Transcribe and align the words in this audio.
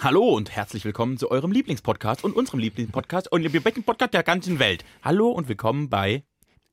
Hallo 0.00 0.28
und 0.28 0.54
herzlich 0.54 0.84
willkommen 0.84 1.18
zu 1.18 1.28
eurem 1.28 1.50
Lieblingspodcast 1.50 2.22
und 2.22 2.36
unserem 2.36 2.60
Lieblingspodcast 2.60 3.32
und 3.32 3.42
dem 3.42 3.50
besten 3.62 3.82
Podcast 3.82 4.14
der 4.14 4.22
ganzen 4.22 4.60
Welt. 4.60 4.84
Hallo 5.02 5.28
und 5.30 5.48
willkommen 5.48 5.88
bei 5.90 6.22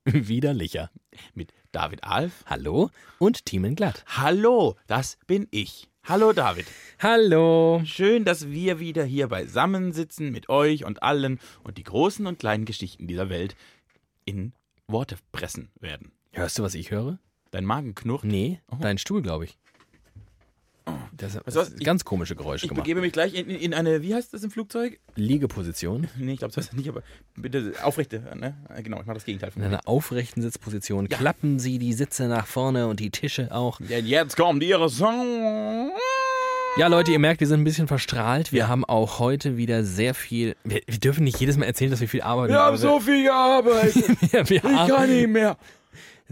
Widerlicher. 0.05 0.91
mit 1.33 1.51
David 1.71 2.03
Alf. 2.03 2.43
Hallo 2.45 2.91
und 3.17 3.45
Thiemen 3.45 3.75
Glatt. 3.75 4.05
Hallo, 4.05 4.75
das 4.85 5.17
bin 5.25 5.47
ich. 5.49 5.89
Hallo 6.03 6.33
David. 6.33 6.67
Hallo. 6.99 7.81
Schön, 7.83 8.25
dass 8.25 8.51
wir 8.51 8.79
wieder 8.79 9.03
hier 9.03 9.27
beisammen 9.27 9.91
sitzen 9.91 10.31
mit 10.31 10.47
euch 10.49 10.85
und 10.85 11.01
allen 11.01 11.39
und 11.63 11.79
die 11.79 11.83
großen 11.83 12.27
und 12.27 12.37
kleinen 12.37 12.65
Geschichten 12.65 13.07
dieser 13.07 13.29
Welt 13.29 13.55
in 14.25 14.53
Worte 14.85 15.17
pressen 15.31 15.71
werden. 15.79 16.11
Hörst 16.31 16.59
du, 16.59 16.63
was 16.63 16.75
ich 16.75 16.91
höre? 16.91 17.17
Dein 17.49 17.65
Magen 17.65 17.95
knurrt. 17.95 18.23
Nee, 18.23 18.59
dein 18.79 18.99
Stuhl, 18.99 19.23
glaube 19.23 19.45
ich. 19.45 19.57
Das 21.17 21.39
das 21.45 21.75
ganz 21.77 22.03
komische 22.03 22.35
Geräusche 22.35 22.65
Ich 22.65 22.69
gemacht. 22.69 22.83
begebe 22.83 23.01
mich 23.01 23.13
gleich 23.13 23.33
in, 23.33 23.49
in 23.49 23.73
eine, 23.73 24.01
wie 24.01 24.13
heißt 24.13 24.33
das 24.33 24.43
im 24.43 24.51
Flugzeug? 24.51 24.99
Liegeposition. 25.15 26.07
Nee, 26.17 26.33
ich 26.33 26.39
glaube, 26.39 26.53
das 26.53 26.65
heißt 26.65 26.73
nicht, 26.75 26.89
aber 26.89 27.03
bitte 27.35 27.73
aufrechte, 27.83 28.21
ne? 28.35 28.55
Genau, 28.83 28.99
ich 28.99 29.05
mache 29.05 29.15
das 29.15 29.25
Gegenteil 29.25 29.51
von 29.51 29.61
In 29.61 29.67
einer 29.67 29.87
aufrechten 29.87 30.41
Sitzposition 30.41 31.07
klappen 31.09 31.59
Sie 31.59 31.79
die 31.79 31.93
Sitze 31.93 32.27
nach 32.27 32.47
vorne 32.47 32.87
und 32.87 32.99
die 32.99 33.11
Tische 33.11 33.53
auch. 33.53 33.79
Denn 33.79 34.05
jetzt 34.05 34.35
kommt 34.35 34.63
ihre 34.63 34.89
Song. 34.89 35.91
Ja, 36.77 36.87
Leute, 36.87 37.11
ihr 37.11 37.19
merkt, 37.19 37.39
wir 37.39 37.47
sind 37.47 37.61
ein 37.61 37.63
bisschen 37.63 37.87
verstrahlt. 37.87 38.51
Wir 38.51 38.67
haben 38.67 38.83
auch 38.83 39.19
heute 39.19 39.55
wieder 39.55 39.85
sehr 39.85 40.13
viel. 40.13 40.55
Wir, 40.65 40.81
wir 40.85 40.99
dürfen 40.99 41.23
nicht 41.23 41.39
jedes 41.39 41.55
Mal 41.55 41.65
erzählen, 41.65 41.89
dass 41.91 42.01
wir 42.01 42.09
viel 42.09 42.21
arbeiten. 42.21 42.51
Wir 42.51 42.59
haben 42.59 42.75
so 42.75 42.99
viel 42.99 43.23
gearbeitet. 43.23 43.95
wir, 44.33 44.49
wir 44.49 44.57
Ich 44.57 44.87
kann 44.87 45.09
nicht 45.09 45.29
mehr. 45.29 45.57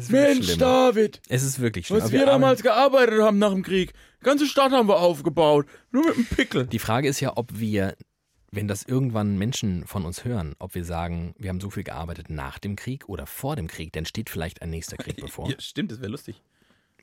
Mensch, 0.09 0.47
schlimm. 0.47 0.59
David, 0.59 1.21
Es 1.29 1.43
ist 1.43 1.59
wirklich 1.61 1.87
schlimm. 1.87 2.01
was 2.01 2.11
wir 2.11 2.19
wir 2.19 2.25
damals 2.25 2.61
gearbeitet 2.63 3.21
haben 3.21 3.37
nach 3.37 3.51
dem 3.53 3.63
Krieg. 3.63 3.93
Ganze 4.23 4.47
Stadt 4.47 4.71
haben 4.71 4.87
wir 4.87 4.99
aufgebaut. 4.99 5.67
Nur 5.91 6.05
mit 6.05 6.15
einem 6.15 6.25
Pickel. 6.25 6.65
Die 6.67 6.79
Frage 6.79 7.07
ist 7.07 7.19
ja, 7.19 7.33
ob 7.37 7.59
wir, 7.59 7.95
wenn 8.51 8.67
das 8.67 8.83
irgendwann 8.83 9.37
Menschen 9.37 9.85
von 9.85 10.05
uns 10.05 10.25
hören, 10.25 10.55
ob 10.59 10.75
wir 10.75 10.85
sagen, 10.85 11.35
wir 11.37 11.49
haben 11.49 11.59
so 11.61 11.69
viel 11.69 11.83
gearbeitet 11.83 12.29
nach 12.29 12.59
dem 12.59 12.75
Krieg 12.75 13.07
oder 13.09 13.25
vor 13.27 13.55
dem 13.55 13.67
Krieg, 13.67 13.91
dann 13.93 14.05
steht 14.05 14.29
vielleicht 14.29 14.61
ein 14.61 14.69
nächster 14.69 14.97
Krieg 14.97 15.17
bevor. 15.17 15.49
Ja, 15.49 15.55
stimmt, 15.59 15.91
das 15.91 15.99
wäre 15.99 16.11
lustig. 16.11 16.41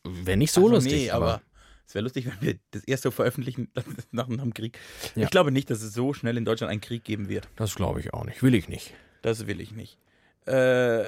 Wäre 0.04 0.36
nicht 0.36 0.52
so 0.52 0.62
Also 0.62 0.74
lustig, 0.74 0.92
Nee, 0.94 1.10
aber, 1.10 1.34
aber 1.34 1.42
es 1.86 1.94
wäre 1.94 2.02
lustig, 2.04 2.26
wenn 2.40 2.40
wir 2.40 2.58
das 2.70 2.84
erste 2.84 3.10
veröffentlichen 3.12 3.68
nach, 3.74 3.84
nach 4.10 4.26
dem 4.42 4.54
Krieg. 4.54 4.78
Ja. 5.14 5.24
Ich 5.24 5.30
glaube 5.30 5.52
nicht, 5.52 5.70
dass 5.70 5.82
es 5.82 5.92
so 5.92 6.14
schnell 6.14 6.36
in 6.36 6.44
Deutschland 6.44 6.70
einen 6.70 6.80
Krieg 6.80 7.04
geben 7.04 7.28
wird. 7.28 7.48
das 7.56 7.74
glaube 7.74 8.00
ich 8.00 8.14
auch 8.14 8.24
nicht. 8.24 8.42
Will 8.42 8.54
ich 8.54 8.68
nicht. 8.68 8.94
Das 9.22 9.46
will 9.46 9.60
ich 9.60 9.72
nicht. 9.72 9.98
Äh, 10.46 11.04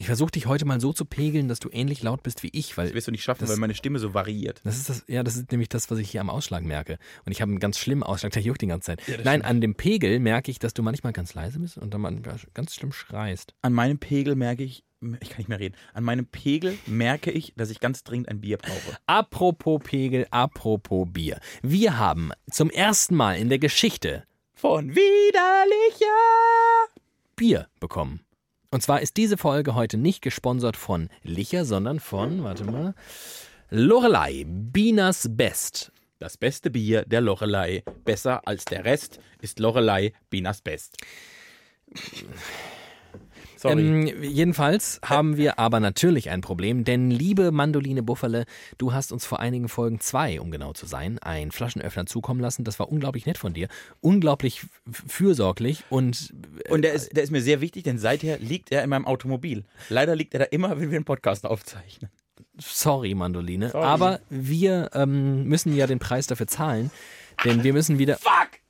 Ich 0.00 0.06
versuche 0.06 0.30
dich 0.30 0.46
heute 0.46 0.64
mal 0.64 0.80
so 0.80 0.92
zu 0.92 1.04
pegeln, 1.04 1.48
dass 1.48 1.58
du 1.58 1.70
ähnlich 1.72 2.04
laut 2.04 2.22
bist 2.22 2.44
wie 2.44 2.50
ich, 2.52 2.76
weil 2.78 2.86
das 2.86 2.94
wirst 2.94 3.08
du 3.08 3.10
nicht 3.10 3.24
schaffen, 3.24 3.40
Das- 3.40 3.50
weil 3.50 3.56
meine 3.56 3.74
Stimme 3.74 3.98
so 3.98 4.14
variiert. 4.14 4.60
das 4.62 4.76
ist 4.76 4.88
das, 4.88 5.04
ja, 5.08 5.24
das 5.24 5.34
ist 5.36 5.50
nämlich 5.50 5.68
das, 5.68 5.90
was 5.90 5.98
ich 5.98 6.08
hier 6.08 6.20
am 6.20 6.30
Ausschlag 6.30 6.62
merke. 6.62 6.98
Und 7.26 7.32
ich 7.32 7.42
habe 7.42 7.50
einen 7.50 7.58
ganz 7.58 7.78
schlimmen 7.80 8.04
Ausschlag, 8.04 8.30
der 8.32 8.42
juckt 8.42 8.60
die 8.62 8.68
ganze 8.68 8.86
Zeit. 8.96 9.02
Ja, 9.08 9.16
Nein, 9.16 9.40
stimmt. 9.40 9.44
an 9.46 9.60
dem 9.60 9.74
Pegel 9.74 10.20
merke 10.20 10.52
ich, 10.52 10.60
dass 10.60 10.72
du 10.72 10.84
manchmal 10.84 11.12
ganz 11.12 11.34
leise 11.34 11.58
bist 11.58 11.78
und 11.78 11.92
dann 11.92 12.00
manchmal 12.00 12.36
ganz 12.54 12.74
schlimm 12.76 12.92
schreist. 12.92 13.54
An 13.60 13.72
meinem 13.72 13.98
Pegel 13.98 14.36
merke 14.36 14.62
ich, 14.62 14.84
ich 15.20 15.30
kann 15.30 15.38
nicht 15.38 15.48
mehr 15.48 15.58
reden, 15.58 15.74
an 15.94 16.04
meinem 16.04 16.26
Pegel 16.26 16.78
merke 16.86 17.32
ich, 17.32 17.52
dass 17.56 17.70
ich 17.70 17.80
ganz 17.80 18.04
dringend 18.04 18.28
ein 18.28 18.40
Bier 18.40 18.58
brauche. 18.58 18.96
Apropos 19.06 19.80
Pegel, 19.82 20.28
apropos 20.30 21.08
Bier. 21.10 21.40
Wir 21.62 21.98
haben 21.98 22.30
zum 22.52 22.70
ersten 22.70 23.16
Mal 23.16 23.34
in 23.38 23.48
der 23.48 23.58
Geschichte 23.58 24.22
Von 24.54 24.90
widerlicher. 24.90 26.06
Bier 27.34 27.66
bekommen. 27.80 28.20
Und 28.70 28.82
zwar 28.82 29.00
ist 29.00 29.16
diese 29.16 29.38
Folge 29.38 29.74
heute 29.74 29.96
nicht 29.96 30.22
gesponsert 30.22 30.76
von 30.76 31.08
Licher, 31.22 31.64
sondern 31.64 32.00
von, 32.00 32.44
warte 32.44 32.64
mal, 32.64 32.94
Lorelei, 33.70 34.44
Binas 34.46 35.26
Best. 35.30 35.92
Das 36.18 36.36
beste 36.36 36.70
Bier 36.70 37.04
der 37.06 37.20
Lorelei, 37.20 37.82
besser 38.04 38.46
als 38.46 38.64
der 38.64 38.84
Rest, 38.84 39.20
ist 39.40 39.58
Lorelei 39.58 40.12
Binas 40.30 40.60
Best. 40.60 40.96
Sorry. 43.58 43.80
Ähm, 43.80 44.22
jedenfalls 44.22 45.00
haben 45.04 45.36
wir 45.36 45.58
aber 45.58 45.80
natürlich 45.80 46.30
ein 46.30 46.42
Problem, 46.42 46.84
denn 46.84 47.10
liebe 47.10 47.50
Mandoline 47.50 48.04
Buffale, 48.04 48.44
du 48.78 48.92
hast 48.92 49.10
uns 49.10 49.26
vor 49.26 49.40
einigen 49.40 49.68
Folgen 49.68 49.98
zwei, 49.98 50.40
um 50.40 50.52
genau 50.52 50.74
zu 50.74 50.86
sein, 50.86 51.18
einen 51.18 51.50
Flaschenöffner 51.50 52.06
zukommen 52.06 52.40
lassen. 52.40 52.62
Das 52.62 52.78
war 52.78 52.88
unglaublich 52.88 53.26
nett 53.26 53.36
von 53.36 53.54
dir, 53.54 53.66
unglaublich 54.00 54.64
fürsorglich 54.90 55.82
und 55.90 56.32
Und 56.68 56.82
der 56.82 56.92
ist, 56.92 57.16
der 57.16 57.24
ist 57.24 57.32
mir 57.32 57.42
sehr 57.42 57.60
wichtig, 57.60 57.82
denn 57.82 57.98
seither 57.98 58.38
liegt 58.38 58.70
er 58.70 58.84
in 58.84 58.90
meinem 58.90 59.06
Automobil. 59.06 59.64
Leider 59.88 60.14
liegt 60.14 60.34
er 60.34 60.40
da 60.40 60.46
immer, 60.46 60.78
wenn 60.78 60.90
wir 60.90 60.96
einen 60.96 61.04
Podcast 61.04 61.44
aufzeichnen. 61.44 62.10
sorry 62.58 63.14
Mandoline, 63.14 63.70
Sorry. 63.70 63.84
aber 63.84 64.20
wir 64.30 64.90
ähm, 64.94 65.44
müssen 65.44 65.74
ja 65.74 65.88
den 65.88 65.98
Preis 65.98 66.28
dafür 66.28 66.46
zahlen, 66.46 66.92
denn 67.44 67.64
wir 67.64 67.72
müssen 67.72 67.98
wieder... 67.98 68.18
Fuck! 68.18 68.60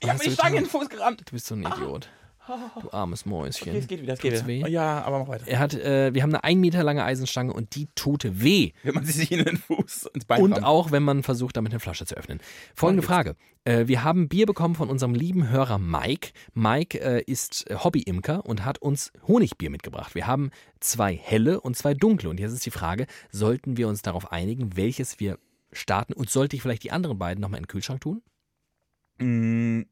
Ich 0.00 0.10
habe 0.10 0.22
du 0.22 0.30
Stange 0.30 0.58
in 0.58 0.64
den 0.64 0.70
Fuß 0.70 0.90
gerammt. 0.90 1.22
Du 1.24 1.32
bist 1.32 1.46
so 1.46 1.54
ein 1.54 1.62
Idiot. 1.62 2.10
Du 2.80 2.90
armes 2.90 3.26
Mäuschen. 3.26 3.68
Okay, 3.70 3.78
es 3.78 3.86
geht 3.86 4.02
wieder, 4.02 4.14
es 4.14 4.20
geht 4.20 4.34
Tut's 4.34 4.46
wieder. 4.46 4.66
weh? 4.66 4.70
Ja, 4.70 5.02
aber 5.02 5.20
mach 5.20 5.28
weiter. 5.28 5.46
Er 5.48 5.58
hat, 5.58 5.74
äh, 5.74 6.14
wir 6.14 6.22
haben 6.22 6.30
eine 6.30 6.44
ein 6.44 6.60
Meter 6.60 6.82
lange 6.82 7.04
Eisenstange 7.04 7.52
und 7.52 7.74
die 7.74 7.88
tut 7.94 8.26
weh. 8.42 8.72
Wenn 8.82 8.94
man 8.94 9.04
sie 9.04 9.12
sich 9.12 9.32
in 9.32 9.44
den 9.44 9.56
Fuß 9.56 10.10
ins 10.14 10.24
Bein 10.24 10.42
Und 10.42 10.52
rammt. 10.52 10.64
auch, 10.64 10.90
wenn 10.90 11.02
man 11.02 11.22
versucht, 11.22 11.56
damit 11.56 11.72
eine 11.72 11.80
Flasche 11.80 12.06
zu 12.06 12.16
öffnen. 12.16 12.40
Folgende 12.74 13.02
Frage. 13.02 13.36
Äh, 13.64 13.88
wir 13.88 14.04
haben 14.04 14.28
Bier 14.28 14.46
bekommen 14.46 14.74
von 14.74 14.88
unserem 14.88 15.14
lieben 15.14 15.50
Hörer 15.50 15.78
Mike. 15.78 16.30
Mike 16.54 17.00
äh, 17.00 17.22
ist 17.26 17.68
äh, 17.70 17.76
Hobbyimker 17.76 18.46
und 18.46 18.64
hat 18.64 18.78
uns 18.78 19.12
Honigbier 19.26 19.70
mitgebracht. 19.70 20.14
Wir 20.14 20.26
haben 20.26 20.50
zwei 20.80 21.14
helle 21.16 21.60
und 21.60 21.76
zwei 21.76 21.94
dunkle. 21.94 22.30
Und 22.30 22.38
jetzt 22.38 22.52
ist 22.52 22.64
die 22.66 22.70
Frage, 22.70 23.06
sollten 23.30 23.76
wir 23.76 23.88
uns 23.88 24.02
darauf 24.02 24.30
einigen, 24.30 24.76
welches 24.76 25.18
wir 25.18 25.38
starten? 25.72 26.12
Und 26.12 26.30
sollte 26.30 26.54
ich 26.56 26.62
vielleicht 26.62 26.84
die 26.84 26.92
anderen 26.92 27.18
beiden 27.18 27.40
nochmal 27.40 27.58
in 27.58 27.64
den 27.64 27.68
Kühlschrank 27.68 28.00
tun? 28.00 28.22
Mm, 29.18 29.82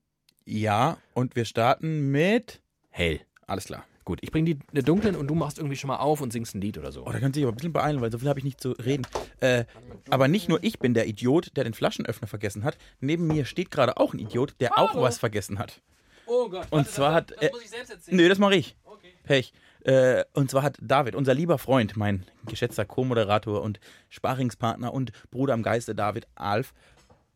ja, 0.45 0.99
und 1.15 1.37
wir 1.37 1.45
starten 1.45 2.11
mit. 2.11 2.61
Hell. 2.91 3.21
Alles 3.47 3.65
klar. 3.65 3.85
Gut, 4.05 4.19
ich 4.21 4.31
bringe 4.31 4.55
die 4.55 4.59
die 4.73 4.83
dunklen 4.83 5.17
und 5.17 5.29
du 5.29 5.35
machst 5.35 5.59
irgendwie 5.59 5.77
schon 5.77 5.89
mal 5.89 5.97
auf 5.97 6.21
und 6.21 6.31
singst 6.33 6.55
ein 6.55 6.61
Lied 6.61 6.77
oder 6.77 6.93
so. 6.93 7.07
Oh, 7.07 7.11
da 7.11 7.19
könnt 7.19 7.37
ihr 7.37 7.41
sich 7.41 7.45
aber 7.45 7.53
ein 7.53 7.57
bisschen 7.57 7.73
beeilen, 7.73 8.01
weil 8.03 8.13
so 8.13 8.19
viel 8.19 8.29
habe 8.29 8.39
ich 8.39 8.45
nicht 8.45 8.61
zu 8.61 8.73
reden. 8.73 9.07
Äh, 9.41 9.65
aber 10.11 10.29
nicht 10.29 10.49
nur 10.49 10.63
ich 10.63 10.79
bin 10.79 10.93
der 10.93 11.07
Idiot, 11.07 11.57
der 11.57 11.65
den 11.65 11.73
Flaschenöffner 11.73 12.29
vergessen 12.29 12.65
hat. 12.65 12.77
Neben 13.01 13.27
mir 13.27 13.47
steht 13.47 13.71
gerade 13.71 13.97
auch 13.97 14.13
ein 14.13 14.19
Idiot, 14.19 14.57
der 14.61 14.79
auch 14.79 14.95
was 14.95 15.19
vergessen 15.19 15.59
hat. 15.59 15.81
Oh 16.27 16.49
Gott. 16.51 16.67
Und 16.71 16.87
zwar 16.87 17.15
hat. 17.15 17.33
Äh, 17.43 17.51
ich 17.63 17.71
selbst 17.71 17.91
erzählen. 17.91 18.17
nö, 18.17 18.29
das 18.29 18.39
mache 18.39 18.57
ich. 18.57 18.77
Pech. 19.23 19.53
Äh, 19.85 20.25
und 20.35 20.51
zwar 20.51 20.63
hat 20.63 20.79
David, 20.81 21.15
unser 21.15 21.35
lieber 21.35 21.59
Freund, 21.59 21.97
mein 21.97 22.25
geschätzter 22.47 22.85
Co-Moderator 22.85 23.63
und 23.63 23.81
Sparingspartner 24.09 24.93
und 24.93 25.13
Bruder 25.31 25.55
am 25.55 25.63
Geiste 25.63 25.95
David 25.95 26.27
Alf, 26.35 26.73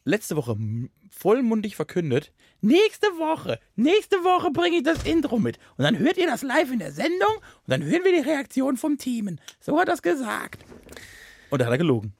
letzte 0.05 0.37
Woche 0.37 0.57
vollmundig 1.11 1.77
verkündet, 1.77 2.33
nächste 2.61 3.07
Woche, 3.19 3.61
nächste 3.77 4.17
Woche 4.25 4.51
bringe 4.51 4.79
ich 4.79 4.83
das 4.83 5.05
Intro 5.05 5.39
mit. 5.39 5.59
Und 5.77 5.85
dann 5.85 5.99
hört 5.99 6.19
ihr 6.19 6.27
das 6.27 6.43
live 6.43 6.73
in 6.73 6.79
der 6.79 6.93
Sendung 6.93 7.35
und 7.37 7.69
dann 7.69 7.83
hören 7.83 8.05
wir 8.05 8.13
die 8.13 8.29
Reaktion 8.29 8.77
vom 8.77 8.99
Teamen. 8.99 9.41
So 9.61 9.79
hat 9.79 9.89
er 9.89 9.95
es 9.95 10.03
gesagt. 10.03 10.65
Und 11.51 11.61
da 11.61 11.67
hat 11.67 11.73
er 11.73 11.79
gelogen. 11.79 12.15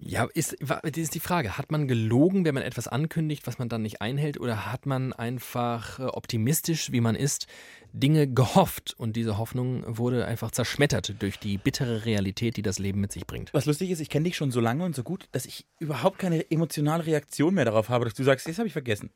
Ja, 0.00 0.26
ist, 0.34 0.56
das 0.60 0.80
ist 0.96 1.14
die 1.14 1.20
Frage. 1.20 1.58
Hat 1.58 1.70
man 1.70 1.88
gelogen, 1.88 2.44
wenn 2.44 2.54
man 2.54 2.62
etwas 2.62 2.88
ankündigt, 2.88 3.46
was 3.46 3.58
man 3.58 3.68
dann 3.68 3.82
nicht 3.82 4.00
einhält? 4.00 4.38
Oder 4.40 4.70
hat 4.70 4.86
man 4.86 5.12
einfach 5.12 5.98
äh, 5.98 6.02
optimistisch, 6.04 6.92
wie 6.92 7.00
man 7.00 7.14
ist, 7.16 7.46
Dinge 7.92 8.26
gehofft 8.28 8.94
und 8.98 9.16
diese 9.16 9.38
Hoffnung 9.38 9.84
wurde 9.86 10.26
einfach 10.26 10.50
zerschmettert 10.50 11.14
durch 11.22 11.38
die 11.38 11.58
bittere 11.58 12.04
Realität, 12.04 12.56
die 12.56 12.62
das 12.62 12.78
Leben 12.78 13.00
mit 13.00 13.12
sich 13.12 13.26
bringt? 13.26 13.52
Was 13.54 13.66
lustig 13.66 13.90
ist, 13.90 14.00
ich 14.00 14.10
kenne 14.10 14.24
dich 14.24 14.36
schon 14.36 14.50
so 14.50 14.60
lange 14.60 14.84
und 14.84 14.94
so 14.94 15.02
gut, 15.02 15.28
dass 15.32 15.46
ich 15.46 15.66
überhaupt 15.78 16.18
keine 16.18 16.50
emotionale 16.50 17.06
Reaktion 17.06 17.54
mehr 17.54 17.64
darauf 17.64 17.88
habe, 17.88 18.04
dass 18.04 18.14
du 18.14 18.22
sagst, 18.24 18.48
das 18.48 18.58
habe 18.58 18.66
ich 18.66 18.72
vergessen. 18.72 19.10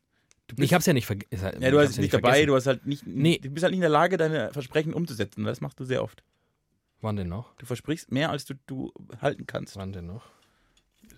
Ich 0.57 0.75
hab's 0.75 0.87
ja 0.87 0.93
nicht 0.93 1.07
vergessen. 1.07 1.61
ja, 1.61 1.71
du 1.71 1.79
hast 1.79 1.91
es 1.91 1.99
nicht 1.99 2.13
dabei, 2.13 2.45
du 2.45 2.55
hast 2.57 2.67
halt 2.67 2.85
nicht, 2.87 3.07
Nee. 3.07 3.39
du 3.39 3.51
bist 3.51 3.63
halt 3.63 3.71
nicht 3.71 3.79
in 3.79 3.83
der 3.83 3.91
Lage, 3.91 4.17
deine 4.17 4.53
Versprechen 4.53 4.95
umzusetzen. 4.95 5.45
Das 5.45 5.61
machst 5.61 5.79
du 5.79 5.85
sehr 5.85 6.03
oft. 6.03 6.25
Wann 7.01 7.17
denn 7.17 7.29
noch? 7.29 7.55
Du 7.57 7.67
versprichst 7.67 8.11
mehr, 8.13 8.31
als 8.31 8.45
du, 8.45 8.55
du 8.67 8.93
halten 9.21 9.47
kannst. 9.47 9.77
Wann 9.77 9.93
denn 9.93 10.07
noch? 10.07 10.25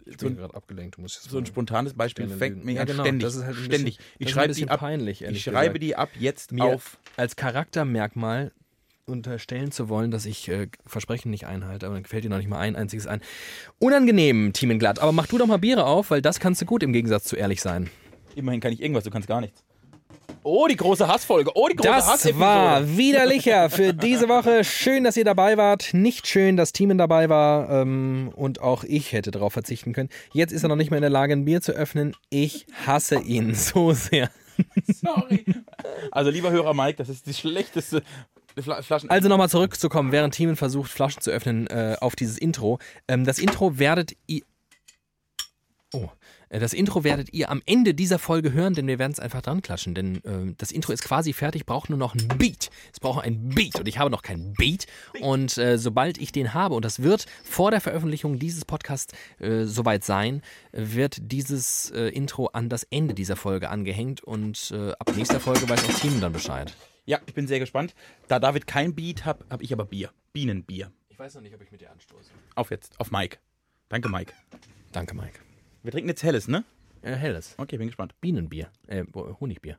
Ich 0.04 0.14
So 0.18 0.26
bin 0.26 0.34
ein- 0.34 0.36
gerade 0.36 0.54
abgelenkt. 0.54 0.96
Du 0.96 1.00
musst 1.02 1.16
jetzt 1.16 1.30
So 1.30 1.38
ein 1.38 1.46
spontanes 1.46 1.94
Beispiel 1.94 2.28
fängt 2.28 2.64
mich 2.64 2.74
Ja, 2.76 2.82
an 2.82 2.86
genau, 2.88 3.02
ständig. 3.04 3.22
das 3.24 3.36
ist 3.36 3.44
halt 3.44 3.56
ständig. 3.56 3.96
bisschen- 3.98 4.14
ich 4.18 4.30
schreibe 4.30 4.52
die 4.54 4.68
ab. 4.68 4.80
peinlich, 4.80 5.22
ich 5.22 5.42
schreibe 5.42 5.78
gesagt. 5.78 5.82
die 5.82 5.96
ab 5.96 6.10
jetzt 6.18 6.52
Mir 6.52 6.64
auf. 6.64 6.98
als 7.16 7.36
Charaktermerkmal 7.36 8.52
unterstellen 9.06 9.72
zu 9.72 9.88
wollen, 9.88 10.10
dass 10.10 10.26
ich 10.26 10.48
äh, 10.48 10.68
Versprechen 10.86 11.30
nicht 11.30 11.46
einhalte, 11.46 11.86
aber 11.86 11.96
dann 11.96 12.02
gefällt 12.04 12.24
dir 12.24 12.28
noch 12.30 12.38
nicht 12.38 12.48
mal 12.48 12.58
ein 12.58 12.76
einziges 12.76 13.06
ein. 13.06 13.20
Unangenehm, 13.78 14.52
Glatt. 14.78 14.98
Aber 15.00 15.12
mach 15.12 15.26
du 15.26 15.38
doch 15.38 15.46
mal 15.46 15.58
Biere 15.58 15.84
auf, 15.86 16.10
weil 16.10 16.22
das 16.22 16.40
kannst 16.40 16.60
du 16.62 16.66
gut 16.66 16.82
im 16.82 16.92
Gegensatz 16.92 17.24
zu 17.24 17.36
ehrlich 17.36 17.60
sein. 17.60 17.90
Immerhin 18.36 18.60
kann 18.60 18.72
ich 18.72 18.80
irgendwas, 18.80 19.04
du 19.04 19.10
kannst 19.10 19.28
gar 19.28 19.40
nichts. 19.40 19.62
Oh, 20.44 20.66
die 20.66 20.76
große 20.76 21.06
Hassfolge. 21.06 21.52
Oh, 21.54 21.68
die 21.68 21.76
große 21.76 21.88
Das 21.88 22.38
war 22.38 22.96
widerlicher 22.96 23.70
für 23.70 23.92
diese 23.94 24.28
Woche. 24.28 24.64
Schön, 24.64 25.04
dass 25.04 25.16
ihr 25.16 25.24
dabei 25.24 25.56
wart. 25.56 25.94
Nicht 25.94 26.26
schön, 26.26 26.56
dass 26.56 26.72
Teamen 26.72 26.98
dabei 26.98 27.28
war. 27.28 27.70
Ähm, 27.70 28.32
und 28.34 28.60
auch 28.60 28.82
ich 28.82 29.12
hätte 29.12 29.30
darauf 29.30 29.52
verzichten 29.52 29.92
können. 29.92 30.08
Jetzt 30.32 30.52
ist 30.52 30.64
er 30.64 30.68
noch 30.68 30.76
nicht 30.76 30.90
mehr 30.90 30.98
in 30.98 31.02
der 31.02 31.10
Lage, 31.10 31.32
ein 31.34 31.44
Bier 31.44 31.60
zu 31.60 31.72
öffnen. 31.72 32.16
Ich 32.28 32.66
hasse 32.86 33.20
ihn 33.20 33.54
so 33.54 33.92
sehr. 33.92 34.30
Sorry. 34.86 35.44
Also, 36.10 36.30
lieber 36.30 36.50
Hörer 36.50 36.74
Mike, 36.74 36.98
das 36.98 37.08
ist 37.08 37.26
die 37.26 37.34
schlechteste 37.34 38.02
Fla 38.60 38.82
Flaschen. 38.82 39.08
Also 39.10 39.28
nochmal 39.28 39.48
zurückzukommen, 39.48 40.12
während 40.12 40.34
Teamen 40.34 40.56
versucht, 40.56 40.90
Flaschen 40.90 41.22
zu 41.22 41.30
öffnen, 41.30 41.68
äh, 41.68 41.96
auf 42.00 42.16
dieses 42.16 42.36
Intro. 42.36 42.78
Ähm, 43.08 43.24
das 43.24 43.38
Intro 43.38 43.78
werdet 43.78 44.12
ihr. 44.26 44.42
Oh. 45.94 46.08
Äh, 46.52 46.60
Das 46.60 46.72
Intro 46.72 47.02
werdet 47.02 47.32
ihr 47.32 47.50
am 47.50 47.62
Ende 47.66 47.94
dieser 47.94 48.18
Folge 48.18 48.52
hören, 48.52 48.74
denn 48.74 48.86
wir 48.86 48.98
werden 48.98 49.12
es 49.12 49.18
einfach 49.18 49.42
dran 49.42 49.62
klatschen. 49.62 49.94
Denn 49.94 50.16
äh, 50.24 50.54
das 50.58 50.70
Intro 50.70 50.92
ist 50.92 51.02
quasi 51.02 51.32
fertig, 51.32 51.66
braucht 51.66 51.90
nur 51.90 51.98
noch 51.98 52.14
ein 52.14 52.28
Beat. 52.38 52.70
Es 52.92 53.00
braucht 53.00 53.24
ein 53.24 53.48
Beat 53.48 53.80
und 53.80 53.88
ich 53.88 53.98
habe 53.98 54.10
noch 54.10 54.22
keinen 54.22 54.52
Beat. 54.52 54.86
Und 55.20 55.58
äh, 55.58 55.78
sobald 55.78 56.18
ich 56.18 56.30
den 56.30 56.54
habe, 56.54 56.74
und 56.74 56.84
das 56.84 57.02
wird 57.02 57.26
vor 57.42 57.70
der 57.70 57.80
Veröffentlichung 57.80 58.38
dieses 58.38 58.64
Podcasts 58.64 59.12
äh, 59.40 59.64
soweit 59.64 60.04
sein, 60.04 60.42
wird 60.72 61.18
dieses 61.20 61.90
äh, 61.90 62.08
Intro 62.08 62.46
an 62.48 62.68
das 62.68 62.84
Ende 62.84 63.14
dieser 63.14 63.36
Folge 63.36 63.70
angehängt. 63.70 64.22
Und 64.22 64.70
äh, 64.72 64.92
ab 64.92 65.10
nächster 65.16 65.40
Folge 65.40 65.68
weiß 65.68 65.84
auch 65.84 66.00
Team 66.00 66.20
dann 66.20 66.32
Bescheid. 66.32 66.74
Ja, 67.04 67.18
ich 67.26 67.34
bin 67.34 67.48
sehr 67.48 67.58
gespannt. 67.58 67.94
Da 68.28 68.38
David 68.38 68.66
kein 68.66 68.94
Beat 68.94 69.24
hat, 69.24 69.44
habe 69.50 69.64
ich 69.64 69.72
aber 69.72 69.84
Bier. 69.84 70.10
Bienenbier. 70.32 70.92
Ich 71.08 71.18
weiß 71.18 71.34
noch 71.34 71.42
nicht, 71.42 71.54
ob 71.54 71.62
ich 71.62 71.72
mit 71.72 71.80
dir 71.80 71.90
anstoße. 71.90 72.30
Auf 72.54 72.70
jetzt, 72.70 72.98
auf 73.00 73.10
Mike. 73.10 73.38
Danke, 73.88 74.08
Mike. 74.08 74.32
Danke, 74.92 75.14
Mike. 75.14 75.51
Wir 75.82 75.90
trinken 75.92 76.08
jetzt 76.08 76.22
Helles, 76.22 76.48
ne? 76.48 76.64
Äh, 77.02 77.16
helles. 77.16 77.54
Okay, 77.58 77.76
bin 77.78 77.88
gespannt. 77.88 78.14
Bienenbier. 78.20 78.70
Äh, 78.86 79.04
Honigbier. 79.14 79.78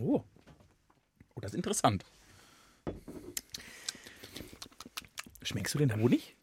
Oh. 0.00 0.22
Oh, 1.34 1.40
das 1.40 1.52
ist 1.52 1.56
interessant. 1.56 2.04
Schmeckst 5.42 5.74
du 5.74 5.78
den 5.78 5.94
Honig? 5.94 6.36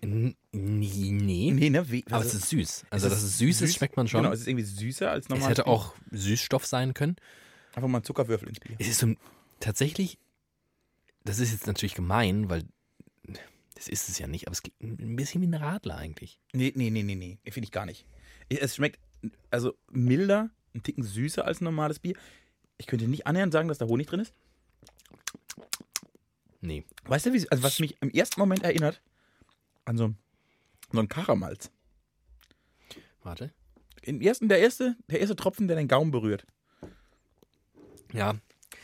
N 0.00 0.34
nee, 0.52 1.10
nee. 1.12 1.50
Nee, 1.52 1.70
ne? 1.70 1.90
Wie, 1.90 2.04
Aber 2.06 2.16
also- 2.16 2.28
es 2.28 2.34
ist 2.34 2.48
süß. 2.50 2.84
Also, 2.90 3.06
Es 3.06 3.12
dass 3.14 3.22
es 3.22 3.38
süß 3.38 3.62
ist, 3.62 3.76
schmeckt 3.76 3.96
man 3.96 4.08
schon. 4.08 4.22
Genau, 4.22 4.34
es 4.34 4.40
ist 4.40 4.48
irgendwie 4.48 4.64
süßer 4.64 5.10
als 5.10 5.26
es 5.26 5.28
normal. 5.30 5.50
hätte 5.50 5.66
auch 5.66 5.94
Süßstoff 6.10 6.66
sein 6.66 6.92
können. 6.94 7.16
Einfach 7.74 7.88
mal 7.88 7.98
einen 7.98 8.04
Zuckerwürfel 8.04 8.48
ins 8.48 8.60
Bier. 8.60 8.76
Es 8.78 8.88
ist 8.88 8.98
so 8.98 9.14
tatsächlich, 9.60 10.18
das 11.24 11.38
ist 11.38 11.52
jetzt 11.52 11.66
natürlich 11.66 11.94
gemein, 11.94 12.50
weil 12.50 12.64
das 13.84 13.92
ist 13.92 14.08
es 14.08 14.18
ja 14.18 14.26
nicht, 14.26 14.46
aber 14.46 14.52
es 14.52 14.62
gibt 14.62 14.80
ein 14.82 15.16
bisschen 15.16 15.42
wie 15.42 15.46
ein 15.46 15.54
Radler 15.54 15.96
eigentlich. 15.96 16.40
Nee, 16.52 16.72
nee, 16.74 16.90
nee, 16.90 17.02
nee, 17.02 17.14
nee. 17.14 17.38
Finde 17.50 17.66
ich 17.66 17.72
gar 17.72 17.84
nicht. 17.84 18.06
Es 18.48 18.76
schmeckt 18.76 18.98
also 19.50 19.74
milder, 19.90 20.50
ein 20.74 20.82
Ticken 20.82 21.02
süßer 21.02 21.44
als 21.44 21.60
ein 21.60 21.64
normales 21.64 21.98
Bier. 21.98 22.14
Ich 22.78 22.86
könnte 22.86 23.08
nicht 23.08 23.26
annähernd 23.26 23.52
sagen, 23.52 23.68
dass 23.68 23.78
da 23.78 23.86
Honig 23.86 24.06
drin 24.06 24.20
ist. 24.20 24.32
Nee. 26.60 26.84
Weißt 27.04 27.26
du, 27.26 27.32
wie, 27.32 27.50
also 27.50 27.62
was 27.62 27.78
mich 27.78 28.00
im 28.00 28.10
ersten 28.10 28.40
Moment 28.40 28.62
erinnert? 28.62 29.02
An 29.84 29.98
so, 29.98 30.14
so 30.90 30.98
einen 30.98 31.08
Karamalz. 31.08 31.70
Warte. 33.22 33.52
Im 34.02 34.20
ersten, 34.20 34.48
der 34.48 34.60
erste, 34.60 34.96
der 35.08 35.20
erste 35.20 35.36
Tropfen, 35.36 35.68
der 35.68 35.76
den 35.76 35.88
Gaumen 35.88 36.10
berührt. 36.10 36.46
Ja, 38.12 38.34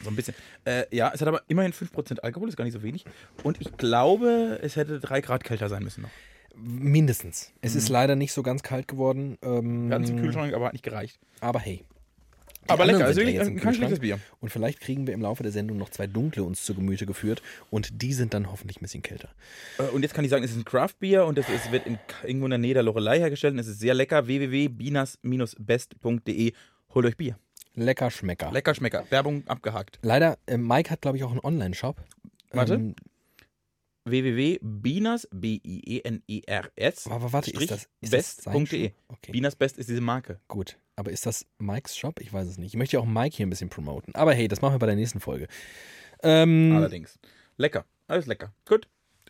So 0.03 0.11
ein 0.11 0.17
bisschen. 0.17 0.35
Äh, 0.65 0.85
ja, 0.95 1.11
es 1.15 1.21
hat 1.21 1.29
aber 1.29 1.43
immerhin 1.49 1.73
5% 1.73 2.21
Alkohol, 2.21 2.49
ist 2.49 2.57
gar 2.57 2.65
nicht 2.65 2.75
so 2.75 2.83
wenig. 2.83 3.05
Und 3.43 3.61
ich 3.61 3.77
glaube, 3.77 4.59
es 4.63 4.77
hätte 4.77 4.99
3 5.01 5.21
Grad 5.21 5.45
kälter 5.45 5.69
sein 5.69 5.83
müssen 5.83 6.03
noch. 6.03 6.11
mindestens. 6.57 7.53
Es 7.61 7.75
ist 7.75 7.89
leider 7.89 8.17
nicht 8.17 8.33
so 8.33 8.43
ganz 8.43 8.63
kalt 8.63 8.89
geworden. 8.89 9.37
Ähm, 9.43 9.89
Wir 9.89 9.95
hatten 9.95 10.05
es 10.05 10.11
im 10.11 10.21
Kühlschrank, 10.21 10.55
aber 10.55 10.67
hat 10.67 10.73
nicht 10.73 10.85
gereicht. 10.85 11.19
Aber 11.41 11.61
hey. 11.61 11.85
Die 12.65 12.71
aber 12.71 12.85
lecker, 12.85 13.07
also 13.07 13.21
wirklich 13.23 13.57
kein 13.63 13.75
schlechtes 13.75 14.01
Bier. 14.01 14.19
Und 14.41 14.51
vielleicht 14.51 14.81
kriegen 14.81 15.07
wir 15.07 15.15
im 15.15 15.23
Laufe 15.23 15.43
der 15.43 15.51
Sendung 15.51 15.79
noch 15.79 15.89
zwei 15.89 16.07
dunkle 16.07 16.45
uns 16.45 16.63
zu 16.63 16.75
Gemüte 16.75 17.07
geführt 17.07 17.41
und 17.71 18.03
die 18.03 18.13
sind 18.13 18.35
dann 18.35 18.51
hoffentlich 18.53 18.77
ein 18.79 18.83
bisschen 18.83 19.01
kälter. 19.03 19.31
Äh, 19.79 19.85
Und 19.85 20.03
jetzt 20.03 20.13
kann 20.15 20.25
ich 20.27 20.31
sagen, 20.31 20.45
es 20.45 20.51
ist 20.51 20.59
ein 20.59 20.67
Craft-Bier 20.67 21.25
und 21.25 21.39
es, 21.39 21.47
es 21.49 21.73
wird 21.73 21.87
in, 21.87 21.99
irgendwo 22.23 22.45
in 22.47 22.51
der 22.51 22.59
Nähe 22.59 22.75
der 22.75 22.83
Lorelei 22.83 23.19
hergestellt 23.19 23.55
und 23.55 23.61
es 23.61 23.67
ist 23.67 23.81
sehr 23.81 23.95
lecker. 23.95 24.27
www.binas-best.de. 24.27 26.53
Holt 26.95 27.07
euch 27.07 27.17
Bier. 27.17 27.39
Lecker 27.81 28.11
Schmecker. 28.11 28.53
Lecker 28.53 28.75
Schmecker. 28.75 29.05
Werbung 29.11 29.47
abgehakt. 29.47 29.99
Leider, 30.03 30.39
äh, 30.47 30.57
Mike 30.59 30.91
hat, 30.91 31.01
glaube 31.01 31.17
ich, 31.17 31.25
auch 31.25 31.31
einen 31.31 31.41
Online-Shop. 31.41 31.97
Warte. 32.53 32.75
Ähm, 32.75 32.95
www.binas, 34.05 35.29
B-I-E-N-E-R-S, 35.31 37.07
aber 37.07 37.33
warte, 37.33 37.51
ist 37.51 37.71
das, 37.71 37.89
ist 38.01 38.11
best.de. 38.11 38.93
Okay, 39.09 39.33
Binas 39.33 39.57
Best 39.57 39.79
ist 39.79 39.89
diese 39.89 40.01
Marke. 40.01 40.41
gut. 40.49 40.77
Aber 40.97 41.11
ist 41.11 41.25
das 41.25 41.47
Mikes 41.59 41.97
Shop? 41.97 42.21
Ich 42.21 42.31
weiß 42.33 42.47
es 42.47 42.59
nicht. 42.59 42.75
Ich 42.75 42.77
möchte 42.79 42.97
ja 42.97 43.01
auch 43.01 43.07
Mike 43.07 43.35
hier 43.35 43.47
ein 43.47 43.51
bisschen 43.51 43.71
promoten. 43.71 44.15
Aber 44.15 44.35
hey, 44.35 44.49
das 44.49 44.61
machen 44.61 44.75
wir 44.75 44.79
bei 44.79 44.87
der 44.87 44.97
nächsten 44.97 45.21
Folge. 45.21 45.49
Ähm, 46.23 46.75
Allerdings. 46.77 47.19
Lecker. 47.57 47.87
Alles 48.07 48.27
lecker. 48.27 48.53
Gut. 48.67 48.87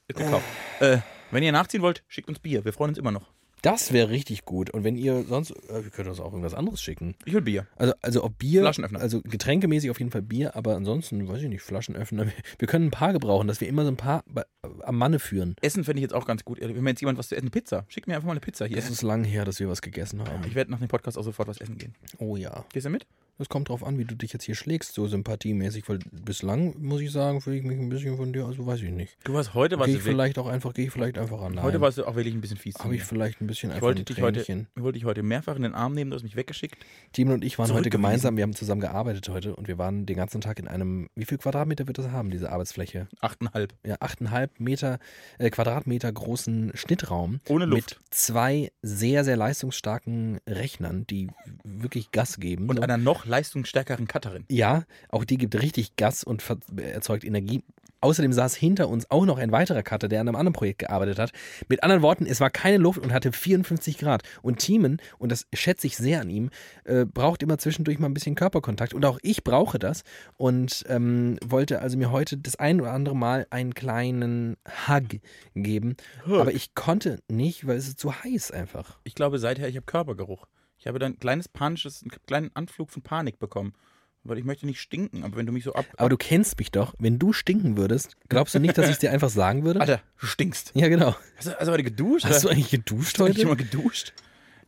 Ist 0.09 0.19
gekauft. 0.19 0.45
Äh, 0.81 0.99
wenn 1.31 1.45
ihr 1.45 1.53
nachziehen 1.53 1.83
wollt, 1.83 2.03
schickt 2.09 2.29
uns 2.29 2.41
Bier. 2.41 2.65
Wir 2.65 2.73
freuen 2.73 2.89
uns 2.91 2.99
immer 2.99 3.13
noch. 3.13 3.31
Das 3.63 3.93
wäre 3.93 4.11
richtig 4.11 4.45
gut. 4.45 4.71
Und 4.71 4.85
wenn 4.85 4.97
ihr 4.97 5.25
sonst, 5.25 5.51
äh, 5.69 5.85
wir 5.85 5.91
können 5.91 6.09
uns 6.09 6.21
auch 6.21 6.27
irgendwas 6.33 6.55
anderes 6.55 6.81
schicken. 6.83 7.15
Ich 7.25 7.33
will 7.35 7.43
Bier. 7.43 7.67
Also, 7.77 7.95
also 8.03 8.25
ob 8.25 8.39
Bier, 8.39 8.63
Flaschenöffner. 8.63 9.01
also 9.01 9.21
getränkemäßig 9.23 9.91
auf 9.91 9.99
jeden 9.99 10.11
Fall 10.11 10.23
Bier, 10.23 10.57
aber 10.57 10.77
ansonsten, 10.77 11.27
weiß 11.29 11.43
ich 11.43 11.49
nicht, 11.49 11.63
Flaschenöffner. 11.63 12.27
Wir 12.59 12.69
können 12.69 12.87
ein 12.87 12.91
paar 12.91 13.13
gebrauchen, 13.13 13.49
dass 13.49 13.61
wir 13.61 13.69
immer 13.69 13.83
so 13.85 13.91
ein 13.91 13.97
paar 13.97 14.23
bei- 14.27 14.45
am 14.83 14.97
Manne 14.99 15.19
führen. 15.19 15.57
Essen 15.63 15.85
fände 15.85 15.99
ich 16.01 16.03
jetzt 16.03 16.15
auch 16.15 16.27
ganz 16.27 16.45
gut. 16.45 16.61
Wenn 16.61 16.83
mir 16.83 16.91
jetzt 16.91 17.01
jemand 17.01 17.19
was 17.19 17.29
zu 17.29 17.37
essen, 17.37 17.51
Pizza. 17.51 17.85
Schickt 17.89 18.07
mir 18.09 18.15
einfach 18.15 18.27
mal 18.27 18.33
eine 18.33 18.41
Pizza 18.41 18.67
hier. 18.67 18.77
Es 18.79 18.91
ist 18.91 19.03
lang 19.03 19.25
her, 19.25 19.45
dass 19.45 19.61
wir 19.61 19.69
was 19.69 19.83
gegessen 19.83 20.21
haben. 20.25 20.43
Ich 20.47 20.55
werde 20.55 20.71
nach 20.71 20.79
dem 20.79 20.89
Podcast 20.89 21.17
auch 21.19 21.23
sofort 21.25 21.49
was 21.49 21.61
essen 21.61 21.79
gehen. 21.79 21.95
Oh 22.19 22.37
ja. 22.37 22.65
Gehst 22.73 22.87
du 22.87 22.91
mit? 22.91 23.07
Das 23.41 23.49
kommt 23.49 23.71
drauf 23.71 23.83
an, 23.83 23.97
wie 23.97 24.05
du 24.05 24.15
dich 24.15 24.35
jetzt 24.35 24.45
hier 24.45 24.55
schlägst, 24.55 24.93
so 24.93 25.07
sympathiemäßig, 25.07 25.89
weil 25.89 25.99
bislang, 26.13 26.75
muss 26.79 27.01
ich 27.01 27.11
sagen, 27.11 27.41
fühle 27.41 27.57
ich 27.57 27.63
mich 27.63 27.79
ein 27.79 27.89
bisschen 27.89 28.19
von 28.19 28.35
dir, 28.35 28.45
also 28.45 28.67
weiß 28.67 28.83
ich 28.83 28.91
nicht. 28.91 29.17
Du 29.25 29.33
warst 29.33 29.55
heute, 29.55 29.79
warst 29.79 29.87
Gehe 29.87 29.97
ich 29.97 30.03
vielleicht 30.03 30.39
auch 30.39 30.47
einfach, 30.47 30.75
gehe 30.75 30.89
ich 30.89 30.93
vielleicht 30.93 31.17
einfach 31.17 31.41
an. 31.41 31.63
Heute 31.63 31.81
warst 31.81 31.97
du 31.97 32.05
auch 32.05 32.17
wirklich 32.17 32.35
ein 32.35 32.43
bisschen 32.43 32.59
fies. 32.59 32.75
Habe 32.81 32.95
ich 32.97 33.03
vielleicht 33.03 33.41
ein 33.41 33.47
bisschen 33.47 33.71
ich 33.71 33.77
einfach 33.77 33.87
wollte 33.87 34.03
ein 34.03 34.05
dich, 34.05 34.21
heute, 34.21 34.41
ich 34.41 34.83
wollte 34.83 34.99
dich 34.99 35.07
heute 35.07 35.23
mehrfach 35.23 35.57
in 35.57 35.63
den 35.63 35.75
Arm 35.75 35.95
nehmen, 35.95 36.11
du 36.11 36.17
hast 36.17 36.23
mich 36.23 36.37
weggeschickt. 36.37 36.85
Timon 37.15 37.37
und 37.37 37.43
ich 37.43 37.59
waren 37.59 37.73
heute 37.73 37.89
gemeinsam, 37.89 38.37
wir 38.37 38.43
haben 38.43 38.55
zusammen 38.55 38.83
gearbeitet 38.83 39.27
heute 39.31 39.57
und 39.57 39.69
wir 39.69 39.79
waren 39.79 40.05
den 40.05 40.17
ganzen 40.17 40.43
Tag 40.43 40.59
in 40.59 40.69
einem, 40.69 41.09
wie 41.15 41.25
viel 41.25 41.39
Quadratmeter 41.39 41.87
wird 41.87 41.97
das 41.97 42.11
haben, 42.11 42.31
diese 42.31 42.53
Arbeitsfläche? 42.53 43.09
Achteinhalb. 43.23 43.73
Ja, 43.87 43.95
8,5 44.03 44.51
Meter, 44.59 44.99
äh, 45.39 45.49
Quadratmeter 45.49 46.13
großen 46.13 46.73
Schnittraum. 46.75 47.41
Ohne 47.49 47.65
Luft. 47.65 47.97
Mit 48.01 48.15
zwei 48.15 48.71
sehr, 48.83 49.25
sehr 49.25 49.39
leistungsstarken 49.39 50.41
Rechnern, 50.47 51.07
die 51.07 51.29
wirklich 51.65 52.11
Gas 52.13 52.37
geben. 52.37 52.69
Und 52.69 52.77
so. 52.77 52.83
einer 52.83 52.99
noch 52.99 53.30
leistungsstärkeren 53.31 54.07
Cutterin. 54.07 54.45
Ja, 54.49 54.85
auch 55.09 55.25
die 55.25 55.39
gibt 55.39 55.61
richtig 55.61 55.97
Gas 55.97 56.25
und 56.25 56.43
erzeugt 56.77 57.25
Energie. 57.25 57.63
Außerdem 58.03 58.33
saß 58.33 58.55
hinter 58.55 58.89
uns 58.89 59.11
auch 59.11 59.27
noch 59.27 59.39
ein 59.39 59.53
weiterer 59.53 59.83
Cutter, 59.83 60.09
der 60.09 60.21
an 60.23 60.29
einem 60.29 60.37
anderen 60.37 60.55
Projekt 60.55 60.79
gearbeitet 60.79 61.19
hat. 61.19 61.33
Mit 61.69 61.83
anderen 61.83 62.01
Worten, 62.01 62.25
es 62.25 62.41
war 62.41 62.49
keine 62.49 62.79
Luft 62.79 62.99
und 62.99 63.13
hatte 63.13 63.31
54 63.31 63.99
Grad. 63.99 64.23
Und 64.41 64.59
Thiemen, 64.59 65.03
und 65.19 65.31
das 65.31 65.47
schätze 65.53 65.87
ich 65.87 65.99
sehr 65.99 66.23
an 66.23 66.31
ihm, 66.31 66.51
äh, 66.85 67.05
braucht 67.05 67.43
immer 67.43 67.59
zwischendurch 67.59 67.99
mal 67.99 68.09
ein 68.09 68.15
bisschen 68.15 68.37
Körperkontakt. 68.37 68.95
Und 68.95 69.05
auch 69.05 69.19
ich 69.23 69.45
brauche 69.45 69.79
das. 69.79 70.03
Und 70.39 70.85
ähm, 70.89 71.37
wollte 71.45 71.83
also 71.83 71.99
mir 71.99 72.11
heute 72.11 72.39
das 72.39 72.57
ein 72.57 72.81
oder 72.81 72.93
andere 72.93 73.17
Mal 73.17 73.47
einen 73.51 73.75
kleinen 73.75 74.57
Hug 74.89 75.21
geben. 75.55 75.97
Aber 76.41 76.55
ich 76.55 76.75
konnte 76.75 77.19
nicht, 77.29 77.67
weil 77.67 77.77
es 77.77 77.87
ist 77.87 78.01
zu 78.01 78.15
heiß 78.25 78.51
einfach. 78.51 78.99
Ich 79.05 79.15
glaube, 79.15 79.39
seither, 79.39 79.69
ich 79.69 79.77
habe 79.77 79.87
Körpergeruch. 79.87 80.47
Ich 80.81 80.87
habe 80.87 80.99
dann 80.99 81.13
ein 81.13 81.19
kleines 81.19 81.49
panisches, 81.49 82.03
einen 82.03 82.11
kleinen 82.27 82.51
Anflug 82.55 82.91
von 82.91 83.03
Panik 83.03 83.39
bekommen. 83.39 83.75
Weil 84.23 84.37
ich 84.37 84.45
möchte 84.45 84.67
nicht 84.67 84.81
stinken, 84.81 85.25
aber 85.25 85.37
wenn 85.37 85.47
du 85.47 85.53
mich 85.53 85.65
so 85.65 85.73
ab. 85.73 85.87
Aber 85.97 86.11
du 86.11 86.19
kennst 86.19 86.59
mich 86.59 86.71
doch. 86.71 86.95
Wenn 86.99 87.19
du 87.19 87.33
stinken 87.33 87.79
würdest, 87.79 88.17
glaubst 88.29 88.55
du 88.55 88.59
nicht, 88.59 88.77
dass 88.77 88.85
ich 88.89 88.93
es 88.93 88.99
dir 88.99 89.11
einfach 89.13 89.31
sagen 89.31 89.65
würde? 89.65 89.81
Alter, 89.81 90.03
du 90.21 90.27
stinkst. 90.27 90.73
Ja, 90.75 90.89
genau. 90.89 91.17
Hast 91.37 91.47
du, 91.47 91.53
hast 91.59 91.67
du 91.69 91.73
heute 91.73 91.85
geduscht? 91.85 92.27
Hast 92.27 92.45
du 92.45 92.49
eigentlich 92.51 92.71
geduscht 92.71 93.07
Hast 93.07 93.19
du 93.21 93.25
eigentlich 93.25 93.47
heute? 93.47 93.59
schon 93.59 93.71
mal 93.73 93.81
geduscht? 93.81 94.13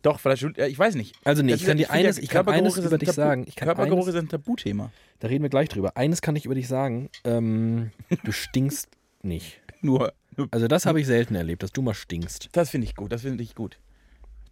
Doch, 0.01 0.21
vielleicht, 0.21 0.43
ich 0.59 0.79
weiß 0.79 0.95
nicht. 0.95 1.15
Also 1.25 1.43
nee, 1.43 1.53
Das 1.53 1.61
ich 1.61 1.67
kann 1.67 1.77
dir 1.77 1.91
eines, 1.91 2.17
ich 2.19 2.29
kann 2.31 2.45
Körpergeruch 2.47 2.65
eines 2.65 2.79
ist 2.79 2.85
über 2.87 2.97
dich 2.99 3.13
sagen. 3.13 3.45
Ich 3.47 3.55
kann 3.55 3.67
Körpergeruch 3.67 4.05
eines, 4.07 4.15
ist 4.15 4.21
ein 4.21 4.29
Tabuthema. 4.31 4.91
da 5.21 5.29
reden 5.29 5.43
wir 5.43 5.51
gleich 5.51 5.69
drüber. 5.69 5.97
Eines 5.99 6.23
kann 6.23 6.35
ich 6.35 6.47
über 6.47 6.55
dich 6.55 6.67
sagen. 6.67 7.11
Ähm, 7.25 7.91
du 8.25 8.33
stinkst 8.33 8.89
nicht. 9.23 9.61
Nur, 9.83 10.13
nur 10.37 10.49
Also 10.51 10.67
das 10.67 10.87
habe 10.87 10.99
ich 11.01 11.07
selten 11.07 11.35
erlebt, 11.35 11.63
dass 11.63 11.73
du 11.73 11.83
mal 11.83 11.93
stinkst. 11.95 12.49
das 12.53 12.71
finde 12.71 12.87
ich 12.87 12.95
gut, 12.97 13.13
das 13.13 13.21
finde 13.23 13.43
ich 13.45 13.55
gut. 13.55 13.79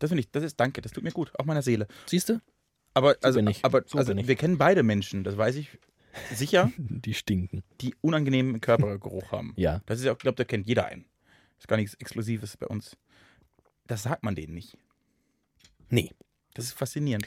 Das 0.01 0.11
finde 0.11 0.21
ich, 0.21 0.31
das 0.33 0.43
ist 0.43 0.59
danke, 0.59 0.81
das 0.81 0.91
tut 0.93 1.05
mir 1.05 1.13
gut, 1.13 1.31
auch 1.39 1.45
meiner 1.45 1.63
Seele. 1.63 1.87
Siehst 2.07 2.29
du? 2.29 2.41
Aber, 2.95 3.17
also, 3.23 3.39
bin 3.39 3.47
ich. 3.49 3.65
aber 3.65 3.85
So 3.87 3.99
also, 3.99 4.17
wir 4.17 4.35
kennen 4.35 4.59
beide 4.59 4.83
Menschen, 4.83 5.23
das 5.23 5.37
weiß 5.37 5.55
ich 5.57 5.69
sicher, 6.35 6.73
Die 6.79 7.15
stinken. 7.15 7.63
die 7.81 7.95
unangenehmen 8.01 8.61
Körpergeruch 8.61 9.31
haben. 9.33 9.53
Ja. 9.57 9.81
Das 9.87 10.01
ist 10.01 10.05
ja 10.05 10.11
auch, 10.13 10.17
ich 10.17 10.23
glaube, 10.23 10.35
da 10.37 10.45
kennt 10.45 10.67
jeder 10.67 10.87
einen. 10.87 11.05
Das 11.55 11.65
ist 11.65 11.69
gar 11.69 11.77
nichts 11.77 11.95
Exklusives 11.95 12.57
bei 12.57 12.67
uns. 12.67 12.97
Das 13.87 14.03
sagt 14.03 14.25
man 14.25 14.35
denen 14.35 14.55
nicht. 14.55 14.77
Nee, 15.89 16.11
Das 16.55 16.65
ist 16.65 16.73
faszinierend. 16.73 17.27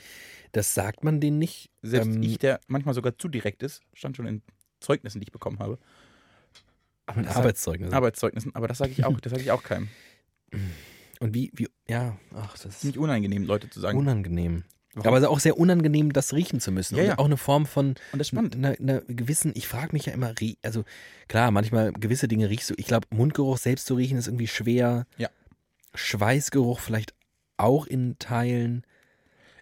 das 0.51 0.73
sagt 0.73 1.03
man 1.03 1.19
denen 1.21 1.39
nicht. 1.39 1.69
Selbst 1.81 2.07
Ähm, 2.15 2.23
ich, 2.23 2.39
der 2.39 2.59
manchmal 2.67 2.93
sogar 2.95 3.17
zu 3.17 3.27
direkt 3.29 3.63
ist, 3.63 3.81
stand 3.93 4.17
schon 4.17 4.25
in 4.25 4.41
Zeugnissen, 4.79 5.19
die 5.21 5.25
ich 5.27 5.31
bekommen 5.31 5.59
habe. 5.59 5.77
Aber 7.05 7.19
Ein 7.19 7.25
das 7.25 7.35
Arbeitszeugnis. 7.35 7.87
sagt, 7.89 7.95
Arbeitszeugnissen, 7.97 8.55
aber 8.55 8.67
das 8.69 8.77
sage 8.77 8.91
ich 8.91 9.03
auch, 9.05 9.19
das 9.19 9.31
sage 9.31 9.43
ich 9.43 9.51
auch 9.51 9.61
keinem. 9.63 9.89
Und 11.19 11.33
wie, 11.33 11.51
wie, 11.53 11.67
ja, 11.87 12.17
ach, 12.35 12.53
das 12.53 12.65
ist 12.65 12.81
Ziemlich 12.81 12.97
unangenehm, 12.97 13.43
Leute 13.45 13.69
zu 13.69 13.79
sagen. 13.79 13.97
unangenehm. 13.97 14.63
Warum? 14.95 15.07
Aber 15.07 15.17
es 15.17 15.23
ist 15.23 15.29
auch 15.29 15.39
sehr 15.39 15.57
unangenehm, 15.57 16.13
das 16.13 16.33
riechen 16.33 16.59
zu 16.59 16.71
müssen. 16.71 16.95
Ja, 16.95 17.01
und 17.03 17.09
ja. 17.09 17.17
auch 17.17 17.25
eine 17.25 17.37
Form 17.37 17.65
von 17.65 17.87
Und 17.87 17.97
das 18.13 18.21
ist 18.21 18.27
spannend. 18.27 18.55
einer, 18.55 18.79
einer 18.79 19.01
gewissen, 19.01 19.51
ich 19.55 19.67
frage 19.67 19.93
mich 19.93 20.05
ja 20.05 20.13
immer, 20.13 20.33
also 20.61 20.83
klar, 21.27 21.49
manchmal 21.49 21.91
gewisse 21.93 22.27
Dinge 22.27 22.49
riechst 22.49 22.69
du. 22.69 22.75
Ich 22.77 22.85
glaube, 22.85 23.07
Mundgeruch 23.09 23.57
selbst 23.57 23.87
zu 23.87 23.95
riechen 23.95 24.17
ist 24.17 24.27
irgendwie 24.27 24.47
schwer. 24.47 25.07
Ja. 25.17 25.29
Schweißgeruch 25.95 26.79
vielleicht 26.79 27.15
auch 27.57 27.87
in 27.87 28.17
Teilen. 28.19 28.85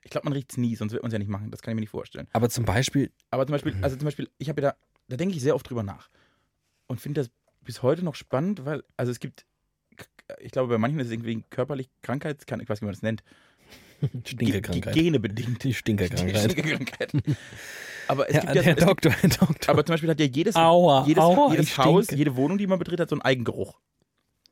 Ich 0.03 0.11
glaube, 0.11 0.25
man 0.25 0.33
riecht 0.33 0.51
es 0.51 0.57
nie, 0.57 0.75
sonst 0.75 0.91
wird 0.91 1.03
man 1.03 1.09
es 1.09 1.13
ja 1.13 1.19
nicht 1.19 1.29
machen. 1.29 1.51
Das 1.51 1.61
kann 1.61 1.71
ich 1.71 1.75
mir 1.75 1.81
nicht 1.81 1.89
vorstellen. 1.91 2.27
Aber 2.33 2.49
zum 2.49 2.65
Beispiel, 2.65 3.11
Aber 3.29 3.45
zum 3.45 3.53
Beispiel, 3.53 3.75
also 3.81 3.95
zum 3.95 4.05
Beispiel, 4.05 4.29
ich 4.37 4.49
habe 4.49 4.61
ja 4.61 4.71
da, 4.71 4.75
da 5.07 5.17
denke 5.17 5.35
ich 5.35 5.41
sehr 5.41 5.55
oft 5.55 5.69
drüber 5.69 5.83
nach. 5.83 6.09
Und 6.87 6.99
finde 6.99 7.21
das 7.21 7.29
bis 7.61 7.83
heute 7.83 8.03
noch 8.03 8.15
spannend, 8.15 8.65
weil, 8.65 8.83
also 8.97 9.11
es 9.11 9.19
gibt, 9.19 9.45
ich 10.39 10.51
glaube, 10.51 10.69
bei 10.69 10.77
manchen 10.77 10.99
ist 10.99 11.07
es 11.07 11.13
irgendwie 11.13 11.43
körperlich 11.49 11.89
Krankheit, 12.01 12.45
kann, 12.47 12.59
ich 12.59 12.69
weiß 12.69 12.81
nicht, 12.81 12.81
wie 12.81 12.85
man 12.85 12.93
das 12.93 13.01
nennt. 13.01 13.23
Stinkekrankheit. 14.25 14.93
Ge- 14.93 15.03
Gene 15.03 15.19
bedingt. 15.19 15.63
Die 15.63 15.73
Stinkerkrankheit. 15.73 16.51
Stinkekrankheit. 16.51 17.11
Aber 18.07 18.27
es 18.29 18.35
Ja, 18.35 18.41
gibt 18.41 18.55
ja, 18.55 18.61
Herr 18.63 18.75
Doktor, 18.75 19.11
Herr 19.11 19.29
Doktor. 19.29 19.69
aber 19.73 19.85
zum 19.85 19.93
Beispiel 19.93 20.09
hat 20.09 20.19
ja 20.19 20.25
jedes, 20.25 20.55
Aua, 20.55 21.05
jedes, 21.07 21.23
aua, 21.23 21.51
jedes 21.51 21.77
Haus, 21.77 22.05
stinke. 22.05 22.17
jede 22.19 22.35
Wohnung, 22.35 22.57
die 22.57 22.67
man 22.67 22.79
betritt, 22.79 22.99
hat 22.99 23.09
so 23.09 23.15
einen 23.15 23.21
Eigengeruch. 23.21 23.79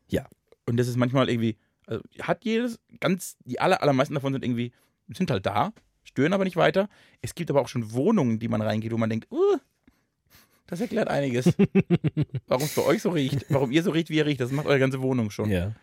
Ja. 0.07 0.27
Und 0.67 0.77
das 0.77 0.87
ist 0.87 0.97
manchmal 0.97 1.29
irgendwie, 1.29 1.57
also 1.87 2.01
hat 2.21 2.45
jedes, 2.45 2.79
ganz, 2.99 3.37
die 3.45 3.59
aller, 3.59 3.81
allermeisten 3.81 4.13
davon 4.13 4.33
sind 4.33 4.45
irgendwie, 4.45 4.71
sind 5.07 5.31
halt 5.31 5.45
da, 5.45 5.73
stören 6.03 6.33
aber 6.33 6.43
nicht 6.43 6.55
weiter. 6.55 6.87
Es 7.21 7.33
gibt 7.33 7.49
aber 7.49 7.61
auch 7.61 7.67
schon 7.67 7.91
Wohnungen, 7.91 8.37
die 8.39 8.47
man 8.47 8.61
reingeht, 8.61 8.91
wo 8.91 8.97
man 8.97 9.09
denkt, 9.09 9.31
uh, 9.31 9.57
das 10.69 10.81
erklärt 10.81 11.07
einiges. 11.07 11.45
warum 12.47 12.63
es 12.63 12.75
bei 12.75 12.83
euch 12.83 13.01
so 13.01 13.09
riecht, 13.09 13.45
warum 13.49 13.71
ihr 13.71 13.83
so 13.83 13.91
riecht, 13.91 14.09
wie 14.09 14.17
ihr 14.17 14.25
riecht, 14.25 14.39
das 14.39 14.51
macht 14.51 14.67
eure 14.67 14.79
ganze 14.79 15.01
Wohnung 15.01 15.31
schon. 15.31 15.49
ja. 15.49 15.75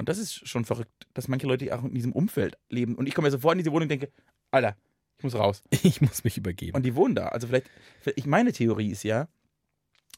Und 0.00 0.08
das 0.08 0.18
ist 0.18 0.46
schon 0.48 0.64
verrückt, 0.64 1.08
dass 1.12 1.26
manche 1.26 1.48
Leute 1.48 1.76
auch 1.76 1.82
in 1.82 1.92
diesem 1.92 2.12
Umfeld 2.12 2.56
leben. 2.68 2.94
Und 2.94 3.08
ich 3.08 3.14
komme 3.16 3.26
ja 3.26 3.32
sofort 3.32 3.54
in 3.54 3.58
diese 3.58 3.72
Wohnung 3.72 3.86
und 3.86 3.88
denke, 3.88 4.12
Alter, 4.52 4.76
ich 5.16 5.24
muss 5.24 5.34
raus. 5.34 5.64
Ich 5.82 6.00
muss 6.00 6.22
mich 6.22 6.36
übergeben. 6.38 6.76
Und 6.76 6.84
die 6.84 6.94
wohnen 6.94 7.16
da. 7.16 7.26
Also 7.26 7.48
vielleicht, 7.48 7.68
ich 8.14 8.24
meine 8.24 8.52
Theorie 8.52 8.92
ist 8.92 9.02
ja, 9.02 9.26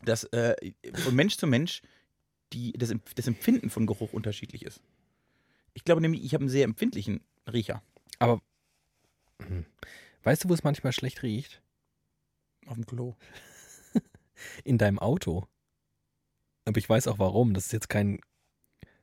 dass 0.05 0.25
äh, 0.25 0.55
von 0.93 1.17
Mensch 1.17 1.39
zu 1.39 1.47
Mensch 1.47 1.81
die, 2.53 2.73
das, 2.73 2.95
das 3.15 3.27
Empfinden 3.27 3.71
von 3.71 3.87
Geruch 3.87 4.13
unterschiedlich 4.13 4.67
ist. 4.67 4.83
Ich 5.73 5.85
glaube 5.85 6.03
nämlich, 6.03 6.25
ich 6.25 6.35
habe 6.35 6.43
einen 6.43 6.51
sehr 6.51 6.65
empfindlichen 6.65 7.23
Riecher 7.51 7.83
Weißt 10.23 10.45
du, 10.45 10.51
wo 10.51 10.53
es 10.53 10.63
manchmal 10.63 10.93
schlecht 10.93 11.23
riecht? 11.23 11.63
auf 12.67 12.75
dem 12.75 12.87
Klo. 12.87 13.17
In 14.65 14.79
deinem 14.79 14.99
Auto. 14.99 15.47
Aber 16.67 16.79
ich 16.79 16.89
weiß 16.89 17.09
auch 17.09 17.19
warum. 17.19 17.55
Das 17.55 17.67
ist 17.67 17.73
jetzt 17.73 17.89
kein. 17.89 18.21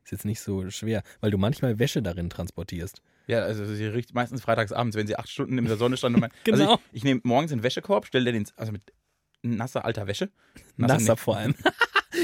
Ist 0.04 0.12
jetzt 0.12 0.26
nicht 0.26 0.40
so 0.40 0.70
schwer, 0.70 1.04
weil 1.20 1.32
du 1.32 1.38
manchmal 1.38 1.80
Wäsche 1.80 2.02
darin 2.02 2.30
transportierst. 2.30 3.02
Ja, 3.28 3.40
also 3.40 3.66
sie 3.66 3.86
riecht 3.86 4.14
meistens 4.14 4.42
freitags 4.42 4.72
abends, 4.72 4.96
wenn 4.96 5.06
sie 5.06 5.18
acht 5.18 5.28
Stunden 5.30 5.58
in 5.58 5.66
der 5.66 5.76
Sonne 5.76 5.98
stand. 5.98 6.16
Und 6.16 6.22
mein, 6.22 6.32
Genau. 6.46 6.58
Also 6.70 6.74
ich, 6.92 6.98
ich 7.00 7.04
nehme 7.04 7.20
morgens 7.26 7.52
den 7.52 7.62
Wäschekorb, 7.62 8.06
stelle 8.06 8.32
den, 8.32 8.48
also 8.56 8.72
mit 8.72 8.82
nasser 9.42 9.84
alter 9.84 10.08
Wäsche. 10.08 10.30
Nasser 10.78 11.18
vor 11.18 11.38
allem. 11.38 11.56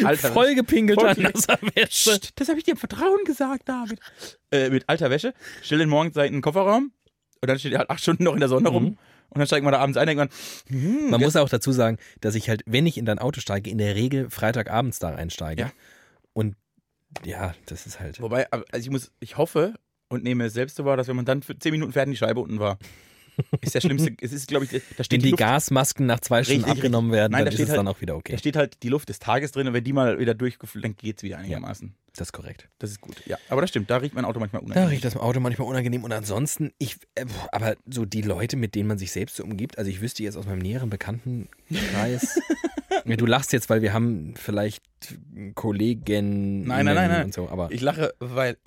Alter, 0.05 0.31
Vollgepinkelter 0.31 1.13
Voll- 1.13 1.23
nasser 1.23 1.59
Wäsche. 1.75 2.17
Psst, 2.17 2.31
das 2.39 2.47
habe 2.47 2.57
ich 2.57 2.63
dir 2.63 2.71
im 2.71 2.77
Vertrauen 2.77 3.25
gesagt, 3.25 3.67
David. 3.69 3.99
Äh, 4.49 4.69
mit 4.69 4.87
alter 4.89 5.09
Wäsche, 5.11 5.33
stell 5.61 5.77
den 5.77 5.89
morgens 5.89 6.15
in 6.15 6.33
den 6.33 6.41
Kofferraum 6.41 6.93
und 7.41 7.47
dann 7.47 7.59
steht 7.59 7.73
er 7.73 7.79
halt 7.79 7.89
acht 7.89 8.01
Stunden 8.01 8.23
noch 8.23 8.33
in 8.33 8.39
der 8.39 8.49
Sonne 8.49 8.69
rum. 8.69 8.97
Und 9.33 9.39
dann 9.39 9.47
steigt 9.47 9.63
man 9.63 9.71
da 9.73 9.79
abends 9.79 9.97
ein 9.97 10.15
man, 10.15 10.29
hm, 10.67 11.09
Man 11.09 11.19
muss 11.19 11.35
auch 11.35 11.49
dazu 11.49 11.71
sagen, 11.71 11.97
dass 12.21 12.35
ich 12.35 12.49
halt, 12.49 12.61
wenn 12.67 12.85
ich 12.85 12.97
in 12.97 13.05
dein 13.05 13.17
Auto 13.17 13.41
steige, 13.41 13.69
in 13.69 13.79
der 13.79 13.95
Regel 13.95 14.29
Freitagabends 14.29 14.99
da 14.99 15.09
einsteige. 15.09 15.63
Ja. 15.63 15.71
Und 16.33 16.55
ja, 17.25 17.55
das 17.65 17.87
ist 17.87 17.99
halt. 17.99 18.21
Wobei, 18.21 18.51
also 18.51 18.63
ich 18.75 18.89
muss, 18.89 19.11
ich 19.19 19.37
hoffe 19.37 19.73
und 20.09 20.23
nehme 20.23 20.45
es 20.45 20.53
selbst 20.53 20.75
so 20.75 20.85
wahr, 20.85 20.97
dass 20.97 21.07
wenn 21.07 21.15
man 21.15 21.25
dann 21.25 21.41
für 21.41 21.57
zehn 21.57 21.71
Minuten 21.71 21.93
fährt 21.93 22.07
die 22.07 22.17
Scheibe 22.17 22.39
unten 22.39 22.59
war, 22.59 22.77
ist 23.61 23.75
der 23.75 23.81
schlimmste, 23.81 24.13
es 24.21 24.31
ist, 24.31 24.47
glaube 24.47 24.65
ich, 24.65 24.71
da 24.71 24.77
Wenn 24.97 25.03
steht 25.03 25.19
die 25.21 25.25
die 25.25 25.29
Luft, 25.31 25.39
Gasmasken 25.39 26.05
nach 26.05 26.19
zwei 26.19 26.43
Stunden 26.43 26.61
Richtig, 26.63 26.79
abgenommen 26.79 27.11
werden, 27.11 27.31
Nein, 27.31 27.45
dann 27.45 27.53
da 27.53 27.53
ist 27.53 27.59
es 27.63 27.69
halt- 27.69 27.79
dann 27.79 27.87
auch 27.87 27.99
wieder 28.01 28.15
okay. 28.15 28.33
da 28.33 28.37
steht 28.37 28.55
halt 28.55 28.83
die 28.83 28.89
Luft 28.89 29.09
des 29.09 29.19
Tages 29.19 29.51
drin 29.51 29.67
und 29.67 29.73
wenn 29.73 29.83
die 29.83 29.93
mal 29.93 30.19
wieder 30.19 30.33
durchgefüllt, 30.33 30.83
dann 30.85 30.95
geht's 30.95 31.23
wieder 31.23 31.37
einigermaßen. 31.37 31.93
Das 32.15 32.27
ist 32.27 32.31
korrekt. 32.31 32.69
Das 32.77 32.91
ist 32.91 33.01
gut, 33.01 33.23
ja. 33.25 33.37
Aber 33.49 33.61
das 33.61 33.71
stimmt, 33.71 33.89
da 33.89 33.97
riecht 33.97 34.13
mein 34.13 34.23
Auto 34.25 34.39
manchmal 34.39 34.61
Da 34.61 34.65
unangenehm. 34.67 34.89
riecht 34.89 35.03
das 35.05 35.17
Auto 35.17 35.39
manchmal 35.39 35.67
unangenehm. 35.67 36.03
Und 36.03 36.11
ansonsten, 36.11 36.71
ich, 36.77 36.97
äh, 37.15 37.25
aber 37.51 37.75
so 37.89 38.05
die 38.05 38.21
Leute, 38.21 38.55
mit 38.55 38.75
denen 38.75 38.87
man 38.87 38.99
sich 38.99 39.11
selbst 39.11 39.35
so 39.37 39.43
umgibt, 39.43 39.79
also 39.79 39.89
ich 39.89 39.99
wüsste 39.99 40.21
jetzt 40.21 40.37
aus 40.37 40.45
meinem 40.45 40.59
näheren 40.59 40.91
Bekanntenkreis, 40.91 42.39
ja, 43.05 43.15
du 43.15 43.25
lachst 43.25 43.51
jetzt, 43.51 43.67
weil 43.71 43.81
wir 43.81 43.93
haben 43.93 44.35
vielleicht 44.35 44.83
Kollegen 45.55 46.63
Nein, 46.65 46.85
nein, 46.85 46.95
nein, 46.95 47.09
nein. 47.11 47.25
und 47.25 47.33
so, 47.33 47.49
aber 47.49 47.71
Ich 47.71 47.81
lache, 47.81 48.13
weil, 48.19 48.57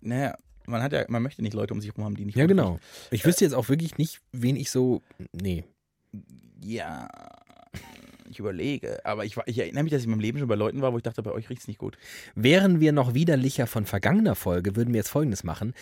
naja, 0.00 0.36
man 0.66 0.82
hat 0.82 0.92
ja, 0.92 1.04
man 1.08 1.22
möchte 1.22 1.42
nicht 1.42 1.54
Leute 1.54 1.74
um 1.74 1.80
sich 1.80 1.90
herum 1.90 2.04
haben, 2.04 2.16
die 2.16 2.24
nicht 2.24 2.36
ja 2.36 2.46
genau. 2.46 2.78
Ich 3.10 3.24
wüsste 3.24 3.44
jetzt 3.44 3.54
auch 3.54 3.68
wirklich 3.68 3.98
nicht, 3.98 4.20
wen 4.32 4.56
ich 4.56 4.70
so, 4.70 5.02
nee. 5.32 5.64
Ja, 6.60 7.08
ich 8.30 8.38
überlege. 8.38 9.04
Aber 9.04 9.24
ich, 9.24 9.36
ich 9.46 9.58
erinnere 9.58 9.84
mich, 9.84 9.92
dass 9.92 10.00
ich 10.00 10.06
in 10.06 10.10
meinem 10.10 10.20
Leben 10.20 10.38
schon 10.38 10.48
bei 10.48 10.54
Leuten 10.54 10.82
war, 10.82 10.92
wo 10.92 10.96
ich 10.96 11.02
dachte, 11.02 11.22
bei 11.22 11.32
euch 11.32 11.48
riecht 11.48 11.62
es 11.62 11.68
nicht 11.68 11.78
gut. 11.78 11.96
Wären 12.34 12.80
wir 12.80 12.92
noch 12.92 13.14
widerlicher 13.14 13.66
von 13.66 13.86
vergangener 13.86 14.34
Folge, 14.34 14.76
würden 14.76 14.92
wir 14.92 14.98
jetzt 14.98 15.08
folgendes 15.08 15.44
machen. 15.44 15.74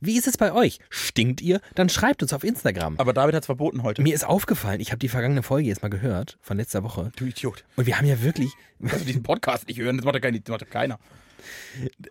Wie 0.00 0.16
ist 0.16 0.26
es 0.26 0.36
bei 0.36 0.52
euch? 0.52 0.78
Stinkt 0.90 1.40
ihr? 1.40 1.60
Dann 1.74 1.88
schreibt 1.88 2.22
uns 2.22 2.32
auf 2.32 2.44
Instagram. 2.44 2.96
Aber 2.98 3.12
David 3.12 3.34
hat 3.34 3.42
es 3.42 3.46
verboten 3.46 3.82
heute. 3.82 4.02
Mir 4.02 4.14
ist 4.14 4.24
aufgefallen, 4.24 4.80
ich 4.80 4.90
habe 4.90 4.98
die 4.98 5.08
vergangene 5.08 5.42
Folge 5.42 5.68
jetzt 5.68 5.82
mal 5.82 5.88
gehört, 5.88 6.38
von 6.40 6.56
letzter 6.56 6.82
Woche. 6.82 7.12
Du 7.16 7.24
Idiot. 7.24 7.64
Und 7.76 7.86
wir 7.86 7.98
haben 7.98 8.06
ja 8.06 8.22
wirklich, 8.22 8.52
wir 8.78 8.98
diesen 8.98 9.22
Podcast 9.22 9.68
nicht 9.68 9.78
hören, 9.78 9.96
das 9.96 10.04
macht 10.04 10.22
ja 10.22 10.66
keiner. 10.66 10.98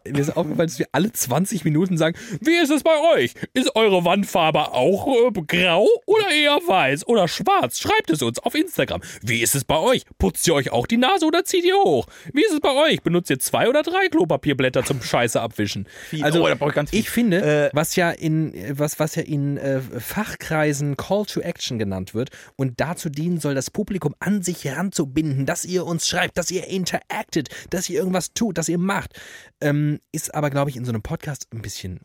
Mir 0.06 0.20
ist 0.20 0.36
aufgefallen, 0.36 0.68
dass 0.68 0.80
wir 0.80 0.88
alle 0.92 1.12
20 1.12 1.64
Minuten 1.66 1.98
sagen, 1.98 2.18
wie 2.40 2.56
ist 2.56 2.70
es 2.72 2.84
bei 2.84 2.98
euch? 3.16 3.34
Ist 3.54 3.76
eure 3.76 4.04
Wandfarbe 4.06 4.74
auch 4.74 5.08
äh, 5.08 5.42
grau 5.48 5.88
oder 6.06 6.32
eher 6.32 6.60
weiß 6.68 7.08
oder 7.08 7.28
schwarz? 7.28 7.80
Schreibt 7.80 8.10
es 8.10 8.22
uns 8.22 8.40
auf 8.40 8.56
Instagram. 8.56 9.02
Wie 9.22 9.42
ist 9.42 9.56
es 9.56 9.64
bei 9.64 9.78
euch? 9.78 10.04
Putzt 10.18 10.48
ihr 10.48 10.54
euch 10.54 10.72
auch 10.72 10.88
die 10.88 10.98
Nase 10.98 11.26
oder 11.26 11.44
zieht 11.46 11.64
ihr 11.66 11.76
hoch? 11.78 12.08
Wie 12.34 12.44
ist 12.44 12.54
es 12.54 12.60
bei 12.60 12.74
euch? 12.74 13.02
Benutzt 13.02 13.30
ihr 13.30 13.40
zwei 13.40 13.70
oder 13.70 13.84
drei 13.84 14.08
Klopapierblätter 14.10 14.84
zum 14.84 15.02
Scheiße 15.02 15.40
abwischen? 15.40 15.88
Viel. 16.10 16.24
Also 16.24 16.42
Oh, 16.42 16.72
ich 16.92 17.10
finde, 17.10 17.42
Äh, 17.42 17.70
was 17.74 17.96
ja 17.96 18.12
in 18.12 18.54
was 18.78 19.00
was 19.00 19.16
ja 19.16 19.24
in 19.24 19.58
äh, 19.58 19.80
Fachkreisen 19.82 20.98
Call 20.98 21.26
to 21.26 21.40
Action 21.42 21.80
genannt 21.80 22.14
wird 22.14 22.30
und 22.56 22.80
dazu 22.80 23.10
dienen 23.10 23.40
soll, 23.40 23.56
das 23.56 23.72
Publikum 23.72 24.14
an 24.20 24.44
sich 24.44 24.64
heranzubinden, 24.66 25.46
dass 25.46 25.66
ihr 25.66 25.86
uns 25.86 26.08
schreibt, 26.08 26.38
dass 26.38 26.52
ihr 26.52 26.68
interactet, 26.68 27.50
dass 27.70 27.90
ihr 27.90 28.00
irgendwas 28.00 28.34
tut, 28.34 28.58
dass 28.58 28.70
ihr 28.70 28.78
macht, 28.78 29.20
ähm, 29.62 30.00
ist 30.12 30.34
aber 30.34 30.50
glaube 30.50 30.70
ich 30.70 30.78
in 30.78 30.86
so 30.86 30.92
einem 30.92 31.02
Podcast 31.02 31.48
ein 31.54 31.62
bisschen 31.62 32.00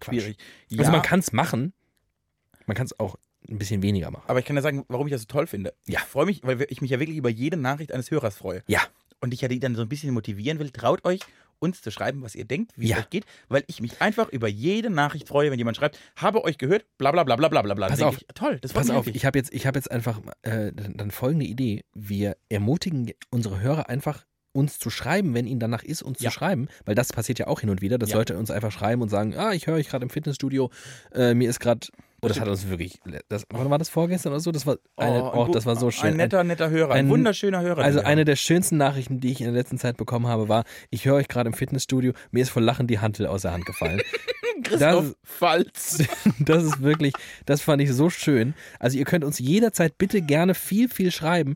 Quatsch. 0.00 0.14
Schwierig. 0.20 0.38
Ja, 0.68 0.80
Also 0.80 0.92
man 0.92 1.02
kann 1.02 1.20
es 1.20 1.32
machen, 1.32 1.72
man 2.66 2.76
kann 2.76 2.86
es 2.86 2.98
auch 3.00 3.16
ein 3.48 3.58
bisschen 3.58 3.82
weniger 3.82 4.10
machen. 4.10 4.24
aber 4.28 4.38
ich 4.40 4.44
kann 4.44 4.56
ja 4.56 4.62
sagen, 4.62 4.84
warum 4.88 5.06
ich 5.06 5.12
das 5.12 5.22
so 5.22 5.26
toll 5.26 5.46
finde. 5.46 5.74
Ja. 5.86 6.00
Ich 6.00 6.06
freue 6.06 6.26
mich, 6.26 6.42
weil 6.44 6.64
ich 6.68 6.80
mich 6.80 6.90
ja 6.90 7.00
wirklich 7.00 7.16
über 7.16 7.30
jede 7.30 7.56
Nachricht 7.56 7.92
eines 7.92 8.10
Hörers 8.10 8.36
freue. 8.36 8.62
Ja. 8.66 8.80
Und 9.20 9.32
ich 9.34 9.40
ja 9.40 9.48
die 9.48 9.58
dann 9.58 9.74
so 9.74 9.82
ein 9.82 9.88
bisschen 9.88 10.12
motivieren 10.14 10.58
will, 10.60 10.70
traut 10.70 11.04
euch, 11.04 11.20
uns 11.60 11.82
zu 11.82 11.90
schreiben, 11.90 12.22
was 12.22 12.36
ihr 12.36 12.44
denkt, 12.44 12.72
wie 12.76 12.88
Ja. 12.88 12.98
es 12.98 13.02
euch 13.04 13.10
geht, 13.10 13.24
weil 13.48 13.64
ich 13.66 13.80
mich 13.80 14.00
einfach 14.00 14.28
über 14.28 14.46
jede 14.46 14.90
Nachricht 14.90 15.26
freue, 15.26 15.50
wenn 15.50 15.58
jemand 15.58 15.76
schreibt, 15.76 15.98
habe 16.14 16.44
euch 16.44 16.56
gehört, 16.58 16.84
bla 16.98 17.10
bla 17.10 17.24
bla 17.24 17.34
bla 17.34 17.48
bla 17.48 17.62
bla 17.62 17.74
bla. 17.74 17.88
Pass 17.88 18.00
auf. 18.02 18.16
Ich, 18.18 18.26
toll, 18.34 18.58
das 18.60 18.72
Pass 18.72 18.90
auf, 18.90 19.06
wirklich. 19.06 19.16
ich 19.16 19.24
habe 19.24 19.36
jetzt, 19.38 19.52
ich 19.52 19.66
hab 19.66 19.74
jetzt 19.74 19.90
einfach 19.90 20.20
äh, 20.42 20.70
dann 20.72 20.96
dann 20.96 21.10
folgende 21.10 21.46
Idee. 21.46 21.84
Wir 21.94 22.36
ermutigen 22.48 23.10
unsere 23.30 23.58
Hörer 23.60 23.88
einfach, 23.88 24.24
uns 24.52 24.78
zu 24.78 24.90
schreiben, 24.90 25.34
wenn 25.34 25.46
ihnen 25.46 25.60
danach 25.60 25.82
ist, 25.82 26.02
uns 26.02 26.20
Ja. 26.20 26.30
zu 26.30 26.34
schreiben, 26.38 26.68
weil 26.84 26.94
das 26.94 27.12
passiert 27.12 27.38
ja 27.38 27.46
auch 27.46 27.60
hin 27.60 27.70
und 27.70 27.80
wieder, 27.82 27.98
dass 27.98 28.10
Ja. 28.10 28.16
Leute 28.16 28.36
uns 28.38 28.50
einfach 28.50 28.72
schreiben 28.72 29.02
und 29.02 29.08
sagen, 29.08 29.34
ah, 29.36 29.52
ich 29.52 29.66
höre 29.66 29.74
euch 29.74 29.88
gerade 29.88 30.02
im 30.04 30.10
Fitnessstudio, 30.10 30.70
äh, 31.14 31.34
mir 31.34 31.48
ist 31.50 31.60
gerade, 31.60 31.86
oh, 32.22 32.28
das 32.28 32.40
hat 32.40 32.48
uns 32.48 32.68
wirklich, 32.68 32.98
das, 33.28 33.44
wann 33.50 33.70
war 33.70 33.78
das 33.78 33.88
vorgestern 33.88 34.32
oder 34.32 34.40
so? 34.40 34.50
Das 34.50 34.66
war, 34.66 34.78
eine, 34.96 35.16
ein 35.16 35.22
oh, 35.22 35.46
gut- 35.46 35.54
das 35.54 35.66
war 35.66 35.76
so 35.76 35.90
schön. 35.90 36.10
Ein 36.10 36.16
netter, 36.16 36.42
netter 36.44 36.70
Hörer, 36.70 36.92
ein, 36.94 37.06
ein- 37.06 37.08
wunderschöner 37.10 37.60
Hörer. 37.60 37.82
also 37.82 38.00
eine 38.00 38.24
der 38.24 38.36
schönsten 38.36 38.76
Nachrichten, 38.78 39.20
die 39.20 39.30
ich 39.32 39.40
in 39.40 39.46
der 39.46 39.54
letzten 39.54 39.78
Zeit 39.78 39.96
bekommen 39.96 40.26
habe, 40.26 40.48
war, 40.48 40.64
ich 40.90 41.04
höre 41.04 41.14
euch 41.16 41.28
gerade 41.28 41.48
im 41.48 41.54
Fitnessstudio, 41.54 42.12
mir 42.30 42.42
ist 42.42 42.50
vor 42.50 42.62
Lachen 42.62 42.86
die 42.86 42.98
Hantel 42.98 43.26
aus 43.26 43.42
der 43.42 43.52
Hand 43.52 43.66
gefallen. 43.66 44.00
Christoph 44.64 45.14
Falz. 45.22 46.02
Das 46.40 46.64
ist 46.64 46.82
wirklich, 46.82 47.12
das 47.46 47.60
fand 47.60 47.80
ich 47.82 47.92
so 47.92 48.10
schön. 48.10 48.54
Also 48.80 48.98
ihr 48.98 49.04
könnt 49.04 49.22
uns 49.24 49.38
jederzeit 49.38 49.98
bitte 49.98 50.20
gerne 50.22 50.54
viel, 50.54 50.88
viel 50.88 51.10
schreiben. 51.12 51.54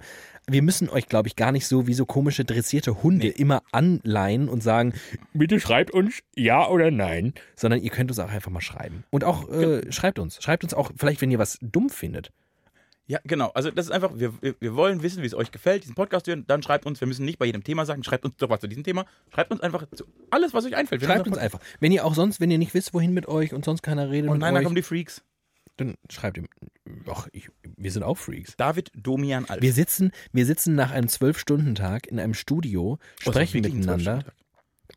Wir 0.48 0.62
müssen 0.62 0.88
euch, 0.88 1.06
glaube 1.08 1.28
ich, 1.28 1.36
gar 1.36 1.52
nicht 1.52 1.66
so 1.66 1.86
wie 1.86 1.94
so 1.94 2.04
komische 2.04 2.44
dressierte 2.44 3.02
Hunde 3.02 3.28
immer 3.28 3.62
anleihen 3.70 4.48
und 4.48 4.62
sagen, 4.62 4.94
bitte 5.32 5.60
schreibt 5.60 5.92
uns 5.92 6.18
ja 6.34 6.68
oder 6.68 6.90
nein, 6.90 7.34
sondern 7.54 7.80
ihr 7.80 7.90
könnt 7.90 8.10
uns 8.10 8.18
auch 8.18 8.30
einfach 8.30 8.50
mal 8.50 8.60
schreiben. 8.60 9.04
Und 9.10 9.24
auch 9.24 9.48
äh, 9.48 9.90
schreibt 9.92 10.18
uns. 10.18 10.42
Schreibt 10.42 10.64
uns 10.64 10.74
auch 10.74 10.90
vielleicht, 10.96 11.20
wenn 11.20 11.30
ihr 11.30 11.38
was 11.38 11.58
dumm 11.60 11.90
findet. 11.90 12.32
Ja, 13.06 13.18
genau. 13.24 13.50
Also 13.54 13.70
das 13.70 13.86
ist 13.86 13.92
einfach, 13.92 14.12
wir, 14.14 14.32
wir, 14.40 14.74
wollen 14.74 15.02
wissen, 15.02 15.22
wie 15.22 15.26
es 15.26 15.34
euch 15.34 15.50
gefällt, 15.50 15.82
diesen 15.82 15.94
Podcast 15.94 16.28
hören. 16.28 16.44
Dann 16.46 16.62
schreibt 16.62 16.86
uns, 16.86 17.00
wir 17.00 17.08
müssen 17.08 17.24
nicht 17.24 17.38
bei 17.38 17.46
jedem 17.46 17.64
Thema 17.64 17.84
sagen, 17.84 18.04
schreibt 18.04 18.24
uns 18.24 18.36
doch 18.36 18.48
was 18.48 18.60
zu 18.60 18.68
diesem 18.68 18.84
Thema. 18.84 19.06
Schreibt 19.34 19.50
uns 19.50 19.60
einfach 19.60 19.86
zu 19.94 20.04
alles, 20.30 20.54
was 20.54 20.64
euch 20.64 20.76
einfällt. 20.76 21.00
Wir 21.00 21.08
Schreibt 21.08 21.26
uns 21.26 21.36
einfach. 21.36 21.58
Wenn 21.80 21.92
ihr 21.92 22.04
auch 22.04 22.14
sonst, 22.14 22.40
wenn 22.40 22.50
ihr 22.50 22.58
nicht 22.58 22.74
wisst, 22.74 22.94
wohin 22.94 23.12
mit 23.12 23.26
euch 23.26 23.52
und 23.52 23.64
sonst 23.64 23.82
keiner 23.82 24.10
redet 24.10 24.30
Und 24.30 24.36
mit 24.36 24.42
nein, 24.42 24.54
da 24.54 24.60
euch, 24.60 24.64
kommen 24.64 24.76
die 24.76 24.82
Freaks. 24.82 25.22
Dann 25.76 25.96
schreibt 26.10 26.36
ihm. 26.38 26.48
Ach, 27.08 27.28
ich, 27.32 27.48
wir 27.76 27.90
sind 27.90 28.02
auch 28.02 28.16
Freaks. 28.18 28.56
David 28.56 28.90
Domian 28.94 29.46
Alf. 29.46 29.62
Wir 29.62 29.72
sitzen, 29.72 30.12
wir 30.32 30.46
sitzen 30.46 30.74
nach 30.74 30.90
einem 30.90 31.08
Zwölf-Stunden-Tag 31.08 32.06
in 32.06 32.18
einem 32.20 32.34
Studio, 32.34 32.98
Oh, 33.24 33.30
sprechen 33.30 33.64
ein 33.64 33.72
miteinander 33.74 34.24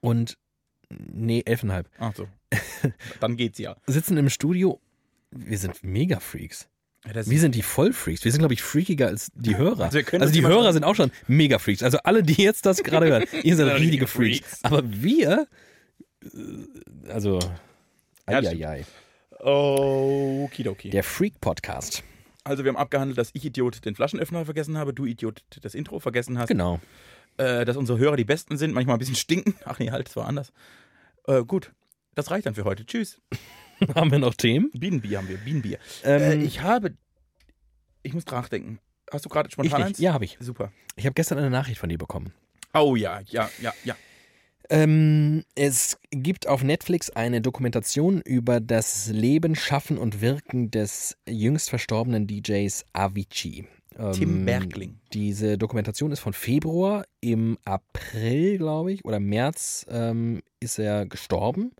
und 0.01 0.37
nee, 0.89 1.41
elfeinhalb. 1.45 1.89
Ach 1.99 2.13
so. 2.15 2.27
Dann 3.19 3.37
geht's 3.37 3.59
ja. 3.59 3.75
Sitzen 3.87 4.17
im 4.17 4.29
Studio. 4.29 4.79
Wir 5.31 5.57
sind 5.57 5.83
mega 5.83 6.19
Freaks. 6.19 6.67
ja 7.05 7.25
Wir 7.25 7.39
sind 7.39 7.55
die 7.55 7.61
Vollfreaks. 7.61 8.23
Wir 8.23 8.31
sind, 8.31 8.39
glaube 8.39 8.53
ich, 8.53 8.61
freakiger 8.61 9.07
als 9.07 9.31
die 9.35 9.57
Hörer. 9.57 9.85
Also 9.85 9.99
Also 10.19 10.33
die 10.33 10.45
Hörer 10.45 10.73
sind 10.73 10.83
auch 10.83 10.95
schon 10.95 11.11
mega 11.27 11.59
Freaks. 11.59 11.83
Also 11.83 11.97
alle, 12.03 12.23
die 12.23 12.41
jetzt 12.41 12.65
das 12.65 12.83
gerade 12.83 13.07
hören, 13.07 13.25
ihr 13.43 13.55
seid 13.55 13.79
richtige 13.79 14.07
Freaks. 14.07 14.59
Freaks. 14.59 14.63
Aber 14.63 14.83
wir, 14.85 15.47
äh, 16.23 17.09
also, 17.09 17.39
Ja, 18.29 18.41
das 18.41 18.53
eieiei. 18.53 18.85
Okidoki. 19.39 20.89
Der 20.89 21.03
Freak-Podcast. 21.03 22.03
Also 22.43 22.63
wir 22.63 22.69
haben 22.69 22.77
abgehandelt, 22.77 23.17
dass 23.17 23.31
ich 23.33 23.43
Idiot 23.45 23.85
den 23.85 23.95
Flaschenöffner 23.95 24.45
vergessen 24.45 24.77
habe, 24.77 24.93
du 24.93 25.05
Idiot 25.05 25.43
das 25.61 25.73
Intro 25.75 25.99
vergessen 25.99 26.37
hast, 26.37 26.47
Genau. 26.47 26.79
äh, 27.37 27.65
dass 27.65 27.75
unsere 27.77 27.97
Hörer 27.97 28.15
die 28.17 28.23
Besten 28.23 28.57
sind, 28.57 28.73
manchmal 28.73 28.95
ein 28.95 28.99
bisschen 28.99 29.15
stinken. 29.15 29.55
Ach 29.65 29.79
nee, 29.79 29.91
halt, 29.91 30.09
es 30.09 30.15
war 30.15 30.27
anders. 30.27 30.51
Äh, 31.27 31.43
gut, 31.43 31.71
das 32.13 32.29
reicht 32.31 32.45
dann 32.45 32.55
für 32.55 32.63
heute. 32.65 32.85
Tschüss. 32.85 33.19
haben 33.95 34.11
wir 34.11 34.19
noch 34.19 34.35
Themen? 34.35 34.69
Bienenbier 34.73 35.17
haben 35.17 35.27
wir, 35.27 35.37
Bienenbier. 35.37 35.79
Ähm, 36.03 36.21
äh, 36.21 36.35
ich 36.43 36.61
habe, 36.61 36.93
ich 38.03 38.13
muss 38.13 38.25
nachdenken. 38.27 38.79
Hast 39.11 39.25
du 39.25 39.29
gerade 39.29 39.47
ich 39.47 39.53
spontan 39.53 39.79
nicht. 39.79 39.87
eins? 39.87 39.99
Ja, 39.99 40.13
habe 40.13 40.25
ich. 40.25 40.37
Super. 40.39 40.71
Ich 40.95 41.05
habe 41.05 41.13
gestern 41.13 41.37
eine 41.39 41.49
Nachricht 41.49 41.79
von 41.79 41.89
dir 41.89 41.97
bekommen. 41.97 42.33
Oh 42.73 42.95
ja, 42.95 43.21
ja, 43.27 43.49
ja, 43.61 43.73
ja. 43.83 43.95
Ähm, 44.69 45.43
es 45.55 45.97
gibt 46.11 46.47
auf 46.47 46.63
Netflix 46.63 47.09
eine 47.09 47.41
Dokumentation 47.41 48.21
über 48.21 48.59
das 48.59 49.07
Leben, 49.07 49.55
Schaffen 49.55 49.97
und 49.97 50.21
Wirken 50.21 50.71
des 50.71 51.17
jüngst 51.27 51.69
verstorbenen 51.69 52.27
DJs 52.27 52.85
Avicii. 52.93 53.67
Tim 54.13 54.39
Ähm, 54.39 54.45
Bergling. 54.45 54.99
Diese 55.13 55.57
Dokumentation 55.57 56.11
ist 56.11 56.19
von 56.19 56.33
Februar. 56.33 57.05
Im 57.21 57.57
April, 57.63 58.57
glaube 58.57 58.91
ich, 58.91 59.05
oder 59.05 59.19
März 59.19 59.85
ähm, 59.89 60.41
ist 60.59 60.79
er 60.79 61.05
gestorben. 61.05 61.71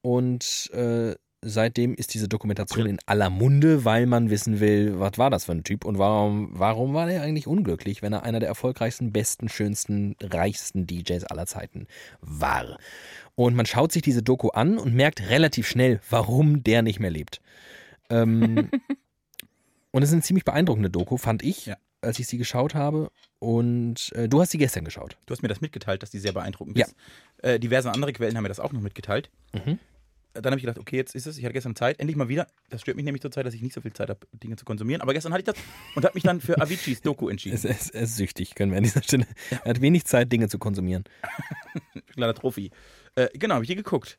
Und 0.00 0.70
äh, 0.72 1.14
seitdem 1.44 1.94
ist 1.94 2.14
diese 2.14 2.28
Dokumentation 2.28 2.86
in 2.86 2.98
aller 3.06 3.30
Munde, 3.30 3.84
weil 3.84 4.06
man 4.06 4.30
wissen 4.30 4.60
will, 4.60 4.98
was 4.98 5.18
war 5.18 5.30
das 5.30 5.44
für 5.44 5.52
ein 5.52 5.64
Typ 5.64 5.84
und 5.84 5.98
warum, 5.98 6.48
warum 6.52 6.94
war 6.94 7.06
der 7.06 7.22
eigentlich 7.22 7.46
unglücklich, 7.46 8.02
wenn 8.02 8.12
er 8.12 8.22
einer 8.24 8.40
der 8.40 8.48
erfolgreichsten, 8.48 9.12
besten, 9.12 9.48
schönsten, 9.48 10.16
reichsten 10.22 10.86
DJs 10.86 11.24
aller 11.24 11.46
Zeiten 11.46 11.86
war. 12.20 12.78
Und 13.34 13.54
man 13.54 13.66
schaut 13.66 13.92
sich 13.92 14.02
diese 14.02 14.22
Doku 14.22 14.48
an 14.48 14.78
und 14.78 14.94
merkt 14.94 15.28
relativ 15.28 15.68
schnell, 15.68 16.00
warum 16.10 16.62
der 16.64 16.82
nicht 16.82 17.00
mehr 17.00 17.10
lebt. 17.10 17.40
Ähm, 18.10 18.70
und 19.90 20.02
es 20.02 20.08
ist 20.10 20.14
eine 20.14 20.22
ziemlich 20.22 20.44
beeindruckende 20.44 20.90
Doku, 20.90 21.16
fand 21.16 21.42
ich, 21.42 21.66
Ja. 21.66 21.76
als 22.00 22.18
ich 22.18 22.26
sie 22.26 22.38
geschaut 22.38 22.74
habe. 22.74 23.10
Und 23.38 24.12
äh, 24.14 24.28
du 24.28 24.40
hast 24.40 24.50
sie 24.52 24.58
gestern 24.58 24.84
geschaut. 24.84 25.16
Du 25.26 25.32
hast 25.32 25.42
mir 25.42 25.48
das 25.48 25.60
mitgeteilt, 25.60 26.02
dass 26.02 26.10
die 26.10 26.18
sehr 26.18 26.32
beeindruckend 26.32 26.78
Ja. 26.78 26.86
ist. 26.86 26.94
Äh, 27.42 27.58
diverse 27.60 27.90
andere 27.90 28.12
Quellen 28.12 28.36
haben 28.36 28.42
mir 28.42 28.48
das 28.48 28.60
auch 28.60 28.72
noch 28.72 28.80
mitgeteilt. 28.80 29.30
Mhm. 29.52 29.78
Dann 30.34 30.46
habe 30.46 30.56
ich 30.56 30.62
gedacht, 30.62 30.78
okay, 30.78 30.96
jetzt 30.96 31.14
ist 31.14 31.26
es. 31.26 31.38
Ich 31.38 31.44
hatte 31.44 31.52
gestern 31.52 31.76
Zeit, 31.76 32.00
endlich 32.00 32.16
mal 32.16 32.28
wieder. 32.28 32.48
Das 32.68 32.80
stört 32.80 32.96
mich 32.96 33.04
nämlich 33.04 33.22
zur 33.22 33.30
Zeit, 33.30 33.46
dass 33.46 33.54
ich 33.54 33.62
nicht 33.62 33.72
so 33.72 33.80
viel 33.80 33.92
Zeit 33.92 34.10
habe, 34.10 34.26
Dinge 34.32 34.56
zu 34.56 34.64
konsumieren. 34.64 35.00
Aber 35.00 35.14
gestern 35.14 35.32
hatte 35.32 35.40
ich 35.42 35.46
das 35.46 35.56
und 35.94 36.04
habe 36.04 36.14
mich 36.14 36.24
dann 36.24 36.40
für 36.40 36.60
Aviciis 36.60 37.00
Doku 37.00 37.28
entschieden. 37.28 37.54
Es, 37.54 37.64
es, 37.64 37.90
es 37.90 38.10
ist 38.10 38.16
süchtig, 38.16 38.54
können 38.54 38.72
wir 38.72 38.78
an 38.78 38.84
dieser 38.84 39.02
Stelle. 39.02 39.26
Er 39.50 39.70
hat 39.70 39.80
wenig 39.80 40.04
Zeit, 40.04 40.32
Dinge 40.32 40.48
zu 40.48 40.58
konsumieren. 40.58 41.04
Kleiner 42.08 42.34
Trophy. 42.34 42.70
Äh, 43.14 43.28
genau, 43.34 43.54
habe 43.54 43.64
ich 43.64 43.68
die 43.68 43.76
geguckt. 43.76 44.18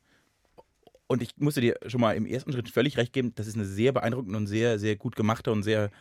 Und 1.08 1.22
ich 1.22 1.38
musste 1.38 1.62
dir 1.62 1.78
schon 1.86 2.02
mal 2.02 2.16
im 2.16 2.26
ersten 2.26 2.52
Schritt 2.52 2.70
völlig 2.70 2.98
recht 2.98 3.14
geben, 3.14 3.34
das 3.36 3.46
ist 3.46 3.56
eine 3.56 3.66
sehr 3.66 3.92
beeindruckende 3.92 4.38
und 4.38 4.48
sehr, 4.48 4.80
sehr 4.80 4.96
gut 4.96 5.16
gemachte 5.16 5.52
und 5.52 5.64
sehr, 5.64 5.92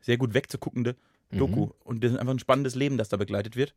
sehr 0.00 0.18
gut 0.18 0.34
wegzuguckende 0.34 0.96
Doku. 1.32 1.70
Und 1.82 2.04
das 2.04 2.12
ist 2.12 2.18
einfach 2.18 2.34
ein 2.34 2.38
spannendes 2.38 2.74
Leben, 2.74 2.98
das 2.98 3.08
da 3.08 3.16
begleitet 3.16 3.56
wird. 3.56 3.74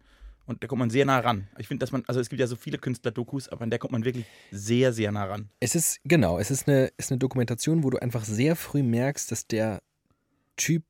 Und 0.47 0.61
da 0.63 0.67
kommt 0.67 0.79
man 0.79 0.89
sehr 0.91 1.05
nah 1.05 1.19
ran. 1.19 1.47
Ich 1.57 1.67
finde, 1.67 1.79
dass 1.83 1.91
man, 1.91 2.03
also 2.07 2.19
es 2.19 2.29
gibt 2.29 2.39
ja 2.39 2.45
so 2.47 2.55
viele 2.55 2.77
Künstler-Dokus, 2.77 3.49
aber 3.49 3.63
an 3.63 3.69
der 3.71 3.79
kommt 3.79 3.93
man 3.93 4.05
wirklich 4.05 4.25
sehr, 4.51 4.93
sehr 4.93 5.11
nah 5.11 5.25
ran. 5.25 5.49
Es 5.59 5.73
ist, 5.75 5.99
genau, 6.03 6.37
es 6.37 6.51
ist 6.51 6.67
eine, 6.67 6.91
ist 6.97 7.11
eine 7.11 7.17
Dokumentation, 7.17 7.83
wo 7.83 7.89
du 7.89 7.97
einfach 7.97 8.23
sehr 8.25 8.55
früh 8.55 8.83
merkst, 8.83 9.31
dass 9.31 9.47
der 9.47 9.81
Typ, 10.55 10.83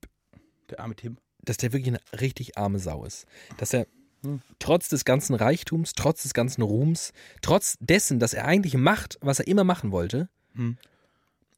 Der 0.69 0.79
arme 0.81 0.95
Tim. 0.95 1.17
dass 1.43 1.57
der 1.57 1.71
wirklich 1.73 1.87
eine 1.95 2.21
richtig 2.21 2.57
arme 2.57 2.79
Sau 2.79 3.05
ist. 3.05 3.25
Dass 3.57 3.73
er 3.73 3.87
Hm. 4.23 4.41
trotz 4.59 4.89
des 4.89 5.05
ganzen 5.05 5.35
Reichtums, 5.35 5.93
trotz 5.93 6.23
des 6.23 6.33
ganzen 6.33 6.61
Ruhms, 6.63 7.13
trotz 7.41 7.77
dessen, 7.79 8.19
dass 8.19 8.33
er 8.33 8.45
eigentlich 8.45 8.73
macht, 8.75 9.17
was 9.21 9.39
er 9.39 9.47
immer 9.47 9.63
machen 9.63 9.91
wollte, 9.91 10.29
Hm. 10.55 10.77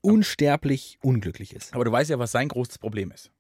unsterblich 0.02 0.98
unglücklich 1.02 1.54
ist. 1.56 1.74
Aber 1.74 1.86
du 1.86 1.92
weißt 1.92 2.10
ja, 2.10 2.20
was 2.20 2.32
sein 2.32 2.48
großes 2.50 2.78
Problem 2.78 3.12
ist. 3.12 3.32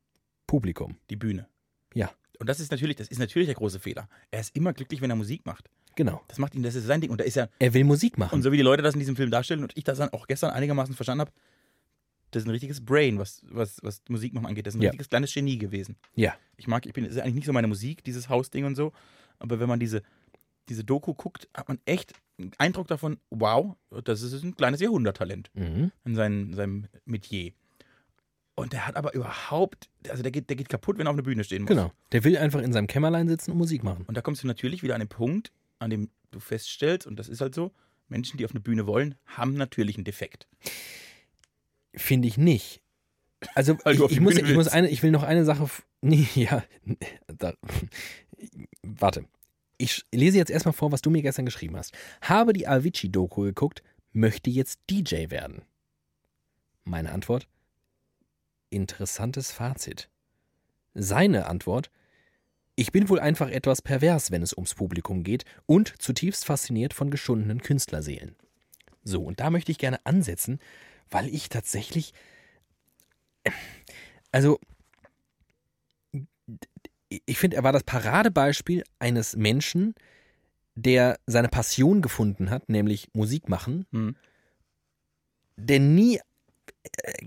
Publikum. 0.47 0.97
Die 1.09 1.15
Bühne. 1.15 1.47
Ja. 1.93 2.11
Und 2.39 2.47
das 2.47 2.59
ist 2.59 2.71
natürlich, 2.71 2.95
das 2.97 3.07
ist 3.07 3.19
natürlich 3.19 3.47
der 3.47 3.55
große 3.55 3.79
Fehler. 3.79 4.07
Er 4.31 4.39
ist 4.41 4.55
immer 4.55 4.73
glücklich, 4.73 5.01
wenn 5.01 5.09
er 5.09 5.15
Musik 5.15 5.45
macht. 5.45 5.69
Genau. 5.95 6.21
Das 6.27 6.37
macht 6.37 6.53
ihn, 6.55 6.61
das 6.63 6.75
ist 6.75 6.85
sein 6.85 7.01
Ding. 7.01 7.09
Und 7.09 7.19
da 7.19 7.25
ist 7.25 7.35
ja, 7.35 7.47
Er 7.59 7.73
will 7.73 7.83
Musik 7.83 8.17
machen. 8.17 8.35
und 8.35 8.41
so 8.43 8.51
wie 8.51 8.57
die 8.57 8.63
Leute 8.63 8.83
das 8.83 8.93
in 8.93 8.99
diesem 8.99 9.15
Film 9.15 9.31
darstellen 9.31 9.63
und 9.63 9.71
ich 9.75 9.83
das 9.83 9.97
dann 9.97 10.09
auch 10.09 10.27
gestern 10.27 10.51
einigermaßen 10.51 10.93
verstanden 10.95 11.21
habe, 11.21 11.31
das 12.31 12.43
ist 12.43 12.47
ein 12.47 12.51
richtiges 12.51 12.83
Brain, 12.83 13.17
was, 13.19 13.41
was, 13.49 13.77
was 13.83 14.01
Musik 14.09 14.33
machen 14.33 14.45
angeht. 14.47 14.67
Das 14.67 14.73
ist 14.75 14.79
ein 14.79 14.83
Ja. 14.83 14.89
richtiges 14.89 15.09
kleines 15.09 15.33
Genie 15.33 15.57
gewesen. 15.57 15.95
ja. 16.15 16.33
Ich 16.57 16.67
mag, 16.67 16.85
ich 16.87 16.93
bin, 16.93 17.03
das 17.03 17.13
ist 17.13 17.19
eigentlich 17.21 17.35
nicht 17.35 17.45
so 17.45 17.53
meine 17.53 17.67
Musik, 17.67 18.03
dieses 18.03 18.29
Hausding 18.29 18.65
und 18.65 18.75
so. 18.75 18.91
Aber 19.39 19.59
wenn 19.59 19.69
man 19.69 19.79
diese, 19.79 20.01
diese 20.69 20.83
Doku 20.83 21.13
guckt, 21.13 21.47
hat 21.55 21.67
man 21.67 21.79
echt 21.85 22.13
einen 22.39 22.51
Eindruck 22.57 22.87
davon, 22.87 23.17
wow, 23.29 23.75
das 24.03 24.21
ist 24.23 24.43
ein 24.43 24.55
kleines 24.55 24.81
Jahrhunderttalent 24.81 25.49
Mhm. 25.53 25.91
in 26.03 26.15
seinem, 26.15 26.53
seinem 26.53 26.87
Metier. 27.05 27.53
Und 28.59 28.73
der 28.73 28.87
hat 28.87 28.95
aber 28.95 29.13
überhaupt, 29.13 29.87
also 30.09 30.23
der 30.23 30.31
geht, 30.31 30.49
der 30.49 30.55
geht 30.55 30.67
kaputt, 30.67 30.97
wenn 30.97 31.05
er 31.05 31.11
auf 31.11 31.15
einer 31.15 31.21
Bühne 31.21 31.43
stehen 31.43 31.61
muss. 31.61 31.69
Genau. 31.69 31.91
Der 32.11 32.23
will 32.23 32.35
einfach 32.37 32.59
in 32.59 32.73
seinem 32.73 32.87
Kämmerlein 32.87 33.27
sitzen 33.27 33.51
und 33.51 33.57
Musik 33.59 33.83
machen. 33.83 34.03
Und 34.07 34.17
da 34.17 34.21
kommst 34.21 34.41
du 34.41 34.47
natürlich 34.47 34.81
wieder 34.81 34.95
an 34.95 34.99
den 34.99 35.07
Punkt, 35.07 35.51
an 35.77 35.91
dem 35.91 36.09
du 36.31 36.39
feststellst, 36.39 37.05
und 37.05 37.17
das 37.17 37.29
ist 37.29 37.39
halt 37.39 37.53
so, 37.53 37.71
Menschen, 38.07 38.37
die 38.37 38.45
auf 38.45 38.51
eine 38.51 38.59
Bühne 38.59 38.87
wollen, 38.87 39.13
haben 39.27 39.53
natürlich 39.53 39.95
einen 39.95 40.05
Defekt. 40.05 40.47
Finde 41.93 42.27
ich 42.27 42.39
nicht. 42.39 42.81
Also 43.53 43.77
ich, 43.85 43.99
ich, 43.99 44.19
muss, 44.19 44.35
ich 44.35 44.55
muss 44.55 44.67
eine, 44.67 44.89
ich 44.89 45.03
will 45.03 45.11
noch 45.11 45.23
eine 45.23 45.45
Sache. 45.45 45.69
Nee, 46.01 46.27
ja. 46.33 46.63
Da, 47.27 47.53
warte. 48.81 49.25
Ich 49.77 50.03
lese 50.11 50.37
jetzt 50.37 50.49
erstmal 50.49 50.73
vor, 50.73 50.91
was 50.91 51.01
du 51.03 51.11
mir 51.11 51.21
gestern 51.21 51.45
geschrieben 51.45 51.77
hast. 51.77 51.93
Habe 52.21 52.53
die 52.53 52.67
Avicii-Doku 52.67 53.43
geguckt, 53.43 53.83
möchte 54.13 54.49
jetzt 54.49 54.79
DJ 54.89 55.29
werden. 55.29 55.61
Meine 56.83 57.11
Antwort: 57.11 57.47
Interessantes 58.69 59.51
Fazit. 59.51 60.09
Seine 60.93 61.47
Antwort: 61.47 61.91
Ich 62.75 62.91
bin 62.91 63.09
wohl 63.09 63.19
einfach 63.19 63.49
etwas 63.49 63.81
pervers, 63.81 64.31
wenn 64.31 64.41
es 64.41 64.53
ums 64.53 64.75
Publikum 64.75 65.23
geht 65.23 65.45
und 65.65 66.01
zutiefst 66.01 66.45
fasziniert 66.45 66.93
von 66.93 67.09
geschundenen 67.11 67.61
Künstlerseelen. 67.61 68.35
So, 69.03 69.23
und 69.23 69.39
da 69.39 69.49
möchte 69.49 69.71
ich 69.71 69.77
gerne 69.77 70.05
ansetzen, 70.05 70.59
weil 71.09 71.33
ich 71.33 71.49
tatsächlich. 71.49 72.13
Also, 74.31 74.59
ich 77.09 77.37
finde, 77.37 77.57
er 77.57 77.63
war 77.63 77.71
das 77.71 77.83
Paradebeispiel 77.83 78.83
eines 78.99 79.35
Menschen, 79.35 79.95
der 80.75 81.19
seine 81.25 81.47
Passion 81.49 82.01
gefunden 82.01 82.49
hat, 82.49 82.69
nämlich 82.69 83.07
Musik 83.13 83.49
machen, 83.49 83.85
Hm. 83.91 84.15
der 85.55 85.79
nie 85.79 86.17
äh, 86.17 86.21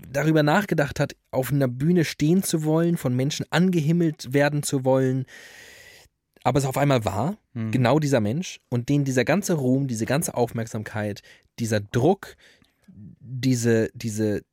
darüber 0.07 0.43
nachgedacht 0.43 0.99
hat, 0.99 1.15
auf 1.31 1.51
einer 1.51 1.67
Bühne 1.67 2.05
stehen 2.05 2.43
zu 2.43 2.63
wollen, 2.63 2.97
von 2.97 3.15
Menschen 3.15 3.45
angehimmelt 3.49 4.33
werden 4.33 4.63
zu 4.63 4.83
wollen, 4.85 5.25
aber 6.43 6.59
es 6.59 6.65
auf 6.65 6.77
einmal 6.77 7.05
war, 7.05 7.37
Hm. 7.53 7.71
genau 7.71 7.99
dieser 7.99 8.21
Mensch 8.21 8.59
und 8.69 8.89
den 8.89 9.03
dieser 9.03 9.25
ganze 9.25 9.53
Ruhm, 9.53 9.87
diese 9.87 10.05
ganze 10.05 10.35
Aufmerksamkeit, 10.35 11.21
dieser 11.59 11.81
Druck, 11.81 12.35
diese, 12.87 13.89
diese, 13.93 14.43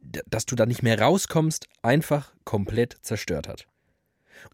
dass 0.00 0.46
du 0.46 0.54
da 0.54 0.66
nicht 0.66 0.82
mehr 0.82 1.00
rauskommst, 1.00 1.68
einfach 1.82 2.32
komplett 2.44 2.98
zerstört 3.02 3.48
hat. 3.48 3.66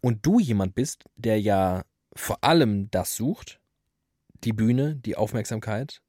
Und 0.01 0.25
du 0.25 0.39
jemand 0.39 0.75
bist, 0.75 1.05
der 1.15 1.39
ja 1.39 1.83
vor 2.13 2.43
allem 2.43 2.89
das 2.91 3.15
sucht, 3.15 3.59
die 4.43 4.53
Bühne, 4.53 4.95
die 4.95 5.15
Aufmerksamkeit, 5.15 6.01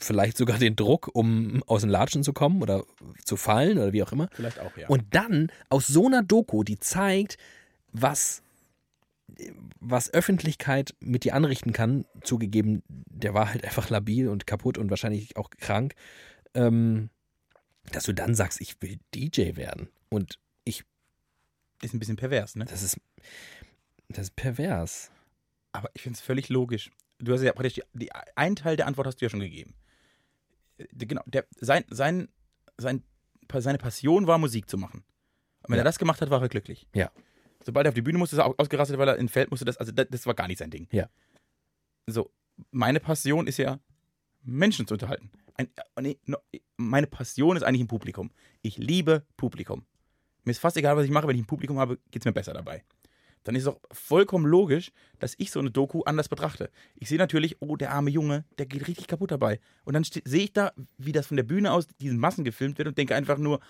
vielleicht 0.00 0.36
sogar 0.36 0.58
den 0.58 0.76
Druck, 0.76 1.10
um 1.12 1.62
aus 1.66 1.82
den 1.82 1.90
Latschen 1.90 2.22
zu 2.22 2.32
kommen 2.32 2.62
oder 2.62 2.84
zu 3.24 3.36
fallen 3.36 3.78
oder 3.78 3.92
wie 3.92 4.02
auch 4.02 4.12
immer. 4.12 4.28
Vielleicht 4.32 4.58
auch, 4.58 4.76
ja. 4.76 4.88
Und 4.88 5.04
dann 5.14 5.50
aus 5.68 5.86
so 5.86 6.06
einer 6.06 6.22
Doku, 6.22 6.62
die 6.62 6.78
zeigt, 6.78 7.38
was, 7.92 8.42
was 9.80 10.12
Öffentlichkeit 10.12 10.94
mit 11.00 11.24
dir 11.24 11.34
anrichten 11.34 11.72
kann, 11.72 12.04
zugegeben, 12.22 12.82
der 12.88 13.34
war 13.34 13.50
halt 13.50 13.64
einfach 13.64 13.90
labil 13.90 14.28
und 14.28 14.46
kaputt 14.46 14.78
und 14.78 14.90
wahrscheinlich 14.90 15.36
auch 15.36 15.50
krank, 15.50 15.94
ähm, 16.54 17.10
dass 17.92 18.04
du 18.04 18.12
dann 18.12 18.34
sagst, 18.34 18.60
ich 18.60 18.80
will 18.82 18.98
DJ 19.14 19.56
werden. 19.56 19.88
Und 20.08 20.38
ist 21.82 21.94
ein 21.94 21.98
bisschen 21.98 22.16
pervers, 22.16 22.56
ne? 22.56 22.64
das 22.64 22.82
ist, 22.82 23.00
das 24.08 24.24
ist 24.24 24.36
pervers. 24.36 25.10
Aber 25.72 25.90
ich 25.94 26.02
finde 26.02 26.16
es 26.16 26.22
völlig 26.22 26.48
logisch. 26.48 26.90
Du 27.18 27.32
hast 27.32 27.42
ja 27.42 27.52
praktisch, 27.52 27.74
die, 27.74 27.82
die, 27.92 28.12
einen 28.34 28.56
Teil 28.56 28.76
der 28.76 28.86
Antwort 28.86 29.06
hast 29.06 29.20
du 29.20 29.26
ja 29.26 29.30
schon 29.30 29.40
gegeben. 29.40 29.74
Äh, 30.78 30.86
Genau, 31.06 31.22
der, 31.26 31.46
sein, 31.60 31.84
sein, 31.90 32.28
sein, 32.78 33.02
seine 33.52 33.78
Passion 33.78 34.26
war, 34.26 34.38
Musik 34.38 34.68
zu 34.68 34.76
machen. 34.78 35.04
Und 35.62 35.70
wenn 35.70 35.76
Ja. 35.76 35.82
er 35.82 35.84
das 35.84 35.98
gemacht 35.98 36.20
hat, 36.20 36.30
war 36.30 36.40
er 36.42 36.48
glücklich. 36.48 36.86
Ja. 36.94 37.10
Sobald 37.64 37.86
er 37.86 37.88
auf 37.90 37.94
die 37.94 38.02
Bühne 38.02 38.18
musste, 38.18 38.36
ist 38.36 38.40
er 38.40 38.46
au- 38.46 38.54
ausgerastet, 38.58 38.98
weil 38.98 39.08
er 39.08 39.16
in 39.16 39.28
Feld 39.28 39.50
musste. 39.50 39.64
Das, 39.64 39.76
also 39.78 39.92
das, 39.92 40.06
das 40.10 40.26
war 40.26 40.34
gar 40.34 40.46
nicht 40.48 40.58
sein 40.58 40.70
Ding. 40.70 40.86
Ja. 40.92 41.08
So, 42.06 42.30
meine 42.70 43.00
Passion 43.00 43.46
ist 43.46 43.56
ja, 43.58 43.80
Menschen 44.42 44.86
zu 44.86 44.94
unterhalten. 44.94 45.30
Ein, 45.54 45.68
äh, 45.96 46.02
nee, 46.02 46.18
no, 46.26 46.36
meine 46.76 47.06
Passion 47.06 47.56
ist 47.56 47.62
eigentlich 47.62 47.80
im 47.80 47.88
Publikum. 47.88 48.30
Ich 48.62 48.76
liebe 48.78 49.24
Publikum. 49.36 49.86
Mir 50.44 50.52
ist 50.52 50.60
fast 50.60 50.76
egal, 50.76 50.96
was 50.96 51.04
ich 51.04 51.10
mache, 51.10 51.26
wenn 51.26 51.34
ich 51.34 51.42
ein 51.42 51.46
Publikum 51.46 51.78
habe, 51.80 51.98
geht 52.12 52.22
es 52.22 52.24
mir 52.26 52.32
besser 52.32 52.52
dabei. 52.54 52.84
Dann 53.46 53.54
ist 53.54 53.62
es 53.62 53.68
auch 53.68 53.80
vollkommen 53.92 54.44
logisch, 54.44 54.90
dass 55.20 55.34
ich 55.38 55.52
so 55.52 55.60
eine 55.60 55.70
Doku 55.70 56.02
anders 56.02 56.28
betrachte. 56.28 56.68
Ich 56.96 57.08
sehe 57.08 57.16
natürlich, 57.16 57.56
oh, 57.60 57.76
der 57.76 57.92
arme 57.92 58.10
Junge, 58.10 58.44
der 58.58 58.66
geht 58.66 58.88
richtig 58.88 59.06
kaputt 59.06 59.30
dabei. 59.30 59.60
Und 59.84 59.94
dann 59.94 60.02
sehe 60.02 60.42
ich 60.42 60.52
da, 60.52 60.72
wie 60.98 61.12
das 61.12 61.28
von 61.28 61.36
der 61.36 61.44
Bühne 61.44 61.70
aus 61.70 61.86
diesen 62.00 62.18
Massen 62.18 62.42
gefilmt 62.42 62.76
wird 62.78 62.88
und 62.88 62.98
denke 62.98 63.14
einfach 63.14 63.38
nur, 63.38 63.60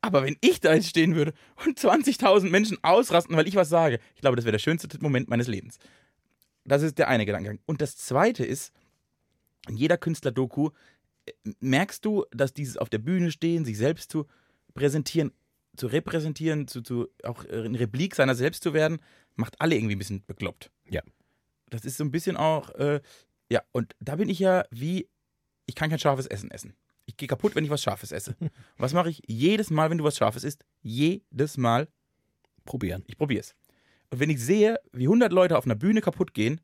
aber 0.00 0.22
wenn 0.22 0.36
ich 0.40 0.60
da 0.60 0.74
jetzt 0.74 0.88
stehen 0.88 1.16
würde 1.16 1.34
und 1.66 1.76
20.000 1.76 2.50
Menschen 2.50 2.78
ausrasten, 2.82 3.36
weil 3.36 3.48
ich 3.48 3.56
was 3.56 3.68
sage, 3.68 3.98
ich 4.14 4.20
glaube, 4.20 4.36
das 4.36 4.44
wäre 4.44 4.52
der 4.52 4.60
schönste 4.60 4.88
Moment 5.00 5.28
meines 5.28 5.48
Lebens. 5.48 5.80
Das 6.64 6.82
ist 6.82 6.96
der 6.98 7.08
eine 7.08 7.26
Gedankengang. 7.26 7.58
Und 7.66 7.82
das 7.82 7.96
zweite 7.96 8.44
ist, 8.44 8.72
in 9.68 9.76
jeder 9.76 9.98
Künstler-Doku 9.98 10.70
äh, 11.26 11.32
merkst 11.58 12.04
du, 12.04 12.26
dass 12.30 12.54
dieses 12.54 12.76
auf 12.76 12.88
der 12.88 12.98
Bühne 12.98 13.32
stehen, 13.32 13.64
sich 13.64 13.76
selbst 13.76 14.12
zu 14.12 14.26
präsentieren, 14.72 15.32
zu 15.80 15.86
repräsentieren, 15.86 16.68
zu, 16.68 16.82
zu 16.82 17.08
auch 17.24 17.44
in 17.44 17.74
Replik 17.74 18.14
seiner 18.14 18.34
selbst 18.34 18.62
zu 18.62 18.74
werden, 18.74 19.00
macht 19.34 19.60
alle 19.60 19.74
irgendwie 19.74 19.96
ein 19.96 19.98
bisschen 19.98 20.22
bekloppt. 20.26 20.70
Ja. 20.88 21.02
Das 21.70 21.84
ist 21.84 21.96
so 21.96 22.04
ein 22.04 22.10
bisschen 22.10 22.36
auch, 22.36 22.70
äh, 22.74 23.00
ja, 23.48 23.62
und 23.72 23.96
da 23.98 24.16
bin 24.16 24.28
ich 24.28 24.38
ja 24.38 24.64
wie, 24.70 25.08
ich 25.64 25.74
kann 25.74 25.88
kein 25.88 25.98
scharfes 25.98 26.26
Essen 26.26 26.50
essen. 26.50 26.74
Ich 27.06 27.16
gehe 27.16 27.28
kaputt, 27.28 27.54
wenn 27.54 27.64
ich 27.64 27.70
was 27.70 27.82
Scharfes 27.82 28.12
esse. 28.12 28.36
was 28.76 28.92
mache 28.92 29.08
ich 29.08 29.22
jedes 29.26 29.70
Mal, 29.70 29.88
wenn 29.88 29.98
du 29.98 30.04
was 30.04 30.16
Scharfes 30.16 30.44
isst? 30.44 30.64
Jedes 30.82 31.56
Mal, 31.56 31.88
Probieren. 32.66 33.02
ich 33.06 33.16
probiere 33.16 33.40
es. 33.40 33.54
Und 34.10 34.20
wenn 34.20 34.30
ich 34.30 34.40
sehe, 34.40 34.78
wie 34.92 35.04
100 35.04 35.32
Leute 35.32 35.56
auf 35.56 35.64
einer 35.64 35.74
Bühne 35.74 36.02
kaputt 36.02 36.34
gehen, 36.34 36.60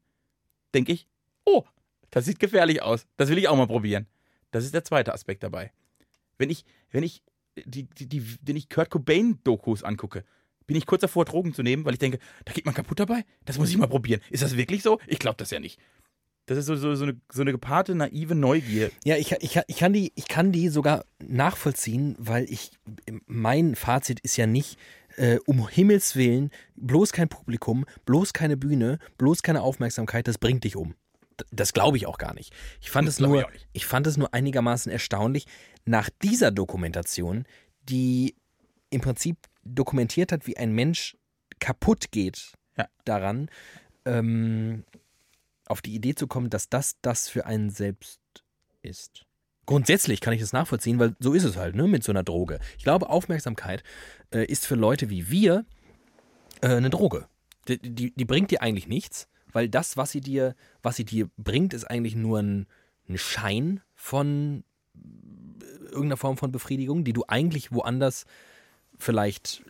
denke 0.75 0.93
ich, 0.93 1.09
oh, 1.45 1.65
das 2.11 2.27
sieht 2.27 2.39
gefährlich 2.39 2.83
aus. 2.83 3.07
Das 3.17 3.31
will 3.31 3.39
ich 3.39 3.49
auch 3.49 3.57
mal 3.57 3.67
probieren. 3.67 4.07
Das 4.51 4.65
ist 4.65 4.75
der 4.75 4.85
zweite 4.85 5.15
Aspekt 5.15 5.43
dabei. 5.43 5.73
Wenn 6.37 6.51
ich, 6.51 6.65
wenn 6.91 7.03
ich, 7.03 7.23
die, 7.65 7.85
die, 7.85 8.07
die, 8.07 8.23
wenn 8.43 8.57
ich 8.57 8.69
Kurt 8.69 8.91
Cobain-Dokus 8.91 9.83
angucke, 9.83 10.25
bin 10.67 10.77
ich 10.77 10.87
kurz 10.87 11.03
davor, 11.03 11.25
Drogen 11.25 11.55
zu 11.55 11.63
nehmen, 11.63 11.85
weil 11.85 11.95
ich 11.95 11.99
denke, 11.99 12.19
da 12.45 12.53
geht 12.53 12.67
man 12.67 12.75
kaputt 12.75 12.99
dabei? 12.99 13.25
Das 13.45 13.59
muss 13.59 13.71
ich 13.71 13.77
mal 13.77 13.87
probieren. 13.87 14.21
Ist 14.31 14.43
das 14.43 14.57
wirklich 14.57 14.83
so? 14.83 14.99
Ich 15.07 15.19
glaube 15.19 15.37
das 15.39 15.51
ja 15.51 15.61
nicht. 15.61 15.79
Das 16.47 16.59
ist 16.59 16.67
so, 16.67 16.77
so, 16.77 16.95
so, 16.95 17.05
eine, 17.05 17.21
so 17.33 17.43
eine 17.43 17.53
gepaarte, 17.53 17.95
naive 17.95 18.37
Neugier. 18.37 18.91
Ja, 19.05 19.17
ich, 19.17 19.33
ich, 19.33 19.61
ich, 19.67 19.77
kann 19.77 19.93
die, 19.93 20.13
ich 20.15 20.29
kann 20.29 20.53
die 20.53 20.69
sogar 20.69 21.05
nachvollziehen, 21.19 22.15
weil 22.19 22.45
ich, 22.45 22.71
mein 23.27 23.75
Fazit 23.75 24.21
ist 24.21 24.37
ja 24.37 24.47
nicht, 24.47 24.79
äh, 25.17 25.39
um 25.47 25.69
Himmels 25.69 26.15
Willen, 26.15 26.51
bloß 26.77 27.13
kein 27.13 27.29
Publikum, 27.29 27.85
bloß 28.05 28.33
keine 28.33 28.57
Bühne, 28.57 28.99
bloß 29.19 29.43
keine 29.43 29.63
Aufmerksamkeit, 29.63 30.29
das 30.29 30.39
bringt 30.39 30.63
dich 30.63 30.77
um. 30.77 30.95
Das 31.51 31.73
glaube 31.73 31.97
ich 31.97 32.07
auch 32.07 32.19
gar 32.19 32.35
nicht. 32.35 32.53
Ich 32.81 32.91
fand, 32.91 33.07
Das 33.09 33.15
es 33.17 33.21
ich 33.21 33.27
nur, 33.27 33.51
nicht. 33.51 33.69
ich 33.73 33.87
fand 33.87 34.07
es 34.07 34.17
nur 34.17 34.33
einigermaßen 34.33 34.91
erstaunlich, 34.91 35.47
nach 35.85 36.09
dieser 36.23 36.51
Dokumentation, 36.51 37.45
die 37.89 38.35
im 38.91 39.01
Prinzip 39.01 39.37
dokumentiert 39.65 40.33
hat, 40.33 40.47
wie 40.47 40.57
ein 40.57 40.73
Mensch 40.73 41.17
kaputt 41.61 42.11
geht 42.11 42.53
Ja. 42.79 42.89
daran, 43.05 43.51
ähm, 44.05 44.85
auf 45.67 45.83
die 45.83 45.95
Idee 45.95 46.15
zu 46.15 46.27
kommen, 46.27 46.51
dass 46.51 46.69
das 46.69 46.97
das 47.03 47.29
für 47.29 47.47
einen 47.47 47.71
selbst 47.71 48.21
ist. 48.83 49.25
Grundsätzlich 49.67 50.21
kann 50.21 50.33
ich 50.33 50.41
das 50.41 50.53
nachvollziehen, 50.53 50.99
weil 51.01 51.17
so 51.19 51.33
ist 51.33 51.43
es 51.45 51.57
halt, 51.57 51.75
ne, 51.75 51.89
mit 51.89 52.05
so 52.05 52.13
einer 52.13 52.23
Droge. 52.23 52.61
Ich 52.79 52.85
glaube, 52.85 53.09
Aufmerksamkeit 53.09 53.83
äh, 54.33 54.45
ist 54.45 54.65
für 54.67 54.77
Leute 54.77 55.11
wie 55.11 55.29
wir 55.29 55.65
äh, 56.61 56.69
eine 56.69 56.89
Droge. 56.91 57.27
Die, 57.67 57.79
die, 57.79 58.15
die 58.15 58.25
bringt 58.25 58.53
dir 58.53 58.63
eigentlich 58.63 58.87
nichts, 58.87 59.27
weil 59.57 59.71
das, 59.71 59.97
was 59.97 60.11
sie 60.11 60.21
dir, 60.21 60.55
was 60.83 60.97
sie 60.97 61.07
dir 61.07 61.31
bringt, 61.39 61.73
ist 61.73 61.85
eigentlich 61.85 62.15
nur 62.15 62.41
ein, 62.41 62.67
ein 63.09 63.17
Schein 63.17 63.81
von 63.95 64.65
äh, 64.95 65.85
irgendeiner 65.85 66.19
Form 66.19 66.37
von 66.37 66.53
Befriedigung, 66.53 67.05
die 67.05 67.15
du 67.15 67.25
eigentlich 67.27 67.73
woanders 67.73 68.27
vielleicht, 68.99 69.63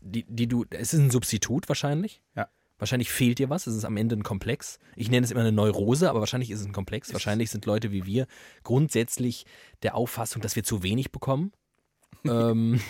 die, 0.00 0.24
die 0.26 0.46
du, 0.46 0.64
es 0.70 0.94
ist 0.94 1.00
ein 1.00 1.10
Substitut 1.10 1.68
wahrscheinlich. 1.68 2.22
Ja. 2.36 2.48
Wahrscheinlich 2.78 3.10
fehlt 3.10 3.38
dir 3.38 3.50
was, 3.50 3.66
es 3.66 3.76
ist 3.76 3.84
am 3.84 3.98
Ende 3.98 4.16
ein 4.16 4.22
Komplex. 4.22 4.78
Ich 4.94 5.10
nenne 5.10 5.26
es 5.26 5.30
immer 5.30 5.42
eine 5.42 5.52
Neurose, 5.52 6.08
aber 6.08 6.20
wahrscheinlich 6.20 6.50
ist 6.50 6.60
es 6.60 6.66
ein 6.66 6.72
Komplex. 6.72 7.12
Wahrscheinlich 7.12 7.50
sind 7.50 7.66
Leute 7.66 7.92
wie 7.92 8.06
wir 8.06 8.26
grundsätzlich 8.62 9.44
der 9.82 9.94
Auffassung, 9.94 10.40
dass 10.40 10.56
wir 10.56 10.64
zu 10.64 10.82
wenig 10.82 11.12
bekommen. 11.12 11.52
ähm, 12.24 12.80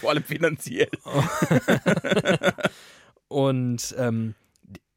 Vor 0.00 0.12
allem 0.12 0.24
finanziell. 0.24 0.88
und 3.28 3.94
ähm, 3.98 4.34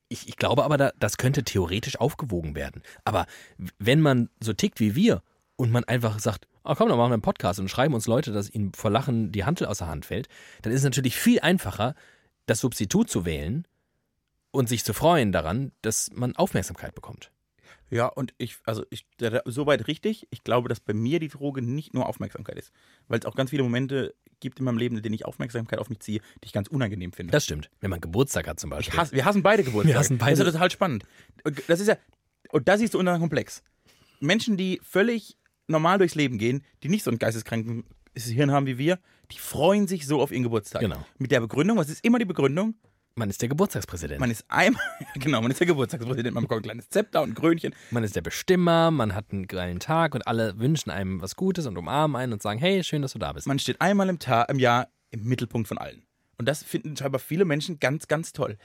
ich, 0.08 0.28
ich 0.28 0.38
glaube 0.38 0.64
aber, 0.64 0.78
da, 0.78 0.92
das 1.00 1.18
könnte 1.18 1.44
theoretisch 1.44 2.00
aufgewogen 2.00 2.56
werden. 2.56 2.82
Aber 3.04 3.26
wenn 3.80 4.02
man 4.02 4.30
so 4.40 4.54
tickt 4.54 4.80
wie 4.80 4.96
wir 4.96 5.22
und 5.56 5.72
man 5.72 5.84
einfach 5.86 6.20
sagt, 6.20 6.48
ah 6.64 6.76
komm, 6.76 6.90
dann 6.90 6.98
machen 6.98 7.12
wir 7.12 7.16
einen 7.16 7.22
Podcast 7.22 7.60
und 7.60 7.70
schreiben 7.70 7.94
uns 7.94 8.08
Leute, 8.08 8.32
dass 8.32 8.50
ihnen 8.50 8.74
vor 8.74 8.92
Lachen 8.92 9.32
die 9.32 9.46
Hantel 9.46 9.68
aus 9.68 9.80
der 9.80 9.88
Hand 9.88 10.06
fällt, 10.06 10.28
dann 10.62 10.74
ist 10.74 10.80
es 10.80 10.86
natürlich 10.86 11.16
viel 11.16 11.40
einfacher, 11.40 11.96
das 12.46 12.60
Substitut 12.60 13.10
zu 13.10 13.26
wählen 13.26 13.68
und 14.52 14.70
sich 14.70 14.84
zu 14.84 14.94
freuen 14.94 15.32
daran, 15.32 15.72
dass 15.82 16.12
man 16.14 16.36
Aufmerksamkeit 16.36 16.96
bekommt. 16.96 17.32
Ja, 17.90 18.08
und 18.08 18.34
ich, 18.38 18.58
also 18.66 18.84
ich, 18.90 19.06
soweit 19.46 19.88
richtig. 19.88 20.28
Ich 20.32 20.44
glaube, 20.44 20.70
dass 20.70 20.80
bei 20.80 20.94
mir 20.94 21.20
die 21.20 21.28
Droge 21.28 21.62
nicht 21.62 21.94
nur 21.94 22.08
Aufmerksamkeit 22.08 22.58
ist. 22.58 22.72
Weil 23.08 23.20
es 23.20 23.26
auch 23.26 23.36
ganz 23.36 23.52
viele 23.52 23.64
Momente 23.64 24.16
gibt 24.40 24.60
in 24.60 24.66
meinem 24.66 24.78
Leben, 24.78 24.98
in 24.98 25.04
denen 25.04 25.16
ich 25.16 25.26
Aufmerksamkeit 25.26 25.80
auf 25.80 25.90
mich 25.90 26.00
ziehe, 26.00 26.20
die 26.44 26.48
ich 26.48 26.54
ganz 26.54 26.68
unangenehm 26.68 27.14
finde. 27.14 27.32
Das 27.32 27.46
stimmt. 27.46 27.70
Wenn 27.82 27.90
man 27.90 28.02
Geburtstag 28.02 28.48
hat 28.48 28.60
zum 28.60 28.70
Beispiel. 28.70 28.98
hasse, 28.98 29.14
wir 29.14 29.26
hassen 29.26 29.44
beide 29.44 29.64
Geburtstage. 29.64 29.94
Wir 29.94 30.00
hassen 30.00 30.18
beide. 30.18 30.38
Das 30.38 30.48
ist 30.48 30.54
total 30.54 30.72
spannend. 30.72 31.06
Das 31.68 31.80
ist 31.80 31.88
ja, 31.88 31.98
und 32.52 32.68
da 32.68 32.78
siehst 32.78 32.94
du 32.94 33.00
unseren 33.00 33.20
Komplex. 33.20 33.64
Menschen, 34.20 34.58
die 34.58 34.80
völlig 34.84 35.38
normal 35.68 35.98
durchs 35.98 36.16
Leben 36.16 36.38
gehen, 36.38 36.64
die 36.84 36.90
nicht 36.90 37.04
so 37.04 37.12
ein 37.12 37.20
geisteskranken 37.20 37.86
Hirn 38.16 38.52
haben 38.52 38.66
wie 38.66 38.78
wir, 38.78 39.00
die 39.32 39.40
freuen 39.40 39.88
sich 39.88 40.08
so 40.08 40.22
auf 40.22 40.32
ihren 40.32 40.44
Geburtstag. 40.44 40.82
Genau. 40.82 41.06
Mit 41.18 41.32
der 41.32 41.42
Begründung, 41.42 41.78
was 41.78 41.90
ist 41.90 42.04
immer 42.06 42.20
die 42.20 42.26
Begründung? 42.26 42.76
Man 43.18 43.30
ist 43.30 43.42
der 43.42 43.48
Geburtstagspräsident. 43.48 44.20
Man 44.20 44.30
ist 44.30 44.44
einmal, 44.50 44.82
genau, 45.16 45.42
man 45.42 45.50
ist 45.50 45.62
der 45.62 45.68
Geburtstagspräsident, 45.68 46.34
man 46.34 46.44
bekommt 46.44 46.60
ein 46.62 46.64
kleines 46.64 46.90
Zepter 46.90 47.22
und 47.22 47.30
ein 47.30 47.36
Krönchen. 47.36 47.74
Man 47.92 48.04
ist 48.04 48.14
der 48.18 48.22
Bestimmer, 48.22 48.92
man 48.92 49.16
hat 49.16 49.32
einen 49.32 49.48
geilen 49.48 49.80
Tag 49.80 50.16
und 50.16 50.28
alle 50.28 50.60
wünschen 50.60 50.90
einem 50.92 51.22
was 51.22 51.38
Gutes 51.38 51.66
und 51.66 51.78
umarmen 51.78 52.18
einen 52.18 52.34
und 52.34 52.42
sagen, 52.42 52.60
hey, 52.60 52.84
schön, 52.84 53.02
dass 53.02 53.14
du 53.14 53.20
da 53.20 53.32
bist. 53.32 53.48
Man 53.48 53.58
steht 53.58 53.80
einmal 53.80 54.10
im, 54.10 54.20
Ta 54.20 54.42
im 54.44 54.60
Jahr 54.60 54.90
im 55.12 55.24
Mittelpunkt 55.24 55.70
von 55.70 55.78
allen. 55.78 56.04
Und 56.38 56.50
das 56.50 56.62
finden 56.62 56.98
scheinbar 56.98 57.20
viele 57.20 57.46
Menschen 57.46 57.80
ganz, 57.80 58.10
ganz 58.10 58.34
toll. 58.34 58.58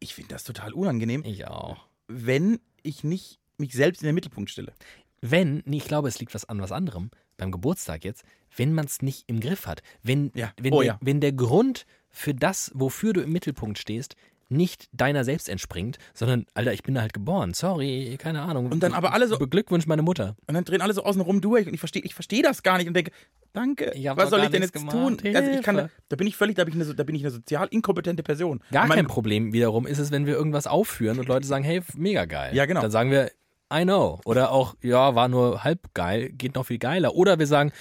Ich 0.00 0.12
finde 0.14 0.30
das 0.34 0.42
total 0.42 0.72
unangenehm, 0.72 1.22
Ich 1.24 1.46
auch. 1.46 1.86
wenn 2.08 2.58
ich 2.82 3.04
nicht 3.04 3.38
mich 3.58 3.74
selbst 3.74 4.02
in 4.02 4.06
den 4.06 4.16
Mittelpunkt 4.16 4.50
stelle. 4.50 4.72
Wenn, 5.20 5.62
nee, 5.66 5.76
ich 5.76 5.84
glaube, 5.86 6.08
es 6.08 6.18
liegt 6.18 6.34
was 6.34 6.48
an 6.48 6.60
was 6.60 6.72
anderem, 6.72 7.12
beim 7.36 7.52
Geburtstag 7.52 8.04
jetzt, 8.04 8.24
wenn 8.56 8.74
man 8.74 8.86
es 8.86 9.02
nicht 9.02 9.22
im 9.28 9.38
Griff 9.38 9.68
hat. 9.68 9.82
Wenn, 10.02 10.32
Ja. 10.34 10.52
wenn, 10.60 10.72
Oh 10.72 10.80
der, 10.80 10.86
ja. 10.86 10.98
wenn 11.00 11.20
der 11.20 11.32
Grund 11.32 11.86
für 12.14 12.32
das, 12.34 12.70
wofür 12.74 13.12
du 13.12 13.20
im 13.20 13.32
Mittelpunkt 13.32 13.78
stehst, 13.78 14.14
nicht 14.50 14.88
deiner 14.92 15.24
selbst 15.24 15.48
entspringt, 15.48 15.96
sondern, 16.12 16.44
Alter, 16.54 16.72
ich 16.74 16.82
bin 16.82 16.94
da 16.94 17.00
halt 17.00 17.14
geboren, 17.14 17.54
sorry, 17.54 18.16
keine 18.18 18.42
Ahnung. 18.42 18.70
Und 18.70 18.82
dann 18.82 18.92
aber 18.92 19.12
alle 19.14 19.26
so- 19.26 19.38
Beglückwunsch 19.38 19.86
meine 19.86 20.02
Mutter. 20.02 20.36
Und 20.46 20.54
dann 20.54 20.64
drehen 20.64 20.80
alle 20.82 20.92
so 20.92 21.02
außen 21.02 21.20
rum 21.22 21.40
durch 21.40 21.66
und 21.66 21.72
ich 21.74 21.80
verstehe 21.80 22.02
ich 22.02 22.14
versteh 22.14 22.42
das 22.42 22.62
gar 22.62 22.76
nicht 22.78 22.86
und 22.86 22.94
denke, 22.94 23.10
danke, 23.54 23.92
was 24.16 24.30
soll 24.30 24.40
ich 24.44 24.50
denn 24.50 24.62
jetzt 24.62 24.74
gemacht, 24.74 24.90
tun? 24.94 25.18
Also 25.34 25.50
ich 25.50 25.62
kann, 25.62 25.76
Hilfe. 25.76 25.90
da 26.10 26.16
bin 26.16 26.26
ich 26.26 26.36
völlig, 26.36 26.56
da 26.56 26.64
bin 26.64 26.74
ich 26.78 26.86
eine, 26.86 26.94
da 26.94 27.02
bin 27.04 27.14
ich 27.16 27.22
eine 27.22 27.30
sozial 27.30 27.68
inkompetente 27.70 28.22
Person. 28.22 28.60
Gar 28.70 28.82
Und 28.82 28.88
meine- 28.90 29.00
kein 29.02 29.08
Problem 29.08 29.52
wiederum 29.54 29.86
ist 29.86 29.98
es, 29.98 30.10
wenn 30.10 30.26
wir 30.26 30.34
irgendwas 30.34 30.66
aufführen 30.66 31.18
und 31.18 31.26
Leute 31.26 31.46
sagen, 31.46 31.64
hey, 31.64 31.80
mega 31.96 32.26
geil. 32.26 32.54
Ja, 32.54 32.66
genau. 32.66 32.82
Dann 32.82 32.90
sagen 32.90 33.10
wir, 33.10 33.30
I 33.72 33.82
know. 33.84 34.20
Oder 34.26 34.52
auch, 34.52 34.76
ja, 34.82 35.14
war 35.14 35.28
nur 35.28 35.64
halb 35.64 35.94
geil, 35.94 36.28
geht 36.30 36.54
noch 36.54 36.66
viel 36.66 36.78
geiler. 36.78 37.14
Oder 37.14 37.38
wir 37.38 37.46
sagen, 37.46 37.72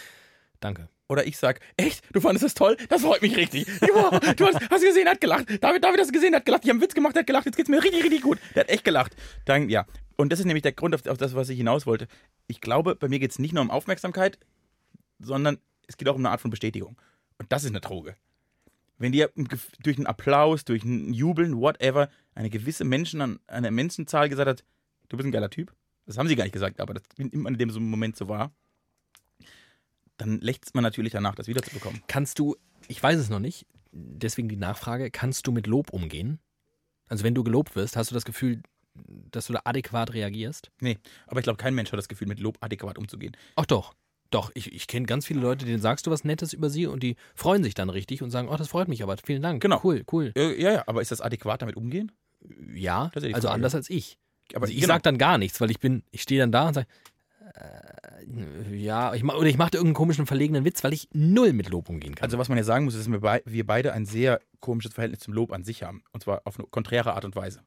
danke. 0.62 0.88
Oder 1.13 1.28
ich 1.28 1.38
sag, 1.38 1.60
echt, 1.78 2.04
du 2.12 2.19
fandest 2.19 2.43
das 2.43 2.56
toll? 2.56 2.76
Das 2.89 3.04
freut 3.04 3.21
mich 3.21 3.38
richtig. 3.38 3.67
Du 3.82 4.47
hast, 4.47 4.67
hast 4.67 4.82
gesehen, 4.84 5.08
hat 5.08 5.21
gelacht. 5.21 5.45
David, 5.62 5.84
David 5.84 5.99
hast 5.99 6.12
gesehen, 6.12 6.34
hat 6.34 6.43
gelacht. 6.43 6.63
Ich 6.63 6.69
habe 6.71 6.78
einen 6.78 6.82
Witz 6.82 6.95
gemacht, 6.95 7.15
hat 7.15 7.28
gelacht. 7.28 7.45
Jetzt 7.45 7.56
geht's 7.56 7.69
mir 7.69 7.84
richtig, 7.84 8.04
richtig 8.04 8.23
gut. 8.23 8.39
Der 8.56 8.62
hat 8.62 8.69
echt 8.71 8.84
gelacht. 8.84 9.15
Dann, 9.45 9.69
ja. 9.69 9.86
Und 10.15 10.32
das 10.32 10.39
ist 10.39 10.45
nämlich 10.45 10.63
der 10.63 10.71
Grund 10.71 10.95
auf, 10.95 11.06
auf 11.06 11.19
das, 11.19 11.36
was 11.36 11.49
ich 11.49 11.58
hinaus 11.58 11.86
wollte. 11.86 12.08
Ich 12.47 12.62
glaube, 12.62 12.95
bei 12.95 13.10
mir 13.10 13.19
geht's 13.19 13.38
nicht 13.38 13.54
nur 13.54 13.62
um 13.62 13.69
Aufmerksamkeit, 13.69 14.39
sondern 15.19 15.60
es 15.86 15.97
geht 15.97 16.10
auch 16.10 16.15
um 16.15 16.21
eine 16.21 16.32
Art 16.32 16.41
von 16.41 16.49
Bestätigung. 16.49 16.99
Und 17.38 17.52
das 17.52 17.63
ist 17.63 17.69
eine 17.69 17.80
Droge. 17.80 18.15
Wenn 18.97 19.12
dir 19.12 19.30
durch 19.84 19.97
einen 19.97 20.08
Applaus, 20.08 20.65
durch 20.65 20.84
ein 20.84 21.13
Jubeln, 21.13 21.62
whatever, 21.62 22.10
eine 22.34 22.49
gewisse 22.49 22.86
Menschen 22.86 23.21
an 23.21 23.39
eine 23.45 23.69
Menschenzahl 23.69 24.30
gesagt 24.30 24.49
hat, 24.49 24.63
du 25.10 25.17
bist 25.17 25.28
ein 25.28 25.32
geiler 25.32 25.52
Typ. 25.52 25.76
Das 26.08 26.17
haben 26.17 26.28
sie 26.28 26.36
gar 26.36 26.45
nicht 26.45 26.54
gesagt, 26.54 26.82
aber 26.82 26.95
das 26.95 27.04
nimmt 27.19 27.36
man 27.36 27.54
in 27.54 27.60
dem 27.60 27.89
Moment 27.91 28.15
so 28.15 28.28
wahr. 28.28 28.52
Dann 30.17 30.39
lächzt 30.39 30.76
man 30.76 30.84
natürlich 30.84 31.13
danach, 31.13 31.36
das 31.36 31.47
wiederzubekommen. 31.47 32.02
Kannst 32.08 32.39
du, 32.39 32.56
ich 32.88 33.02
weiß 33.02 33.19
es 33.19 33.30
noch 33.30 33.39
nicht, 33.39 33.65
deswegen 33.91 34.49
die 34.49 34.56
Nachfrage, 34.56 35.12
kannst 35.12 35.47
du 35.47 35.52
mit 35.52 35.67
Lob 35.67 35.91
umgehen? 35.91 36.39
Also 37.08 37.23
wenn 37.23 37.36
du 37.36 37.43
gelobt 37.43 37.76
wirst, 37.76 37.95
hast 37.95 38.12
du 38.12 38.15
das 38.15 38.26
Gefühl, 38.26 38.62
dass 39.32 39.47
du 39.47 39.54
da 39.54 39.62
adäquat 39.65 40.13
reagierst? 40.13 40.71
Nee, 40.80 40.97
aber 41.28 41.39
ich 41.39 41.43
glaube, 41.43 41.58
kein 41.58 41.76
Mensch 41.76 41.91
hat 41.91 41.97
das 41.97 42.08
Gefühl, 42.08 42.28
mit 42.28 42.39
Lob 42.39 42.58
adäquat 42.62 42.97
umzugehen. 42.97 43.36
Ach 43.56 43.65
doch. 43.65 43.93
Doch, 44.30 44.49
ich, 44.56 44.73
ich 44.73 44.88
kenne 44.88 45.06
ganz 45.06 45.28
viele 45.28 45.41
Leute, 45.41 45.63
denen 45.63 45.80
sagst 45.80 46.08
du 46.08 46.12
was 46.12 46.23
Nettes 46.23 46.54
über 46.54 46.71
sie 46.71 46.88
und 46.88 47.04
die 47.04 47.17
freuen 47.36 47.63
sich 47.63 47.76
dann 47.76 47.91
richtig 47.91 48.23
und 48.23 48.32
sagen, 48.32 48.49
oh, 48.49 48.58
das 48.58 48.67
freut 48.67 48.88
mich 48.88 49.04
aber, 49.04 49.15
vielen 49.23 49.43
Dank. 49.43 49.62
Genau. 49.62 49.80
Cool, 49.84 50.04
cool. 50.12 50.32
Äh, 50.36 50.60
ja, 50.60 50.71
ja, 50.71 50.84
aber 50.88 51.04
ist 51.04 51.12
das 51.12 51.21
adäquat 51.21 51.62
damit 51.62 51.76
umgehen? 51.76 52.12
Ja, 52.73 53.12
ja 53.15 53.34
also 53.34 53.49
anders 53.49 53.76
als 53.76 53.91
ich. 53.91 54.17
Aber 54.56 54.63
also 54.63 54.73
ich 54.73 54.82
genau. 54.82 54.95
sag 54.95 55.04
dann 55.04 55.19
gar 55.19 55.38
nichts, 55.38 55.62
weil 55.62 55.69
ich 55.69 55.80
bin, 55.80 56.02
ich 56.10 56.23
stehe 56.23 56.39
dann 56.41 56.52
da 56.52 56.67
und 56.67 56.73
sage, 56.73 56.88
ja, 58.72 59.13
ich 59.13 59.24
mach, 59.24 59.36
oder 59.36 59.48
ich 59.48 59.58
mache 59.58 59.72
irgendeinen 59.74 59.94
komischen, 59.94 60.26
verlegenen 60.26 60.66
Witz, 60.66 60.84
weil 60.84 60.94
ich 60.94 61.08
null 61.13 61.54
mit 61.54 61.70
Lob 61.70 61.89
umgehen 61.89 62.16
kann. 62.16 62.24
Also 62.24 62.38
was 62.38 62.50
man 62.50 62.58
ja 62.58 62.63
sagen 62.63 62.86
muss, 62.86 62.96
ist, 62.96 63.06
dass 63.06 63.12
wir, 63.12 63.20
bei, 63.20 63.42
wir 63.46 63.66
beide 63.66 63.94
ein 63.94 64.06
sehr 64.06 64.39
komisches 64.60 64.94
Verhältnis 64.94 65.20
zum 65.20 65.34
Lob 65.34 65.52
an 65.52 65.63
sich 65.63 65.84
haben. 65.84 66.04
Und 66.12 66.24
zwar 66.24 66.42
auf 66.46 66.58
eine 66.58 66.68
konträre 66.68 67.13
Art 67.13 67.26
und 67.26 67.36
Weise. 67.36 67.62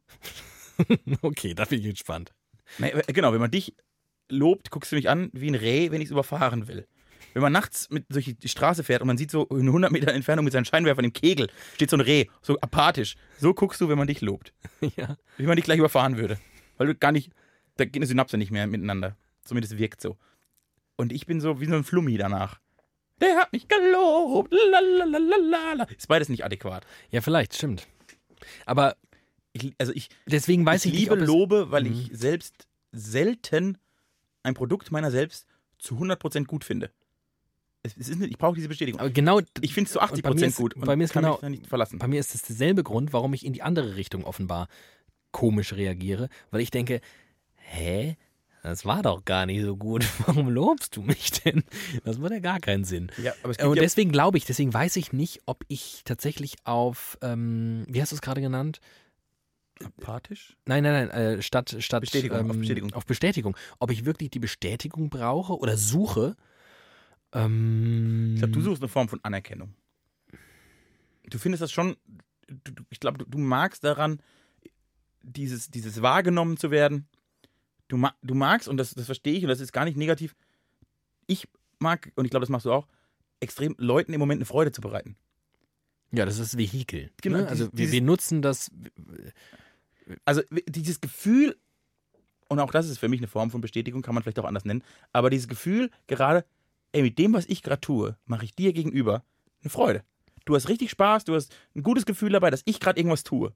okay, 1.23 1.55
da 1.55 1.65
bin 1.65 1.81
ich 1.81 1.91
gespannt. 1.91 2.33
Nee, 2.79 2.91
äh, 2.91 3.13
genau, 3.13 3.33
wenn 3.33 3.41
man 3.41 3.51
dich 3.51 3.75
lobt, 4.29 4.71
guckst 4.71 4.93
du 4.93 4.97
mich 4.97 5.09
an 5.09 5.31
wie 5.33 5.49
ein 5.49 5.55
Reh, 5.55 5.91
wenn 5.91 6.01
ich 6.01 6.07
es 6.07 6.13
überfahren 6.13 6.67
will. 6.69 6.87
Wenn 7.33 7.43
man 7.43 7.53
nachts 7.53 7.91
mit 7.91 8.07
durch 8.09 8.35
die 8.39 8.49
Straße 8.49 8.83
fährt 8.83 9.03
und 9.03 9.09
man 9.09 9.19
sieht 9.19 9.31
so 9.31 9.45
in 9.45 9.67
100 9.67 9.93
Meter 9.93 10.13
Entfernung 10.13 10.45
mit 10.45 10.53
seinen 10.53 10.65
Scheinwerfern 10.65 11.05
im 11.05 11.13
Kegel, 11.13 11.49
steht 11.75 11.91
so 11.91 11.97
ein 11.97 12.01
Reh, 12.01 12.27
so 12.41 12.59
apathisch. 12.61 13.17
So 13.39 13.53
guckst 13.53 13.81
du, 13.81 13.89
wenn 13.89 13.99
man 13.99 14.07
dich 14.07 14.23
lobt. 14.23 14.55
ja. 14.97 15.17
Wie 15.37 15.47
man 15.47 15.57
dich 15.57 15.65
gleich 15.67 15.79
überfahren 15.79 16.17
würde. 16.17 16.39
Weil 16.79 16.89
du 16.89 16.95
gar 16.95 17.13
nicht, 17.13 17.31
da 17.77 17.85
geht 17.85 17.97
eine 17.97 18.07
Synapse 18.07 18.39
nicht 18.39 18.51
mehr 18.51 18.67
miteinander. 18.67 19.17
Zumindest 19.47 19.79
wirkt 19.79 20.01
so. 20.01 20.17
Und 20.97 21.13
ich 21.13 21.27
bin 21.27 21.41
so 21.41 21.61
wie 21.61 21.67
so 21.67 21.75
ein 21.75 21.85
Flummi 21.85 22.17
danach. 22.19 22.61
Der 23.21 23.37
hat 23.37 23.53
mich 23.53 23.67
gelobt. 23.69 24.53
Lalalala. 24.53 25.85
Ist 25.85 26.09
beides 26.09 26.29
nicht 26.29 26.45
adäquat. 26.45 26.87
Ja, 27.11 27.21
vielleicht, 27.23 27.55
stimmt. 27.55 27.87
Aber 28.67 28.97
Ich, 29.55 29.73
also 29.79 29.93
ich, 29.95 30.11
deswegen 30.27 30.67
weiß 30.67 30.85
ich 30.85 30.93
ich, 30.93 30.99
liebe 31.01 31.17
nicht, 31.17 31.27
Lobe, 31.27 31.71
weil 31.71 31.85
Mhm. 31.85 31.93
ich 31.93 32.11
selbst 32.13 32.67
selten 32.93 33.79
ein 34.43 34.53
Produkt 34.53 34.91
meiner 34.93 35.11
selbst 35.11 35.47
zu 35.79 35.97
100% 35.99 36.47
gut 36.47 36.63
finde. 36.63 36.91
Es, 37.83 37.97
es 37.97 38.09
ist 38.11 38.19
nicht, 38.19 38.31
ich 38.33 38.37
brauche 38.39 38.55
diese 38.57 38.69
Bestätigung. 38.69 39.01
aber 39.01 39.09
genau, 39.09 39.41
Ich 39.63 39.73
finde 39.73 39.89
es 39.89 39.93
zu 39.93 40.01
Und 40.01 40.23
bei 40.23 40.31
mir 40.35 40.35
80% 40.35 40.47
ist- 40.49 40.57
gut 40.57 40.75
bei 40.77 40.95
mir 40.97 41.05
ist 41.05 41.13
kann 41.15 41.23
genau- 41.23 41.39
mich 41.41 41.61
nicht 41.61 41.67
verlassen. 41.69 41.99
bei 41.99 42.07
mir 42.09 42.21
ist 42.21 42.35
es 42.35 42.43
derselbe 42.43 42.83
Grund, 42.83 43.15
warum 43.15 43.33
ich 43.33 43.47
in 43.47 43.55
die 43.55 43.63
andere 43.63 43.97
Richtung 43.97 44.25
offenbar 44.25 44.69
komisch 45.31 45.73
reagiere, 45.73 46.29
weil 46.51 46.61
ich 46.61 46.71
denke, 46.71 47.01
hä? 47.55 48.17
Das 48.67 48.85
war 48.85 49.01
doch 49.03 49.25
gar 49.25 49.47
nicht 49.47 49.63
so 49.63 49.77
gut. 49.77 50.05
Warum 50.27 50.49
lobst 50.51 50.97
du 50.97 51.03
mich 51.03 51.31
denn? 51.31 51.63
Das 52.05 52.19
macht 52.19 52.33
ja 52.33 52.41
gar 52.41 52.59
keinen 52.59 52.83
Sinn. 52.85 53.13
Ja, 53.23 53.33
Äh, 53.59 53.65
Und 53.65 53.79
deswegen 53.79 54.11
glaube 54.11 54.39
ich, 54.39 54.45
deswegen 54.45 54.75
weiß 54.75 54.97
ich 54.97 55.13
nicht, 55.13 55.41
ob 55.47 55.65
ich 55.69 56.03
tatsächlich 56.05 56.57
auf, 56.65 57.17
ähm, 57.23 57.85
wie 57.89 58.03
hast 58.03 58.11
du 58.11 58.17
es 58.17 58.23
gerade 58.23 58.41
genannt? 58.41 58.81
apathisch? 59.85 60.57
Nein, 60.65 60.83
nein, 60.83 61.09
nein, 61.09 61.11
äh, 61.11 61.43
statt, 61.43 61.77
statt 61.81 62.01
Bestätigung, 62.01 62.39
ähm, 62.41 62.51
auf 62.51 62.57
Bestätigung. 62.59 62.93
Auf 62.95 63.07
Bestätigung. 63.07 63.57
Ob 63.79 63.91
ich 63.93 64.05
wirklich 64.05 64.31
die 64.31 64.39
Bestätigung 64.41 65.11
brauche 65.11 65.57
oder 65.59 65.77
suche. 65.77 66.35
Ähm, 67.33 68.33
Ich 68.35 68.41
glaube, 68.41 68.53
du 68.53 68.61
suchst 68.63 68.83
eine 68.83 68.89
Form 68.89 69.09
von 69.09 69.21
Anerkennung. 69.23 69.75
Du 71.29 71.39
findest 71.39 71.63
das 71.63 71.71
schon, 71.73 71.97
du, 72.49 72.73
ich 72.91 72.99
glaube, 73.01 73.19
du, 73.19 73.27
du 73.27 73.39
magst 73.39 73.85
daran, 73.85 74.21
dieses, 75.23 75.71
dieses 75.71 76.03
wahrgenommen 76.03 76.57
zu 76.57 76.71
werden. 76.71 77.07
Du, 77.89 77.97
ma, 77.97 78.15
du 78.23 78.35
magst, 78.35 78.69
und 78.69 78.77
das, 78.79 78.95
das 78.95 79.07
verstehe 79.07 79.35
ich, 79.35 79.43
und 79.45 79.49
das 79.49 79.61
ist 79.61 79.73
gar 79.73 79.85
nicht 79.85 79.97
negativ, 79.97 80.35
ich 81.27 81.49
mag, 81.79 82.11
und 82.17 82.25
ich 82.25 82.31
glaube, 82.31 82.43
das 82.43 82.51
machst 82.51 82.67
du 82.67 82.73
auch, 82.73 82.87
extrem 83.41 83.75
Leuten 83.79 84.13
im 84.13 84.19
Moment 84.19 84.39
eine 84.39 84.47
Freude 84.47 84.73
zu 84.73 84.81
bereiten. 84.81 85.17
Ja, 86.13 86.25
das 86.25 86.39
ist 86.39 86.53
das 86.55 86.59
Vehikel. 86.59 87.11
Genau, 87.23 87.39
ne? 87.39 87.49
Also 87.49 87.69
dieses- 87.69 87.79
wir, 87.79 87.93
wir 87.93 88.03
nutzen 88.03 88.43
das. 88.43 88.71
Also 90.25 90.43
dieses 90.69 91.01
Gefühl, 91.01 91.57
und 92.49 92.61
auch 92.61 92.71
das 92.71 92.89
ist 92.89 92.99
für 92.99 93.09
mich 93.09 93.21
eine 93.21 93.27
Form 93.27 93.51
von 93.51 93.61
Bestätigung, 93.61 94.03
kann 94.03 94.15
man 94.15 94.23
vielleicht 94.23 94.39
auch 94.39 94.45
anders 94.45 94.65
nennen, 94.65 94.83
aber 95.13 95.31
dieses 95.31 95.49
Gefühl, 95.49 95.91
gerade, 96.07 96.45
ey, 96.93 97.03
mit 97.03 97.19
dem, 97.19 97.33
was 97.35 97.47
ich 97.47 97.63
gerade 97.63 97.81
tue, 97.81 98.17
mache 98.25 98.45
ich 98.45 98.55
dir 98.55 98.73
gegenüber 98.73 99.25
eine 99.63 99.71
Freude. 99.71 100.05
Du 100.45 100.55
hast 100.55 100.69
richtig 100.69 100.91
Spaß, 100.91 101.25
du 101.25 101.35
hast 101.35 101.55
ein 101.75 101.83
gutes 101.83 102.07
Gefühl 102.07 102.31
dabei, 102.31 102.51
dass 102.51 102.63
ich 102.67 102.79
gerade 102.79 103.01
irgendwas 103.01 103.25
tue. 103.25 103.53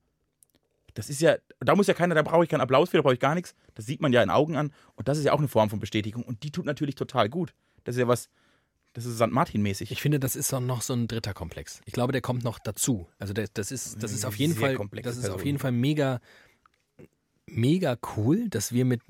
Das 0.95 1.11
ist 1.11 1.21
ja, 1.21 1.37
da 1.61 1.75
muss 1.75 1.87
ja 1.87 1.95
keiner, 1.95 2.15
da 2.15 2.23
brauche 2.23 2.45
ich 2.45 2.51
keinen 2.51 2.61
Applaus 2.61 2.91
für, 2.91 2.99
da 2.99 3.03
brauche 3.03 3.15
ich 3.15 3.21
gar 3.21 3.35
nichts. 3.35 3.55
Das 3.75 3.87
sieht 3.87 4.01
man 4.01 4.13
ja 4.13 4.23
in 4.23 4.31
Augen 4.31 4.57
an. 4.57 4.73
Und 4.95 5.09
das 5.09 5.19
ist 5.19 5.25
ja 5.25 5.33
auch 5.33 5.39
eine 5.39 5.49
Form 5.49 5.71
von 5.71 5.81
Bestätigung. 5.81 6.23
Und 6.23 6.43
die 6.43 6.51
tut 6.51 6.67
natürlich 6.67 6.95
total 6.95 7.29
gut. 7.29 7.55
Das 7.85 7.97
ist 7.97 8.01
ja 8.01 8.09
was, 8.09 8.29
das 8.93 9.05
ist 9.07 9.17
St. 9.17 9.31
Martin-mäßig. 9.31 9.93
Ich 9.93 10.03
finde, 10.03 10.19
das 10.19 10.35
ist 10.35 10.53
auch 10.53 10.61
noch 10.61 10.83
so 10.83 10.95
ein 10.95 11.07
dritter 11.07 11.35
Komplex. 11.35 11.81
Ich 11.85 11.93
glaube, 11.93 12.13
der 12.13 12.21
kommt 12.21 12.43
noch 12.43 12.59
dazu. 12.59 13.07
Also 13.19 13.33
der, 13.33 13.49
das 13.53 13.71
ist, 13.71 14.03
das 14.03 14.13
ist 14.13 14.25
auf 14.25 14.37
jeden 14.37 14.55
Sehr 14.55 14.77
Fall, 14.77 14.89
das 15.03 15.17
ist 15.17 15.29
auf 15.29 15.45
jeden 15.45 15.59
Fall 15.59 15.73
mega, 15.73 16.21
mega 17.47 17.97
cool, 18.17 18.49
dass 18.49 18.73
wir 18.73 18.85
mit 18.85 19.03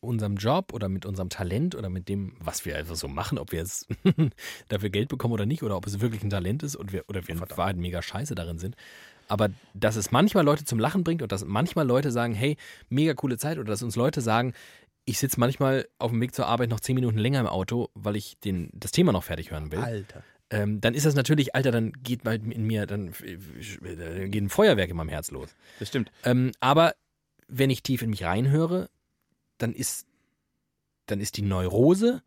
unserem 0.00 0.36
Job 0.36 0.72
oder 0.72 0.88
mit 0.88 1.04
unserem 1.04 1.30
Talent 1.30 1.74
oder 1.74 1.88
mit 1.88 2.08
dem, 2.08 2.36
was 2.38 2.64
wir 2.64 2.76
einfach 2.76 2.96
so 2.96 3.08
machen, 3.08 3.38
ob 3.38 3.50
wir 3.50 3.60
jetzt 3.60 3.88
dafür 4.68 4.90
Geld 4.90 5.08
bekommen 5.08 5.34
oder 5.34 5.46
nicht, 5.46 5.62
oder 5.64 5.76
ob 5.76 5.86
es 5.86 6.00
wirklich 6.00 6.22
ein 6.22 6.30
Talent 6.30 6.62
ist 6.62 6.76
und 6.76 6.92
wir, 6.92 7.04
oder 7.08 7.26
wir 7.26 7.34
in 7.34 7.40
Wahrheit 7.40 7.76
mega 7.76 8.02
scheiße 8.02 8.34
darin 8.34 8.58
sind. 8.58 8.76
Aber 9.28 9.50
dass 9.74 9.96
es 9.96 10.10
manchmal 10.10 10.44
Leute 10.44 10.64
zum 10.64 10.78
Lachen 10.78 11.04
bringt 11.04 11.22
und 11.22 11.30
dass 11.30 11.44
manchmal 11.44 11.86
Leute 11.86 12.10
sagen, 12.10 12.34
hey, 12.34 12.56
mega 12.88 13.14
coole 13.14 13.38
Zeit, 13.38 13.58
oder 13.58 13.68
dass 13.68 13.82
uns 13.82 13.94
Leute 13.94 14.20
sagen, 14.20 14.54
ich 15.04 15.18
sitze 15.18 15.40
manchmal 15.40 15.88
auf 15.98 16.10
dem 16.10 16.20
Weg 16.20 16.34
zur 16.34 16.46
Arbeit 16.46 16.68
noch 16.68 16.80
zehn 16.80 16.94
Minuten 16.94 17.18
länger 17.18 17.40
im 17.40 17.46
Auto, 17.46 17.88
weil 17.94 18.16
ich 18.16 18.38
den, 18.40 18.70
das 18.74 18.90
Thema 18.90 19.12
noch 19.12 19.24
fertig 19.24 19.50
hören 19.50 19.72
will 19.72 19.78
Alter. 19.78 20.22
ähm, 20.50 20.80
dann 20.80 20.94
ist 20.94 21.06
das 21.06 21.14
natürlich, 21.14 21.54
Alter, 21.54 21.70
dann 21.70 21.92
geht 21.92 22.24
mal 22.24 22.34
in 22.34 22.66
mir, 22.66 22.86
dann 22.86 23.14
äh, 23.22 24.28
geht 24.28 24.42
ein 24.42 24.50
Feuerwerk 24.50 24.90
in 24.90 24.96
meinem 24.96 25.08
Herz 25.08 25.30
los. 25.30 25.54
Das 25.78 25.88
stimmt. 25.88 26.10
Ähm, 26.24 26.52
aber 26.60 26.94
wenn 27.48 27.70
ich 27.70 27.82
tief 27.82 28.02
in 28.02 28.10
mich 28.10 28.24
reinhöre, 28.24 28.90
dann 29.56 29.72
ist, 29.72 30.06
dann 31.06 31.20
ist 31.20 31.38
die 31.38 31.42
Neurose 31.42 32.22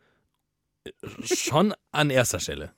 schon 1.23 1.73
an 1.91 2.09
erster 2.09 2.39
Stelle. 2.39 2.73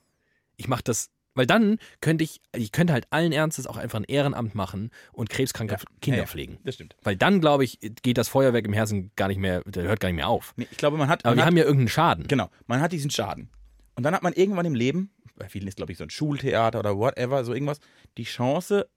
Ich 0.56 0.68
mache 0.68 0.82
das, 0.84 1.10
weil 1.34 1.46
dann 1.46 1.78
könnte 2.00 2.24
ich, 2.24 2.40
ich 2.54 2.72
könnte 2.72 2.92
halt 2.92 3.06
allen 3.10 3.32
Ernstes 3.32 3.66
auch 3.66 3.76
einfach 3.76 3.98
ein 3.98 4.04
Ehrenamt 4.04 4.54
machen 4.54 4.90
und 5.12 5.28
krebskranke 5.30 5.74
Ja, 5.74 5.80
Kinder 6.00 6.18
ja, 6.20 6.26
pflegen. 6.26 6.58
Das 6.64 6.74
stimmt. 6.76 6.96
Weil 7.02 7.16
dann, 7.16 7.40
glaube 7.40 7.64
ich, 7.64 7.78
geht 8.02 8.18
das 8.18 8.28
Feuerwerk 8.28 8.64
im 8.66 8.72
Herzen 8.72 9.10
gar 9.16 9.28
nicht 9.28 9.38
mehr, 9.38 9.62
der 9.64 9.84
hört 9.84 10.00
gar 10.00 10.08
nicht 10.08 10.16
mehr 10.16 10.28
auf. 10.28 10.52
Nee, 10.56 10.68
ich 10.70 10.76
glaube, 10.78 10.96
man 10.96 11.08
hat. 11.08 11.24
Aber 11.24 11.32
man 11.32 11.38
wir 11.38 11.42
hat 11.42 11.46
haben 11.50 11.56
ja 11.56 11.64
irgendeinen 11.64 11.88
Schaden. 11.88 12.26
Genau, 12.28 12.48
man 12.66 12.80
hat 12.80 12.92
diesen 12.92 13.10
Schaden. 13.10 13.50
Und 13.96 14.02
dann 14.04 14.14
hat 14.14 14.22
man 14.22 14.32
irgendwann 14.32 14.66
im 14.66 14.74
Leben, 14.74 15.10
bei 15.36 15.48
vielen 15.48 15.66
ist, 15.68 15.76
glaube 15.76 15.92
ich, 15.92 15.98
so 15.98 16.04
ein 16.04 16.10
Schultheater 16.10 16.78
oder 16.80 16.96
whatever, 16.96 17.44
so 17.44 17.52
irgendwas, 17.54 17.78
die 18.16 18.24
Chance, 18.24 18.88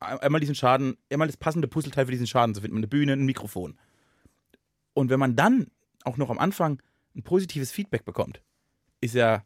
ein- 0.00 0.18
einmal 0.20 0.40
diesen 0.40 0.54
Schaden, 0.54 0.96
einmal 1.10 1.28
das 1.28 1.36
passende 1.36 1.68
Puzzleteil 1.68 2.06
für 2.06 2.12
diesen 2.12 2.26
Schaden 2.26 2.54
zu 2.54 2.60
finden. 2.62 2.76
Eine 2.78 2.88
Bühne, 2.88 3.12
ein 3.14 3.24
Mikrofon. 3.24 3.78
Und 4.94 5.10
wenn 5.10 5.18
man 5.18 5.34
dann 5.36 5.66
auch 6.04 6.16
noch 6.16 6.30
am 6.30 6.38
Anfang 6.38 6.80
ein 7.16 7.22
positives 7.22 7.72
Feedback 7.72 8.04
bekommt, 8.04 8.42
ist 9.00 9.14
ja, 9.14 9.44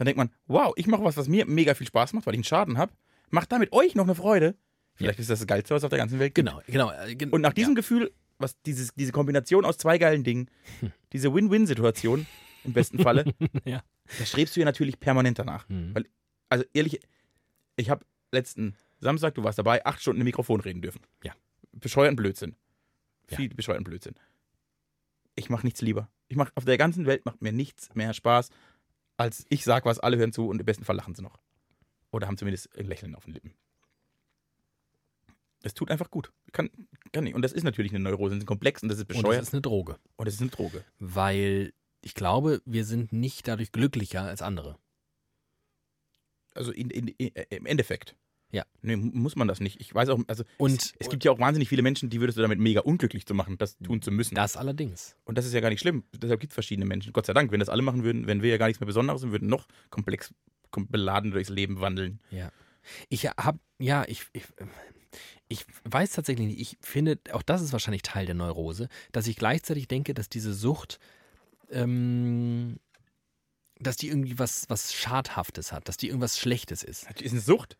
dann 0.00 0.06
denkt 0.06 0.16
man, 0.16 0.30
wow, 0.46 0.72
ich 0.76 0.86
mache 0.86 1.04
was, 1.04 1.18
was 1.18 1.28
mir 1.28 1.44
mega 1.44 1.74
viel 1.74 1.86
Spaß 1.86 2.14
macht, 2.14 2.24
weil 2.26 2.32
ich 2.32 2.38
einen 2.38 2.44
Schaden 2.44 2.78
habe, 2.78 2.90
macht 3.28 3.52
damit 3.52 3.70
euch 3.74 3.94
noch 3.94 4.04
eine 4.04 4.14
Freude. 4.14 4.56
Vielleicht 4.94 5.18
ist 5.18 5.28
das 5.28 5.40
das 5.40 5.46
Geilste, 5.46 5.74
was 5.74 5.84
auf 5.84 5.90
der 5.90 5.98
ganzen 5.98 6.18
Welt 6.18 6.34
gibt. 6.34 6.48
Genau, 6.48 6.62
genau. 6.66 6.90
äh, 6.90 7.14
gen- 7.14 7.28
Und 7.30 7.42
nach 7.42 7.52
diesem 7.52 7.74
Gefühl, 7.74 8.10
was 8.38 8.58
dieses, 8.62 8.94
diese 8.94 9.12
Kombination 9.12 9.66
aus 9.66 9.76
zwei 9.76 9.98
geilen 9.98 10.24
Dingen, 10.24 10.48
diese 11.12 11.34
Win-Win-Situation 11.34 12.26
im 12.64 12.72
besten 12.72 12.98
Falle, 12.98 13.24
Ja. 13.66 13.82
da 14.18 14.24
strebst 14.24 14.56
du 14.56 14.60
ja 14.60 14.64
natürlich 14.66 14.98
permanent 14.98 15.38
danach. 15.38 15.68
Mhm. 15.68 15.94
Weil, 15.94 16.06
also 16.48 16.64
ehrlich, 16.72 16.98
ich 17.76 17.90
habe 17.90 18.06
letzten 18.32 18.74
Samstag, 19.00 19.34
du 19.34 19.44
warst 19.44 19.58
dabei, 19.58 19.84
acht 19.84 20.00
Stunden 20.00 20.22
im 20.22 20.24
Mikrofon 20.24 20.60
reden 20.62 20.80
dürfen. 20.80 21.02
Ja. 21.22 21.34
Bescheuerten 21.72 22.16
Blödsinn. 22.16 22.56
Ja. 23.30 23.36
Viel 23.36 23.50
bescheuerten 23.54 23.84
Blödsinn. 23.84 24.14
Ich 25.36 25.48
mache 25.50 25.64
nichts 25.66 25.80
lieber. 25.82 26.08
Ich 26.28 26.36
mache 26.36 26.52
auf 26.54 26.64
der 26.64 26.76
ganzen 26.78 27.06
Welt 27.06 27.24
macht 27.24 27.42
mir 27.42 27.52
nichts 27.52 27.94
mehr 27.94 28.12
Spaß, 28.14 28.50
als 29.20 29.44
ich 29.50 29.64
sag 29.64 29.84
was, 29.84 29.98
alle 29.98 30.16
hören 30.16 30.32
zu 30.32 30.48
und 30.48 30.60
im 30.60 30.64
besten 30.64 30.84
Fall 30.84 30.96
lachen 30.96 31.14
sie 31.14 31.20
noch. 31.22 31.38
Oder 32.10 32.26
haben 32.26 32.38
zumindest 32.38 32.74
ein 32.78 32.86
Lächeln 32.86 33.14
auf 33.14 33.24
den 33.26 33.34
Lippen. 33.34 33.52
Es 35.62 35.74
tut 35.74 35.90
einfach 35.90 36.10
gut. 36.10 36.32
Kann, 36.52 36.70
kann 37.12 37.24
nicht. 37.24 37.34
Und 37.34 37.42
das 37.42 37.52
ist 37.52 37.64
natürlich 37.64 37.92
eine 37.92 38.00
Neurose, 38.00 38.34
das 38.34 38.42
ist 38.44 38.46
komplex 38.46 38.82
und 38.82 38.88
das 38.88 38.96
ist 38.98 39.02
Und 39.04 39.10
das 39.10 39.22
bescheuert 39.22 39.42
ist 39.42 39.52
eine 39.52 39.60
Droge. 39.60 39.98
und 40.16 40.26
das 40.26 40.34
ist 40.34 40.40
eine 40.40 40.50
Droge. 40.50 40.84
weil 40.98 41.74
ich 42.00 42.14
glaube, 42.14 42.62
wir 42.64 42.86
sind 42.86 43.12
nicht 43.12 43.46
dadurch 43.46 43.72
glücklicher 43.72 44.22
als 44.22 44.40
andere. 44.40 44.78
Also 46.54 46.72
in, 46.72 46.88
in, 46.88 47.08
in, 47.08 47.28
im 47.50 47.66
Endeffekt. 47.66 48.16
Ja. 48.52 48.64
Nee, 48.82 48.96
mu- 48.96 49.10
muss 49.12 49.36
man 49.36 49.46
das 49.48 49.60
nicht. 49.60 49.80
Ich 49.80 49.94
weiß 49.94 50.08
auch, 50.08 50.18
also 50.26 50.42
Und 50.58 50.80
es, 50.82 50.94
es 50.98 51.08
gibt 51.08 51.24
ja 51.24 51.30
auch 51.30 51.38
wahnsinnig 51.38 51.68
viele 51.68 51.82
Menschen, 51.82 52.10
die 52.10 52.20
würdest 52.20 52.36
du 52.38 52.42
damit 52.42 52.58
mega 52.58 52.80
unglücklich 52.80 53.24
zu 53.26 53.34
machen, 53.34 53.56
das 53.58 53.78
tun 53.78 54.02
zu 54.02 54.10
müssen. 54.10 54.34
das 54.34 54.56
allerdings. 54.56 55.14
Und 55.24 55.38
das 55.38 55.46
ist 55.46 55.52
ja 55.54 55.60
gar 55.60 55.68
nicht 55.70 55.80
schlimm. 55.80 56.02
Deshalb 56.16 56.40
gibt 56.40 56.52
es 56.52 56.54
verschiedene 56.54 56.86
Menschen. 56.86 57.12
Gott 57.12 57.26
sei 57.26 57.32
Dank, 57.32 57.52
wenn 57.52 57.60
das 57.60 57.68
alle 57.68 57.82
machen 57.82 58.02
würden, 58.02 58.26
wären 58.26 58.42
wir 58.42 58.50
ja 58.50 58.56
gar 58.56 58.66
nichts 58.66 58.80
mehr 58.80 58.86
Besonderes 58.86 59.22
und 59.22 59.30
würden 59.32 59.48
noch 59.48 59.68
komplex 59.90 60.34
kom- 60.72 60.88
beladen 60.90 61.30
durchs 61.30 61.48
Leben 61.50 61.80
wandeln. 61.80 62.20
Ja. 62.30 62.50
Ich 63.08 63.26
habe, 63.26 63.60
ja, 63.78 64.04
ich, 64.08 64.26
ich, 64.32 64.44
ich 65.48 65.66
weiß 65.84 66.12
tatsächlich 66.12 66.46
nicht, 66.48 66.60
ich 66.60 66.76
finde, 66.80 67.18
auch 67.32 67.42
das 67.42 67.60
ist 67.62 67.72
wahrscheinlich 67.72 68.02
Teil 68.02 68.26
der 68.26 68.34
Neurose, 68.34 68.88
dass 69.12 69.26
ich 69.26 69.36
gleichzeitig 69.36 69.86
denke, 69.86 70.14
dass 70.14 70.28
diese 70.28 70.54
Sucht, 70.54 70.98
ähm, 71.70 72.78
dass 73.78 73.96
die 73.96 74.08
irgendwie 74.08 74.38
was, 74.38 74.64
was 74.68 74.92
Schadhaftes 74.94 75.72
hat, 75.72 75.88
dass 75.88 75.96
die 75.96 76.08
irgendwas 76.08 76.38
Schlechtes 76.38 76.82
ist. 76.82 77.06
Ist 77.20 77.32
eine 77.32 77.40
Sucht. 77.40 77.76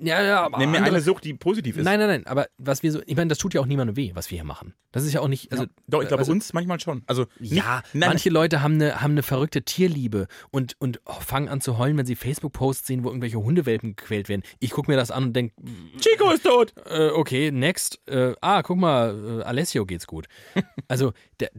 Ja, 0.00 0.22
ja, 0.22 0.42
aber 0.42 0.56
Nenn 0.58 0.70
mir 0.70 0.78
andere- 0.78 0.94
eine 0.96 1.02
Sucht, 1.04 1.24
die 1.24 1.34
positiv 1.34 1.76
ist. 1.76 1.84
Nein, 1.84 1.98
nein, 1.98 2.08
nein, 2.08 2.26
aber 2.26 2.46
was 2.56 2.82
wir 2.82 2.90
so, 2.90 3.02
ich 3.04 3.16
meine, 3.16 3.28
das 3.28 3.36
tut 3.36 3.52
ja 3.52 3.60
auch 3.60 3.66
niemandem 3.66 3.96
weh, 3.96 4.12
was 4.14 4.30
wir 4.30 4.36
hier 4.38 4.44
machen. 4.44 4.72
Das 4.92 5.04
ist 5.04 5.12
ja 5.12 5.20
auch 5.20 5.28
nicht, 5.28 5.52
also 5.52 5.64
ja. 5.64 5.70
Doch, 5.88 6.00
ich 6.00 6.08
glaube, 6.08 6.20
also- 6.22 6.32
uns 6.32 6.52
manchmal 6.54 6.80
schon. 6.80 7.02
Also, 7.06 7.26
nicht- 7.38 7.52
Ja, 7.52 7.82
nein, 7.92 8.08
manche 8.08 8.30
Leute 8.30 8.62
haben 8.62 8.74
eine, 8.74 9.02
haben 9.02 9.10
eine 9.10 9.22
verrückte 9.22 9.62
Tierliebe 9.62 10.26
und, 10.50 10.74
und 10.78 11.00
oh, 11.04 11.12
fangen 11.20 11.48
an 11.48 11.60
zu 11.60 11.76
heulen, 11.76 11.98
wenn 11.98 12.06
sie 12.06 12.16
Facebook-Posts 12.16 12.86
sehen, 12.86 13.04
wo 13.04 13.08
irgendwelche 13.08 13.36
Hundewelpen 13.36 13.94
gequält 13.94 14.30
werden. 14.30 14.42
Ich 14.58 14.70
gucke 14.70 14.90
mir 14.90 14.96
das 14.96 15.10
an 15.10 15.24
und 15.24 15.32
denke, 15.36 15.54
Chico 16.00 16.30
ist 16.32 16.44
tot. 16.44 16.72
äh, 16.86 17.08
okay, 17.10 17.50
next. 17.50 18.00
Äh, 18.08 18.34
ah, 18.40 18.62
guck 18.62 18.78
mal, 18.78 19.40
äh, 19.40 19.42
Alessio 19.44 19.84
geht's 19.84 20.06
gut. 20.06 20.26
Also, 20.88 21.12
der, 21.40 21.50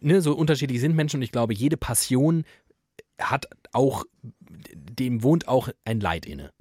ne, 0.00 0.20
so 0.22 0.32
unterschiedlich 0.34 0.80
sind 0.80 0.94
Menschen 0.96 1.16
und 1.18 1.22
ich 1.22 1.32
glaube, 1.32 1.52
jede 1.54 1.76
Passion 1.76 2.44
hat 3.20 3.46
auch, 3.72 4.04
dem 4.74 5.22
wohnt 5.22 5.46
auch 5.48 5.68
ein 5.84 6.00
Leid 6.00 6.24
inne. 6.26 6.52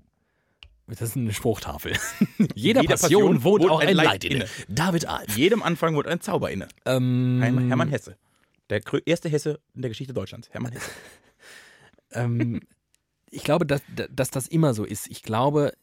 Das 0.89 1.01
ist 1.01 1.17
eine 1.17 1.33
Spruchtafel. 1.33 1.93
Jeder 2.55 2.81
Jeder 2.81 2.95
Passion, 2.95 3.33
Passion 3.33 3.43
wohnt, 3.43 3.63
wohnt 3.63 3.71
auch 3.71 3.79
ein 3.79 3.95
Leid, 3.95 4.05
Leid 4.07 4.23
inne. 4.25 4.35
inne. 4.35 4.49
David 4.67 5.05
Alf. 5.05 5.37
Jedem 5.37 5.61
Anfang 5.61 5.95
wurde 5.95 6.09
ein 6.09 6.21
Zauber 6.21 6.49
inne. 6.51 6.67
Ähm, 6.85 7.39
Hermann, 7.41 7.89
Hesse. 7.89 8.17
Der 8.69 8.81
erste 9.05 9.29
Hesse 9.29 9.59
in 9.75 9.81
der 9.81 9.89
Geschichte 9.89 10.13
Deutschlands. 10.13 10.49
Hermann 10.51 10.71
Hesse. 10.71 10.89
ähm, 12.11 12.61
ich 13.29 13.43
glaube, 13.43 13.65
dass, 13.65 13.81
dass 14.11 14.31
das 14.31 14.47
immer 14.47 14.73
so 14.73 14.83
ist. 14.83 15.07
Ich 15.07 15.21
glaube, 15.21 15.73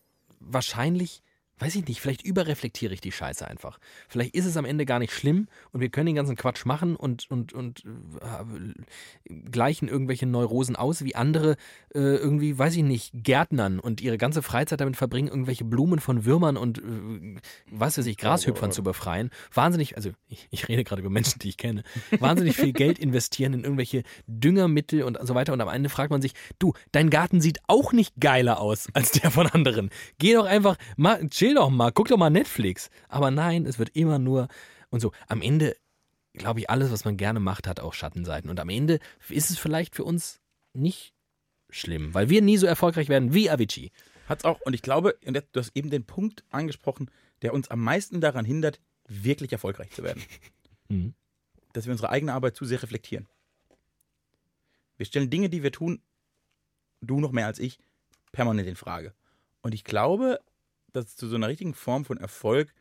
wahrscheinlich 0.41 1.23
weiß 1.59 1.75
ich 1.77 1.87
nicht, 1.89 2.01
vielleicht 2.01 2.23
überreflektiere 2.23 2.93
ich 2.93 3.01
die 3.01 3.13
Scheiße 3.13 3.47
einfach. 3.49 3.79
Vielleicht 4.09 4.35
ist 4.35 4.45
es 4.45 4.59
am 4.59 4.67
Ende 4.67 4.85
gar 4.85 4.99
nicht 4.99 5.13
schlimm 5.13 5.49
und 5.73 5.81
wir 5.81 5.89
können 5.89 6.07
den 6.07 6.15
ganzen 6.15 6.37
Quatsch 6.37 6.67
machen 6.67 6.97
und, 6.97 7.31
und, 7.31 7.55
und 7.55 7.85
äh, 7.85 9.35
gleichen 9.51 9.89
irgendwelche 9.89 10.27
Neurosen 10.27 10.77
aus, 10.77 11.03
wie 11.05 11.15
andere 11.15 11.53
äh, 11.95 11.99
irgendwie, 11.99 12.59
weiß 12.59 12.77
ich 12.77 12.83
nicht, 12.83 13.13
Gärtnern 13.15 13.81
und 13.81 14.03
ihre 14.03 14.19
ganze 14.19 14.43
Freizeit 14.43 14.83
damit 14.83 14.97
verbringen, 14.97 15.29
irgendwelche 15.29 15.65
Blumen 15.65 15.99
von 15.99 16.27
Würmern 16.27 16.59
und 16.59 16.79
äh, 16.79 17.37
was 17.71 17.97
weiß 17.97 18.07
ich, 18.07 18.19
Grashüpfern 18.19 18.71
zu 18.71 18.83
befreien. 18.83 19.31
Wahnsinnig, 19.55 19.97
also 19.97 20.11
ich, 20.29 20.49
ich 20.51 20.69
rede 20.69 20.85
gerade 20.85 21.01
über 21.01 21.11
Menschen, 21.11 21.39
die 21.39 21.49
ich 21.49 21.57
kenne, 21.57 21.85
wahnsinnig 22.19 22.57
viel 22.57 22.75
Geld 22.75 22.99
investieren 22.99 23.55
in 23.55 23.65
irgendwelche 23.65 24.03
Düngermittel 24.27 25.03
und 25.05 25.19
so 25.23 25.35
weiter 25.35 25.55
und 25.55 25.61
am 25.63 25.69
Ende 25.69 25.89
fragt 25.89 26.11
man 26.11 26.21
sich, 26.21 26.35
du, 26.59 26.75
dein 26.93 27.09
Garten 27.09 27.41
sieht 27.41 27.61
auch 27.67 27.95
nicht 27.95 28.15
geiler 28.21 28.61
aus 28.61 28.89
als 28.93 29.13
der 29.13 29.31
von 29.31 29.47
anderen. 29.47 29.89
Geh 30.19 30.35
doch 30.35 30.45
einfach, 30.45 30.77
mal, 30.97 31.27
chill 31.29 31.46
doch 31.55 31.71
mal, 31.71 31.93
guck 31.93 32.09
doch 32.09 32.17
mal 32.17 32.31
Netflix. 32.31 32.91
Aber 33.09 33.31
nein, 33.31 33.67
es 33.67 33.79
wird 33.79 33.91
immer 33.95 34.19
nur 34.19 34.49
und 34.91 35.01
so. 35.01 35.13
Am 35.29 35.43
Ende, 35.43 35.77
glaube 36.33 36.61
ich, 36.61 36.71
alles, 36.71 36.91
was 36.91 37.05
man 37.05 37.17
gerne 37.17 37.41
macht, 37.41 37.67
hat 37.67 37.81
auch 37.81 37.95
Schattenseiten. 37.95 38.51
Und 38.51 38.61
am 38.61 38.69
Ende 38.69 38.99
ist 39.29 39.51
es 39.51 39.59
vielleicht 39.59 39.95
für 39.95 40.05
uns 40.05 40.41
nicht 40.73 41.15
schlimm, 41.71 42.15
weil 42.15 42.29
wir 42.29 42.43
nie 42.43 42.57
so 42.57 42.67
erfolgreich 42.67 43.09
werden 43.09 43.35
wie 43.35 43.51
Avicii. 43.51 43.91
Hat's 44.29 44.45
auch. 44.45 44.61
Und 44.63 44.75
ich 44.75 44.83
glaube, 44.83 45.17
du 45.23 45.61
hast 45.61 45.77
eben 45.77 45.91
den 45.91 46.05
Punkt 46.05 46.45
angesprochen, 46.51 47.11
der 47.43 47.55
uns 47.55 47.69
am 47.69 47.81
meisten 47.81 48.21
daran 48.21 48.45
hindert, 48.45 48.81
wirklich 49.09 49.53
erfolgreich 49.53 49.91
zu 49.91 50.03
werden. 50.03 50.23
Mhm. 50.89 51.15
Dass 51.73 51.87
wir 51.87 51.91
unsere 51.91 52.11
eigene 52.11 52.33
Arbeit 52.33 52.55
zu 52.55 52.65
sehr 52.65 52.81
reflektieren. 52.81 53.27
Wir 54.97 55.05
stellen 55.05 55.31
Dinge, 55.31 55.49
die 55.49 55.65
wir 55.65 55.73
tun, 55.73 56.01
du 57.01 57.19
noch 57.19 57.33
mehr 57.33 57.47
als 57.47 57.59
ich, 57.59 57.81
permanent 58.31 58.69
in 58.69 58.77
Frage. 58.77 59.13
Und 59.63 59.75
ich 59.75 59.83
glaube, 59.83 60.39
dass 60.97 61.17
zu 61.17 61.29
so 61.29 61.37
einer 61.37 61.49
richtigen 61.49 61.75
Form 61.75 62.05
von 62.05 62.19
Erfolg 62.19 62.73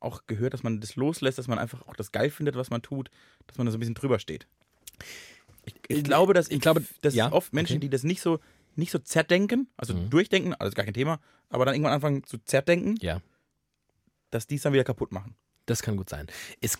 auch 0.00 0.22
gehört, 0.26 0.54
dass 0.54 0.62
man 0.62 0.80
das 0.80 0.96
loslässt, 0.96 1.38
dass 1.38 1.48
man 1.48 1.58
einfach 1.58 1.82
auch 1.88 1.96
das 1.96 2.12
geil 2.12 2.30
findet, 2.30 2.54
was 2.56 2.70
man 2.70 2.82
tut, 2.82 3.10
dass 3.46 3.58
man 3.58 3.66
da 3.66 3.72
so 3.72 3.76
ein 3.76 3.80
bisschen 3.80 3.94
drüber 3.94 4.18
steht. 4.18 4.46
Ich, 5.64 5.74
ich 5.88 6.04
glaube, 6.04 6.34
dass 6.34 6.48
ich 6.50 6.60
glaube, 6.60 6.84
dass 7.02 7.14
ja, 7.14 7.32
oft 7.32 7.52
Menschen, 7.52 7.74
okay. 7.74 7.80
die 7.80 7.90
das 7.90 8.04
nicht 8.04 8.20
so 8.22 8.40
nicht 8.76 8.92
so 8.92 9.00
zerdenken, 9.00 9.68
also 9.76 9.92
Mhm. 9.92 10.08
durchdenken, 10.08 10.54
alles 10.54 10.74
gar 10.76 10.84
kein 10.84 10.94
Thema, 10.94 11.18
aber 11.50 11.64
dann 11.64 11.74
irgendwann 11.74 11.94
anfangen 11.94 12.22
zu 12.24 12.38
zerdenken, 12.38 12.94
Ja. 13.00 13.20
dass 14.30 14.46
die 14.46 14.54
es 14.54 14.62
dann 14.62 14.72
wieder 14.72 14.84
kaputt 14.84 15.10
machen. 15.10 15.34
Das 15.66 15.82
kann 15.82 15.96
gut 15.96 16.08
sein. 16.08 16.28
Es, 16.60 16.78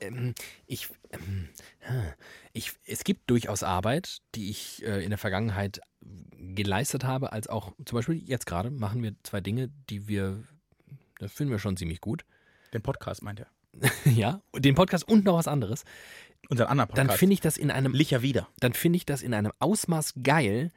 ähm, 0.00 0.34
ich, 0.66 0.88
ähm, 1.12 1.48
ich, 2.52 2.72
es 2.86 3.04
gibt 3.04 3.30
durchaus 3.30 3.62
Arbeit, 3.62 4.20
die 4.34 4.50
ich 4.50 4.84
äh, 4.84 5.02
in 5.02 5.10
der 5.10 5.18
Vergangenheit 5.18 5.80
geleistet 6.38 7.04
habe, 7.04 7.32
als 7.32 7.48
auch 7.48 7.72
zum 7.84 7.96
Beispiel 7.96 8.22
jetzt 8.26 8.46
gerade 8.46 8.70
machen 8.70 9.02
wir 9.02 9.14
zwei 9.22 9.40
Dinge, 9.40 9.70
die 9.88 10.08
wir, 10.08 10.42
das 11.18 11.32
finden 11.32 11.52
wir 11.52 11.58
schon 11.58 11.76
ziemlich 11.76 12.00
gut. 12.00 12.24
Den 12.72 12.82
Podcast 12.82 13.22
meint 13.22 13.40
er. 13.40 13.46
ja, 14.04 14.40
den 14.56 14.74
Podcast 14.74 15.06
und 15.06 15.24
noch 15.24 15.36
was 15.36 15.48
anderes. 15.48 15.84
Unseren 16.48 16.68
anderen 16.68 16.88
Podcast. 16.88 17.10
Dann 17.10 17.16
finde 17.16 17.34
ich 17.34 17.40
das 17.40 17.56
in 17.56 17.70
einem 17.70 17.92
Licher 17.92 18.22
wieder. 18.22 18.48
dann 18.58 18.72
finde 18.72 18.96
ich 18.96 19.06
das 19.06 19.22
in 19.22 19.34
einem 19.34 19.52
Ausmaß 19.58 20.14
geil, 20.22 20.72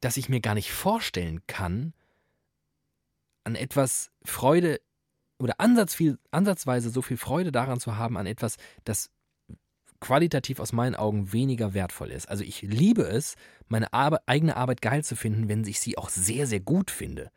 dass 0.00 0.16
ich 0.16 0.28
mir 0.28 0.40
gar 0.40 0.54
nicht 0.54 0.72
vorstellen 0.72 1.42
kann, 1.46 1.92
an 3.44 3.54
etwas 3.54 4.10
Freude 4.24 4.80
oder 5.42 5.54
Ansatz 5.58 5.94
viel, 5.94 6.18
ansatzweise 6.30 6.90
so 6.90 7.02
viel 7.02 7.16
Freude 7.16 7.52
daran 7.52 7.80
zu 7.80 7.96
haben, 7.96 8.16
an 8.16 8.26
etwas, 8.26 8.56
das 8.84 9.10
qualitativ 10.00 10.58
aus 10.60 10.72
meinen 10.72 10.96
Augen 10.96 11.32
weniger 11.32 11.74
wertvoll 11.74 12.10
ist. 12.10 12.28
Also 12.28 12.42
ich 12.44 12.62
liebe 12.62 13.02
es, 13.02 13.36
meine 13.68 13.92
Arbe 13.92 14.18
eigene 14.26 14.56
Arbeit 14.56 14.82
geil 14.82 15.04
zu 15.04 15.16
finden, 15.16 15.48
wenn 15.48 15.64
ich 15.64 15.80
sie 15.80 15.96
auch 15.96 16.10
sehr, 16.10 16.46
sehr 16.46 16.60
gut 16.60 16.90
finde. 16.90 17.30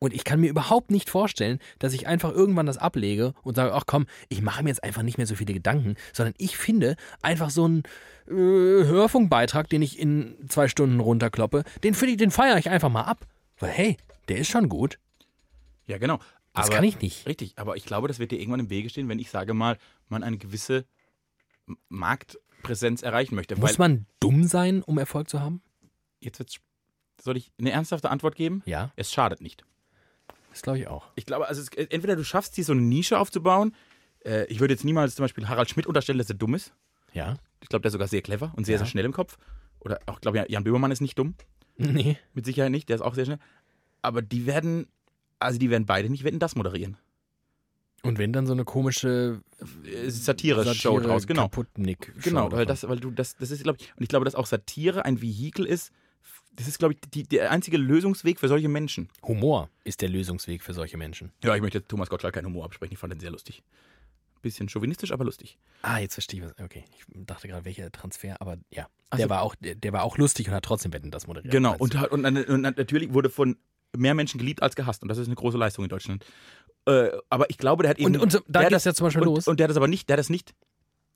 Und 0.00 0.14
ich 0.14 0.24
kann 0.24 0.40
mir 0.40 0.50
überhaupt 0.50 0.90
nicht 0.90 1.10
vorstellen, 1.10 1.58
dass 1.78 1.92
ich 1.92 2.06
einfach 2.06 2.32
irgendwann 2.32 2.66
das 2.66 2.78
ablege 2.78 3.34
und 3.42 3.56
sage, 3.56 3.74
ach 3.74 3.84
komm, 3.86 4.06
ich 4.28 4.42
mache 4.42 4.62
mir 4.62 4.70
jetzt 4.70 4.84
einfach 4.84 5.02
nicht 5.02 5.18
mehr 5.18 5.26
so 5.26 5.34
viele 5.34 5.54
Gedanken, 5.54 5.96
sondern 6.12 6.34
ich 6.38 6.56
finde 6.56 6.96
einfach 7.22 7.50
so 7.50 7.64
einen 7.64 7.82
äh, 8.28 8.32
Hörfunkbeitrag, 8.32 9.68
den 9.68 9.82
ich 9.82 9.98
in 9.98 10.36
zwei 10.48 10.68
Stunden 10.68 11.00
runterkloppe, 11.00 11.64
den 11.82 11.94
den 12.16 12.30
feiere 12.30 12.58
ich 12.58 12.70
einfach 12.70 12.90
mal 12.90 13.02
ab. 13.02 13.26
Weil 13.58 13.70
hey, 13.70 13.96
der 14.28 14.38
ist 14.38 14.48
schon 14.48 14.68
gut. 14.68 14.98
Ja, 15.86 15.98
genau. 15.98 16.18
Das 16.58 16.66
aber, 16.66 16.76
kann 16.76 16.84
ich 16.84 17.00
nicht. 17.00 17.26
Richtig, 17.26 17.54
aber 17.58 17.76
ich 17.76 17.84
glaube, 17.84 18.08
das 18.08 18.18
wird 18.18 18.30
dir 18.32 18.38
irgendwann 18.38 18.60
im 18.60 18.70
Wege 18.70 18.88
stehen, 18.90 19.08
wenn 19.08 19.18
ich 19.18 19.30
sage 19.30 19.54
mal, 19.54 19.78
man 20.08 20.22
eine 20.22 20.38
gewisse 20.38 20.84
Marktpräsenz 21.88 23.02
erreichen 23.02 23.34
möchte. 23.34 23.56
Muss 23.56 23.78
man 23.78 24.06
dumm 24.20 24.44
sein, 24.44 24.82
um 24.82 24.98
Erfolg 24.98 25.28
zu 25.28 25.40
haben? 25.40 25.62
jetzt 26.20 26.40
wird's, 26.40 26.58
soll 27.22 27.36
ich 27.36 27.52
eine 27.60 27.70
ernsthafte 27.70 28.10
Antwort 28.10 28.34
geben? 28.34 28.62
Ja, 28.66 28.92
Es 28.96 29.12
schadet 29.12 29.40
nicht. 29.40 29.64
das 30.50 30.62
glaube 30.62 30.78
ich 30.80 30.88
auch. 30.88 31.06
Ich 31.14 31.26
glaube, 31.26 31.46
also 31.46 31.62
es, 31.62 31.68
entweder 31.68 32.16
du 32.16 32.24
schaffst, 32.24 32.56
hier 32.56 32.64
so 32.64 32.72
eine 32.72 32.82
Nische 32.82 33.18
aufzubauen. 33.20 33.74
Äh, 34.24 34.46
ich 34.46 34.58
würde 34.58 34.74
jetzt 34.74 34.84
niemals 34.84 35.14
zum 35.14 35.22
Beispiel 35.24 35.48
Harald 35.48 35.70
Schmidt 35.70 35.86
unterstellen, 35.86 36.18
dass 36.18 36.28
er 36.28 36.34
dumm 36.34 36.54
ist. 36.54 36.72
Ja? 37.12 37.36
Ich 37.60 37.68
glaube, 37.68 37.82
der 37.82 37.90
ist 37.90 37.92
sogar 37.92 38.08
sehr 38.08 38.22
clever 38.22 38.52
und 38.56 38.64
sehr, 38.64 38.74
Ja. 38.74 38.78
sehr 38.78 38.86
schnell 38.88 39.04
im 39.04 39.12
Kopf. 39.12 39.38
Oder 39.80 40.00
auch, 40.06 40.20
glaube 40.20 40.38
ich, 40.40 40.50
Jan 40.50 40.64
Böhmermann 40.64 40.90
ist 40.90 41.00
nicht 41.00 41.16
dumm. 41.18 41.34
Nee. 41.76 42.18
Mit 42.34 42.44
Sicherheit 42.44 42.72
nicht, 42.72 42.88
der 42.88 42.96
ist 42.96 43.02
auch 43.02 43.14
sehr 43.14 43.24
schnell. 43.24 43.38
Aber 44.02 44.20
die 44.20 44.46
werden, 44.46 44.88
also 45.38 45.58
die 45.58 45.70
werden 45.70 45.86
beide 45.86 46.08
nicht 46.10 46.24
Wetten 46.24 46.38
das 46.38 46.56
moderieren. 46.56 46.96
Und 48.02 48.18
wenn 48.18 48.32
dann 48.32 48.46
so 48.46 48.52
eine 48.52 48.64
komische 48.64 49.40
Äh, 49.84 50.08
Satire-Show 50.08 50.62
Satire 50.72 51.00
draus, 51.02 51.26
genau. 51.26 51.42
Kaputtnick 51.42 52.12
Genau, 52.22 52.50
weil 52.52 52.64
das, 52.64 52.88
weil 52.88 53.00
du 53.00 53.10
das, 53.10 53.36
das 53.36 53.50
ist, 53.50 53.64
glaube 53.64 53.78
ich, 53.80 53.92
und 53.96 54.02
ich 54.02 54.08
glaube, 54.08 54.24
dass 54.24 54.34
auch 54.36 54.46
Satire 54.46 55.04
ein 55.04 55.20
Vehikel 55.20 55.66
ist. 55.66 55.90
Das 56.52 56.66
ist, 56.66 56.78
glaube 56.78 56.94
ich, 56.94 57.00
die, 57.10 57.22
der 57.24 57.50
einzige 57.50 57.76
Lösungsweg 57.76 58.40
für 58.40 58.48
solche 58.48 58.68
Menschen. 58.68 59.08
Humor 59.22 59.68
ist 59.84 60.00
der 60.00 60.08
Lösungsweg 60.08 60.62
für 60.62 60.74
solche 60.74 60.96
Menschen. 60.96 61.32
Ja, 61.42 61.54
ich 61.54 61.62
möchte 61.62 61.84
Thomas 61.84 62.08
Gottschalk 62.08 62.34
keinen 62.34 62.46
Humor 62.46 62.64
absprechen. 62.64 62.92
Ich 62.94 62.98
fand 62.98 63.12
den 63.12 63.20
sehr 63.20 63.30
lustig. 63.30 63.62
Bisschen 64.42 64.68
chauvinistisch, 64.68 65.10
aber 65.12 65.24
lustig. 65.24 65.58
Ah, 65.82 65.98
jetzt 65.98 66.14
verstehe 66.14 66.40
ich 66.40 66.46
was. 66.46 66.64
Okay, 66.64 66.84
ich 66.96 67.04
dachte 67.26 67.48
gerade, 67.48 67.64
welcher 67.64 67.90
Transfer, 67.90 68.40
aber 68.40 68.58
ja. 68.70 68.88
Also- 69.10 69.22
der, 69.22 69.30
war 69.30 69.42
auch, 69.42 69.54
der, 69.56 69.74
der 69.74 69.92
war 69.92 70.04
auch 70.04 70.18
lustig 70.18 70.48
und 70.48 70.54
hat 70.54 70.64
trotzdem 70.64 70.92
Wetten 70.92 71.10
das 71.10 71.26
moderiert. 71.26 71.50
Genau, 71.52 71.72
Also, 71.72 72.08
und, 72.10 72.24
und, 72.24 72.36
und 72.48 72.60
natürlich 72.62 73.12
wurde 73.12 73.30
von 73.30 73.56
mehr 73.96 74.14
Menschen 74.14 74.38
geliebt 74.38 74.62
als 74.62 74.76
gehasst. 74.76 75.02
Und 75.02 75.08
das 75.08 75.18
ist 75.18 75.26
eine 75.26 75.36
große 75.36 75.58
Leistung 75.58 75.84
in 75.84 75.88
Deutschland. 75.88 76.24
Äh, 76.86 77.10
aber 77.30 77.50
ich 77.50 77.58
glaube, 77.58 77.82
der 77.82 77.90
hat 77.90 77.98
eben. 77.98 78.16
und, 78.16 78.34
und 78.34 78.44
da 78.48 78.60
geht 78.60 78.68
es 78.68 78.82
das, 78.82 78.84
ja 78.84 78.94
zum 78.94 79.06
Beispiel 79.06 79.22
und, 79.22 79.34
los. 79.34 79.48
Und 79.48 79.60
der 79.60 79.64
hat 79.64 79.70
das 79.70 79.76
aber 79.76 79.88
nicht, 79.88 80.08
der 80.08 80.14
hat 80.14 80.20
das 80.20 80.30
nicht 80.30 80.54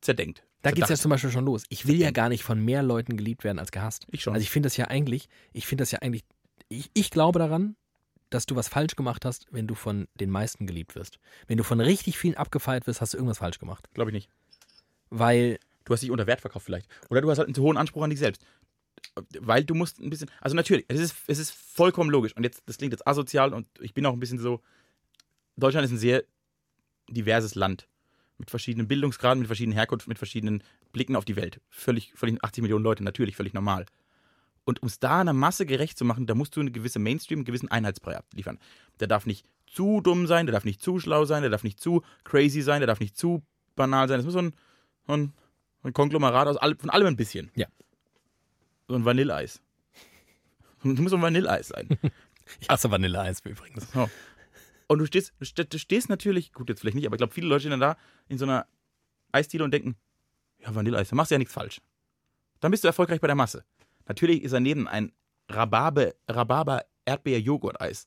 zerdenkt. 0.00 0.42
da 0.62 0.72
geht 0.72 0.84
es 0.84 0.90
ja 0.90 0.96
zum 0.96 1.10
Beispiel 1.10 1.30
schon 1.30 1.44
los. 1.44 1.64
Ich 1.68 1.86
will 1.86 1.96
ja 1.96 2.10
gar 2.10 2.28
nicht 2.28 2.42
von 2.42 2.62
mehr 2.62 2.82
Leuten 2.82 3.16
geliebt 3.16 3.44
werden 3.44 3.58
als 3.58 3.70
gehasst. 3.70 4.06
Ich 4.10 4.22
schon. 4.22 4.34
Also 4.34 4.42
ich 4.42 4.50
finde 4.50 4.66
das 4.66 4.76
ja 4.76 4.86
eigentlich, 4.86 5.28
ich 5.52 5.66
finde 5.66 5.82
das 5.82 5.92
ja 5.92 6.00
eigentlich, 6.00 6.24
ich, 6.68 6.90
ich 6.94 7.10
glaube 7.10 7.38
daran, 7.38 7.76
dass 8.30 8.46
du 8.46 8.56
was 8.56 8.68
falsch 8.68 8.96
gemacht 8.96 9.24
hast, 9.24 9.46
wenn 9.50 9.66
du 9.66 9.74
von 9.74 10.08
den 10.18 10.30
meisten 10.30 10.66
geliebt 10.66 10.94
wirst. 10.94 11.18
Wenn 11.46 11.58
du 11.58 11.64
von 11.64 11.80
richtig 11.80 12.18
vielen 12.18 12.34
abgefeiert 12.34 12.86
wirst, 12.86 13.00
hast 13.00 13.12
du 13.12 13.18
irgendwas 13.18 13.38
falsch 13.38 13.58
gemacht. 13.58 13.88
glaube 13.94 14.10
ich 14.10 14.14
nicht. 14.14 14.30
Weil, 15.10 15.58
Du 15.84 15.92
hast 15.92 16.02
dich 16.02 16.10
unter 16.10 16.26
Wert 16.26 16.40
verkauft 16.40 16.66
vielleicht. 16.66 16.88
Oder 17.10 17.20
du 17.20 17.30
hast 17.30 17.38
halt 17.38 17.48
einen 17.48 17.54
zu 17.54 17.62
hohen 17.62 17.76
Anspruch 17.76 18.02
an 18.02 18.10
dich 18.10 18.18
selbst. 18.18 18.44
Weil 19.40 19.64
du 19.64 19.74
musst 19.74 20.00
ein 20.00 20.10
bisschen. 20.10 20.30
Also 20.40 20.56
natürlich, 20.56 20.84
es 20.88 21.00
ist, 21.00 21.16
es 21.26 21.38
ist 21.38 21.50
vollkommen 21.50 22.10
logisch. 22.10 22.34
Und 22.36 22.44
jetzt, 22.44 22.62
das 22.66 22.78
klingt 22.78 22.92
jetzt 22.92 23.06
asozial 23.06 23.52
und 23.52 23.66
ich 23.80 23.94
bin 23.94 24.06
auch 24.06 24.12
ein 24.12 24.20
bisschen 24.20 24.38
so. 24.38 24.60
Deutschland 25.56 25.84
ist 25.84 25.92
ein 25.92 25.98
sehr 25.98 26.24
diverses 27.08 27.54
Land. 27.54 27.88
Mit 28.38 28.50
verschiedenen 28.50 28.88
Bildungsgraden, 28.88 29.40
mit 29.40 29.46
verschiedenen 29.46 29.76
Herkunft, 29.76 30.08
mit 30.08 30.18
verschiedenen 30.18 30.62
Blicken 30.92 31.14
auf 31.14 31.24
die 31.24 31.36
Welt. 31.36 31.60
Völlig, 31.68 32.12
völlig 32.14 32.42
80 32.42 32.62
Millionen 32.62 32.82
Leute, 32.82 33.04
natürlich, 33.04 33.36
völlig 33.36 33.52
normal. 33.52 33.86
Und 34.64 34.82
um 34.82 34.88
es 34.88 34.98
da 34.98 35.20
einer 35.20 35.32
Masse 35.32 35.66
gerecht 35.66 35.98
zu 35.98 36.04
machen, 36.04 36.26
da 36.26 36.34
musst 36.34 36.56
du 36.56 36.60
eine 36.60 36.70
gewisse 36.70 36.98
Mainstream, 36.98 37.40
einen 37.40 37.44
gewissen 37.44 37.70
Einheitsbrei 37.70 38.16
abliefern. 38.16 38.58
Der 39.00 39.08
darf 39.08 39.26
nicht 39.26 39.46
zu 39.66 40.00
dumm 40.00 40.26
sein, 40.26 40.46
der 40.46 40.52
darf 40.52 40.64
nicht 40.64 40.80
zu 40.80 40.98
schlau 40.98 41.24
sein, 41.24 41.42
der 41.42 41.50
darf 41.50 41.64
nicht 41.64 41.80
zu 41.80 42.02
crazy 42.24 42.62
sein, 42.62 42.80
der 42.80 42.86
darf 42.86 43.00
nicht 43.00 43.16
zu 43.16 43.42
banal 43.74 44.08
sein. 44.08 44.18
Das 44.18 44.24
muss 44.24 44.34
so 44.34 44.40
ein, 44.40 44.54
so 45.06 45.14
ein, 45.14 45.32
ein 45.82 45.92
Konglomerat 45.92 46.46
aus 46.46 46.56
all, 46.56 46.76
von 46.76 46.90
allem 46.90 47.08
ein 47.08 47.16
bisschen. 47.16 47.50
Ja. 47.54 47.66
So 48.92 48.98
ein 48.98 49.04
Vanilleeis. 49.06 49.60
Das 50.84 50.98
muss 50.98 51.10
so 51.10 51.16
ein 51.16 51.22
Vanilleeis 51.22 51.68
sein. 51.68 51.88
ich 52.60 52.68
hasse 52.68 52.90
Vanilleeis 52.90 53.40
übrigens. 53.44 53.90
So. 53.92 54.10
Und 54.88 54.98
du 54.98 55.06
stehst, 55.06 55.32
du 55.38 55.44
ste- 55.46 55.64
du 55.64 55.78
stehst 55.78 56.08
natürlich, 56.10 56.52
gut, 56.52 56.68
jetzt 56.68 56.80
vielleicht 56.80 56.96
nicht, 56.96 57.06
aber 57.06 57.14
ich 57.16 57.18
glaube, 57.18 57.32
viele 57.32 57.46
Leute 57.46 57.60
stehen 57.60 57.70
dann 57.70 57.80
da 57.80 57.96
in 58.28 58.36
so 58.36 58.44
einer 58.44 58.66
Eisdiele 59.32 59.64
und 59.64 59.70
denken, 59.72 59.96
ja, 60.58 60.74
Vanilleeis, 60.74 61.08
da 61.08 61.16
machst 61.16 61.30
du 61.30 61.34
ja 61.36 61.38
nichts 61.38 61.54
falsch. 61.54 61.80
Dann 62.60 62.70
bist 62.70 62.84
du 62.84 62.88
erfolgreich 62.88 63.20
bei 63.20 63.26
der 63.28 63.36
Masse. 63.36 63.64
Natürlich 64.06 64.42
ist 64.42 64.52
daneben 64.52 64.86
ein 64.86 65.12
Rhabarber, 65.48 66.12
Rhabarber 66.28 66.84
Erdbeer-Joghurt-Eis, 67.06 68.06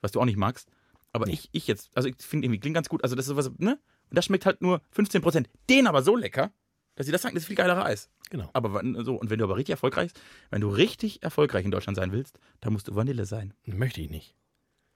was 0.00 0.12
du 0.12 0.20
auch 0.20 0.24
nicht 0.24 0.36
magst. 0.38 0.68
Aber 1.12 1.26
Nee. 1.26 1.32
ich, 1.32 1.48
ich 1.52 1.66
jetzt, 1.66 1.90
also 1.96 2.08
ich 2.08 2.14
finde 2.20 2.46
irgendwie 2.46 2.60
klingt 2.60 2.74
ganz 2.74 2.88
gut. 2.88 3.02
Also 3.02 3.16
das 3.16 3.24
ist 3.26 3.30
sowas, 3.30 3.50
ne? 3.58 3.78
Und 4.08 4.16
das 4.16 4.24
schmeckt 4.26 4.46
halt 4.46 4.62
nur 4.62 4.80
15%. 4.96 5.46
Den 5.68 5.86
aber 5.86 6.02
so 6.02 6.14
lecker, 6.16 6.52
dass 6.94 7.06
sie 7.06 7.12
das 7.12 7.22
sagen, 7.22 7.34
das 7.34 7.44
ist 7.44 7.48
viel 7.48 7.56
geilerer 7.56 7.84
Eis. 7.84 8.10
Genau. 8.30 8.50
Aber 8.52 8.72
wann- 8.74 9.04
so, 9.04 9.16
und 9.16 9.30
wenn 9.30 9.38
du 9.38 9.44
aber 9.44 9.56
richtig 9.56 9.72
erfolgreich, 9.72 10.10
wenn 10.50 10.60
du 10.60 10.68
richtig 10.68 11.22
erfolgreich 11.22 11.64
in 11.64 11.70
Deutschland 11.70 11.96
sein 11.96 12.12
willst, 12.12 12.38
dann 12.60 12.72
musst 12.72 12.88
du 12.88 12.94
Vanille 12.94 13.26
sein. 13.26 13.54
Möchte 13.64 14.00
ich 14.00 14.10
nicht. 14.10 14.34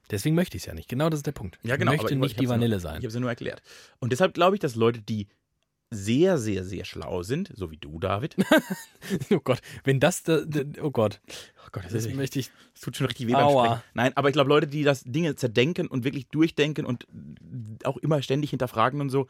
Deswegen 0.09 0.35
möchte 0.35 0.55
ich 0.57 0.63
es 0.63 0.67
ja 0.67 0.73
nicht. 0.73 0.87
Genau 0.87 1.09
das 1.09 1.19
ist 1.19 1.27
der 1.27 1.33
Punkt. 1.33 1.59
Ja, 1.63 1.75
genau. 1.75 1.91
Ich 1.91 1.97
möchte 2.01 2.15
aber 2.15 2.21
nicht 2.21 2.31
ich 2.31 2.37
die 2.37 2.49
Vanille 2.49 2.75
nur, 2.75 2.79
sein. 2.79 2.93
Ich 2.99 3.03
habe 3.03 3.07
es 3.07 3.15
nur 3.15 3.29
erklärt. 3.29 3.61
Und 3.99 4.11
deshalb 4.11 4.33
glaube 4.33 4.55
ich, 4.55 4.59
dass 4.61 4.75
Leute, 4.75 5.01
die 5.01 5.27
sehr, 5.89 6.37
sehr, 6.37 6.65
sehr 6.65 6.83
schlau 6.85 7.23
sind, 7.23 7.51
so 7.55 7.71
wie 7.71 7.77
du, 7.77 7.99
David. 7.99 8.35
Oh 9.31 9.39
Gott, 9.39 9.61
wenn 9.85 9.99
das, 9.99 10.23
da, 10.23 10.41
oh 10.81 10.91
Gott, 10.91 11.21
Oh 11.65 11.69
Gott, 11.71 11.83
das, 11.85 11.91
das 11.93 12.05
ist, 12.05 12.15
möchte 12.15 12.39
ich, 12.39 12.49
das 12.73 12.81
tut 12.81 12.95
schon 12.95 13.07
richtig 13.07 13.27
weh 13.27 13.33
beim 13.33 13.43
Aua. 13.45 13.65
Sprechen. 13.65 13.83
Nein, 13.93 14.11
aber 14.15 14.29
ich 14.29 14.33
glaube, 14.33 14.47
Leute, 14.49 14.67
die 14.67 14.83
das 14.83 15.03
Dinge 15.03 15.35
zerdenken 15.35 15.87
und 15.87 16.05
wirklich 16.05 16.27
durchdenken 16.27 16.85
und 16.85 17.05
auch 17.83 17.97
immer 17.97 18.21
ständig 18.21 18.51
hinterfragen 18.51 19.01
und 19.01 19.09
so, 19.09 19.27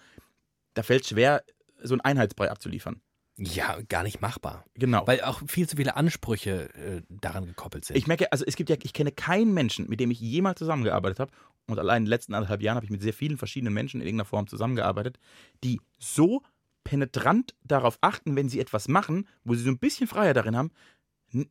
da 0.76 0.84
fällt 0.84 1.01
es 1.03 1.09
schwer, 1.09 1.43
so 1.82 1.93
einen 1.93 2.01
Einheitsbrei 2.01 2.49
abzuliefern. 2.51 3.01
ja, 3.38 3.78
gar 3.88 4.03
nicht 4.03 4.21
machbar. 4.21 4.65
Genau. 4.73 5.05
Weil 5.05 5.21
auch 5.21 5.41
viel 5.47 5.69
zu 5.69 5.78
viele 5.78 5.95
Ansprüche 5.95 6.73
äh, 6.73 7.01
daran 7.09 7.45
gekoppelt 7.45 7.86
sind. 7.86 7.95
Ich 7.95 8.07
merke, 8.07 8.32
also 8.32 8.43
es 8.45 8.55
gibt 8.55 8.69
ja, 8.69 8.78
ich 8.82 8.93
kenne 8.93 9.11
keinen 9.11 9.53
Menschen, 9.53 9.88
mit 9.89 9.99
dem 9.99 10.11
ich 10.11 10.19
jemals 10.19 10.57
zusammengearbeitet 10.59 11.19
habe. 11.19 11.32
Und 11.67 11.80
allein 11.80 12.03
in 12.03 12.05
den 12.05 12.09
letzten 12.09 12.34
anderthalb 12.34 12.61
Jahren 12.61 12.75
habe 12.75 12.86
ich 12.86 12.91
mit 12.91 13.01
sehr 13.01 13.13
vielen 13.13 13.38
verschiedenen 13.38 13.73
Menschen 13.73 14.01
in 14.01 14.07
irgendeiner 14.07 14.25
Form 14.25 14.47
zusammengearbeitet, 14.47 15.19
die 15.63 15.82
so 15.99 16.41
penetrant 16.84 17.53
darauf 17.63 17.97
achten, 17.99 18.36
wenn 18.38 18.47
sie 18.47 18.61
etwas 18.61 18.88
machen, 18.88 19.28
wo 19.43 19.53
sie 19.53 19.63
so 19.63 19.69
ein 19.69 19.78
bisschen 19.78 20.07
Freiheit 20.07 20.38
darin 20.38 20.55
haben. 20.55 20.71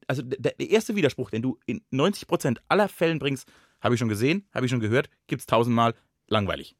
Also 0.07 0.22
der, 0.22 0.53
der 0.53 0.70
erste 0.70 0.97
Widerspruch, 0.97 1.31
den 1.31 1.43
du 1.43 1.59
in 1.66 1.83
90% 1.93 2.59
aller 2.68 2.89
Fällen 2.89 3.18
bringst, 3.18 3.47
habe 3.83 3.95
ich 3.95 3.99
schon 3.99 4.09
gesehen, 4.09 4.49
habe 4.55 4.64
ich 4.64 4.70
schon 4.70 4.81
gehört, 4.81 5.11
gibt 5.27 5.41
es 5.41 5.47
tausendmal, 5.47 5.95
langweilig. 6.27 6.74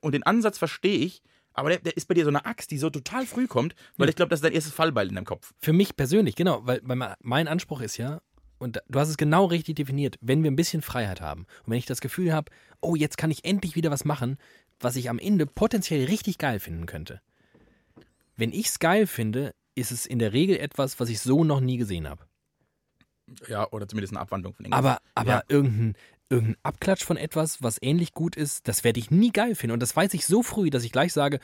Und 0.00 0.12
den 0.12 0.22
Ansatz 0.22 0.58
verstehe 0.58 0.98
ich, 0.98 1.22
aber 1.54 1.70
der, 1.70 1.78
der 1.80 1.96
ist 1.96 2.08
bei 2.08 2.14
dir 2.14 2.24
so 2.24 2.30
eine 2.30 2.44
Axt, 2.46 2.70
die 2.70 2.78
so 2.78 2.90
total 2.90 3.26
früh 3.26 3.46
kommt, 3.46 3.74
weil 3.96 4.08
ich 4.08 4.16
glaube, 4.16 4.30
das 4.30 4.38
ist 4.38 4.44
dein 4.44 4.52
erstes 4.52 4.72
Fallbeil 4.72 5.08
in 5.08 5.14
deinem 5.14 5.24
Kopf. 5.24 5.52
Für 5.58 5.72
mich 5.72 5.96
persönlich, 5.96 6.34
genau, 6.34 6.66
weil, 6.66 6.80
weil 6.84 7.16
mein 7.20 7.48
Anspruch 7.48 7.80
ist 7.80 7.96
ja, 7.96 8.20
und 8.58 8.80
du 8.88 8.98
hast 8.98 9.08
es 9.08 9.16
genau 9.16 9.46
richtig 9.46 9.76
definiert, 9.76 10.16
wenn 10.20 10.42
wir 10.42 10.50
ein 10.50 10.56
bisschen 10.56 10.82
Freiheit 10.82 11.20
haben 11.20 11.46
und 11.64 11.70
wenn 11.72 11.78
ich 11.78 11.86
das 11.86 12.00
Gefühl 12.00 12.32
habe, 12.32 12.50
oh, 12.80 12.94
jetzt 12.94 13.18
kann 13.18 13.30
ich 13.30 13.44
endlich 13.44 13.74
wieder 13.76 13.90
was 13.90 14.04
machen, 14.04 14.38
was 14.80 14.96
ich 14.96 15.10
am 15.10 15.18
Ende 15.18 15.46
potenziell 15.46 16.04
richtig 16.06 16.38
geil 16.38 16.60
finden 16.60 16.86
könnte. 16.86 17.20
Wenn 18.36 18.52
ich 18.52 18.66
es 18.66 18.78
geil 18.78 19.06
finde, 19.06 19.54
ist 19.74 19.90
es 19.92 20.06
in 20.06 20.18
der 20.18 20.32
Regel 20.32 20.56
etwas, 20.56 21.00
was 21.00 21.08
ich 21.08 21.20
so 21.20 21.44
noch 21.44 21.60
nie 21.60 21.76
gesehen 21.76 22.08
habe. 22.08 22.24
Ja, 23.48 23.68
oder 23.70 23.88
zumindest 23.88 24.12
eine 24.12 24.20
Abwandlung 24.20 24.54
von 24.54 24.64
irgendwas. 24.64 24.78
Aber, 24.78 24.98
aber 25.14 25.30
Ja. 25.30 25.42
irgendein, 25.48 25.96
irgendein 26.32 26.56
Abklatsch 26.62 27.04
von 27.04 27.16
etwas, 27.16 27.62
was 27.62 27.78
ähnlich 27.80 28.14
gut 28.14 28.36
ist, 28.36 28.66
das 28.66 28.84
werde 28.84 28.98
ich 28.98 29.10
nie 29.10 29.30
geil 29.30 29.54
finden. 29.54 29.74
Und 29.74 29.80
das 29.80 29.94
weiß 29.94 30.14
ich 30.14 30.26
so 30.26 30.42
früh, 30.42 30.70
dass 30.70 30.82
ich 30.84 30.92
gleich 30.92 31.12
sage, 31.12 31.38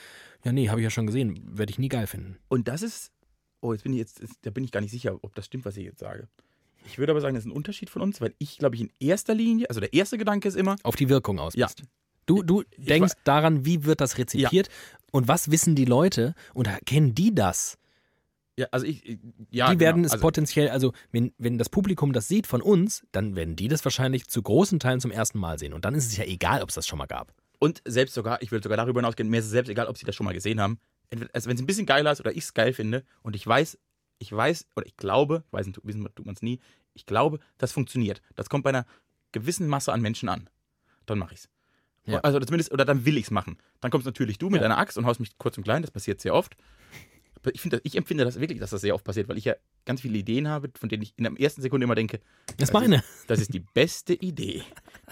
ja, 0.45 0.53
nee, 0.53 0.68
habe 0.68 0.80
ich 0.80 0.84
ja 0.84 0.91
schon 0.91 1.07
gesehen, 1.07 1.41
werde 1.45 1.70
ich 1.70 1.78
nie 1.78 1.89
geil 1.89 2.07
finden. 2.07 2.39
Und 2.49 2.68
das 2.68 2.82
ist, 2.82 3.12
oh, 3.61 3.72
jetzt 3.72 3.82
bin 3.82 3.93
ich 3.93 3.99
jetzt, 3.99 4.20
da 4.43 4.51
bin 4.51 4.64
ich 4.64 4.72
gar 4.72 4.80
nicht 4.80 4.91
sicher, 4.91 5.18
ob 5.22 5.34
das 5.34 5.47
stimmt, 5.47 5.64
was 5.64 5.76
ich 5.76 5.84
jetzt 5.84 6.01
sage. 6.01 6.28
Ich 6.86 6.99
würde 6.99 7.12
aber 7.12 7.20
sagen, 7.20 7.34
das 7.34 7.45
ist 7.45 7.51
ein 7.51 7.57
Unterschied 7.57 7.91
von 7.91 8.03
uns, 8.03 8.20
weil 8.20 8.34
ich, 8.39 8.59
glaube 8.59 8.76
ich, 8.76 8.80
in 8.80 8.91
erster 8.99 9.34
Linie, 9.34 9.68
also 9.68 9.80
der 9.80 9.93
erste 9.93 10.16
Gedanke 10.16 10.49
ist 10.49 10.57
immer, 10.57 10.76
Auf 10.82 10.97
die 10.97 11.09
Wirkung 11.09 11.39
aus 11.39 11.55
Ja. 11.55 11.68
Du, 12.26 12.43
du 12.43 12.62
denkst 12.76 13.14
daran, 13.24 13.64
wie 13.64 13.84
wird 13.84 14.03
das 14.03 14.18
rezipiert 14.18 14.68
und 15.12 15.28
was 15.28 15.51
wissen 15.51 15.74
die 15.74 15.86
Leute 15.86 16.34
und 16.53 16.68
kennen 16.84 17.14
die 17.14 17.34
das? 17.34 17.78
Ja, 18.59 18.66
also 18.72 18.84
ich, 18.86 19.06
ich- 19.09 19.18
ja, 19.50 19.72
die 19.72 19.78
werden 19.80 19.96
genau, 20.02 20.06
es 20.06 20.12
also, 20.12 20.22
potenziell, 20.22 20.68
also 20.70 20.92
wenn, 21.12 21.32
wenn 21.38 21.59
das 21.59 21.68
Publikum 21.68 22.12
das 22.12 22.26
sieht 22.28 22.46
von 22.46 22.61
uns, 22.61 23.06
dann 23.12 23.36
werden 23.36 23.54
die 23.56 23.68
das 23.68 23.84
wahrscheinlich 23.84 24.26
zu 24.28 24.42
großen 24.42 24.80
Teilen 24.80 25.00
zum 25.00 25.11
ersten 25.11 25.38
Mal 25.38 25.59
sehen. 25.59 25.72
Und 25.72 25.84
dann 25.84 25.94
ist 25.94 26.06
es 26.06 26.16
ja 26.16 26.24
egal, 26.24 26.62
ob 26.62 26.68
es 26.70 26.74
das 26.74 26.86
schon 26.86 26.98
mal 26.98 27.06
gab. 27.06 27.32
Und 27.61 27.82
selbst 27.86 28.14
sogar, 28.14 28.42
ich 28.42 28.50
würde 28.50 28.62
sogar 28.64 28.76
darüber 28.76 29.00
hinausgehen, 29.00 29.28
mir 29.28 29.38
ist 29.38 29.46
es 29.46 29.50
selbst 29.52 29.68
egal, 29.68 29.86
ob 29.86 29.96
sie 29.96 30.04
das 30.06 30.14
schon 30.14 30.24
mal 30.26 30.34
gesehen 30.34 30.61
haben. 30.61 30.78
Also 31.32 31.48
wenn 31.48 31.56
es 31.56 31.62
ein 31.62 31.66
bisschen 31.66 31.86
geiler 31.86 32.12
ist 32.12 32.20
oder 32.20 32.32
ich 32.32 32.38
es 32.44 32.54
geil 32.54 32.72
finde 32.72 33.04
und 33.22 33.34
ich 33.36 33.46
weiß, 33.46 33.78
ich 34.18 34.32
weiß 34.32 34.66
oder 34.76 34.86
ich 34.86 34.96
glaube, 34.96 35.44
weiß 35.52 35.66
nicht, 35.66 35.80
wissen 35.84 36.06
tut 36.14 36.26
man 36.26 36.34
es 36.34 36.42
nie, 36.42 36.59
ich 36.94 37.06
glaube, 37.06 37.38
das 37.59 37.72
funktioniert. 37.72 38.20
Das 38.34 38.48
kommt 38.50 38.64
bei 38.64 38.70
einer 38.70 38.84
gewissen 39.32 39.68
Masse 39.68 39.92
an 39.92 40.00
Menschen 40.02 40.28
an. 40.28 40.50
Dann 41.06 41.18
mache 41.18 41.34
ich 41.34 41.40
es. 41.40 41.48
Ja. 42.06 42.20
Also 42.20 42.40
zumindest, 42.40 42.72
oder 42.72 42.84
dann 42.84 43.04
will 43.04 43.16
ich 43.18 43.24
es 43.26 43.30
machen. 43.30 43.59
Dann 43.80 43.90
kommst 43.90 44.06
natürlich 44.06 44.38
du 44.38 44.46
mit 44.50 44.56
Ja. 44.61 44.62
deiner 44.68 44.78
Axt 44.78 44.98
und 44.98 45.06
haust 45.06 45.20
mich 45.20 45.36
kurz 45.38 45.56
und 45.59 45.64
klein, 45.64 45.82
das 45.82 45.90
passiert 45.90 46.20
sehr 46.20 46.34
oft. 46.34 46.56
Ich, 47.53 47.61
finde 47.61 47.80
ich 47.84 47.97
empfinde 47.97 48.24
das 48.24 48.41
wirklich, 48.41 48.59
dass 48.59 48.70
das 48.70 48.80
sehr 48.80 48.95
oft 48.95 49.05
passiert, 49.05 49.28
weil 49.28 49.39
ich 49.39 49.45
ja 49.45 49.55
ganz 49.84 50.01
viele 50.01 50.18
Ideen 50.18 50.49
habe, 50.49 50.70
von 50.78 50.89
denen 50.89 51.03
ich 51.03 51.14
in 51.16 51.24
der 51.24 51.32
ersten 51.41 51.62
Sekunde 51.62 51.84
immer 51.84 51.95
denke, 51.95 52.20
Das 52.47 52.55
ist 52.55 52.61
Das 52.61 52.72
meine. 52.72 53.03
das 53.26 53.41
ist 53.41 53.55
die 53.55 53.61
beste 53.61 54.14
Idee, 54.14 54.62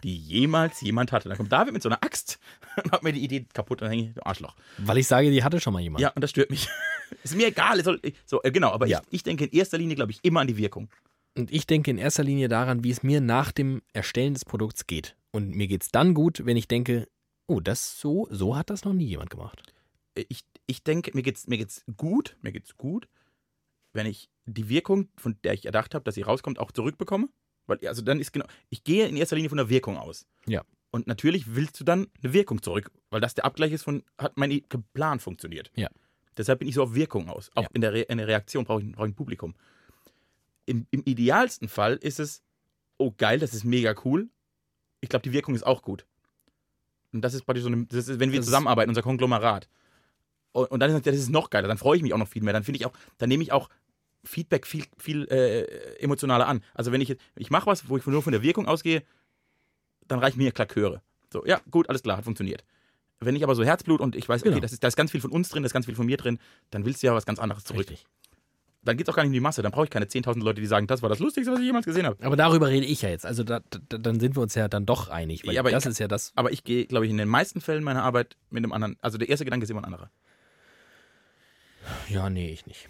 die 0.03 0.17
jemals 0.17 0.81
jemand 0.81 1.13
hatte. 1.13 1.29
Dann 1.29 1.37
kommt 1.39 1.53
David 1.53 1.73
mit 1.73 1.83
so 1.83 1.89
einer 1.89 2.03
Axt 2.03 2.39
und 2.85 2.93
hat 2.93 3.03
mir 3.03 3.13
die 3.13 3.25
Idee 3.25 3.47
kaputt 3.53 3.81
und 3.81 3.87
dann 3.87 3.91
hänge 3.91 4.09
ich, 4.11 4.15
du 4.15 4.25
Arschloch. 4.27 4.57
Weil 4.79 4.99
ich 4.99 5.07
sage, 5.07 5.31
die 5.31 5.43
hatte 5.45 5.61
schon 5.61 5.73
mal 5.73 5.81
jemand. 5.81 6.01
Ja, 6.03 6.11
und 6.11 6.23
das 6.23 6.31
stört 6.31 6.51
mich. 6.51 6.69
ist 7.23 7.37
mir 7.37 7.49
egal. 7.49 7.83
Soll, 7.85 8.01
so, 8.25 8.43
äh, 8.43 8.51
genau, 8.51 8.71
aber 8.73 8.87
Ja. 8.87 9.01
ich, 9.09 9.17
ich 9.17 9.23
denke 9.23 9.45
in 9.45 9.53
erster 9.53 9.79
Linie, 9.79 9.97
glaube 9.97 10.13
ich, 10.13 10.19
immer 10.23 10.41
an 10.41 10.47
die 10.47 10.57
Wirkung. 10.57 10.89
Und 11.37 11.53
ich 11.53 11.67
denke 11.67 11.91
in 11.91 11.99
erster 11.99 12.25
Linie 12.25 12.49
daran, 12.49 12.83
wie 12.83 12.91
es 12.91 13.03
mir 13.03 13.21
nach 13.21 13.53
dem 13.53 13.83
Erstellen 13.93 14.33
des 14.35 14.45
Produkts 14.47 14.87
geht. 14.87 15.17
Und 15.33 15.51
mir 15.55 15.67
geht 15.67 15.83
es 15.83 15.91
dann 15.91 16.15
gut, 16.15 16.47
wenn 16.47 16.57
ich 16.57 16.67
denke, 16.67 17.09
oh, 17.47 17.61
das 17.61 18.01
so, 18.01 18.27
so 18.31 18.57
hat 18.57 18.71
das 18.71 18.85
noch 18.85 18.95
nie 18.95 19.05
jemand 19.07 19.31
gemacht. 19.31 19.63
Äh, 20.15 20.25
Ich, 20.29 20.45
ich 20.67 20.83
denke, 20.83 21.13
mir 21.15 21.23
geht's, 21.23 21.47
mir 21.47 21.59
geht's 21.59 21.85
gut, 21.97 22.37
mir 22.43 22.53
geht's 22.53 22.77
gut, 22.77 23.09
wenn 23.93 24.07
ich 24.07 24.29
die 24.47 24.69
Wirkung, 24.69 25.09
von 25.17 25.37
der 25.45 25.55
ich 25.55 25.65
erdacht 25.67 25.95
habe, 25.95 26.05
dass 26.05 26.15
sie 26.15 26.23
rauskommt, 26.23 26.59
auch 26.59 26.73
zurückbekomme. 26.73 27.29
Weil, 27.67 27.79
also 27.89 28.03
dann 28.03 28.21
ist 28.21 28.33
genau, 28.33 28.47
ich 28.71 28.85
gehe 28.85 29.07
in 29.09 29.17
erster 29.17 29.37
Linie 29.37 29.49
von 29.49 29.59
der 29.59 29.69
Wirkung 29.69 29.97
aus. 29.97 30.27
Ja. 30.47 30.63
Und 30.91 31.07
natürlich 31.07 31.55
willst 31.55 31.81
du 31.81 31.85
dann 31.85 32.07
eine 32.23 32.33
Wirkung 32.33 32.63
zurück, 32.63 32.91
weil 33.11 33.21
das 33.21 33.35
der 33.35 33.45
Abgleich 33.45 33.73
ist 33.73 33.83
von, 33.83 34.03
hat 34.19 34.37
mein 34.37 34.63
Plan 34.95 35.19
funktioniert. 35.19 35.71
Ja. 35.75 35.89
Deshalb 36.37 36.61
bin 36.61 36.69
ich 36.69 36.75
so 36.75 36.83
auf 36.83 36.95
Wirkung 36.95 37.29
aus. 37.29 37.51
Auch 37.55 37.63
Ja. 37.65 37.69
in, 37.73 37.81
der 37.81 37.93
Re 37.93 38.01
in 38.03 38.19
der 38.19 38.29
Reaktion 38.29 38.65
brauche 38.65 38.83
ich, 38.83 38.93
brauche 38.93 39.07
ich 39.07 39.13
ein 39.13 39.17
Publikum. 39.17 39.55
Im, 40.67 40.87
Im 40.91 41.03
idealsten 41.05 41.69
Fall 41.69 41.95
ist 41.97 42.21
es, 42.21 42.43
oh 42.99 43.13
geil, 43.17 43.39
das 43.39 43.55
ist 43.55 43.65
mega 43.65 43.95
cool. 44.05 44.29
Ich 45.01 45.09
glaube, 45.09 45.23
die 45.23 45.33
Wirkung 45.33 45.55
ist 45.55 45.65
auch 45.65 45.83
gut. 45.83 46.07
Und 47.13 47.23
das 47.23 47.35
ist 47.35 47.45
praktisch 47.45 47.63
so 47.63 47.69
eine, 47.69 47.87
das 47.87 48.09
ist, 48.09 48.21
wenn 48.21 48.33
wir 48.33 48.39
Das 48.41 48.47
zusammenarbeiten, 48.47 48.91
unser 48.91 49.03
Konglomerat. 49.03 49.69
Und, 50.65 50.81
dann 50.81 50.91
ist 50.95 51.07
das 51.07 51.15
ist 51.17 51.31
noch 51.31 51.51
geiler, 51.51 51.69
dann 51.69 51.79
freue 51.79 51.97
ich 51.97 52.03
mich 52.03 52.13
auch 52.15 52.19
noch 52.19 52.29
viel 52.29 52.43
mehr. 52.43 52.53
Dann 52.53 52.65
finde 52.65 52.79
ich 52.81 52.87
auch, 52.87 52.93
dann 53.19 53.29
nehme 53.29 53.43
ich 53.43 53.53
auch 53.53 53.69
Feedback 54.25 54.67
viel, 54.67 54.85
viel 54.99 55.25
äh, 55.29 55.63
emotionaler 56.03 56.49
an. 56.49 56.63
Also 56.75 56.91
wenn 56.93 57.01
ich 57.01 57.09
jetzt- 57.11 57.23
ich 57.37 57.51
mache 57.51 57.67
was, 57.67 57.89
wo 57.89 57.97
ich 57.97 58.07
nur 58.07 58.23
von 58.23 58.33
der 58.33 58.43
Wirkung 58.43 58.67
ausgehe, 58.67 59.03
dann 60.09 60.19
reichen 60.19 60.39
mir 60.39 60.53
Klaköre. 60.53 61.03
So, 61.33 61.45
ja, 61.47 61.61
gut, 61.71 61.89
alles 61.89 62.03
klar, 62.03 62.17
hat 62.17 62.25
funktioniert. 62.25 62.65
Wenn 63.21 63.35
ich 63.37 63.43
aber 63.45 63.55
so 63.55 63.65
Herzblut 63.65 64.01
und 64.01 64.15
ich 64.15 64.29
weiß, 64.29 64.43
okay, 64.43 64.51
Genau. 64.51 64.61
das 64.61 64.73
ist, 64.73 64.83
da 64.85 64.89
ist 64.89 64.97
ganz 64.97 65.11
viel 65.11 65.21
von 65.21 65.31
uns 65.31 65.49
drin, 65.49 65.63
da 65.63 65.67
ist 65.67 65.73
ganz 65.73 65.87
viel 65.87 65.95
von 65.95 66.07
mir 66.07 66.17
drin, 66.17 66.39
dann 66.71 66.85
willst 66.85 67.03
du 67.03 67.07
ja 67.07 67.15
was 67.15 67.25
ganz 67.27 67.39
anderes 67.39 67.65
zurück. 67.65 67.81
Richtig. 67.81 68.07
Dann 68.83 68.97
geht 68.97 69.09
es 69.09 69.13
auch 69.13 69.17
gar 69.17 69.23
nicht 69.25 69.31
um 69.31 69.35
die 69.35 69.41
Masse. 69.41 69.63
Dann 69.63 69.73
brauche 69.73 69.85
ich 69.85 69.91
keine 69.91 70.07
10.000 70.07 70.45
Leute, 70.45 70.61
die 70.61 70.67
sagen, 70.67 70.87
das 70.87 71.03
war 71.03 71.09
das 71.09 71.19
Lustigste, 71.19 71.51
was 71.53 71.59
ich 71.59 71.67
jemals 71.67 71.87
gesehen 71.87 72.07
habe. 72.07 72.25
Aber 72.25 72.37
darüber 72.37 72.69
rede 72.69 72.87
ich 72.87 73.03
ja 73.03 73.09
jetzt. 73.09 73.27
Also 73.27 73.43
da, 73.43 73.61
da, 73.89 73.99
dann 73.99 74.21
sind 74.21 74.37
wir 74.37 74.43
uns 74.43 74.55
ja 74.55 74.69
dann 74.69 74.87
doch 74.87 75.09
einig. 75.09 75.45
Weil 75.45 75.55
Ja, 75.55 75.61
aber 75.63 75.73
das 75.73 75.85
ich- 75.87 75.91
ist 75.93 75.99
ja 75.99 76.07
das. 76.07 76.31
Aber 76.37 76.53
ich 76.53 76.63
gehe, 76.63 76.87
glaube 76.87 77.05
ich, 77.05 77.11
in 77.11 77.17
den 77.17 77.29
meisten 77.29 77.61
Fällen 77.61 77.83
meiner 77.83 78.05
Arbeit 78.05 78.37
mit 78.51 78.63
einem 78.63 78.73
anderen. 78.73 78.97
Also 79.01 79.19
der 79.19 79.29
erste 79.29 79.45
Gedanke 79.45 79.65
ist 79.65 79.71
immer 79.71 79.81
ein 79.81 79.87
anderer. 79.87 80.11
Ja, 82.09 82.31
nee, 82.31 82.51
ich 82.51 82.67
nicht. 82.67 82.89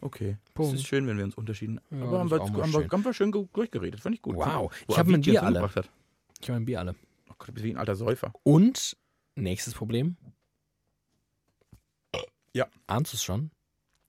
Okay. 0.00 0.36
Punkt. 0.54 0.74
Es 0.74 0.80
ist 0.80 0.86
schön, 0.86 1.06
wenn 1.06 1.16
wir 1.16 1.24
uns 1.24 1.34
unterschieden. 1.34 1.80
Ja, 1.90 2.02
aber 2.02 2.18
haben 2.20 2.30
wir, 2.30 2.38
haben, 2.38 2.56
wir, 2.56 2.64
schön. 2.66 2.90
haben 2.90 3.04
wir 3.04 3.12
schön 3.14 3.32
durchgeredet. 3.32 4.00
Fand 4.00 4.14
ich 4.14 4.22
gut. 4.22 4.36
Wow. 4.36 4.70
Wo 4.86 4.92
Ich 4.92 4.98
habe 4.98 5.10
mein 5.10 5.20
Bier 5.22 5.42
alle. 5.42 5.68
Ich 6.40 6.48
habe 6.48 6.60
ein 6.60 6.64
Bier 6.64 6.78
alle. 6.80 6.94
Oh 7.28 7.34
Gott, 7.38 7.48
du 7.48 7.52
bist 7.52 7.64
wie 7.64 7.70
ein 7.70 7.78
alter 7.78 7.96
Säufer. 7.96 8.32
Und 8.44 8.96
nächstes 9.34 9.74
Problem. 9.74 10.16
Ja. 12.54 12.66
Ahnst 12.86 13.12
du 13.12 13.16
es 13.16 13.24
schon? 13.24 13.50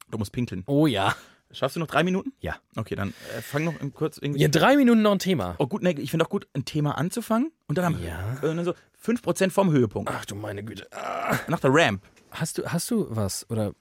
Du 0.09 0.17
musst 0.17 0.32
pinkeln. 0.32 0.63
Oh 0.67 0.88
ja. 0.88 1.15
Schaffst 1.51 1.76
du 1.76 1.80
noch 1.80 1.88
drei 1.88 2.03
Minuten? 2.03 2.34
Ja. 2.41 2.57
Okay, 2.76 2.95
dann 2.95 3.09
äh, 3.36 3.41
fang 3.41 3.63
noch 3.63 3.74
kurz 3.93 4.20
irgendwie. 4.20 4.39
Ja, 4.41 4.47
drei 4.49 4.76
Minuten 4.78 5.01
noch 5.01 5.13
ein 5.13 5.20
Thema. 5.20 5.55
Oh 5.57 5.65
gut, 5.65 5.82
nee, 5.82 5.91
ich 5.91 6.11
finde 6.11 6.26
auch 6.26 6.30
gut, 6.30 6.47
ein 6.53 6.63
Thema 6.65 6.95
anzufangen 6.97 7.51
und 7.67 7.78
dann 7.78 7.86
haben 7.86 8.03
Ja. 8.03 8.38
äh, 8.38 8.55
dann 8.55 8.63
so 8.63 8.76
5% 9.03 9.49
vom 9.49 9.72
Höhepunkt. 9.72 10.11
Ach 10.13 10.26
du 10.26 10.36
meine 10.36 10.63
Güte. 10.63 10.88
Ah. 10.91 11.39
Nach 11.47 11.59
der 11.59 11.72
Ramp. 11.74 12.03
Hast 12.32 12.59
du, 12.59 12.65
hast 12.72 12.91
du 12.91 13.07
was? 13.09 13.49
Oder 13.49 13.74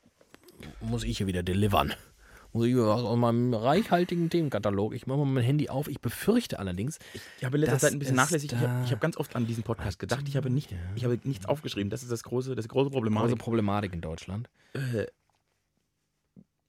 muss 0.80 1.04
ich 1.04 1.18
hier 1.18 1.26
wieder 1.26 1.42
delivern? 1.42 1.94
Muss 2.52 2.66
ich 2.66 2.76
aus 2.76 3.16
meinem 3.18 3.52
reichhaltigen 3.52 4.30
Themenkatalog? 4.30 4.94
Ich 4.94 5.06
mache 5.06 5.18
mal 5.18 5.26
mein 5.26 5.44
Handy 5.44 5.68
auf. 5.68 5.86
Ich 5.88 6.00
befürchte 6.00 6.59
allerdings. 6.59 6.98
Ich 7.38 7.44
habe 7.44 7.59
in 7.59 7.61
letzter 7.62 7.78
Zeit 7.78 7.92
ein 7.92 7.98
bisschen 7.98 8.16
nachlässig. 8.16 8.52
Ich 8.52 8.59
habe 8.59 8.84
ich 8.84 8.90
hab 8.90 9.00
ganz 9.00 9.18
oft 9.18 9.36
an 9.36 9.46
diesen 9.46 9.64
Podcast 9.64 9.98
gedacht. 9.98 10.24
Ich 10.26 10.36
habe 10.36 10.48
nicht, 10.48 10.74
ich 10.96 11.04
habe 11.04 11.18
nichts 11.24 11.44
aufgeschrieben. 11.44 11.90
Das 11.90 12.02
ist 12.02 12.11
das 12.11 12.22
große, 12.22 12.54
das 12.54 12.66
große 12.68 12.90
Problem. 12.90 13.14
Große 13.14 13.36
Problematik 13.36 13.92
in 13.92 14.00
Deutschland. 14.00 14.48
Äh, 14.72 15.06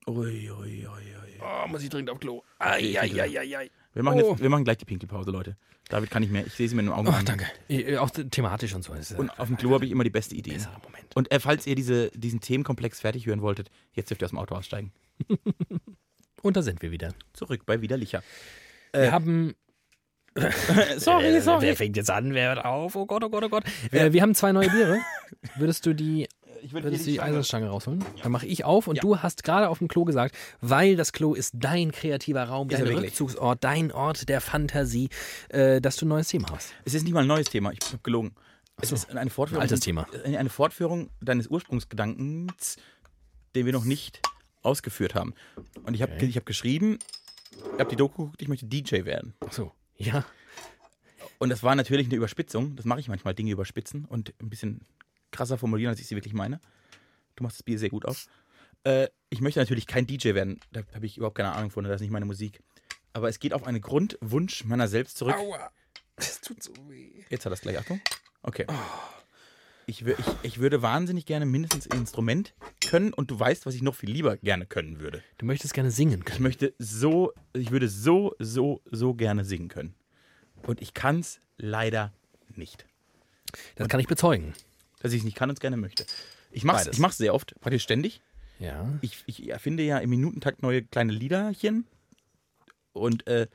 ui, 0.05 0.51
ui, 0.51 0.51
ui, 0.51 0.85
ui. 0.87 1.41
Oh, 1.41 1.67
muss 1.69 1.81
ich 1.81 1.89
dringend 1.89 2.09
auf 2.09 2.19
Klo. 2.19 2.43
Okay, 2.59 2.99
Eieieiei. 2.99 3.71
Wir 3.93 4.03
machen, 4.03 4.21
Oh. 4.21 4.31
jetzt, 4.31 4.41
wir 4.41 4.49
machen 4.49 4.63
gleich 4.63 4.77
die 4.77 4.85
Pinkelpause, 4.85 5.31
Leute. 5.31 5.57
David 5.89 6.11
kann 6.11 6.21
nicht 6.21 6.31
mehr. 6.31 6.45
Ich 6.45 6.53
sehe 6.53 6.67
sie 6.69 6.75
mir 6.75 6.81
in 6.81 6.87
den 6.87 6.93
Augen 6.93 7.07
Oh, 7.07 7.11
an. 7.11 7.25
danke. 7.25 7.45
Äh, 7.69 7.97
Auch 7.97 8.11
thematisch 8.11 8.75
und 8.75 8.83
so. 8.83 8.93
Und 9.17 9.29
auf 9.39 9.47
dem 9.47 9.57
Klo 9.57 9.71
habe 9.73 9.85
ich 9.85 9.91
immer 9.91 10.03
die 10.03 10.11
beste 10.11 10.35
Idee. 10.35 10.53
besserer 10.53 10.79
Moment. 10.83 11.15
Und 11.15 11.31
äh, 11.31 11.39
falls 11.39 11.65
ihr 11.65 11.75
diese, 11.75 12.11
diesen 12.11 12.39
Themenkomplex 12.39 12.99
fertig 12.99 13.25
hören 13.25 13.41
wolltet, 13.41 13.71
jetzt 13.93 14.09
dürft 14.11 14.21
ihr 14.21 14.25
aus 14.25 14.31
dem 14.31 14.37
Auto 14.39 14.53
aussteigen. 14.55 14.91
Und 16.41 16.55
da 16.55 16.61
sind 16.61 16.81
wir 16.81 16.91
wieder. 16.91 17.13
Zurück 17.33 17.65
bei 17.65 17.81
Widerlicher. 17.81 18.23
Wir 18.93 19.11
haben. 19.11 19.55
sorry, 20.97 21.25
Äh, 21.25 21.61
Wer 21.61 21.75
fängt 21.75 21.97
jetzt 21.97 22.09
an? 22.09 22.33
Wer 22.33 22.55
hört 22.55 22.65
auf? 22.65 22.95
Oh 22.95 23.05
Gott, 23.05 23.23
oh 23.23 23.29
Gott, 23.29 23.43
oh 23.43 23.49
Gott. 23.49 23.63
Äh, 23.91 24.13
wir 24.13 24.21
haben 24.21 24.35
zwei 24.35 24.51
neue 24.51 24.69
Biere. 24.69 24.99
Würdest 25.57 25.85
du 25.85 25.93
die, 25.93 26.27
Ich 26.61 26.73
würde 26.73 26.87
würdest 26.87 27.05
du 27.07 27.11
die 27.11 27.21
Eisenstange 27.21 27.69
rausholen? 27.69 28.03
Dann 28.23 28.31
mache 28.31 28.45
ich 28.45 28.65
auf 28.65 28.87
und 28.87 29.01
du 29.03 29.19
hast 29.19 29.43
gerade 29.43 29.69
auf 29.69 29.79
dem 29.79 29.87
Klo 29.87 30.05
gesagt, 30.05 30.35
weil 30.61 30.95
das 30.95 31.13
Klo 31.13 31.33
ist 31.33 31.53
dein 31.55 31.91
kreativer 31.91 32.43
Raum, 32.43 32.69
Ist 32.69 32.81
dein? 32.81 32.87
Rückzugsort, 32.97 33.63
dein 33.63 33.91
Ort 33.91 34.27
der 34.29 34.41
Fantasie, 34.41 35.09
äh, 35.49 35.79
dass 35.81 35.95
du 35.97 36.05
ein 36.05 36.09
neues 36.09 36.27
Thema 36.29 36.47
hast. 36.51 36.73
Es 36.85 36.93
ist 36.93 37.03
nicht 37.03 37.13
mal 37.13 37.21
ein 37.21 37.27
neues 37.27 37.49
Thema. 37.49 37.71
Ich 37.71 37.79
habe 37.87 37.99
gelogen. 38.03 38.31
Es 38.81 38.89
so, 38.89 38.95
ist 38.95 39.09
eine 39.15 39.29
Fortführung, 39.29 39.61
altes 39.61 39.81
Thema. 39.81 40.07
eine 40.23 40.49
Fortführung 40.49 41.09
deines 41.21 41.47
Ursprungsgedankens, 41.47 42.77
den 43.55 43.65
wir 43.65 43.73
noch 43.73 43.83
nicht 43.83 44.21
ausgeführt 44.61 45.15
haben. 45.15 45.33
Und 45.83 45.93
ich 45.95 46.01
habe 46.01 46.13
Okay. 46.13 46.25
ich 46.27 46.37
hab 46.37 46.45
geschrieben, 46.45 46.97
ich 47.73 47.79
habe 47.79 47.89
die 47.89 47.95
Doku 47.97 48.23
geguckt, 48.23 48.41
ich 48.41 48.47
möchte 48.47 48.65
DJ 48.67 49.03
werden. 49.05 49.33
Ach 49.45 49.51
so. 49.51 49.71
Ja. 49.99 50.25
Und 51.37 51.49
das 51.49 51.63
war 51.63 51.75
natürlich 51.75 52.07
eine 52.07 52.15
Überspitzung. 52.15 52.75
Das 52.75 52.85
mache 52.85 52.99
ich 52.99 53.07
manchmal, 53.07 53.33
Dinge 53.33 53.51
überspitzen 53.51 54.05
und 54.05 54.33
ein 54.41 54.49
bisschen 54.49 54.85
krasser 55.31 55.57
formulieren, 55.57 55.89
als 55.89 55.99
ich 55.99 56.07
sie 56.07 56.15
wirklich 56.15 56.33
meine. 56.33 56.59
Du 57.35 57.43
machst 57.43 57.57
das 57.57 57.63
Bier 57.63 57.77
sehr 57.77 57.89
gut 57.89 58.05
auf. 58.05 58.27
Äh, 58.83 59.07
ich 59.29 59.41
möchte 59.41 59.59
natürlich 59.59 59.87
kein 59.87 60.07
DJ 60.07 60.33
werden. 60.33 60.59
Da 60.71 60.81
habe 60.93 61.05
ich 61.05 61.17
überhaupt 61.17 61.37
keine 61.37 61.53
Ahnung 61.53 61.69
von. 61.69 61.83
Das 61.83 61.95
ist 61.95 62.01
nicht 62.01 62.11
meine 62.11 62.25
Musik. 62.25 62.61
Aber 63.13 63.29
es 63.29 63.39
geht 63.39 63.53
auf 63.53 63.65
einen 63.65 63.81
Grundwunsch 63.81 64.65
meiner 64.65 64.87
selbst 64.87 65.17
zurück. 65.17 65.35
Aua. 65.35 65.71
Das 66.15 66.41
tut 66.41 66.61
so 66.61 66.73
weh. 66.89 67.23
Jetzt 67.29 67.45
hat 67.45 67.51
das 67.51 67.61
gleich. 67.61 67.77
Achtung. 67.77 68.01
Okay. 68.41 68.65
Ich, 69.89 70.05
ich, 70.05 70.15
ich 70.43 70.59
würde 70.59 70.83
wahnsinnig 70.83 71.25
gerne 71.25 71.47
mindestens 71.47 71.89
ein 71.89 72.01
Instrument 72.01 72.53
können 72.85 73.11
und 73.11 73.31
du 73.31 73.39
weißt, 73.39 73.65
was 73.65 73.73
ich 73.73 73.81
noch 73.81 73.95
viel 73.95 74.11
lieber 74.11 74.37
gerne 74.37 74.67
können 74.67 74.99
würde. 74.99 75.23
Du 75.39 75.47
möchtest 75.47 75.73
gerne 75.73 75.89
singen 75.89 76.19
Ich 76.19 76.25
können. 76.25 76.43
möchte 76.43 76.75
so, 76.77 77.33
ich 77.53 77.71
würde 77.71 77.89
so, 77.89 78.35
so, 78.37 78.81
so 78.85 79.15
gerne 79.15 79.45
singen 79.45 79.67
können. 79.67 79.95
Und 80.61 80.79
ich 80.79 80.93
kann 80.93 81.21
es 81.21 81.41
leider 81.57 82.13
nicht. 82.55 82.85
Das 83.77 83.87
kann 83.87 83.99
ich 83.99 84.05
bezeugen. 84.05 84.53
Dass 84.99 85.11
ich 85.11 85.19
es 85.19 85.25
nicht 85.25 85.35
kann 85.35 85.49
und 85.49 85.55
es 85.55 85.59
gerne 85.59 85.75
möchte. 85.75 86.05
Ich 86.51 86.63
mache 86.63 86.87
es 86.91 87.17
sehr 87.17 87.33
oft, 87.33 87.59
praktisch 87.59 87.81
ständig. 87.81 88.21
Ja. 88.59 88.87
Ich, 89.01 89.23
ich 89.25 89.49
erfinde 89.49 89.81
ja 89.81 89.97
im 89.97 90.11
Minutentakt 90.11 90.61
neue 90.61 90.83
kleine 90.83 91.13
Liederchen 91.13 91.87
und, 92.93 93.25
äh, 93.25 93.47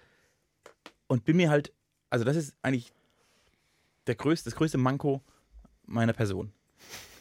und 1.06 1.24
bin 1.24 1.36
mir 1.36 1.48
halt, 1.48 1.72
also 2.10 2.24
das 2.24 2.36
ist 2.36 2.54
eigentlich 2.60 2.92
der 4.08 4.16
größte, 4.16 4.50
das 4.50 4.56
größte 4.56 4.78
Manko 4.78 5.22
meiner 5.86 6.12
Person. 6.12 6.52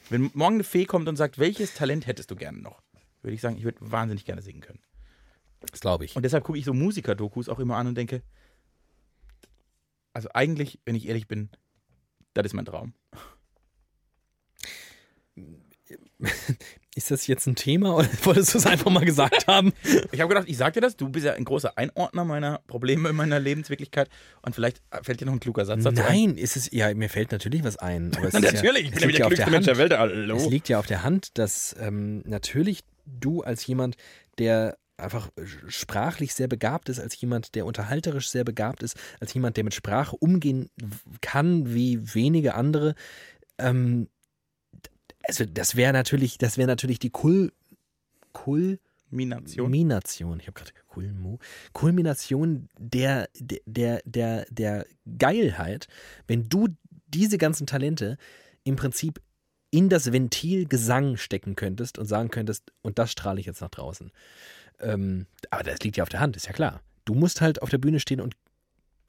Wenn 0.09 0.31
morgen 0.33 0.55
eine 0.55 0.63
Fee 0.63 0.85
kommt 0.85 1.07
und 1.07 1.15
sagt, 1.15 1.39
welches 1.39 1.73
Talent 1.73 2.07
hättest 2.07 2.31
du 2.31 2.35
gerne 2.35 2.59
noch, 2.59 2.81
würde 3.21 3.35
ich 3.35 3.41
sagen, 3.41 3.57
ich 3.57 3.63
würde 3.63 3.79
wahnsinnig 3.81 4.25
gerne 4.25 4.41
singen 4.41 4.61
können. 4.61 4.81
Das 5.61 5.79
glaube 5.79 6.05
ich. 6.05 6.15
Und 6.15 6.23
deshalb 6.23 6.43
gucke 6.43 6.59
ich 6.59 6.65
so 6.65 6.73
Musiker-Dokus 6.73 7.49
auch 7.49 7.59
immer 7.59 7.77
an 7.77 7.87
und 7.87 7.95
denke, 7.95 8.21
also 10.11 10.29
eigentlich, 10.33 10.79
wenn 10.85 10.95
ich 10.95 11.07
ehrlich 11.07 11.27
bin, 11.27 11.49
das 12.33 12.45
ist 12.45 12.53
mein 12.53 12.65
Traum. 12.65 12.93
Ist 16.95 17.09
das 17.09 17.25
jetzt 17.25 17.47
ein 17.47 17.55
Thema 17.55 17.95
oder 17.95 18.07
wolltest 18.23 18.53
du 18.53 18.59
es 18.59 18.67
einfach 18.67 18.91
mal 18.91 19.03
gesagt 19.03 19.47
haben? 19.47 19.73
Ich 20.11 20.21
habe 20.21 20.29
gedacht, 20.29 20.47
ich 20.47 20.57
sag 20.57 20.73
dir 20.73 20.81
das, 20.81 20.95
du 20.95 21.09
bist 21.09 21.25
ja 21.25 21.33
ein 21.33 21.43
großer 21.43 21.77
Einordner 21.77 22.23
meiner 22.23 22.59
Probleme 22.67 23.09
in 23.09 23.15
meiner 23.15 23.39
Lebenswirklichkeit 23.39 24.09
und 24.43 24.53
vielleicht 24.53 24.81
fällt 25.01 25.19
dir 25.19 25.25
noch 25.25 25.33
ein 25.33 25.39
kluger 25.39 25.65
Satz 25.65 25.83
dazu 25.83 26.03
ein. 26.03 26.07
Nein, 26.07 26.37
ist 26.37 26.55
es, 26.55 26.69
ja, 26.71 26.93
mir 26.93 27.09
fällt 27.09 27.31
natürlich 27.31 27.63
was 27.63 27.77
ein. 27.77 28.11
Na, 28.13 28.21
natürlich, 28.39 28.89
ja, 28.89 28.93
ich 28.93 28.99
bin 28.99 29.09
liegt 29.09 29.19
ja 29.19 29.25
ja 29.25 29.27
der 29.27 29.27
auf 29.27 29.33
der 29.33 29.45
klügste 29.45 29.51
Mensch 29.51 29.65
der 29.65 29.77
Hand. 29.77 29.91
Welt. 29.91 29.99
Hallo. 29.99 30.35
Es 30.35 30.49
liegt 30.49 30.69
ja 30.69 30.79
auf 30.79 30.85
der 30.85 31.03
Hand, 31.03 31.37
dass 31.37 31.75
ähm, 31.79 32.21
natürlich 32.25 32.81
du 33.05 33.41
als 33.41 33.65
jemand, 33.65 33.95
der 34.37 34.77
einfach 34.97 35.29
sprachlich 35.67 36.35
sehr 36.35 36.47
begabt 36.47 36.89
ist, 36.89 36.99
als 36.99 37.19
jemand, 37.19 37.55
der 37.55 37.65
unterhalterisch 37.65 38.29
sehr 38.29 38.43
begabt 38.43 38.83
ist, 38.83 38.95
als 39.19 39.33
jemand, 39.33 39.57
der 39.57 39.63
mit 39.63 39.73
Sprache 39.73 40.15
umgehen 40.15 40.69
kann 41.21 41.73
wie 41.73 42.13
wenige 42.13 42.53
andere, 42.53 42.93
ähm, 43.57 44.07
also 45.23 45.45
das 45.45 45.75
wäre 45.75 45.93
natürlich, 45.93 46.37
das 46.37 46.57
wäre 46.57 46.67
natürlich 46.67 46.99
die 46.99 47.09
Kul 47.09 47.51
Mination. 49.09 49.65
Kulmination, 49.65 50.39
ich 50.39 50.47
habe 50.47 50.59
gerade 50.59 50.71
Kulmu, 50.87 51.37
Kulmination 51.71 52.67
der, 52.79 53.29
der, 53.39 53.59
der, 53.65 54.01
der, 54.05 54.45
der 54.49 54.85
Geilheit, 55.19 55.87
wenn 56.27 56.49
du 56.49 56.69
diese 57.07 57.37
ganzen 57.37 57.67
Talente 57.67 58.17
im 58.63 58.75
Prinzip 58.75 59.21
in 59.69 59.89
das 59.89 60.11
Ventil 60.11 60.67
Gesang 60.67 61.17
stecken 61.17 61.55
könntest 61.55 61.99
und 61.99 62.05
sagen 62.07 62.29
könntest, 62.29 62.71
und 62.81 62.97
das 62.97 63.11
strahle 63.11 63.39
ich 63.39 63.45
jetzt 63.45 63.61
nach 63.61 63.69
draußen. 63.69 64.11
Ähm, 64.79 65.27
aber 65.51 65.63
das 65.63 65.79
liegt 65.81 65.97
ja 65.97 66.03
auf 66.03 66.09
der 66.09 66.19
Hand, 66.19 66.35
ist 66.35 66.47
ja 66.47 66.53
klar. 66.53 66.81
Du 67.05 67.13
musst 67.13 67.39
halt 67.41 67.61
auf 67.61 67.69
der 67.69 67.77
Bühne 67.77 67.99
stehen 67.99 68.19
und 68.21 68.35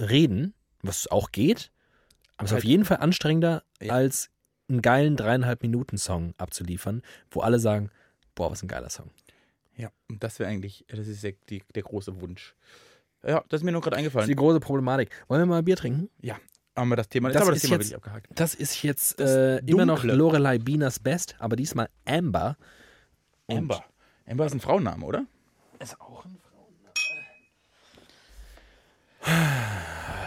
reden, 0.00 0.52
was 0.82 1.06
auch 1.10 1.32
geht, 1.32 1.70
aber 2.36 2.44
es 2.44 2.50
ist 2.50 2.52
Halt- 2.54 2.62
auf 2.64 2.68
jeden 2.68 2.84
Fall 2.84 2.98
anstrengender, 2.98 3.62
Ja. 3.80 3.94
als 3.94 4.28
einen 4.68 4.82
geilen 4.82 5.16
dreieinhalb 5.16 5.62
Minuten 5.62 5.98
Song 5.98 6.34
abzuliefern, 6.38 7.02
wo 7.30 7.40
alle 7.40 7.58
sagen, 7.58 7.90
boah, 8.34 8.50
was 8.50 8.62
ein 8.62 8.68
geiler 8.68 8.90
Song. 8.90 9.10
Ja, 9.76 9.90
und 10.08 10.22
das 10.22 10.38
wäre 10.38 10.48
eigentlich, 10.50 10.84
das 10.88 11.06
ist 11.08 11.22
der, 11.22 11.34
die, 11.50 11.62
der 11.74 11.82
große 11.82 12.20
Wunsch. 12.20 12.54
Ja, 13.26 13.42
das 13.48 13.60
ist 13.60 13.64
mir 13.64 13.72
nur 13.72 13.80
gerade 13.80 13.96
Das 13.96 14.00
ist 14.00 14.06
eingefallen. 14.06 14.28
die 14.28 14.36
große 14.36 14.60
Problematik. 14.60 15.10
Wollen 15.28 15.40
wir 15.42 15.46
mal 15.46 15.62
Bier 15.62 15.76
trinken? 15.76 16.08
Ja, 16.20 16.36
haben 16.76 16.88
wir 16.90 16.96
das 16.96 17.08
Thema, 17.08 17.30
Das 17.30 17.42
wir 17.44 17.50
das 17.52 17.56
ist 17.56 17.62
Thema 17.62 17.74
jetzt- 17.80 17.90
wirklich 17.90 17.96
abgehakt. 17.96 18.26
Das 18.34 18.54
ist 18.54 18.82
jetzt 18.82 19.18
Das 19.20 19.30
äh, 19.34 19.58
immer 19.66 19.84
noch. 19.86 20.04
Lorelei 20.04 20.58
Bieners 20.58 20.98
Best, 20.98 21.34
aber 21.38 21.56
diesmal 21.56 21.88
Amber. 22.04 22.56
Und 23.46 23.58
Amber. 23.58 23.84
Amber 24.26 24.46
ist 24.46 24.54
ein 24.54 24.60
Frauenname, 24.60 25.04
oder? 25.04 25.26
Ist 25.80 26.00
auch 26.00 26.24
ein 26.24 26.36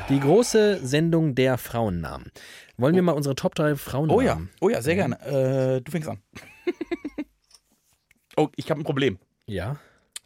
Die 0.09 0.21
große 0.21 0.79
Sendung 0.87 1.35
der 1.35 1.57
Frauennamen. 1.57 2.31
Wollen 2.77 2.95
wir 2.95 3.01
mal 3.01 3.11
unsere 3.11 3.35
Top 3.35 3.55
3 3.55 3.75
Frauennamen? 3.75 4.17
Oh 4.17 4.21
ja, 4.21 4.41
oh 4.61 4.69
ja, 4.69 4.81
sehr 4.81 4.95
gerne. 4.95 5.19
Äh, 5.19 5.81
du 5.81 5.91
fängst 5.91 6.07
an. 6.07 6.21
oh, 8.37 8.47
ich 8.55 8.71
habe 8.71 8.79
ein 8.79 8.85
Problem. 8.85 9.19
Ja. 9.47 9.75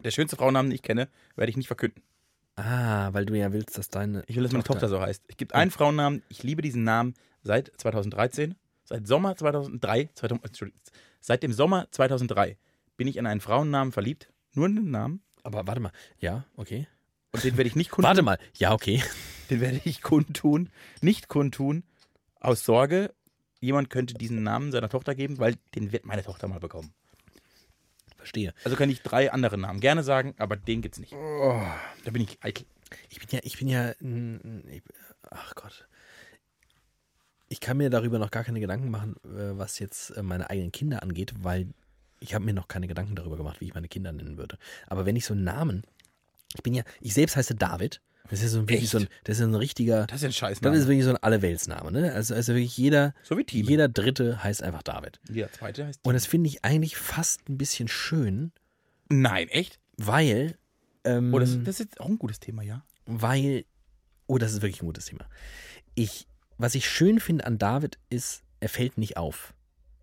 Der 0.03 0.11
schönste 0.11 0.35
Frauennamen, 0.35 0.69
den 0.69 0.75
ich 0.75 0.83
kenne, 0.83 1.09
werde 1.35 1.49
ich 1.49 1.57
nicht 1.57 1.65
verkünden. 1.65 2.03
Ah, 2.57 3.11
weil 3.13 3.25
du 3.25 3.35
ja 3.35 3.53
willst, 3.53 3.75
dass 3.75 3.89
deine. 3.89 4.23
Ich 4.27 4.35
will, 4.35 4.43
dass 4.43 4.51
meine 4.51 4.63
Tochter 4.63 4.87
so 4.87 5.01
heißt. 5.01 5.23
Es 5.27 5.37
gibt 5.37 5.55
einen 5.55 5.71
Frauennamen, 5.71 6.21
ich 6.29 6.43
liebe 6.43 6.61
diesen 6.61 6.83
Namen 6.83 7.15
seit 7.41 7.71
2013. 7.77 8.53
Seit 8.83 9.07
Sommer 9.07 9.35
2003, 9.35 10.09
2000, 10.13 10.45
Entschuldigung, 10.45 10.81
seit 11.21 11.41
dem 11.41 11.53
Sommer 11.53 11.87
2003 11.89 12.57
bin 12.97 13.07
ich 13.07 13.17
in 13.17 13.25
einen 13.25 13.41
Frauennamen 13.41 13.93
verliebt. 13.93 14.31
Nur 14.53 14.67
in 14.67 14.75
den 14.75 14.91
Namen. 14.91 15.23
Aber 15.41 15.65
warte 15.65 15.81
mal. 15.81 15.91
Ja, 16.19 16.45
okay. 16.55 16.87
Und 17.31 17.43
den 17.43 17.57
werde 17.57 17.67
ich 17.67 17.75
nicht 17.75 17.91
kundtun. 17.91 18.09
Warte 18.09 18.21
mal. 18.21 18.39
Ja, 18.57 18.73
okay. 18.73 19.03
Den 19.49 19.61
werde 19.61 19.81
ich 19.85 20.01
kundtun. 20.01 20.69
Nicht 21.01 21.27
kundtun. 21.27 21.83
Aus 22.39 22.63
Sorge, 22.63 23.13
jemand 23.59 23.89
könnte 23.89 24.15
diesen 24.15 24.43
Namen 24.43 24.71
seiner 24.71 24.89
Tochter 24.89 25.15
geben, 25.15 25.37
weil 25.39 25.55
den 25.75 25.91
wird 25.91 26.05
meine 26.05 26.23
Tochter 26.23 26.47
mal 26.47 26.59
bekommen. 26.59 26.93
Verstehe. 28.17 28.53
Also 28.63 28.77
kann 28.77 28.89
ich 28.89 29.01
drei 29.01 29.31
andere 29.31 29.57
Namen 29.57 29.79
gerne 29.79 30.03
sagen, 30.03 30.35
aber 30.37 30.55
den 30.55 30.81
gibt's 30.81 30.99
nicht. 30.99 31.13
Oh. 31.13 31.61
Da 32.03 32.11
bin 32.11 32.21
ich 32.21 32.37
eitel. 32.41 32.65
Ich 33.09 33.19
bin 33.19 33.29
ja, 33.31 33.39
ich 33.43 33.57
bin 33.57 33.67
ja, 33.67 33.91
ich, 33.91 34.83
ach 35.29 35.55
Gott. 35.55 35.87
Ich 37.47 37.59
kann 37.59 37.77
mir 37.77 37.89
darüber 37.89 38.19
noch 38.19 38.31
gar 38.31 38.43
keine 38.43 38.59
Gedanken 38.59 38.89
machen, 38.89 39.15
äh, 39.25 39.57
was 39.57 39.79
jetzt 39.79 40.11
äh, 40.11 40.23
meine 40.23 40.49
eigenen 40.49 40.71
Kinder 40.71 41.03
angeht, 41.03 41.33
weil 41.41 41.67
ich 42.19 42.33
habe 42.33 42.45
mir 42.45 42.53
noch 42.53 42.67
keine 42.67 42.87
Gedanken 42.87 43.15
darüber 43.15 43.37
gemacht, 43.37 43.59
wie 43.59 43.65
ich 43.65 43.73
meine 43.73 43.87
Kinder 43.87 44.11
nennen 44.11 44.37
würde. 44.37 44.57
Aber 44.87 45.05
wenn 45.05 45.15
ich 45.15 45.25
so 45.25 45.33
einen 45.33 45.43
Namen, 45.43 45.83
ich 46.55 46.63
bin 46.63 46.73
ja, 46.73 46.83
ich 46.99 47.13
selbst 47.13 47.35
heiße 47.35 47.55
David. 47.55 48.01
Das 48.29 48.41
ist 48.41 48.51
so 48.53 48.59
ein, 48.59 48.69
wirklich 48.69 48.89
so 48.89 48.99
ein, 48.99 49.07
das 49.25 49.39
ist 49.39 49.43
ein 49.43 49.55
richtiger, 49.55 50.05
Das 50.07 50.17
ist 50.21 50.25
ein 50.25 50.31
Scheiß. 50.31 50.61
das 50.61 50.77
ist 50.77 50.87
wirklich 50.87 51.03
so 51.03 51.09
ein 51.09 51.17
Allerweltsname, 51.17 51.91
ne? 51.91 52.13
Also, 52.13 52.33
also 52.33 52.53
wirklich 52.53 52.77
jeder, 52.77 53.13
so 53.23 53.37
wie 53.37 53.43
Team. 53.43 53.65
jeder 53.67 53.89
Dritte 53.89 54.41
heißt 54.41 54.63
einfach 54.63 54.83
David. 54.83 55.19
Jeder 55.29 55.51
zweite 55.51 55.85
heißt 55.87 55.99
Und 56.03 56.13
das 56.13 56.25
finde 56.27 56.47
ich 56.47 56.63
eigentlich 56.63 56.95
fast 56.95 57.49
ein 57.49 57.57
bisschen 57.57 57.87
schön, 57.89 58.51
Nein, 59.09 59.49
echt? 59.49 59.79
weil, 59.97 60.55
ähm, 61.03 61.33
Oh, 61.33 61.39
das, 61.39 61.57
das 61.63 61.81
ist 61.81 61.99
auch 61.99 62.07
ein 62.07 62.19
gutes 62.19 62.39
Thema, 62.39 62.61
ja. 62.63 62.85
weil, 63.05 63.65
oh, 64.27 64.37
das 64.37 64.53
ist 64.53 64.61
wirklich 64.61 64.81
ein 64.81 64.85
gutes 64.85 65.05
Thema. 65.07 65.25
Ich, 65.95 66.25
was 66.57 66.75
ich 66.75 66.89
schön 66.89 67.19
finde 67.19 67.45
an 67.45 67.57
David 67.57 67.97
ist, 68.09 68.43
er 68.61 68.69
fällt 68.69 68.97
nicht 68.97 69.17
auf. 69.17 69.53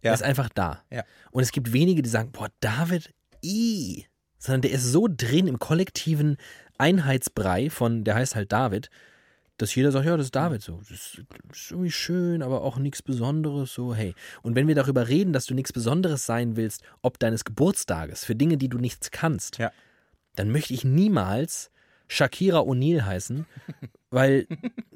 Ja. 0.03 0.11
Er 0.11 0.14
ist 0.14 0.22
einfach 0.22 0.51
da. 0.51 0.82
Ja. 0.90 1.05
Und 1.30 1.42
es 1.44 1.53
gibt 1.53 1.72
wenige, 1.72 2.03
die 2.03 2.11
sagen, 2.11 2.30
boah, 2.32 2.51
David, 2.61 3.14
i, 3.42 4.05
sondern 4.39 4.62
der 4.62 4.70
ist 4.72 4.84
so 4.84 5.09
drin 5.11 5.47
im 5.47 5.59
kollektiven 5.59 6.36
Einheitsbrei 6.78 7.70
von, 7.70 8.05
der 8.05 8.14
heißt 8.14 8.36
halt 8.36 8.53
David, 8.53 8.91
dass 9.57 9.74
jeder 9.74 9.91
sagt, 9.91 10.07
ja, 10.07 10.16
das 10.16 10.26
ist 10.26 10.36
David 10.36 10.62
so. 10.62 10.76
Das 10.78 10.91
ist, 10.91 11.22
das 11.49 11.59
ist 11.59 11.70
irgendwie 11.72 11.91
schön, 11.91 12.43
aber 12.43 12.62
auch 12.62 12.78
nichts 12.78 13.03
Besonderes, 13.03 13.74
so, 13.74 13.93
hey. 13.95 14.14
Und 14.43 14.55
wenn 14.55 14.68
wir 14.68 14.76
darüber 14.76 15.09
reden, 15.09 15.32
dass 15.32 15.47
du 15.47 15.55
nichts 15.55 15.72
Besonderes 15.72 16.26
sein 16.26 16.55
willst, 16.57 16.82
ob 17.03 17.18
deines 17.18 17.45
Geburtstages, 17.45 18.24
für 18.24 18.36
Dinge, 18.36 18.57
die 18.57 18.68
du 18.68 18.78
nichts 18.78 19.11
kannst, 19.11 19.59
Ja. 19.59 19.72
dann 20.36 20.51
möchte 20.53 20.74
ich 20.74 20.84
niemals 20.84 21.72
Shakira 22.07 22.61
O'Neal 22.61 23.05
heißen, 23.05 23.47
weil, 24.11 24.47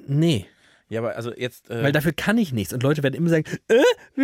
nee, 0.06 0.46
Ja, 0.92 1.00
aber 1.00 1.16
also 1.16 1.32
jetzt. 1.34 1.70
Äh, 1.70 1.82
weil 1.84 1.92
dafür 1.92 2.12
kann 2.12 2.36
ich 2.36 2.52
nichts. 2.52 2.74
Und 2.74 2.82
Leute 2.82 3.02
werden 3.02 3.14
immer 3.14 3.30
sagen, 3.30 3.44
äh, 3.68 3.80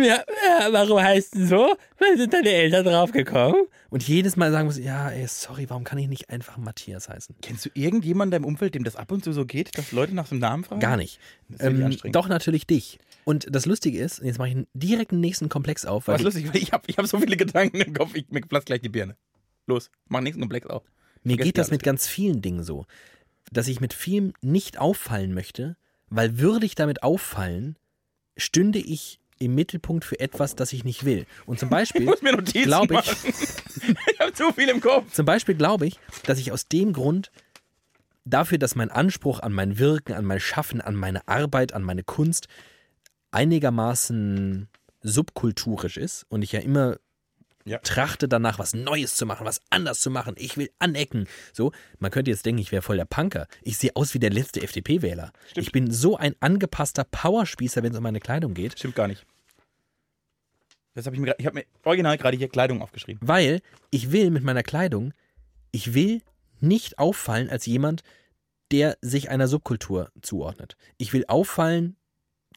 ja, 0.07 0.23
warum 0.71 1.01
heißt 1.01 1.33
du 1.35 1.47
so? 1.47 1.75
Weil 1.97 2.15
sind 2.15 2.31
deine 2.31 2.49
Eltern 2.51 2.85
drauf 2.85 3.11
gekommen? 3.11 3.65
Und 3.89 4.07
jedes 4.07 4.35
Mal 4.35 4.51
sagen 4.51 4.67
muss, 4.67 4.77
ja, 4.77 5.09
ey, 5.09 5.25
sorry, 5.27 5.67
warum 5.67 5.83
kann 5.83 5.97
ich 5.97 6.07
nicht 6.07 6.29
einfach 6.29 6.57
Matthias 6.57 7.09
heißen? 7.09 7.35
kennst 7.41 7.65
du 7.65 7.69
irgendjemanden 7.73 8.35
in 8.35 8.43
deinem 8.43 8.47
Umfeld, 8.47 8.75
dem 8.75 8.83
das 8.83 8.95
ab 8.95 9.11
und 9.11 9.23
zu 9.23 9.33
so 9.33 9.47
geht, 9.47 9.75
dass 9.79 9.91
Leute 9.91 10.13
nach 10.13 10.29
dem 10.29 10.37
Namen 10.37 10.63
fragen? 10.63 10.79
Gar 10.79 10.97
nicht. 10.97 11.19
Das 11.47 11.55
ist 11.55 11.63
wirklich 11.63 11.79
Ähm, 11.79 11.85
anstrengend. 11.87 12.15
doch 12.15 12.27
natürlich 12.27 12.67
dich. 12.67 12.99
Und 13.25 13.47
das 13.49 13.65
Lustige 13.65 13.97
ist, 13.99 14.21
jetzt 14.21 14.37
mache 14.37 14.49
ich 14.49 14.57
direkt 14.75 15.11
einen 15.11 15.21
nächsten 15.21 15.49
Komplex 15.49 15.85
auf, 15.87 16.07
weil 16.07 16.15
Was 16.15 16.21
lustig, 16.21 16.47
weil 16.53 16.61
ich 16.61 16.71
habe 16.71 16.83
ich 16.85 16.99
hab 16.99 17.07
so 17.07 17.17
viele 17.17 17.35
Gedanken 17.35 17.81
im 17.81 17.93
Kopf, 17.95 18.13
ich 18.13 18.29
mir 18.29 18.41
platzt 18.41 18.67
gleich 18.67 18.81
die 18.81 18.89
Birne. 18.89 19.15
Los, 19.65 19.89
mach 20.07 20.21
nächsten 20.21 20.41
Komplex 20.41 20.67
auf. 20.67 20.83
Mir 21.23 21.31
Vergesst 21.31 21.45
geht 21.45 21.57
das 21.57 21.71
mit 21.71 21.81
ganz 21.81 22.07
vielen 22.07 22.43
Dingen 22.43 22.63
so, 22.63 22.85
dass 23.51 23.67
ich 23.67 23.81
mit 23.81 23.93
vielem 23.93 24.33
nicht 24.41 24.77
auffallen 24.79 25.33
möchte, 25.33 25.77
weil 26.09 26.39
würde 26.39 26.65
ich 26.65 26.75
damit 26.75 27.03
auffallen, 27.03 27.77
stünde 28.37 28.79
ich 28.79 29.19
im 29.39 29.55
Mittelpunkt 29.55 30.03
für 30.03 30.19
etwas, 30.19 30.55
das 30.55 30.73
ich 30.73 30.83
nicht 30.83 31.05
will. 31.05 31.25
Und 31.45 31.59
zum 31.59 31.69
Beispiel 31.69 32.05
glaube 32.51 32.95
ich, 32.95 33.25
ich 33.25 34.19
habe 34.19 34.33
zu 34.33 34.51
viel 34.51 34.69
im 34.69 34.81
Kopf. 34.81 35.11
Zum 35.11 35.25
Beispiel 35.25 35.55
glaube 35.55 35.87
ich, 35.87 35.99
dass 36.23 36.39
ich 36.39 36.51
aus 36.51 36.67
dem 36.67 36.93
Grund 36.93 37.31
dafür, 38.25 38.57
dass 38.57 38.75
mein 38.75 38.91
Anspruch 38.91 39.39
an 39.39 39.53
mein 39.53 39.79
Wirken, 39.79 40.13
an 40.13 40.25
mein 40.25 40.39
Schaffen, 40.39 40.81
an 40.81 40.95
meine 40.95 41.27
Arbeit, 41.27 41.73
an 41.73 41.83
meine 41.83 42.03
Kunst 42.03 42.47
einigermaßen 43.31 44.67
subkulturisch 45.01 45.97
ist 45.97 46.25
und 46.29 46.41
ich 46.41 46.51
ja 46.51 46.59
immer 46.59 46.97
Ja. 47.69 47.77
trachte 47.79 48.27
danach, 48.27 48.57
was 48.57 48.73
Neues 48.73 49.15
zu 49.15 49.25
machen, 49.25 49.45
was 49.45 49.61
anders 49.69 49.99
zu 49.99 50.09
machen. 50.09 50.35
Ich 50.37 50.57
will 50.57 50.69
anecken. 50.79 51.27
So, 51.53 51.71
man 51.99 52.09
könnte 52.09 52.31
jetzt 52.31 52.45
denken, 52.45 52.61
ich 52.61 52.71
wäre 52.71 52.81
voll 52.81 52.97
der 52.97 53.05
Punker. 53.05 53.47
Ich 53.61 53.77
sehe 53.77 53.91
aus 53.95 54.13
wie 54.13 54.19
der 54.19 54.31
letzte 54.31 54.61
FDP-Wähler. 54.61 55.31
Ich 55.55 55.71
bin 55.71 55.91
so 55.91 56.17
ein 56.17 56.35
angepasster 56.39 57.03
Powerspießer, 57.03 57.83
wenn 57.83 57.91
es 57.91 57.97
um 57.97 58.03
meine 58.03 58.19
Kleidung 58.19 58.53
geht, 58.55 58.77
Stimmt 58.77 58.95
gar 58.95 59.07
nicht. 59.07 59.25
Das 60.95 61.05
hab 61.05 61.13
ich 61.13 61.19
mir, 61.19 61.35
ich 61.37 61.45
habe 61.45 61.59
mir 61.59 61.65
original 61.83 62.17
gerade 62.17 62.35
hier 62.35 62.49
Kleidung 62.49 62.81
aufgeschrieben. 62.81 63.19
weil 63.25 63.61
ich 63.91 64.11
will 64.11 64.31
mit 64.31 64.43
meiner 64.43 64.63
Kleidung, 64.63 65.13
ich 65.71 65.93
will 65.93 66.21
nicht 66.59 66.97
auffallen 66.97 67.49
als 67.49 67.65
jemand, 67.67 68.01
der 68.71 68.97
sich 69.01 69.29
einer 69.29 69.47
Subkultur 69.47 70.11
zuordnet. 70.21 70.75
Ich 70.97 71.13
will 71.13 71.25
auffallen 71.27 71.95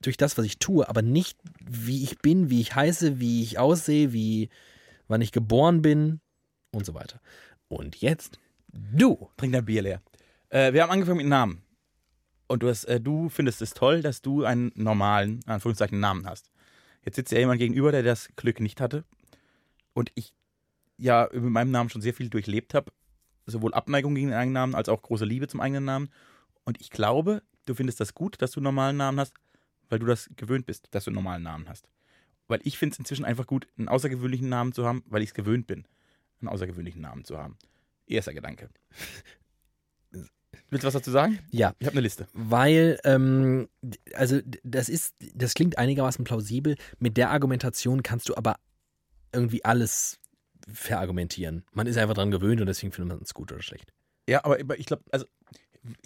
durch 0.03 0.17
das, 0.17 0.37
was 0.37 0.47
ich 0.47 0.59
tue, 0.59 0.89
aber 0.89 1.03
nicht 1.03 1.39
wie 1.61 2.03
ich 2.03 2.19
bin, 2.19 2.51
wie 2.51 2.61
ich 2.61 2.75
heiße, 2.75 3.21
wie 3.21 3.43
ich 3.43 3.59
aussehe, 3.59 4.13
wie 4.13 4.49
wann 5.13 5.21
ich 5.21 5.33
geboren 5.33 5.83
bin 5.83 6.21
und 6.73 6.85
so 6.85 6.95
weiter. 6.95 7.21
Und 7.69 7.97
jetzt 7.97 8.41
du. 8.73 9.31
Trink 9.37 9.53
dein 9.53 9.65
Bier 9.65 9.83
leer. 9.83 10.03
Äh, 10.49 10.73
wir 10.73 10.83
haben 10.83 10.91
angefangen 10.91 11.19
mit 11.19 11.27
Namen. 11.27 11.63
Und 12.49 12.63
du, 12.63 12.69
hast, 12.69 12.85
äh, 12.85 13.01
du 13.01 13.29
findest 13.29 13.63
es 13.63 13.75
toll, 13.75 14.03
dass 14.03 14.23
du 14.23 14.45
einen 14.45 14.73
normalen, 14.75 15.41
in 15.47 15.53
Anführungszeichen, 15.53 16.01
Namen 16.01 16.27
hast. 16.27 16.51
Jetzt 17.05 17.17
sitzt 17.17 17.33
ja 17.33 17.39
jemand 17.39 17.59
gegenüber, 17.61 17.93
der 17.93 18.03
das 18.03 18.29
Glück 18.37 18.61
nicht 18.61 18.81
hatte. 18.81 19.05
Und 19.95 20.13
ich 20.15 20.35
ja 20.99 21.29
mit 21.33 21.45
meinem 21.45 21.71
Namen 21.71 21.91
schon 21.91 22.03
sehr 22.03 22.15
viel 22.15 22.31
durchlebt 22.31 22.75
habe. 22.75 22.93
Sowohl 23.47 23.75
Abneigung 23.75 24.15
gegen 24.15 24.29
den 24.29 24.37
eigenen 24.37 24.55
Namen 24.55 24.75
als 24.75 24.89
auch 24.89 25.03
große 25.03 25.25
Liebe 25.25 25.49
zum 25.49 25.61
eigenen 25.61 25.85
Namen. 25.85 26.11
Und 26.65 26.81
ich 26.81 26.91
glaube, 26.91 27.43
du 27.67 27.75
findest 27.75 28.01
das 28.01 28.15
gut, 28.15 28.41
dass 28.41 28.53
du 28.53 28.61
einen 28.61 28.65
normalen 28.65 28.97
Namen 28.97 29.19
hast, 29.19 29.35
weil 29.89 29.99
du 29.99 30.07
das 30.07 30.31
gewöhnt 30.37 30.67
bist, 30.67 30.89
dass 30.93 31.05
du 31.05 31.11
einen 31.11 31.17
normalen 31.17 31.43
Namen 31.43 31.69
hast. 31.69 31.89
Weil 32.53 32.61
ich 32.65 32.77
finde 32.79 32.93
es 32.93 32.99
inzwischen 32.99 33.25
einfach 33.25 33.47
gut, 33.47 33.67
einen 33.79 33.89
außergewöhnlichen 33.89 34.49
Namen 34.49 34.73
zu 34.75 34.85
haben, 34.85 35.03
weil 35.07 35.23
ich 35.23 35.31
es 35.31 35.35
gewöhnt 35.35 35.67
bin, 35.67 35.87
einen 36.41 36.49
außergewöhnlichen 36.49 37.01
Namen 37.01 37.25
zu 37.25 37.39
haben. 37.39 37.57
Erster 38.07 38.35
Gedanke. 38.35 38.69
Willst 40.69 40.85
du 40.85 40.87
was 40.87 40.93
dazu 40.95 41.11
sagen? 41.11 41.39
Ja, 41.51 41.75
Ich 41.79 41.87
habe 41.87 41.95
eine 41.95 42.03
Liste. 42.03 42.29
weil, 42.35 42.99
ähm, 43.05 43.69
also 44.15 44.41
das 44.63 44.91
ist, 44.91 45.15
das 45.35 45.55
klingt 45.55 45.79
einigermaßen 45.79 46.25
plausibel. 46.25 46.77
Mit 46.99 47.17
der 47.17 47.31
Argumentation 47.31 48.03
kannst 48.03 48.29
du 48.29 48.37
aber 48.37 48.57
irgendwie 49.33 49.65
alles 49.65 50.19
verargumentieren. 50.71 51.65
Man 51.73 51.87
ist 51.87 51.97
einfach 51.97 52.15
dran 52.15 52.31
gewöhnt 52.31 52.61
und 52.61 52.67
deswegen 52.67 52.93
findet 52.93 53.17
man 53.17 53.23
es 53.23 53.33
gut 53.35 53.51
oder 53.51 53.63
schlecht. 53.63 53.93
Ja, 54.29 54.45
aber 54.45 54.79
ich 54.79 54.87
glaube, 54.87 55.03
also, 55.11 55.25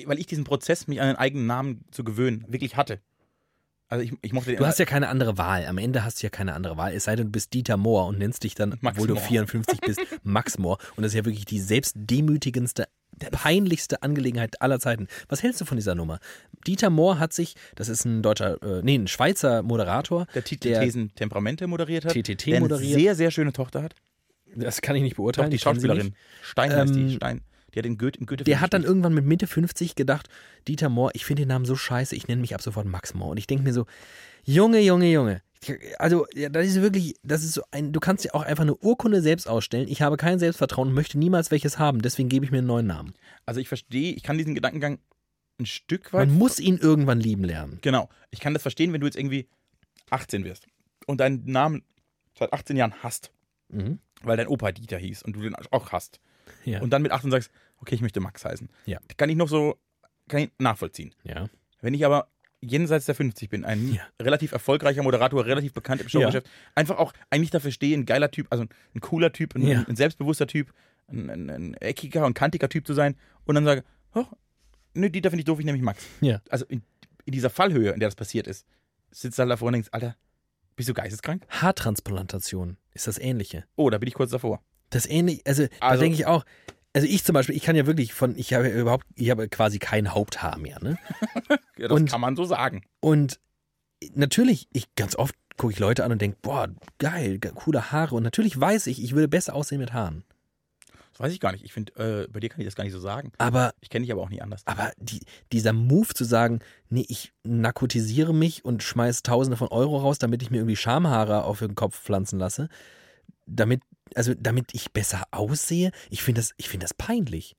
weil 0.04 0.18
ich 0.20 0.26
diesen 0.26 0.44
Prozess, 0.44 0.86
mich 0.86 1.00
an 1.00 1.08
den 1.08 1.16
eigenen 1.16 1.46
Namen 1.46 1.84
zu 1.90 2.04
gewöhnen, 2.04 2.44
wirklich 2.48 2.76
hatte. 2.76 3.00
Also 3.88 4.02
ich, 4.04 4.12
ich 4.22 4.32
mochte 4.32 4.50
den 4.50 4.58
Du 4.58 4.66
hast 4.66 4.78
ja 4.80 4.84
keine 4.84 5.08
andere 5.08 5.38
Wahl. 5.38 5.64
Am 5.66 5.78
Ende 5.78 6.02
hast 6.04 6.20
du 6.22 6.26
ja 6.26 6.30
keine 6.30 6.54
andere 6.54 6.76
Wahl. 6.76 6.92
Es 6.92 7.04
sei 7.04 7.14
denn, 7.14 7.26
du 7.26 7.32
bist 7.32 7.54
Dieter 7.54 7.76
Mohr 7.76 8.06
und 8.06 8.18
nennst 8.18 8.42
dich 8.42 8.54
dann, 8.56 8.76
Max 8.80 8.96
obwohl 8.96 9.08
du 9.08 9.14
Mohr. 9.14 9.22
54 9.22 9.80
bist, 9.80 10.00
Max 10.24 10.58
Mohr. 10.58 10.78
Und 10.96 11.02
das 11.04 11.12
ist 11.12 11.16
ja 11.16 11.24
wirklich 11.24 11.44
die 11.44 11.60
selbstdemütigendste, 11.60 12.86
peinlichste 13.30 14.02
Angelegenheit 14.02 14.60
aller 14.60 14.80
Zeiten. 14.80 15.06
Was 15.28 15.42
hältst 15.42 15.60
du 15.60 15.64
von 15.64 15.76
dieser 15.76 15.94
Nummer? 15.94 16.18
Dieter 16.66 16.90
Mohr 16.90 17.18
hat 17.18 17.32
sich, 17.32 17.54
das 17.76 17.88
ist 17.88 18.04
ein 18.04 18.22
deutscher, 18.22 18.60
äh, 18.62 18.82
nee, 18.82 18.96
ein 18.96 19.06
Schweizer 19.06 19.62
Moderator, 19.62 20.26
der 20.34 20.42
Titel 20.44 20.68
der- 20.70 20.80
Thesen 20.80 21.14
Temperamente 21.14 21.66
moderiert 21.68 22.04
hat. 22.06 22.12
TTT 22.12 22.46
der 22.46 22.60
moderiert. 22.60 22.92
eine 22.94 23.00
sehr, 23.02 23.14
sehr 23.14 23.30
schöne 23.30 23.52
Tochter 23.52 23.82
hat. 23.84 23.94
das 24.56 24.80
kann 24.82 24.96
ich 24.96 25.02
nicht 25.02 25.12
Doch, 25.14 25.18
beurteilen. 25.18 25.50
die 25.50 25.58
kenn 25.58 25.74
sie 25.78 25.86
Schauspielerin. 25.86 26.06
nicht. 26.06 26.16
Stein 26.42 26.72
heißt 26.72 26.94
Ähm, 26.94 27.08
die. 27.08 27.14
Stein. 27.16 27.40
Hat 27.80 27.84
den 27.84 27.98
Goethe, 27.98 28.24
Goethe 28.24 28.44
Der 28.44 28.60
hat 28.60 28.72
dann 28.74 28.84
irgendwann 28.84 29.14
mit 29.14 29.24
Mitte 29.24 29.46
50 29.46 29.94
gedacht, 29.94 30.28
Dieter 30.68 30.88
Mohr, 30.88 31.10
ich 31.14 31.24
finde 31.24 31.42
den 31.42 31.48
Namen 31.48 31.64
so 31.64 31.76
scheiße, 31.76 32.14
ich 32.16 32.28
nenne 32.28 32.40
mich 32.40 32.54
ab 32.54 32.62
sofort 32.62 32.86
Max 32.86 33.14
Mohr. 33.14 33.28
Und 33.30 33.36
ich 33.36 33.46
denke 33.46 33.64
mir 33.64 33.72
so, 33.72 33.86
Junge, 34.44 34.80
Junge, 34.80 35.10
Junge. 35.10 35.42
Also, 35.98 36.26
ja, 36.34 36.48
das 36.48 36.66
ist 36.66 36.80
wirklich, 36.82 37.14
das 37.22 37.42
ist 37.42 37.54
so 37.54 37.62
ein, 37.70 37.92
du 37.92 37.98
kannst 37.98 38.24
ja 38.24 38.34
auch 38.34 38.42
einfach 38.42 38.62
eine 38.62 38.76
Urkunde 38.76 39.20
selbst 39.22 39.48
ausstellen. 39.48 39.88
Ich 39.88 40.02
habe 40.02 40.16
kein 40.16 40.38
Selbstvertrauen 40.38 40.88
und 40.88 40.94
möchte 40.94 41.18
niemals 41.18 41.50
welches 41.50 41.78
haben, 41.78 42.02
deswegen 42.02 42.28
gebe 42.28 42.44
ich 42.44 42.50
mir 42.50 42.58
einen 42.58 42.66
neuen 42.66 42.86
Namen. 42.86 43.14
Also 43.46 43.60
ich 43.60 43.68
verstehe, 43.68 44.12
ich 44.12 44.22
kann 44.22 44.38
diesen 44.38 44.54
Gedankengang 44.54 44.98
ein 45.58 45.66
Stück 45.66 46.12
weit. 46.12 46.28
Man 46.28 46.38
muss 46.38 46.60
ihn 46.60 46.76
irgendwann 46.76 47.20
lieben 47.20 47.42
lernen. 47.42 47.78
Genau. 47.80 48.08
Ich 48.30 48.40
kann 48.40 48.52
das 48.52 48.62
verstehen, 48.62 48.92
wenn 48.92 49.00
du 49.00 49.06
jetzt 49.06 49.16
irgendwie 49.16 49.48
18 50.10 50.44
wirst 50.44 50.66
und 51.06 51.20
deinen 51.20 51.44
Namen 51.46 51.82
seit 52.38 52.52
18 52.52 52.76
Jahren 52.76 52.94
hast, 53.02 53.32
Mhm. 53.68 53.98
weil 54.22 54.36
dein 54.36 54.46
Opa 54.46 54.70
Dieter 54.70 54.98
hieß 54.98 55.22
und 55.24 55.32
du 55.34 55.40
den 55.40 55.56
auch 55.56 55.90
hast. 55.90 56.20
Ja. 56.64 56.80
Und 56.80 56.90
dann 56.90 57.02
mit 57.02 57.10
18 57.10 57.30
sagst, 57.32 57.50
okay, 57.78 57.94
ich 57.94 58.00
möchte 58.02 58.20
Max 58.20 58.44
heißen. 58.44 58.68
Ja. 58.86 58.98
Kann 59.16 59.28
ich 59.30 59.36
noch 59.36 59.48
so, 59.48 59.76
kann 60.28 60.40
ich 60.40 60.50
nachvollziehen. 60.58 61.14
ja. 61.24 61.48
Wenn 61.82 61.92
ich 61.94 62.04
aber 62.06 62.28
jenseits 62.62 63.04
der 63.06 63.14
50 63.14 63.48
bin, 63.50 63.64
ein 63.64 63.92
Ja. 63.94 64.02
relativ 64.20 64.52
erfolgreicher 64.52 65.02
Moderator, 65.02 65.44
relativ 65.44 65.72
bekannt 65.74 66.00
im 66.00 66.08
Showgeschäft, 66.08 66.48
einfach 66.74 66.96
auch 66.98 67.12
eigentlich 67.30 67.50
dafür 67.50 67.70
stehe, 67.70 67.96
ein 67.96 68.06
geiler 68.06 68.30
Typ, 68.30 68.46
also 68.50 68.64
ein 68.94 69.00
cooler 69.00 69.30
Typ, 69.32 69.54
ein, 69.54 69.62
Ja. 69.66 69.84
ein 69.86 69.94
selbstbewusster 69.94 70.46
Typ, 70.46 70.72
ein, 71.06 71.30
ein, 71.30 71.50
ein 71.50 71.74
eckiger 71.74 72.24
und 72.26 72.34
kantiger 72.34 72.68
Typ 72.68 72.86
zu 72.86 72.94
sein 72.94 73.14
und 73.44 73.54
dann 73.54 73.64
sage, 73.64 73.84
oh, 74.14 74.24
nö, 74.94 75.10
Dieter 75.10 75.30
finde 75.30 75.40
ich 75.42 75.44
doof, 75.44 75.60
ich 75.60 75.66
nehme 75.66 75.76
mich 75.78 75.84
Max. 75.84 76.04
Ja. 76.22 76.40
Also 76.48 76.64
in, 76.64 76.82
in 77.26 77.32
dieser 77.32 77.50
Fallhöhe, 77.50 77.92
in 77.92 78.00
der 78.00 78.08
das 78.08 78.16
passiert 78.16 78.46
ist, 78.48 78.66
sitzt 79.12 79.38
halt 79.38 79.50
davor 79.50 79.66
und 79.68 79.74
denkst, 79.74 79.90
Alter, 79.92 80.16
bist 80.74 80.88
du 80.88 80.94
geisteskrank? 80.94 81.46
Haartransplantation 81.50 82.76
ist 82.94 83.06
das 83.06 83.18
Ähnliche. 83.18 83.64
Oh, 83.76 83.90
da 83.90 83.98
bin 83.98 84.08
ich 84.08 84.14
kurz 84.14 84.30
davor. 84.30 84.62
Das 84.90 85.06
ähnlich, 85.06 85.42
also, 85.46 85.66
da 85.66 85.72
Also- 85.80 86.02
denke 86.02 86.16
ich 86.18 86.26
auch, 86.26 86.44
also 86.96 87.06
ich 87.06 87.24
zum 87.24 87.34
Beispiel, 87.34 87.54
ich 87.54 87.62
kann 87.62 87.76
ja 87.76 87.86
wirklich 87.86 88.14
von, 88.14 88.36
ich 88.38 88.54
habe 88.54 88.68
ja 88.68 88.74
überhaupt, 88.74 89.06
ich 89.14 89.30
habe 89.30 89.48
quasi 89.48 89.78
kein 89.78 90.12
Haupthaar 90.14 90.58
mehr, 90.58 90.82
ne? 90.82 90.96
Ja, 91.78 91.88
das 91.88 91.92
Und- 91.92 92.10
kann 92.10 92.20
man 92.22 92.34
so 92.36 92.44
sagen. 92.46 92.82
Und 93.00 93.38
natürlich, 94.14 94.66
ich 94.72 94.94
ganz 94.94 95.14
oft 95.14 95.34
gucke 95.58 95.72
ich 95.72 95.78
Leute 95.78 96.04
an 96.04 96.12
und 96.12 96.20
denke, 96.22 96.38
boah, 96.42 96.68
geil, 96.98 97.38
ge- 97.38 97.52
coole 97.54 97.92
Haare. 97.92 98.14
Und 98.14 98.22
natürlich 98.22 98.58
weiß 98.58 98.86
ich, 98.88 99.02
ich 99.02 99.12
würde 99.14 99.28
besser 99.28 99.54
aussehen 99.54 99.78
mit 99.78 99.92
Haaren. 99.92 100.24
Das 101.12 101.20
weiß 101.20 101.32
ich 101.32 101.40
gar 101.40 101.52
nicht. 101.52 101.64
Ich 101.64 101.72
finde, 101.72 101.92
äh, 102.24 102.28
bei 102.30 102.40
dir 102.40 102.50
kann 102.50 102.60
ich 102.60 102.66
das 102.66 102.74
gar 102.76 102.84
nicht 102.84 102.92
so 102.92 103.00
sagen. 103.00 103.32
Aber, 103.38 103.72
Ich 103.80 103.88
kenne 103.88 104.04
dich 104.04 104.12
aber 104.12 104.20
auch 104.22 104.28
nie 104.28 104.42
anders. 104.42 104.62
aber 104.66 104.92
die, 104.98 105.20
dieser 105.52 105.72
Move 105.72 106.08
zu 106.14 106.24
sagen, 106.24 106.60
nee, 106.90 107.06
ich 107.08 107.32
narkotisiere 107.44 108.34
mich 108.34 108.64
und 108.66 108.82
schmeiß 108.82 109.22
Tausende 109.22 109.56
von 109.56 109.68
Euro 109.68 109.96
raus, 109.98 110.18
damit 110.18 110.42
ich 110.42 110.50
mir 110.50 110.58
irgendwie 110.58 110.76
Schamhaare 110.76 111.44
auf 111.44 111.58
den 111.60 111.74
Kopf 111.74 111.98
pflanzen 111.98 112.38
lasse, 112.38 112.68
damit, 113.46 113.82
also 114.16 114.34
damit 114.34 114.74
ich 114.74 114.92
besser 114.92 115.24
aussehe, 115.30 115.92
ich 116.10 116.22
finde 116.22 116.40
das, 116.40 116.52
ich 116.56 116.68
finde 116.68 116.84
das 116.84 116.94
peinlich. 116.94 117.56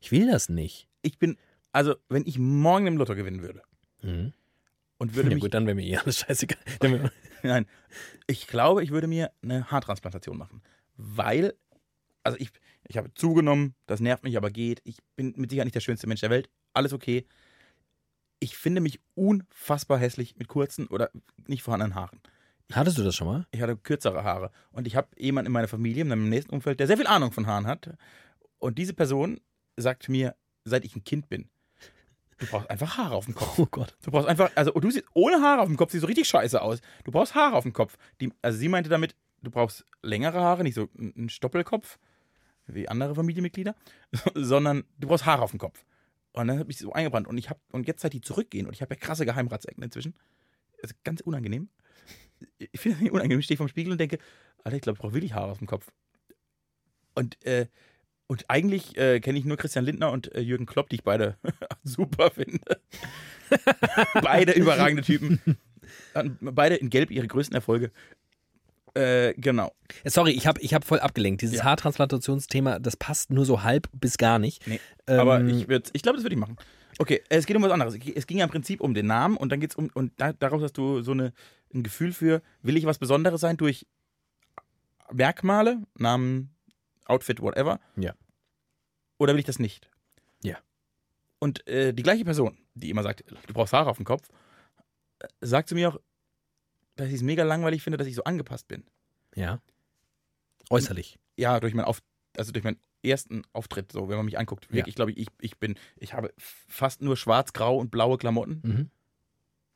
Ich 0.00 0.10
will 0.12 0.30
das 0.30 0.48
nicht. 0.48 0.88
Ich 1.02 1.18
bin, 1.18 1.36
also 1.72 1.94
wenn 2.08 2.26
ich 2.26 2.38
morgen 2.38 2.86
im 2.86 2.96
Lotto 2.96 3.14
gewinnen 3.14 3.42
würde 3.42 3.62
Mhm. 4.02 4.32
und 4.98 5.14
würde 5.14 5.28
Ja 5.28 5.34
mich 5.34 5.42
gut, 5.42 5.54
dann 5.54 5.66
wäre 5.66 5.74
mir 5.74 5.84
eh 5.86 5.96
alles 5.96 6.18
scheißegal. 6.20 6.58
Nein, 7.42 7.66
ich 8.26 8.46
glaube, 8.46 8.82
ich 8.82 8.90
würde 8.90 9.06
mir 9.06 9.30
eine 9.42 9.70
Haartransplantation 9.70 10.36
machen. 10.38 10.62
Weil, 10.96 11.54
also 12.22 12.38
ich, 12.38 12.50
ich 12.88 12.96
habe 12.96 13.12
zugenommen, 13.14 13.74
das 13.86 14.00
nervt 14.00 14.24
mich, 14.24 14.36
aber 14.36 14.50
geht. 14.50 14.80
Ich 14.84 14.98
bin 15.16 15.32
mit 15.36 15.50
Sicherheit 15.50 15.66
nicht 15.66 15.74
der 15.74 15.80
schönste 15.80 16.06
Mensch 16.06 16.20
der 16.20 16.30
Welt. 16.30 16.48
Alles 16.74 16.92
okay. 16.92 17.26
Ich 18.40 18.56
finde 18.56 18.80
mich 18.80 19.00
unfassbar 19.14 19.98
hässlich 19.98 20.36
mit 20.36 20.48
kurzen 20.48 20.86
oder 20.86 21.10
nicht 21.46 21.62
vorhandenen 21.62 21.94
Haaren. 21.94 22.20
Hattest 22.72 22.98
du 22.98 23.02
das 23.02 23.14
schon 23.14 23.26
mal? 23.26 23.46
Ich 23.50 23.60
hatte 23.60 23.76
kürzere 23.76 24.22
Haare. 24.24 24.50
Und 24.70 24.86
ich 24.86 24.96
habe 24.96 25.08
jemanden 25.16 25.46
in 25.46 25.52
meiner 25.52 25.68
Familie, 25.68 26.02
in 26.02 26.08
meinem 26.08 26.28
nächsten 26.28 26.52
Umfeld, 26.52 26.80
der 26.80 26.86
sehr 26.86 26.96
viel 26.96 27.06
Ahnung 27.06 27.32
von 27.32 27.46
Haaren 27.46 27.66
hat. 27.66 27.90
Und 28.58 28.78
diese 28.78 28.94
Person 28.94 29.40
sagt 29.76 30.08
mir, 30.08 30.36
seit 30.64 30.84
ich 30.84 30.94
ein 30.94 31.04
Kind 31.04 31.28
bin, 31.28 31.48
du 32.38 32.46
brauchst 32.46 32.70
einfach 32.70 32.96
Haare 32.96 33.14
auf 33.14 33.24
dem 33.24 33.34
Kopf. 33.34 33.58
Oh 33.58 33.66
Gott. 33.66 33.96
Du 34.02 34.10
brauchst 34.10 34.28
einfach, 34.28 34.50
also 34.54 34.72
du 34.72 34.90
siehst 34.90 35.06
ohne 35.14 35.40
Haare 35.42 35.62
auf 35.62 35.68
dem 35.68 35.76
Kopf, 35.76 35.92
sieht 35.92 36.00
so 36.00 36.06
richtig 36.06 36.28
scheiße 36.28 36.60
aus. 36.60 36.80
Du 37.04 37.10
brauchst 37.10 37.34
Haare 37.34 37.56
auf 37.56 37.64
dem 37.64 37.72
Kopf. 37.72 37.96
Die, 38.20 38.32
also 38.42 38.58
sie 38.58 38.68
meinte 38.68 38.90
damit, 38.90 39.14
du 39.42 39.50
brauchst 39.50 39.84
längere 40.02 40.40
Haare, 40.40 40.62
nicht 40.62 40.74
so 40.74 40.88
ein 40.98 41.28
Stoppelkopf, 41.28 41.98
wie 42.66 42.88
andere 42.88 43.14
Familienmitglieder, 43.14 43.74
sondern 44.34 44.84
du 44.98 45.08
brauchst 45.08 45.26
Haare 45.26 45.42
auf 45.42 45.50
dem 45.50 45.58
Kopf. 45.58 45.84
Und 46.32 46.46
dann 46.46 46.58
habe 46.58 46.70
ich 46.70 46.78
so 46.78 46.92
eingebrannt. 46.92 47.26
Und 47.26 47.38
ich 47.38 47.50
habe, 47.50 47.60
und 47.72 47.88
jetzt 47.88 48.02
seit 48.02 48.12
die 48.12 48.20
zurückgehen, 48.20 48.66
und 48.66 48.72
ich 48.72 48.82
habe 48.82 48.94
ja 48.94 49.00
krasse 49.00 49.26
Geheimratsecken 49.26 49.82
inzwischen. 49.82 50.14
Das 50.80 50.92
ist 50.92 51.04
ganz 51.04 51.20
unangenehm. 51.20 51.68
Ich 52.58 52.80
finde 52.80 53.02
nicht 53.02 53.12
unangenehm. 53.12 53.38
Ich 53.40 53.44
stehe 53.44 53.56
vorm 53.58 53.68
Spiegel 53.68 53.92
und 53.92 53.98
denke, 53.98 54.18
Alter, 54.64 54.76
ich 54.76 54.82
glaube, 54.82 54.96
ich 54.96 55.00
brauche 55.00 55.14
wirklich 55.14 55.34
Haare 55.34 55.50
auf 55.52 55.58
dem 55.58 55.66
Kopf. 55.66 55.86
Und, 57.14 57.44
äh, 57.44 57.66
und 58.26 58.44
eigentlich 58.48 58.96
äh, 58.96 59.20
kenne 59.20 59.38
ich 59.38 59.44
nur 59.44 59.56
Christian 59.56 59.84
Lindner 59.84 60.12
und 60.12 60.34
äh, 60.34 60.40
Jürgen 60.40 60.66
Klopp, 60.66 60.88
die 60.88 60.96
ich 60.96 61.02
beide 61.04 61.36
super 61.84 62.30
finde. 62.30 62.60
beide 64.22 64.52
überragende 64.52 65.02
Typen. 65.02 65.40
Beide 66.40 66.76
in 66.76 66.90
Gelb 66.90 67.10
ihre 67.10 67.26
größten 67.26 67.54
Erfolge. 67.54 67.90
Äh, 68.94 69.34
genau. 69.34 69.72
Sorry, 70.04 70.32
ich 70.32 70.46
habe 70.46 70.60
ich 70.60 70.74
hab 70.74 70.84
voll 70.84 71.00
abgelenkt. 71.00 71.42
Dieses 71.42 71.58
Ja. 71.58 71.64
Haartransplantationsthema, 71.64 72.78
das 72.78 72.96
passt 72.96 73.30
nur 73.30 73.44
so 73.44 73.62
halb 73.62 73.88
bis 73.92 74.18
gar 74.18 74.38
nicht. 74.38 74.66
Nee, 74.66 74.80
Ähm, 75.06 75.20
aber 75.20 75.44
ich, 75.44 75.68
ich 75.92 76.02
glaube, 76.02 76.16
das 76.16 76.24
würde 76.24 76.34
ich 76.34 76.40
machen. 76.40 76.56
Okay, 77.00 77.22
es 77.30 77.46
geht 77.46 77.56
um 77.56 77.62
was 77.62 77.72
anderes. 77.72 77.94
Es 78.14 78.26
ging 78.26 78.36
ja 78.36 78.44
im 78.44 78.50
Prinzip 78.50 78.82
um 78.82 78.92
den 78.92 79.06
Namen 79.06 79.38
und 79.38 79.50
dann 79.50 79.58
geht 79.58 79.70
es 79.70 79.76
um, 79.76 79.88
und 79.94 80.12
da, 80.20 80.34
daraus 80.34 80.62
hast 80.62 80.76
du 80.76 81.00
so 81.00 81.12
eine, 81.12 81.32
ein 81.72 81.82
Gefühl 81.82 82.12
für, 82.12 82.42
will 82.60 82.76
ich 82.76 82.84
was 82.84 82.98
Besonderes 82.98 83.40
sein 83.40 83.56
durch 83.56 83.86
Merkmale, 85.10 85.82
Namen, 85.94 86.54
Outfit, 87.06 87.40
whatever? 87.40 87.80
Ja. 87.96 88.14
Oder 89.16 89.32
will 89.32 89.40
ich 89.40 89.46
das 89.46 89.58
nicht? 89.58 89.90
Ja. 90.44 90.58
Und 91.38 91.66
äh, 91.66 91.94
die 91.94 92.02
gleiche 92.02 92.26
Person, 92.26 92.58
die 92.74 92.90
immer 92.90 93.02
sagt, 93.02 93.24
du 93.46 93.54
brauchst 93.54 93.72
Haare 93.72 93.88
auf 93.88 93.96
dem 93.96 94.04
Kopf, 94.04 94.28
äh, 95.20 95.28
sagt 95.40 95.70
zu 95.70 95.76
mir 95.76 95.88
auch, 95.88 96.00
dass 96.96 97.08
ich 97.08 97.14
es 97.14 97.22
mega 97.22 97.44
langweilig 97.44 97.82
finde, 97.82 97.96
dass 97.96 98.08
ich 98.08 98.14
so 98.14 98.24
angepasst 98.24 98.68
bin. 98.68 98.84
Ja. 99.34 99.62
Äußerlich. 100.68 101.18
Ja, 101.38 101.60
durch 101.60 101.72
mein 101.72 101.86
auf, 101.86 102.02
also 102.36 102.52
durch 102.52 102.62
meinen 102.62 102.78
ersten 103.02 103.42
Auftritt, 103.52 103.92
so 103.92 104.08
wenn 104.08 104.16
man 104.16 104.26
mich 104.26 104.38
anguckt. 104.38 104.68
Ja. 104.70 104.86
Ich 104.86 104.94
glaube, 104.94 105.12
ich, 105.12 105.28
ich 105.40 105.58
bin, 105.58 105.76
ich 105.96 106.14
habe 106.14 106.32
fast 106.36 107.02
nur 107.02 107.16
schwarz, 107.16 107.52
grau 107.52 107.76
und 107.78 107.90
blaue 107.90 108.18
Klamotten. 108.18 108.60
Mhm. 108.62 108.90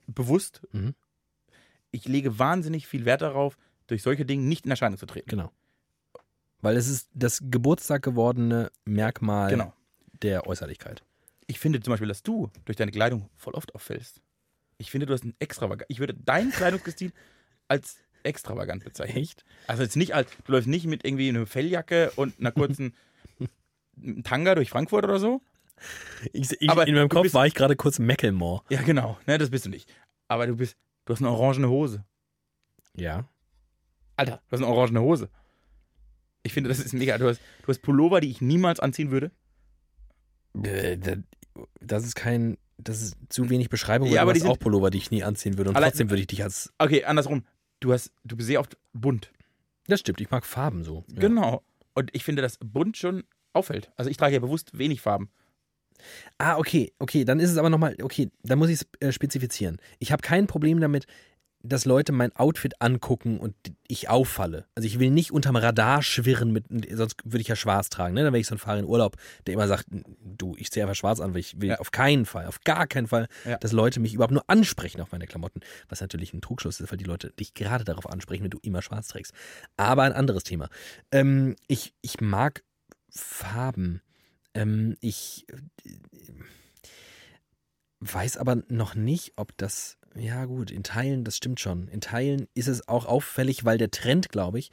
Bewusst. 0.07 0.62
Mhm. 0.72 0.95
Ich 1.91 2.07
lege 2.07 2.39
wahnsinnig 2.39 2.87
viel 2.87 3.05
Wert 3.05 3.22
darauf, 3.22 3.57
durch 3.87 4.03
solche 4.03 4.25
Dinge 4.27 4.43
nicht 4.45 4.64
in 4.64 4.70
Erscheinung 4.70 4.99
zu 4.99 5.07
treten. 5.07 5.31
Genau. 5.31 5.53
Weil 6.61 6.77
es 6.77 6.89
ist 6.89 7.09
das 7.14 7.41
Geburtstag 7.51 8.03
gewordene 8.03 8.70
Merkmal 8.85 9.51
Genau. 9.51 9.72
der 10.22 10.47
Äußerlichkeit. 10.47 11.03
Ich 11.47 11.59
finde 11.59 11.81
zum 11.81 11.93
Beispiel, 11.93 12.09
dass 12.09 12.22
du 12.22 12.51
durch 12.64 12.77
deine 12.77 12.91
Kleidung 12.91 13.29
voll 13.37 13.55
oft 13.55 13.75
auffällst. 13.75 14.22
Ich 14.79 14.91
finde, 14.91 15.07
du 15.07 15.12
hast 15.12 15.25
ein 15.25 15.35
extravagant. 15.39 15.87
Ich 15.89 16.01
würde 16.01 16.14
deinen 16.14 16.51
Kleidungsstil 16.51 17.12
als 17.68 17.99
extravagant 18.22 18.83
bezeichnen. 18.85 19.18
Echt? 19.22 19.45
Also 19.66 19.83
jetzt 19.83 19.97
nicht 19.97 20.14
als, 20.14 20.31
du 20.45 20.53
läufst 20.53 20.68
nicht 20.68 20.87
mit 20.87 21.05
irgendwie 21.05 21.29
einer 21.29 21.47
Felljacke 21.47 22.11
und 22.16 22.39
einer 22.41 22.53
kurzen 22.53 22.95
Tanga 24.24 24.55
durch 24.55 24.70
Frankfurt 24.70 25.05
oder 25.05 25.18
so. 25.18 25.40
Ich, 26.32 26.51
ich, 26.61 26.70
Aber 26.70 26.86
in 26.86 26.95
meinem 26.95 27.09
Kopf 27.09 27.22
bist- 27.24 27.34
war 27.34 27.47
ich 27.47 27.55
gerade 27.55 27.76
kurz 27.76 27.99
Mecklemore. 27.99 28.62
Ja, 28.70 28.82
genau. 28.82 29.18
Ne, 29.26 29.38
das 29.38 29.51
bist 29.51 29.66
du 29.66 29.70
nicht. 29.70 29.92
Aber 30.28 30.47
du 30.47 30.57
bist, 30.57 30.76
du 31.05 31.12
hast 31.12 31.20
eine 31.20 31.30
orangene 31.30 31.68
Hose. 31.68 32.05
Ja. 32.97 33.28
Alter, 34.16 34.40
du 34.49 34.53
hast 34.53 34.62
eine 34.62 34.68
orangene 34.72 35.01
Hose. 35.03 35.28
Ich 36.45 36.53
finde, 36.53 36.68
das 36.68 36.78
ist 36.78 36.92
mega. 36.92 37.18
Du 37.18 37.28
hast, 37.28 37.40
du 37.62 37.68
hast 37.68 37.80
Pullover, 37.82 38.20
die 38.20 38.30
ich 38.30 38.40
niemals 38.40 38.78
anziehen 38.80 39.11
würde. 39.11 39.30
Äh, 40.62 40.97
da- 40.99 41.16
Das 41.80 42.05
ist 42.05 42.14
kein. 42.14 42.57
Das 42.78 43.01
ist 43.01 43.16
zu 43.28 43.49
wenig 43.51 43.68
Beschreibung, 43.70 44.09
Ja, 44.09 44.22
aber 44.22 44.32
du 44.32 44.40
die 44.40 44.45
hast 44.45 44.51
auch 44.51 44.59
Pullover, 44.59 44.90
die 44.90 44.99
ich 44.99 45.11
nie 45.12 45.22
anziehen 45.22 45.57
würde. 45.57 45.70
Und 45.70 45.76
Allein- 45.76 45.90
trotzdem 45.90 46.11
würde 46.11 46.20
ich 46.20 46.26
dich 46.26 46.42
als. 46.42 46.72
Okay, 46.78 47.05
andersrum. 47.05 47.45
Du 47.80 47.92
hast, 47.92 48.12
du 48.24 48.36
bist 48.36 48.49
sehr 48.49 48.61
oft 48.61 48.76
bunt. 48.92 49.30
Das 49.86 50.01
stimmt, 50.01 50.20
ich 50.20 50.30
mag 50.30 50.45
Farben 50.45 50.82
so. 50.82 51.05
Ja. 51.09 51.20
Genau. 51.20 51.62
Und 51.95 52.11
ich 52.14 52.24
finde, 52.24 52.42
dass 52.42 52.59
bunt 52.59 52.97
schon 52.97 53.22
auffällt. 53.55 53.91
Also 53.97 54.11
ich 54.11 54.17
trage 54.17 54.35
ja 54.35 54.41
bewusst 54.41 54.77
wenig 54.77 55.01
Farben. 55.01 55.31
Ah, 56.39 56.59
okay, 56.59 56.93
okay, 56.99 57.25
dann 57.25 57.41
ist 57.41 57.51
es 57.51 57.57
aber 57.57 57.71
nochmal, 57.71 57.97
okay, 58.03 58.29
dann 58.43 58.59
muss 58.59 58.69
ich 58.69 58.81
es 58.81 58.87
äh, 59.01 59.13
spezifizieren. 59.13 59.79
Ich 60.01 60.13
habe 60.13 60.23
kein 60.23 60.47
Problem 60.47 60.81
damit, 60.81 61.07
dass 61.67 61.87
Leute 61.87 62.13
mein 62.13 62.35
Outfit 62.37 62.75
angucken 62.83 63.39
und 63.39 63.55
ich 63.89 64.11
auffalle. 64.11 64.67
Also 64.75 64.87
ich 64.87 64.99
will 64.99 65.11
nicht 65.11 65.33
unterm 65.33 65.57
Radar 65.57 66.03
schwirren, 66.03 66.53
mit, 66.53 66.67
sonst 66.95 67.17
würde 67.25 67.41
ich 67.41 67.49
ja 67.49 67.57
schwarz 67.57 67.89
tragen. 67.89 68.13
Ne? 68.13 68.23
Dann 68.23 68.35
wäre 68.35 68.41
ich 68.41 68.47
so 68.49 68.55
ein 68.55 68.59
Fahrer 68.59 68.81
in 68.81 68.85
Urlaub, 68.85 69.17
der 69.47 69.55
immer 69.55 69.67
sagt, 69.67 69.87
du, 70.21 70.55
ich 70.59 70.69
sehe 70.69 70.83
einfach 70.83 70.95
schwarz 70.97 71.21
an, 71.21 71.33
weil 71.33 71.41
ich 71.41 71.59
will 71.63 71.71
Ja. 71.71 71.79
auf 71.79 71.91
keinen 71.91 72.27
Fall, 72.27 72.47
auf 72.49 72.61
gar 72.65 72.87
keinen 72.87 73.07
Fall, 73.07 73.29
Ja. 73.47 73.57
dass 73.57 73.73
Leute 73.73 73.99
mich 73.99 74.13
überhaupt 74.13 74.35
nur 74.35 74.45
ansprechen 74.49 75.01
auf 75.01 75.13
meine 75.13 75.27
Klamotten. 75.27 75.61
Was 75.89 76.03
natürlich 76.03 76.35
ein 76.35 76.43
Trugschluss 76.43 76.81
ist, 76.81 76.91
weil 76.91 76.99
die 76.99 77.05
Leute 77.05 77.31
dich 77.31 77.55
gerade 77.55 77.85
darauf 77.85 78.11
ansprechen, 78.11 78.43
wenn 78.45 78.51
du 78.51 78.59
immer 78.61 78.83
schwarz 78.83 79.09
trägst. 79.09 79.33
Aber 79.79 80.03
ein 80.03 80.13
anderes 80.13 80.43
Thema. 80.43 80.69
Ähm, 81.13 81.57
ich, 81.67 81.95
ich 82.03 82.21
mag 82.21 82.63
Farben. 83.15 84.01
Ähm, 84.55 84.97
ich 85.01 85.47
äh, 85.49 85.57
weiß 88.01 88.37
aber 88.37 88.62
noch 88.69 88.95
nicht, 88.95 89.33
ob 89.37 89.57
das. 89.57 89.99
Ja, 90.17 90.45
gut, 90.45 90.71
in 90.71 90.85
Teilen, 90.85 91.25
das 91.25 91.37
stimmt 91.37 91.59
schon. 91.59 91.89
In 91.89 92.01
Teilen 92.01 92.47
ist 92.55 92.69
es 92.69 92.87
auch 92.87 93.05
auffällig, 93.07 93.65
weil 93.65 93.79
der 93.79 93.91
Trend, 93.91 94.29
glaube 94.29 94.61
ich, 94.61 94.71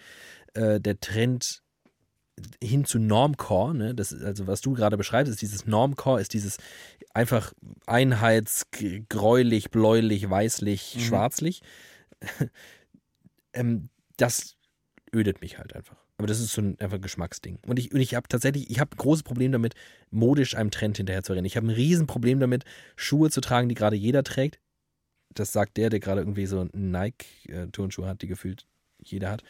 äh, 0.54 0.80
der 0.80 1.00
Trend 1.00 1.64
hin 2.64 2.86
zu 2.86 3.00
Normcore, 3.00 3.74
ne, 3.76 3.96
das 3.96 4.12
ist 4.12 4.24
also 4.24 4.48
was 4.48 4.62
du 4.62 4.74
gerade 4.74 4.98
beschreibst, 4.98 5.32
ist 5.32 5.42
dieses 5.42 5.66
Normcore, 5.66 6.22
ist 6.22 6.34
dieses 6.34 6.58
einfach 7.14 7.54
einheitsgräulich, 7.88 9.70
bläulich, 9.70 10.30
weißlich, 10.30 10.96
Mhm. 10.96 11.00
schwarzlich. 11.02 11.62
ähm, 13.54 13.90
das 14.18 14.58
ödet 15.14 15.42
mich 15.42 15.58
halt 15.58 15.76
einfach. 15.76 15.98
Aber 16.22 16.28
das 16.28 16.40
ist 16.40 16.54
so 16.54 16.62
ein 16.62 16.80
einfach 16.80 17.02
Geschmacksding. 17.02 17.58
Und 17.66 17.80
ich, 17.80 17.92
und 17.92 18.00
ich 18.00 18.14
habe 18.14 18.28
tatsächlich, 18.28 18.70
ich 18.70 18.80
habe 18.80 18.92
ein 18.94 18.98
großes 18.98 19.24
Problem 19.24 19.52
damit, 19.52 19.74
modisch 20.12 20.56
einem 20.56 20.70
Trend 20.70 20.98
hinterher 20.98 21.24
zu 21.24 21.34
rennen. 21.34 21.46
Ich 21.46 21.58
habe 21.58 21.66
ein 21.66 21.72
Riesenproblem 21.72 22.40
damit, 22.40 22.64
Schuhe 22.96 23.32
zu 23.32 23.42
tragen, 23.42 23.70
die 23.70 23.74
gerade 23.76 23.96
jeder 23.96 24.22
trägt. 24.22 24.60
Das 25.34 25.52
sagt 25.52 25.78
der, 25.78 25.90
der 25.90 26.00
gerade 26.00 26.22
irgendwie 26.22 26.46
so 26.46 26.68
Nike-Turnschuhe 26.74 28.06
hat, 28.06 28.22
die 28.22 28.28
gefühlt 28.28 28.68
jeder 29.02 29.32
hat. 29.32 29.42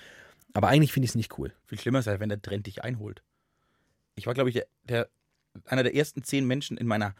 Aber 0.54 0.70
eigentlich 0.70 0.94
finde 0.94 1.04
ich 1.06 1.12
es 1.12 1.16
nicht 1.16 1.38
cool. 1.38 1.52
Viel 1.66 1.78
schlimmer 1.78 2.00
ist 2.00 2.08
halt, 2.08 2.22
wenn 2.22 2.30
der 2.30 2.42
Trend 2.42 2.68
dich 2.68 2.86
einholt. 2.86 3.22
Ich 4.16 4.28
war, 4.28 4.34
glaube 4.34 4.50
ich, 4.50 4.54
der, 4.54 4.68
der, 4.88 5.10
einer 5.66 5.84
der 5.84 5.94
ersten 5.94 6.24
zehn 6.24 6.48
Menschen 6.48 6.78
in 6.78 6.88
meiner 6.88 7.16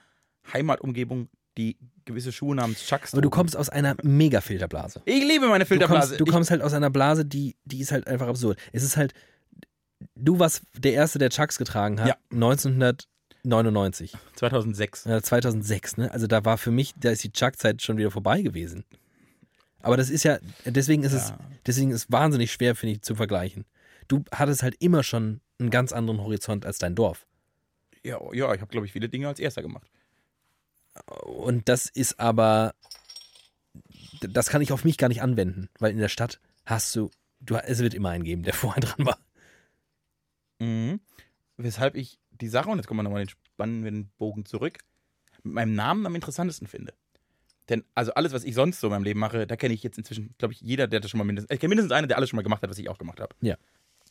Heimatumgebung, 0.54 1.28
die 1.58 1.76
gewisse 2.06 2.32
Schuhe 2.32 2.56
namens 2.56 2.86
Chucks 2.86 3.12
Aber 3.14 3.22
du 3.22 3.30
kommst 3.30 3.58
aus 3.58 3.68
einer 3.68 3.98
Mega-Filterblase. 4.02 5.02
Ich 5.04 5.28
liebe 5.28 5.50
meine 5.50 5.66
Du 5.66 5.68
Filterblase. 5.68 6.16
kommst, 6.16 6.22
du 6.22 6.26
kommst 6.26 6.52
halt 6.52 6.62
aus 6.62 6.74
einer 6.74 6.90
Blase, 6.90 7.26
die, 7.26 7.58
die 7.66 7.82
ist 7.82 7.92
halt 7.92 8.08
einfach 8.08 8.30
absurd. 8.30 8.58
Es 8.72 8.84
ist 8.84 8.96
halt, 8.96 9.14
du 10.22 10.40
warst 10.40 10.62
der 10.78 10.94
Erste, 10.94 11.20
der 11.20 11.30
Chucks 11.30 11.58
getragen 11.58 12.00
hat, 12.00 12.08
Ja. 12.08 12.16
1999. 12.32 14.14
ich, 14.14 14.20
2006. 14.38 15.06
Äh, 15.06 15.22
2006, 15.22 15.98
ne? 15.98 16.12
Also 16.12 16.28
da 16.28 16.46
war 16.46 16.58
für 16.58 16.72
mich, 16.72 16.94
da 16.98 17.10
ist 17.12 17.24
die 17.24 17.32
Chuck-Zeit 17.32 17.82
schon 17.82 17.98
wieder 17.98 18.12
vorbei 18.12 18.42
gewesen. 18.42 18.86
Aber 19.82 19.98
das 19.98 20.10
ist 20.10 20.24
ja, 20.24 20.38
deswegen 20.66 21.04
ist 21.04 21.14
es, 21.14 21.30
Ja. 21.30 21.40
deswegen 21.66 21.90
ist 21.92 22.04
es 22.04 22.12
wahnsinnig 22.12 22.52
schwer, 22.52 22.76
finde 22.76 22.94
ich, 22.96 23.02
zu 23.02 23.16
vergleichen. 23.16 23.66
Du 24.08 24.24
hattest 24.32 24.62
halt 24.64 24.76
immer 24.80 25.04
schon 25.04 25.42
einen 25.60 25.70
ganz 25.72 25.92
anderen 25.92 26.22
Horizont 26.22 26.66
als 26.66 26.78
dein 26.78 26.96
Dorf. 26.96 27.26
Ja, 28.04 28.20
ja 28.34 28.54
ich 28.54 28.62
habe, 28.62 28.72
glaube 28.72 28.86
ich, 28.86 28.92
viele 28.94 29.10
Dinge 29.10 29.28
als 29.28 29.40
erster 29.40 29.62
gemacht. 29.62 29.88
Und 31.24 31.68
das 31.70 31.88
ist 31.88 32.20
aber, 32.20 32.74
das 34.22 34.50
kann 34.50 34.62
ich 34.62 34.72
auf 34.72 34.84
mich 34.84 34.98
gar 34.98 35.08
nicht 35.08 35.22
anwenden, 35.22 35.70
weil 35.80 35.92
in 35.92 35.98
der 36.00 36.10
Stadt 36.10 36.40
hast 36.66 36.96
du, 36.96 37.10
du 37.40 37.56
es 37.56 37.80
wird 37.80 37.94
immer 37.94 38.10
einen 38.10 38.24
geben, 38.24 38.44
der 38.44 38.54
vorher 38.54 38.82
dran 38.82 39.06
war. 39.06 39.18
Mhm. 40.62 41.00
Weshalb 41.58 41.96
ich 41.96 42.20
die 42.30 42.48
Sache, 42.48 42.70
und 42.70 42.78
jetzt 42.78 42.88
kommen 42.88 43.00
wir 43.00 43.04
nochmal 43.04 43.24
den 43.26 43.30
spannenden 43.30 44.12
Bogen 44.18 44.46
zurück, 44.46 44.80
mit 45.44 45.54
meinem 45.54 45.74
Namen 45.76 46.06
am 46.06 46.16
interessantesten 46.16 46.68
finde. 46.68 46.94
Denn 47.70 47.84
also 47.96 48.14
alles, 48.14 48.34
was 48.34 48.44
ich 48.44 48.56
sonst 48.56 48.80
so 48.80 48.88
in 48.88 48.92
meinem 48.92 49.04
Leben 49.04 49.20
mache, 49.20 49.48
da 49.48 49.56
kenne 49.56 49.74
ich 49.74 49.84
jetzt 49.84 49.98
inzwischen, 49.98 50.34
glaube 50.38 50.54
ich, 50.54 50.62
jeder, 50.62 50.88
der 50.88 51.00
das 51.00 51.12
schon 51.12 51.18
mal 51.20 51.24
mindestens, 51.24 51.54
ich 51.54 51.60
kenne 51.60 51.70
mindestens 51.70 51.92
einen, 51.94 52.08
der 52.08 52.18
alles 52.18 52.30
schon 52.30 52.38
mal 52.38 52.44
gemacht 52.44 52.62
hat, 52.64 52.70
was 52.70 52.78
ich 52.78 52.90
auch 52.90 52.98
gemacht 52.98 53.20
habe. 53.20 53.36
Ja. 53.42 53.58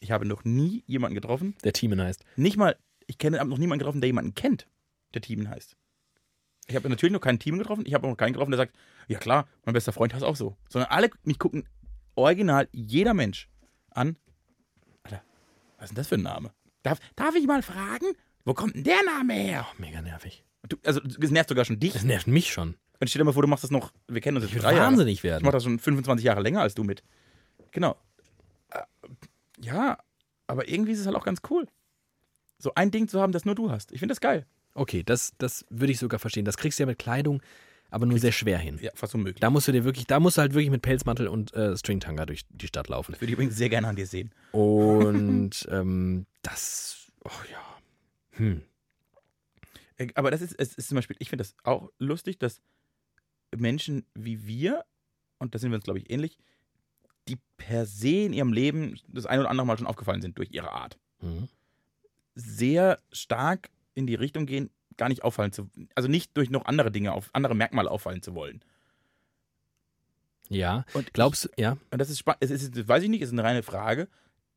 Ich 0.00 0.10
habe 0.12 0.24
noch 0.26 0.44
nie 0.44 0.82
jemanden 0.86 1.14
getroffen, 1.14 1.54
Der 1.64 1.72
Teamen 1.72 2.00
heißt. 2.00 2.24
nicht 2.36 2.56
mal, 2.56 2.76
ich 3.06 3.18
kenne 3.18 3.44
noch 3.44 3.58
niemanden 3.58 3.80
getroffen, 3.80 4.00
der 4.00 4.08
jemanden 4.08 4.34
kennt, 4.34 4.66
der 5.14 5.20
Teamen 5.20 5.48
heißt. 5.50 5.76
Ich 6.68 6.76
habe 6.76 6.88
natürlich 6.88 7.12
noch 7.12 7.20
keinen 7.20 7.38
Team 7.38 7.58
getroffen, 7.58 7.84
ich 7.86 7.94
habe 7.94 8.06
auch 8.06 8.10
noch 8.10 8.16
keinen 8.16 8.32
getroffen, 8.32 8.52
der 8.52 8.58
sagt, 8.58 8.74
ja 9.08 9.18
klar, 9.18 9.46
mein 9.64 9.72
bester 9.74 9.92
Freund 9.92 10.14
heißt 10.14 10.24
auch 10.24 10.36
so. 10.36 10.56
Sondern 10.68 10.90
alle, 10.90 11.10
mich 11.24 11.38
gucken 11.38 11.68
original 12.14 12.68
jeder 12.72 13.12
Mensch 13.14 13.48
an. 13.90 14.16
Was 15.80 15.86
ist 15.86 15.90
denn 15.90 15.96
das 15.96 16.08
für 16.08 16.14
ein 16.14 16.22
Name? 16.22 16.52
Darf, 16.84 16.98
darf 17.16 17.34
ich 17.34 17.46
mal 17.46 17.62
fragen, 17.62 18.06
wo 18.44 18.54
kommt 18.54 18.74
denn 18.76 18.84
der 18.84 19.02
Name 19.04 19.34
her? 19.34 19.66
Mega 19.78 20.00
nervig. 20.00 20.44
Du, 20.68 20.76
also, 20.84 21.00
es 21.20 21.30
nervt 21.30 21.48
sogar 21.48 21.64
schon 21.64 21.80
dich. 21.80 21.92
Das 21.94 22.04
nervt 22.04 22.26
mich 22.28 22.52
schon. 22.52 22.76
Und 23.00 23.08
stell 23.10 23.20
dir 23.20 23.24
mal 23.24 23.32
vor, 23.32 23.42
du 23.42 23.48
machst 23.48 23.64
das 23.64 23.70
noch, 23.70 23.92
wir 24.08 24.20
kennen 24.20 24.36
uns 24.36 24.44
jetzt 24.46 24.54
Ich 24.54 24.60
drei 24.62 24.74
Jahre. 24.74 24.86
wahnsinnig 24.86 25.14
Ich 25.18 25.22
werden. 25.24 25.42
mache 25.44 25.52
das 25.54 25.64
schon 25.64 25.78
25 25.78 26.24
Jahre 26.24 26.40
länger 26.42 26.60
als 26.60 26.74
du 26.74 26.84
mit. 26.84 27.02
Genau. 27.72 27.96
Äh, 28.70 28.80
Ja, 29.58 29.98
aber 30.46 30.68
irgendwie 30.68 30.92
ist 30.92 31.00
es 31.00 31.06
halt 31.06 31.16
auch 31.16 31.24
ganz 31.24 31.40
cool. 31.50 31.66
So 32.58 32.72
ein 32.74 32.90
Ding 32.90 33.08
zu 33.08 33.20
haben, 33.20 33.32
das 33.32 33.44
nur 33.46 33.54
du 33.54 33.70
hast. 33.70 33.90
Ich 33.92 34.00
finde 34.00 34.12
das 34.12 34.20
geil. 34.20 34.46
Okay, 34.74 35.02
das, 35.02 35.32
das 35.38 35.64
würde 35.70 35.92
ich 35.92 35.98
sogar 35.98 36.20
verstehen. 36.20 36.44
Das 36.44 36.56
kriegst 36.58 36.78
du 36.78 36.82
ja 36.82 36.86
mit 36.86 36.98
Kleidung, 36.98 37.42
aber 37.90 38.06
nur 38.06 38.18
sehr 38.18 38.32
schwer 38.32 38.58
hin. 38.58 38.78
Ja, 38.80 38.90
fast 38.94 39.14
unmöglich. 39.14 39.40
Da 39.40 39.50
musst 39.50 39.68
du 39.68 39.72
dir 39.72 39.84
wirklich, 39.84 40.06
da 40.06 40.20
musst 40.20 40.36
du 40.36 40.40
halt 40.42 40.54
wirklich 40.54 40.70
mit 40.70 40.82
Pelzmantel 40.82 41.28
und 41.28 41.52
äh, 41.54 41.76
Stringtanga 41.76 42.26
durch 42.26 42.42
die 42.48 42.66
Stadt 42.66 42.88
laufen. 42.88 43.12
Das 43.12 43.20
würde 43.20 43.30
ich 43.30 43.34
übrigens 43.34 43.56
sehr 43.56 43.68
gerne 43.68 43.88
an 43.88 43.96
dir 43.96 44.06
sehen. 44.06 44.32
Und 44.52 45.66
ähm, 45.70 46.26
das, 46.42 47.10
oh 47.24 47.30
ja. 47.50 47.58
Hm. 48.38 48.62
Äh, 49.96 50.08
Aber 50.14 50.30
das 50.30 50.40
ist, 50.40 50.54
es 50.58 50.74
ist 50.74 50.88
zum 50.88 50.96
Beispiel, 50.96 51.16
ich 51.18 51.28
finde 51.28 51.42
das 51.42 51.54
auch 51.64 51.90
lustig, 51.98 52.38
dass 52.38 52.60
Menschen 53.56 54.04
wie 54.14 54.46
wir, 54.46 54.84
und 55.38 55.54
da 55.54 55.58
sind 55.58 55.70
wir 55.70 55.76
uns, 55.76 55.84
glaube 55.84 55.98
ich, 55.98 56.10
ähnlich, 56.10 56.38
die 57.28 57.36
per 57.56 57.86
se 57.86 58.24
in 58.24 58.32
ihrem 58.32 58.52
Leben 58.52 58.98
das 59.08 59.26
ein 59.26 59.40
oder 59.40 59.50
andere 59.50 59.66
Mal 59.66 59.76
schon 59.78 59.86
aufgefallen 59.86 60.22
sind 60.22 60.38
durch 60.38 60.50
ihre 60.52 60.70
Art, 60.72 60.98
Mhm. 61.20 61.48
sehr 62.34 62.98
stark 63.12 63.68
in 63.94 64.06
die 64.06 64.14
Richtung 64.14 64.46
gehen, 64.46 64.70
gar 64.96 65.08
nicht 65.08 65.22
auffallen 65.22 65.52
zu, 65.52 65.70
also 65.94 66.08
nicht 66.08 66.36
durch 66.36 66.50
noch 66.50 66.66
andere 66.66 66.90
Dinge, 66.90 67.12
auf 67.12 67.30
andere 67.32 67.54
Merkmale 67.54 67.90
auffallen 67.90 68.22
zu 68.22 68.34
wollen. 68.34 68.62
Ja. 70.48 70.84
Und 70.92 71.14
Glaubst 71.14 71.44
du, 71.44 71.48
ja? 71.56 71.76
Und 71.90 71.98
das 71.98 72.10
ist 72.10 72.18
spannend, 72.18 72.42
es 72.42 72.50
ist, 72.50 72.76
das 72.76 72.88
weiß 72.88 73.02
ich 73.02 73.08
nicht, 73.08 73.22
es 73.22 73.28
ist 73.28 73.32
eine 73.32 73.44
reine 73.44 73.62
Frage. 73.62 74.08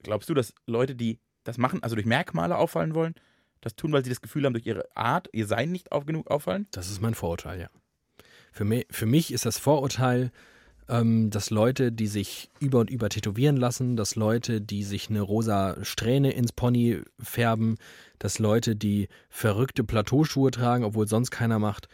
Glaubst 0.01 0.27
du, 0.29 0.33
dass 0.33 0.53
Leute, 0.65 0.95
die 0.95 1.19
das 1.43 1.57
machen, 1.57 1.81
also 1.83 1.95
durch 1.95 2.05
Merkmale 2.05 2.57
auffallen 2.57 2.93
wollen, 2.95 3.15
das 3.61 3.75
tun, 3.75 3.93
weil 3.93 4.03
sie 4.03 4.09
das 4.09 4.21
Gefühl 4.21 4.45
haben, 4.45 4.53
durch 4.53 4.65
ihre 4.65 4.85
Art, 4.95 5.29
ihr 5.31 5.47
Sein 5.47 5.71
nicht 5.71 5.91
auf 5.91 6.05
genug 6.05 6.29
auffallen? 6.29 6.67
Das 6.71 6.89
ist 6.89 7.01
mein 7.01 7.13
Vorurteil, 7.13 7.61
ja. 7.61 7.69
Für 8.51 8.65
mich, 8.65 8.85
für 8.91 9.05
mich 9.05 9.31
ist 9.31 9.45
das 9.45 9.57
Vorurteil, 9.57 10.31
ähm, 10.89 11.29
dass 11.29 11.49
Leute, 11.49 11.91
die 11.91 12.07
sich 12.07 12.49
über 12.59 12.79
und 12.79 12.89
über 12.89 13.09
tätowieren 13.09 13.57
lassen, 13.57 13.95
dass 13.95 14.15
Leute, 14.15 14.61
die 14.61 14.83
sich 14.83 15.09
eine 15.09 15.21
rosa 15.21 15.77
Strähne 15.83 16.31
ins 16.31 16.51
Pony 16.51 17.01
färben, 17.19 17.77
dass 18.19 18.39
Leute, 18.39 18.75
die 18.75 19.07
verrückte 19.29 19.83
Plateauschuhe 19.83 20.51
tragen, 20.51 20.83
obwohl 20.83 21.07
sonst 21.07 21.31
keiner 21.31 21.59
macht, 21.59 21.87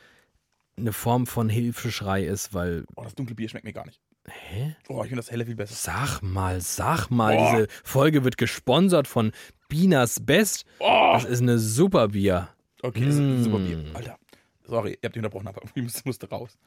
eine 0.77 0.93
Form 0.93 1.27
von 1.27 1.49
Hilfeschrei 1.49 2.23
ist, 2.25 2.53
weil. 2.53 2.85
Oh, 2.95 3.03
das 3.03 3.15
dunkle 3.15 3.35
Bier 3.35 3.49
schmeckt 3.49 3.65
mir 3.65 3.73
gar 3.73 3.85
nicht. 3.85 3.99
Hä? 4.27 4.75
Oh, 4.89 5.01
ich 5.01 5.09
finde 5.09 5.17
das 5.23 5.31
helle 5.31 5.45
viel 5.45 5.55
besser. 5.55 5.73
Sag 5.75 6.21
mal, 6.21 6.61
sag 6.61 7.09
mal, 7.09 7.35
Oh. 7.37 7.51
diese 7.51 7.67
Folge 7.83 8.23
wird 8.23 8.37
gesponsert 8.37 9.07
von 9.07 9.31
Binas 9.69 10.19
Best. 10.19 10.65
Oh, 10.79 11.11
Das 11.13 11.25
ist 11.25 11.41
eine 11.41 11.57
super 11.57 12.09
Bier. 12.09 12.49
okay, 12.83 13.05
das 13.05 13.15
ist 13.15 13.19
ein 13.21 13.43
super 13.43 13.57
Bier. 13.59 13.77
Mm. 13.77 13.95
Alter. 13.95 14.17
Sorry, 14.65 14.91
ihr 14.91 14.97
habt 15.07 15.15
mich 15.15 15.23
unterbrochen, 15.25 15.47
aber 15.47 15.61
ich 15.75 15.81
musste, 15.81 16.01
musste 16.05 16.29
raus. 16.29 16.57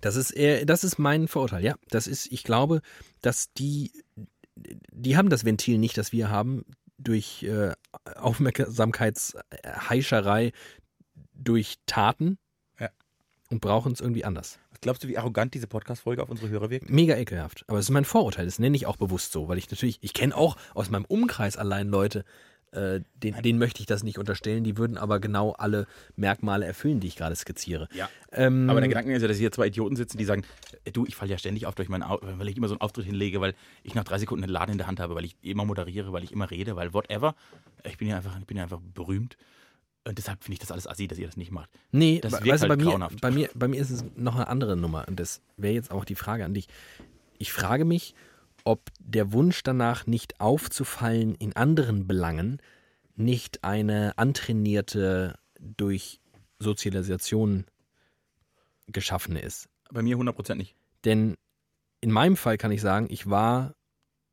Das 0.00 0.16
ist 0.16 0.30
eher, 0.30 0.64
das 0.66 0.84
ist 0.84 0.98
mein 0.98 1.28
Vorurteil, 1.28 1.64
ja. 1.64 1.74
Das 1.88 2.06
ist, 2.06 2.30
ich 2.32 2.44
glaube, 2.44 2.80
dass 3.22 3.52
die, 3.54 3.92
die 4.56 5.16
haben 5.16 5.30
das 5.30 5.44
Ventil 5.44 5.78
nicht, 5.78 5.98
das 5.98 6.12
wir 6.12 6.30
haben, 6.30 6.64
durch 6.98 7.42
äh, 7.42 7.72
Aufmerksamkeitsheischerei, 8.16 10.52
durch 11.32 11.76
Taten 11.86 12.38
Ja. 12.78 12.90
und 13.50 13.60
brauchen 13.60 13.92
es 13.92 14.00
irgendwie 14.00 14.24
anders. 14.24 14.58
Glaubst 14.80 15.04
du, 15.04 15.08
wie 15.08 15.18
arrogant 15.18 15.54
diese 15.54 15.66
Podcast-Folge 15.66 16.22
auf 16.22 16.28
unsere 16.28 16.50
Hörer 16.50 16.70
wirkt? 16.70 16.90
Mega 16.90 17.16
ekelhaft. 17.16 17.64
Aber 17.68 17.78
es 17.78 17.86
ist 17.86 17.90
mein 17.90 18.04
Vorurteil, 18.04 18.44
das 18.44 18.58
nenne 18.58 18.76
ich 18.76 18.86
auch 18.86 18.96
bewusst 18.96 19.32
so, 19.32 19.48
weil 19.48 19.58
ich 19.58 19.70
natürlich, 19.70 19.98
ich 20.02 20.12
kenne 20.12 20.36
auch 20.36 20.56
aus 20.74 20.90
meinem 20.90 21.06
Umkreis 21.06 21.56
allein 21.56 21.88
Leute, 21.88 22.24
äh, 22.74 23.00
den, 23.14 23.40
denen 23.42 23.58
möchte 23.58 23.80
ich 23.80 23.86
das 23.86 24.02
nicht 24.02 24.18
unterstellen, 24.18 24.64
die 24.64 24.76
würden 24.76 24.98
aber 24.98 25.20
genau 25.20 25.52
alle 25.52 25.86
Merkmale 26.16 26.66
erfüllen, 26.66 27.00
die 27.00 27.06
ich 27.06 27.16
gerade 27.16 27.36
skizziere. 27.36 27.88
Ja. 27.94 28.08
Ähm, 28.32 28.68
Aber 28.68 28.80
der 28.80 28.88
Gedanke 28.88 29.14
ist 29.14 29.22
ja, 29.22 29.28
dass 29.28 29.36
hier 29.36 29.52
zwei 29.52 29.68
Idioten 29.68 29.96
sitzen, 29.96 30.18
die 30.18 30.24
sagen, 30.24 30.44
äh, 30.84 30.92
du, 30.92 31.06
ich 31.06 31.16
falle 31.16 31.30
ja 31.30 31.38
ständig 31.38 31.66
auf 31.66 31.74
durch 31.74 31.88
meinen 31.88 32.02
Au 32.02 32.18
weil 32.22 32.48
ich 32.48 32.56
immer 32.56 32.68
so 32.68 32.74
einen 32.74 32.80
Auftritt 32.80 33.06
hinlege, 33.06 33.40
weil 33.40 33.54
ich 33.82 33.94
nach 33.94 34.04
drei 34.04 34.18
Sekunden 34.18 34.44
einen 34.44 34.52
Laden 34.52 34.72
in 34.72 34.78
der 34.78 34.86
Hand 34.86 35.00
habe, 35.00 35.14
weil 35.14 35.24
ich 35.24 35.36
immer 35.42 35.64
moderiere, 35.64 36.12
weil 36.12 36.24
ich 36.24 36.32
immer 36.32 36.50
rede, 36.50 36.76
weil 36.76 36.92
whatever. 36.92 37.34
Ich 37.84 37.98
bin 37.98 38.08
ja 38.08 38.16
einfach, 38.16 38.38
ich 38.38 38.46
bin 38.46 38.56
ja 38.56 38.64
einfach 38.64 38.80
berühmt. 38.94 39.36
Und 40.06 40.18
deshalb 40.18 40.44
finde 40.44 40.54
ich 40.54 40.58
das 40.58 40.70
alles 40.70 40.86
assi, 40.86 41.08
dass 41.08 41.18
ihr 41.18 41.26
das 41.26 41.38
nicht 41.38 41.50
macht. 41.50 41.70
Nee, 41.90 42.20
Das 42.20 42.32
wirkt 42.32 42.46
weißt 42.46 42.68
halt 42.68 42.68
bei, 42.68 42.76
mir, 42.76 43.08
bei, 43.22 43.30
mir, 43.30 43.48
bei 43.54 43.68
mir 43.68 43.80
ist 43.80 43.90
es 43.90 44.04
noch 44.16 44.34
eine 44.34 44.48
andere 44.48 44.76
Nummer. 44.76 45.06
Und 45.08 45.18
das 45.18 45.40
wäre 45.56 45.72
jetzt 45.72 45.90
auch 45.90 46.04
die 46.04 46.14
Frage 46.14 46.44
an 46.44 46.52
dich. 46.52 46.68
Ich 47.38 47.52
frage 47.52 47.86
mich, 47.86 48.14
ob 48.64 48.90
der 48.98 49.32
Wunsch 49.32 49.62
danach, 49.62 50.06
nicht 50.06 50.40
aufzufallen 50.40 51.34
in 51.34 51.54
anderen 51.54 52.06
Belangen, 52.06 52.60
nicht 53.16 53.62
eine 53.62 54.18
antrainierte, 54.18 55.38
durch 55.60 56.20
Sozialisation 56.58 57.64
geschaffene 58.88 59.40
ist. 59.40 59.68
Bei 59.90 60.02
mir 60.02 60.16
100% 60.16 60.56
nicht. 60.56 60.74
Denn 61.04 61.36
in 62.00 62.10
meinem 62.10 62.36
Fall 62.36 62.58
kann 62.58 62.72
ich 62.72 62.80
sagen, 62.80 63.06
ich 63.10 63.28
war 63.30 63.74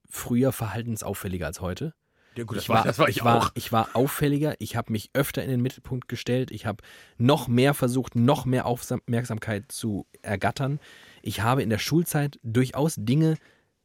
früher 0.10 0.52
verhaltensauffälliger 0.52 1.46
als 1.46 1.62
heute. 1.62 1.94
Ja, 2.36 2.46
gut, 2.46 2.58
ich 2.58 2.70
war, 2.70 2.84
das 2.84 2.98
war 2.98 3.10
ich, 3.10 3.18
ich 3.18 3.24
war, 3.24 3.38
auch. 3.38 3.52
Ich 3.56 3.72
war 3.72 3.90
auffälliger, 3.94 4.56
ich 4.60 4.76
habe 4.76 4.92
mich 4.92 5.10
öfter 5.14 5.44
in 5.44 5.50
den 5.50 5.62
Mittelpunkt 5.62 6.08
gestellt, 6.08 6.52
ich 6.52 6.66
habe 6.66 6.82
noch 7.18 7.50
mehr 7.50 7.74
versucht, 7.74 8.16
noch 8.16 8.46
mehr 8.46 8.66
Aufmerksamkeit 8.66 9.70
zu 9.70 10.06
ergattern. 10.22 10.80
Ich 11.22 11.42
habe 11.42 11.62
in 11.62 11.70
der 11.70 11.78
Schulzeit 11.78 12.40
durchaus 12.42 12.96
Dinge, 12.98 13.38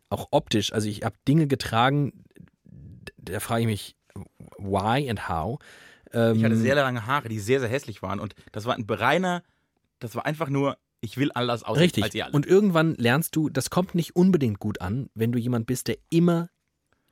auch 0.09 0.29
optisch, 0.31 0.73
also 0.73 0.89
ich 0.89 1.03
habe 1.03 1.17
Dinge 1.27 1.47
getragen, 1.47 2.25
da 3.17 3.41
frage 3.41 3.63
ich 3.63 3.67
mich, 3.67 3.97
why 4.59 5.09
and 5.09 5.29
how. 5.29 5.59
Ähm, 6.13 6.37
Ich 6.37 6.45
hatte 6.45 6.57
sehr 6.57 6.75
lange 6.75 7.07
Haare, 7.07 7.29
die 7.29 7.39
sehr, 7.39 7.61
sehr 7.61 7.69
hässlich 7.69 8.03
waren. 8.03 8.21
Und 8.21 8.35
das 8.53 8.65
war 8.65 8.75
ein 8.75 8.85
reiner, 8.89 9.43
das 9.99 10.15
war 10.15 10.27
einfach 10.27 10.49
nur, 10.49 10.79
ich 11.01 11.17
will 11.17 11.31
anders 11.35 11.63
aussehen 11.63 11.85
Richtig. 11.85 12.05
als 12.05 12.15
ihr 12.15 12.25
alle. 12.25 12.35
Und 12.35 12.47
irgendwann 12.47 12.95
lernst 12.95 13.37
du, 13.37 13.49
das 13.49 13.71
kommt 13.71 13.95
nicht 13.95 14.17
unbedingt 14.17 14.59
gut 14.59 14.81
an, 14.81 15.11
wenn 15.15 15.33
du 15.33 15.39
jemand 15.39 15.67
bist, 15.67 15.89
der 15.89 15.99
immer 16.11 16.51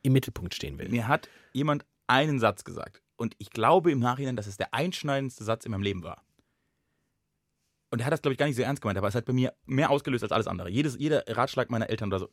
im 0.03 0.13
Mittelpunkt 0.13 0.55
stehen 0.55 0.79
will. 0.79 0.89
Mir 0.89 1.09
hat 1.09 1.29
jemand 1.53 1.85
einen 2.07 2.39
Satz 2.39 2.65
gesagt. 2.65 3.03
Und 3.17 3.35
ich 3.39 3.51
glaube 3.51 3.91
im 3.93 4.01
Nachhinein, 4.01 4.37
dass 4.37 4.47
es 4.47 4.57
der 4.57 4.75
einschneidendste 4.75 5.45
Satz 5.45 5.65
in 5.65 5.71
meinem 5.71 5.83
Leben 5.83 6.03
war. 6.03 6.25
Und 7.91 8.01
er 8.01 8.07
hat 8.07 8.13
das, 8.13 8.23
glaube 8.23 8.33
ich, 8.33 8.39
gar 8.39 8.47
nicht 8.47 8.57
so 8.57 8.63
ernst 8.63 8.83
gemeint, 8.83 8.99
aber 8.99 9.07
es 9.07 9.15
hat 9.15 9.25
bei 9.25 9.33
mir 9.33 9.55
mehr 9.67 9.91
ausgelöst 9.91 10.25
als 10.25 10.33
alles 10.33 10.49
andere. 10.49 10.69
Jedes, 10.69 10.97
jeder 10.99 11.23
Ratschlag 11.29 11.71
meiner 11.71 11.89
Eltern 11.89 12.09
oder 12.09 12.19
so. 12.19 12.29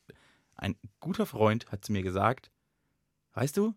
Ein 0.62 0.78
guter 1.00 1.26
Freund 1.26 1.70
hat 1.72 1.84
zu 1.84 1.92
mir 1.92 2.04
gesagt, 2.04 2.52
weißt 3.34 3.58
du, 3.58 3.74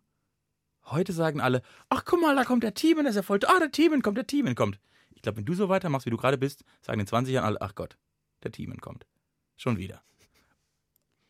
heute 0.85 1.12
sagen 1.12 1.41
alle, 1.41 1.62
ach 1.89 2.05
guck 2.05 2.20
mal, 2.20 2.37
da 2.37 2.45
kommt 2.45 2.62
der 2.62 2.74
Teamen, 2.74 3.05
der 3.05 3.11
ist 3.11 3.16
ja 3.16 3.22
voll, 3.22 3.41
ah, 3.47 3.59
der 3.59 3.72
Teamen 3.72 4.03
kommt, 4.03 4.18
der 4.18 4.26
Teamen 4.26 4.55
kommt. 4.55 4.78
Ich 5.14 5.22
glaube, 5.22 5.39
wenn 5.39 5.47
du 5.47 5.55
so 5.55 5.68
weitermachst, 5.70 6.07
wie 6.07 6.11
du 6.11 6.18
gerade 6.18 6.39
bist, 6.39 6.62
sagen 6.82 7.01
in 7.01 7.07
20 7.07 7.32
Jahren 7.35 7.47
alle, 7.47 7.61
ach 7.62 7.74
Gott, 7.74 7.97
der 8.43 8.53
Teamen 8.53 8.80
kommt. 8.80 9.07
Schon 9.57 9.78
wieder. 9.78 10.03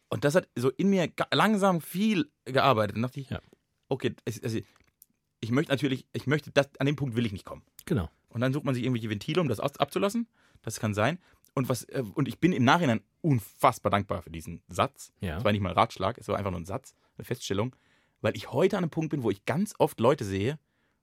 Und 0.09 0.25
das 0.25 0.35
hat 0.35 0.49
so 0.57 0.71
in 0.71 0.91
mir 0.91 1.11
langsam 1.33 1.81
viel 1.81 2.31
gearbeitet. 2.45 2.97
Und 2.97 3.03
dachte 3.03 3.21
ich, 3.21 3.31
Ja. 3.31 3.41
okay, 3.89 4.15
also 4.27 4.59
ich 5.41 5.51
möchte 5.51 5.73
natürlich, 5.73 6.07
ich 6.13 6.27
möchte, 6.27 6.51
das, 6.51 6.69
an 6.79 6.87
dem 6.87 6.97
Punkt 6.97 7.15
will 7.17 7.27
ich 7.27 7.33
nicht 7.33 7.45
kommen. 7.45 7.63
Genau. 7.85 8.11
Und 8.29 8.41
dann 8.41 8.53
sucht 8.53 8.65
man 8.65 8.75
sich 8.75 8.83
irgendwelche 8.83 9.11
Ventile, 9.11 9.41
um 9.41 9.49
das 9.49 9.61
abzulassen. 9.61 10.27
Das 10.63 10.81
kann 10.81 10.95
sein. 10.95 11.19
Und, 11.55 11.69
was, 11.69 11.85
äh, 11.85 12.03
und 12.15 12.29
ich 12.29 12.39
bin 12.39 12.53
im 12.53 12.65
Nachhinein 12.65 13.01
unfassbar 13.21 13.91
dankbar 13.91 14.23
für 14.23 14.31
diesen 14.31 14.63
Satz. 14.69 15.13
Ja. 15.21 15.39
Es 15.39 15.45
war 15.45 15.53
nicht 15.53 15.61
mal 15.61 15.71
ein 15.71 15.77
Ratschlag, 15.77 16.19
es 16.19 16.29
war 16.29 16.37
einfach 16.37 16.51
nur 16.51 16.61
ein 16.61 16.67
Satz, 16.67 16.95
eine 17.17 17.25
Feststellung. 17.25 17.75
Weil 18.21 18.37
ich 18.37 18.53
heute 18.53 18.77
an 18.77 18.85
einem 18.85 18.91
Punkt 18.91 19.11
bin, 19.11 19.23
wo 19.23 19.31
ich 19.31 19.45
ganz 19.45 19.75
oft 19.79 20.01
Leute 20.01 20.25
sehe 20.25 20.59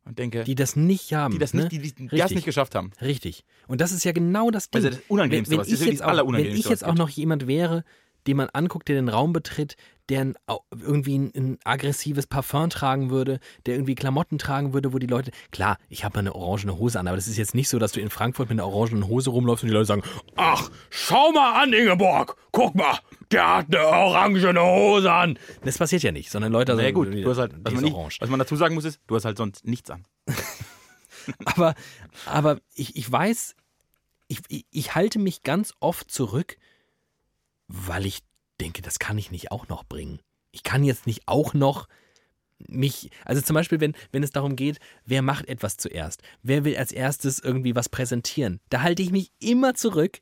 und 0.06 0.18
denke, 0.20 0.44
Die 0.44 0.56
das 0.56 0.76
nicht 0.76 1.14
haben. 1.14 1.34
die 1.34 1.38
das, 1.38 1.54
ne? 1.54 1.62
nicht, 1.64 1.72
die, 1.72 2.08
die 2.08 2.18
das 2.18 2.32
nicht 2.32 2.46
geschafft 2.46 2.76
haben. 2.76 2.92
Richtig. 3.02 3.46
Und 3.68 3.80
das 3.82 3.92
ist 3.92 4.04
ja 4.04 4.12
genau 4.12 4.50
das 4.50 4.70
Ding. 4.70 4.84
Also 4.84 4.98
das 4.98 5.08
Unangenehmste, 5.08 5.52
wenn, 5.52 5.60
was 5.60 5.68
wenn 5.68 5.74
ist 5.74 5.80
ich 5.82 5.86
wirklich 5.86 6.00
jetzt 6.00 6.08
das 6.08 6.20
auch, 6.20 6.34
wenn 6.34 6.46
ich 6.46 6.66
jetzt 6.70 6.82
was 6.82 6.84
auch 6.84 6.96
noch 6.96 7.10
jemand 7.10 7.48
wäre, 7.48 7.84
den 8.28 8.38
man 8.38 8.50
anguckt, 8.50 8.88
der 8.88 8.96
den 8.96 9.10
Raum 9.10 9.34
betritt, 9.34 9.76
der 10.10 10.22
ein, 10.22 10.36
irgendwie 10.72 11.18
ein, 11.18 11.32
ein 11.36 11.58
aggressives 11.64 12.28
Parfum 12.28 12.70
tragen 12.70 13.10
würde, 13.10 13.40
der 13.66 13.76
irgendwie 13.76 13.96
Klamotten 13.96 14.38
tragen 14.38 14.74
würde, 14.74 14.92
wo 14.92 15.00
die 15.00 15.08
Leute, 15.08 15.32
klar, 15.52 15.78
ich 15.88 16.04
habe 16.04 16.18
mal 16.18 16.20
eine 16.20 16.36
orangene 16.36 16.78
Hose 16.78 17.00
an, 17.00 17.08
aber 17.08 17.16
das 17.16 17.28
ist 17.28 17.38
jetzt 17.38 17.56
nicht 17.56 17.70
so, 17.70 17.80
dass 17.80 17.94
du 17.94 18.02
in 18.02 18.10
Frankfurt 18.10 18.50
mit 18.50 18.60
einer 18.60 18.68
orangenen 18.68 19.08
Hose 19.08 19.30
rumläufst 19.30 19.64
und 19.64 19.70
die 19.70 19.74
Leute 19.74 19.86
sagen, 19.86 20.04
ach, 20.36 20.70
schau 20.90 21.32
mal 21.32 21.64
an, 21.64 21.72
Ingeborg, 21.72 22.36
guck 22.52 22.76
mal, 22.76 23.00
der 23.32 23.58
hat 23.58 23.74
eine 23.74 23.88
orangene 23.88 24.62
Hose 24.62 25.12
an. 25.12 25.40
Das 25.64 25.78
passiert 25.78 26.04
ja 26.04 26.12
nicht, 26.12 26.30
sondern 26.30 26.52
Leute 26.52 26.74
Na 26.74 26.82
ja, 26.82 26.88
sagen, 26.90 26.96
gut, 26.96 27.14
du 27.14 27.30
hast 27.30 27.38
halt, 27.38 27.54
was 27.64 27.74
man, 27.74 27.84
nicht, 27.84 27.94
orange. 27.94 28.18
was 28.20 28.30
man 28.30 28.40
dazu 28.40 28.56
sagen 28.58 28.76
muss, 28.76 28.84
ist, 28.84 29.00
du 29.08 29.16
hast 29.16 29.24
halt 29.24 29.38
sonst 29.38 29.66
nichts 29.66 29.90
an. 29.90 30.06
Aber, 31.46 31.76
aber 32.26 32.60
ich, 32.74 32.96
ich 32.96 33.12
weiß, 33.12 33.56
ich, 34.28 34.66
ich 34.72 34.96
halte 34.96 35.20
mich 35.20 35.44
ganz 35.44 35.74
oft 35.80 36.10
zurück, 36.10 36.58
weil 37.72 38.06
ich 38.06 38.20
denke, 38.60 38.82
das 38.82 39.00
kann 39.00 39.18
ich 39.18 39.32
nicht 39.32 39.52
auch 39.52 39.68
noch 39.68 39.84
bringen. 39.84 40.20
Ich 40.52 40.64
kann 40.64 40.84
jetzt 40.84 41.08
nicht 41.08 41.28
auch 41.28 41.54
noch 41.54 41.88
mich, 42.68 43.10
also 43.26 43.42
zum 43.42 43.56
Beispiel, 43.56 43.80
wenn, 43.80 43.96
wenn 44.12 44.24
es 44.24 44.32
darum 44.32 44.56
geht, 44.56 44.80
wer 45.06 45.22
macht 45.22 45.48
etwas 45.48 45.78
zuerst? 45.78 46.22
Wer 46.44 46.64
will 46.64 46.78
als 46.78 46.92
erstes 46.92 47.40
irgendwie 47.40 47.76
was 47.76 47.90
präsentieren? 47.90 48.60
Da 48.70 48.82
halte 48.82 49.02
ich 49.02 49.12
mich 49.12 49.32
immer 49.40 49.74
zurück, 49.74 50.22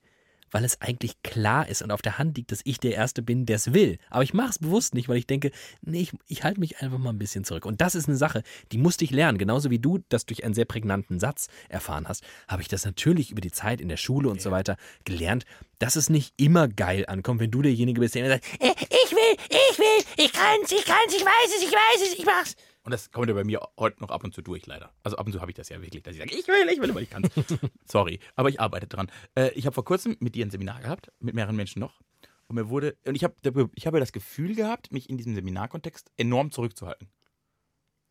weil 0.51 0.63
es 0.63 0.81
eigentlich 0.81 1.21
klar 1.23 1.67
ist 1.67 1.81
und 1.81 1.91
auf 1.91 2.01
der 2.01 2.17
Hand 2.17 2.37
liegt, 2.37 2.51
dass 2.51 2.61
ich 2.63 2.79
der 2.79 2.93
Erste 2.93 3.21
bin, 3.21 3.45
der 3.45 3.57
es 3.57 3.73
will. 3.73 3.97
Aber 4.09 4.23
ich 4.23 4.33
mache 4.33 4.49
es 4.49 4.59
bewusst 4.59 4.93
nicht, 4.93 5.09
weil 5.09 5.17
ich 5.17 5.27
denke, 5.27 5.51
nee, 5.81 6.01
ich, 6.01 6.11
ich 6.27 6.43
halte 6.43 6.59
mich 6.59 6.81
einfach 6.81 6.97
mal 6.97 7.11
ein 7.11 7.19
bisschen 7.19 7.43
zurück. 7.43 7.65
Und 7.65 7.81
das 7.81 7.95
ist 7.95 8.07
eine 8.07 8.17
Sache, 8.17 8.43
die 8.71 8.77
musste 8.77 9.03
ich 9.03 9.11
lernen. 9.11 9.37
Genauso 9.37 9.69
wie 9.69 9.79
du 9.79 9.99
das 10.09 10.25
durch 10.25 10.43
einen 10.43 10.53
sehr 10.53 10.65
prägnanten 10.65 11.19
Satz 11.19 11.47
erfahren 11.69 12.07
hast, 12.07 12.23
habe 12.47 12.61
ich 12.61 12.67
das 12.67 12.85
natürlich 12.85 13.31
über 13.31 13.41
die 13.41 13.51
Zeit 13.51 13.81
in 13.81 13.89
der 13.89 13.97
Schule 13.97 14.29
und 14.29 14.41
so 14.41 14.51
weiter 14.51 14.77
gelernt, 15.05 15.45
dass 15.79 15.95
es 15.95 16.09
nicht 16.09 16.33
immer 16.37 16.67
geil 16.67 17.05
ankommt, 17.07 17.39
wenn 17.39 17.51
du 17.51 17.61
derjenige 17.61 18.01
bist, 18.01 18.15
der 18.15 18.25
immer 18.25 18.35
sagt, 18.35 18.45
Äh, 18.59 18.73
Ich 18.79 19.11
will, 19.11 19.37
ich 19.49 19.79
will, 19.79 20.25
ich 20.25 20.33
kann's, 20.33 20.71
ich 20.71 20.85
kann's, 20.85 21.13
ich 21.15 21.25
weiß 21.25 21.57
es, 21.57 21.63
ich 21.63 21.71
weiß 21.71 22.07
es, 22.07 22.19
ich 22.19 22.25
mach's. 22.25 22.55
Und 22.89 22.93
das 22.93 23.11
kommt 23.11 23.27
ja 23.27 23.35
bei 23.35 23.43
mir 23.43 23.61
heute 23.77 24.01
noch 24.01 24.09
ab 24.09 24.23
und 24.23 24.33
zu 24.33 24.41
durch, 24.41 24.65
leider. 24.65 24.91
Also 25.03 25.15
ab 25.17 25.27
und 25.27 25.31
zu 25.31 25.41
habe 25.41 25.51
ich 25.51 25.55
das 25.55 25.69
ja 25.69 25.79
wirklich, 25.79 26.01
dass 26.01 26.15
ich 26.15 26.19
sage, 26.21 26.35
ich 26.35 26.47
will, 26.47 26.67
ich 26.73 26.81
will, 26.81 26.89
aber 26.89 27.03
ich 27.03 27.11
kann. 27.11 27.21
Sorry, 27.85 28.19
aber 28.35 28.49
ich 28.49 28.59
arbeite 28.59 28.87
dran. 28.87 29.11
Äh, 29.35 29.51
ich 29.51 29.67
habe 29.67 29.75
vor 29.75 29.85
kurzem 29.85 30.17
mit 30.19 30.33
dir 30.33 30.43
ein 30.43 30.49
Seminar 30.49 30.81
gehabt, 30.81 31.11
mit 31.19 31.35
mehreren 31.35 31.55
Menschen 31.55 31.81
noch. 31.81 32.01
Und 32.47 32.55
mir 32.55 32.67
wurde, 32.69 32.97
und 33.05 33.13
ich 33.13 33.23
habe 33.23 33.35
ich 33.75 33.85
habe 33.85 33.99
das 33.99 34.11
Gefühl 34.11 34.55
gehabt, 34.55 34.91
mich 34.91 35.07
in 35.07 35.17
diesem 35.17 35.35
Seminarkontext 35.35 36.09
enorm 36.17 36.49
zurückzuhalten. 36.49 37.11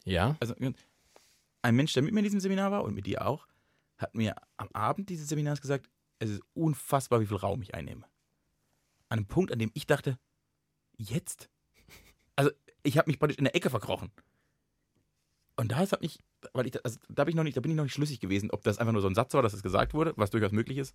ja, 0.05 0.37
Also 0.39 0.55
ein 1.62 1.74
Mensch, 1.74 1.93
der 1.93 2.05
mit 2.05 2.14
mir 2.14 2.20
in 2.20 2.24
diesem 2.26 2.39
Seminar 2.39 2.70
war 2.70 2.85
und 2.85 2.95
mit 2.95 3.07
dir 3.07 3.26
auch, 3.26 3.49
hat 3.97 4.14
mir 4.14 4.37
am 4.59 4.68
Abend 4.74 5.09
dieses 5.09 5.29
Seminars 5.29 5.61
gesagt, 5.61 5.91
es 6.20 6.31
ist 6.31 6.43
unfassbar, 6.55 7.20
wie 7.20 7.26
viel 7.26 7.39
Raum 7.39 7.62
ich 7.62 7.74
einnehme. 7.74 8.05
An 9.09 9.18
einem 9.18 9.26
Punkt, 9.26 9.51
an 9.51 9.59
dem 9.59 9.72
ich 9.74 9.89
dachte, 9.89 10.20
jetzt? 10.97 11.51
Also 12.37 12.53
ich 12.85 12.97
habe 12.97 13.11
mich 13.11 13.18
praktisch 13.18 13.39
in 13.39 13.45
der 13.45 13.57
Ecke 13.57 13.70
verkrochen. 13.70 14.12
Und 15.59 15.72
da 15.72 15.76
hat 15.78 16.00
mich, 16.00 16.20
weil 16.52 16.68
ich, 16.68 16.84
also, 16.84 17.00
da 17.09 17.24
bin 17.24 17.30
ich 17.30 17.34
noch 17.34 17.42
nicht, 17.42 17.56
da 17.56 17.61
bin 17.61 17.72
ich 17.72 17.76
noch 17.76 17.82
nicht 17.82 17.92
schlüssig 17.92 18.20
gewesen, 18.20 18.52
ob 18.52 18.62
das 18.62 18.78
einfach 18.78 18.92
nur 18.92 19.02
so 19.02 19.09
ein 19.09 19.16
Satz 19.16 19.34
war, 19.34 19.42
dass 19.42 19.54
es 19.54 19.64
gesagt 19.64 19.92
wurde, 19.92 20.14
was 20.16 20.30
durchaus 20.30 20.52
möglich 20.52 20.78
ist, 20.78 20.94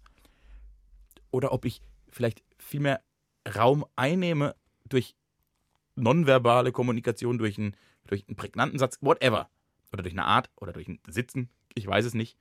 oder 1.31 1.51
ob 1.51 1.65
ich 1.65 1.81
vielleicht 2.09 2.41
viel 2.57 2.79
mehr 2.79 3.01
Raum 3.57 3.85
einnehme 3.97 4.55
durch 4.87 5.17
nonverbale 5.95 6.71
Kommunikation, 6.71 7.37
durch 7.37 7.57
einen, 7.57 7.75
durch 8.07 8.25
einen 8.25 8.37
prägnanten 8.37 8.79
Satz, 8.79 8.99
whatever. 9.01 9.49
oder 9.91 10.01
durch 10.01 10.13
eine 10.13 10.23
Art 10.23 10.49
oder 10.55 10.71
durch 10.71 10.87
ein 10.87 10.99
Sitzen, 11.07 11.49
ich 11.75 11.85
weiß 11.85 12.05
es 12.05 12.13
nicht, 12.13 12.37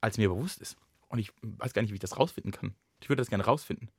als 0.00 0.18
mir 0.18 0.28
bewusst 0.28 0.60
ist. 0.60 0.76
Und 1.08 1.18
ich 1.18 1.32
weiß 1.42 1.72
gar 1.72 1.82
nicht, 1.82 1.90
wie 1.90 1.96
ich 1.96 2.00
das 2.00 2.18
rausfinden 2.18 2.52
kann. 2.52 2.76
Ich 3.00 3.08
würde 3.08 3.20
das 3.20 3.30
gerne 3.30 3.44
rausfinden. 3.44 3.90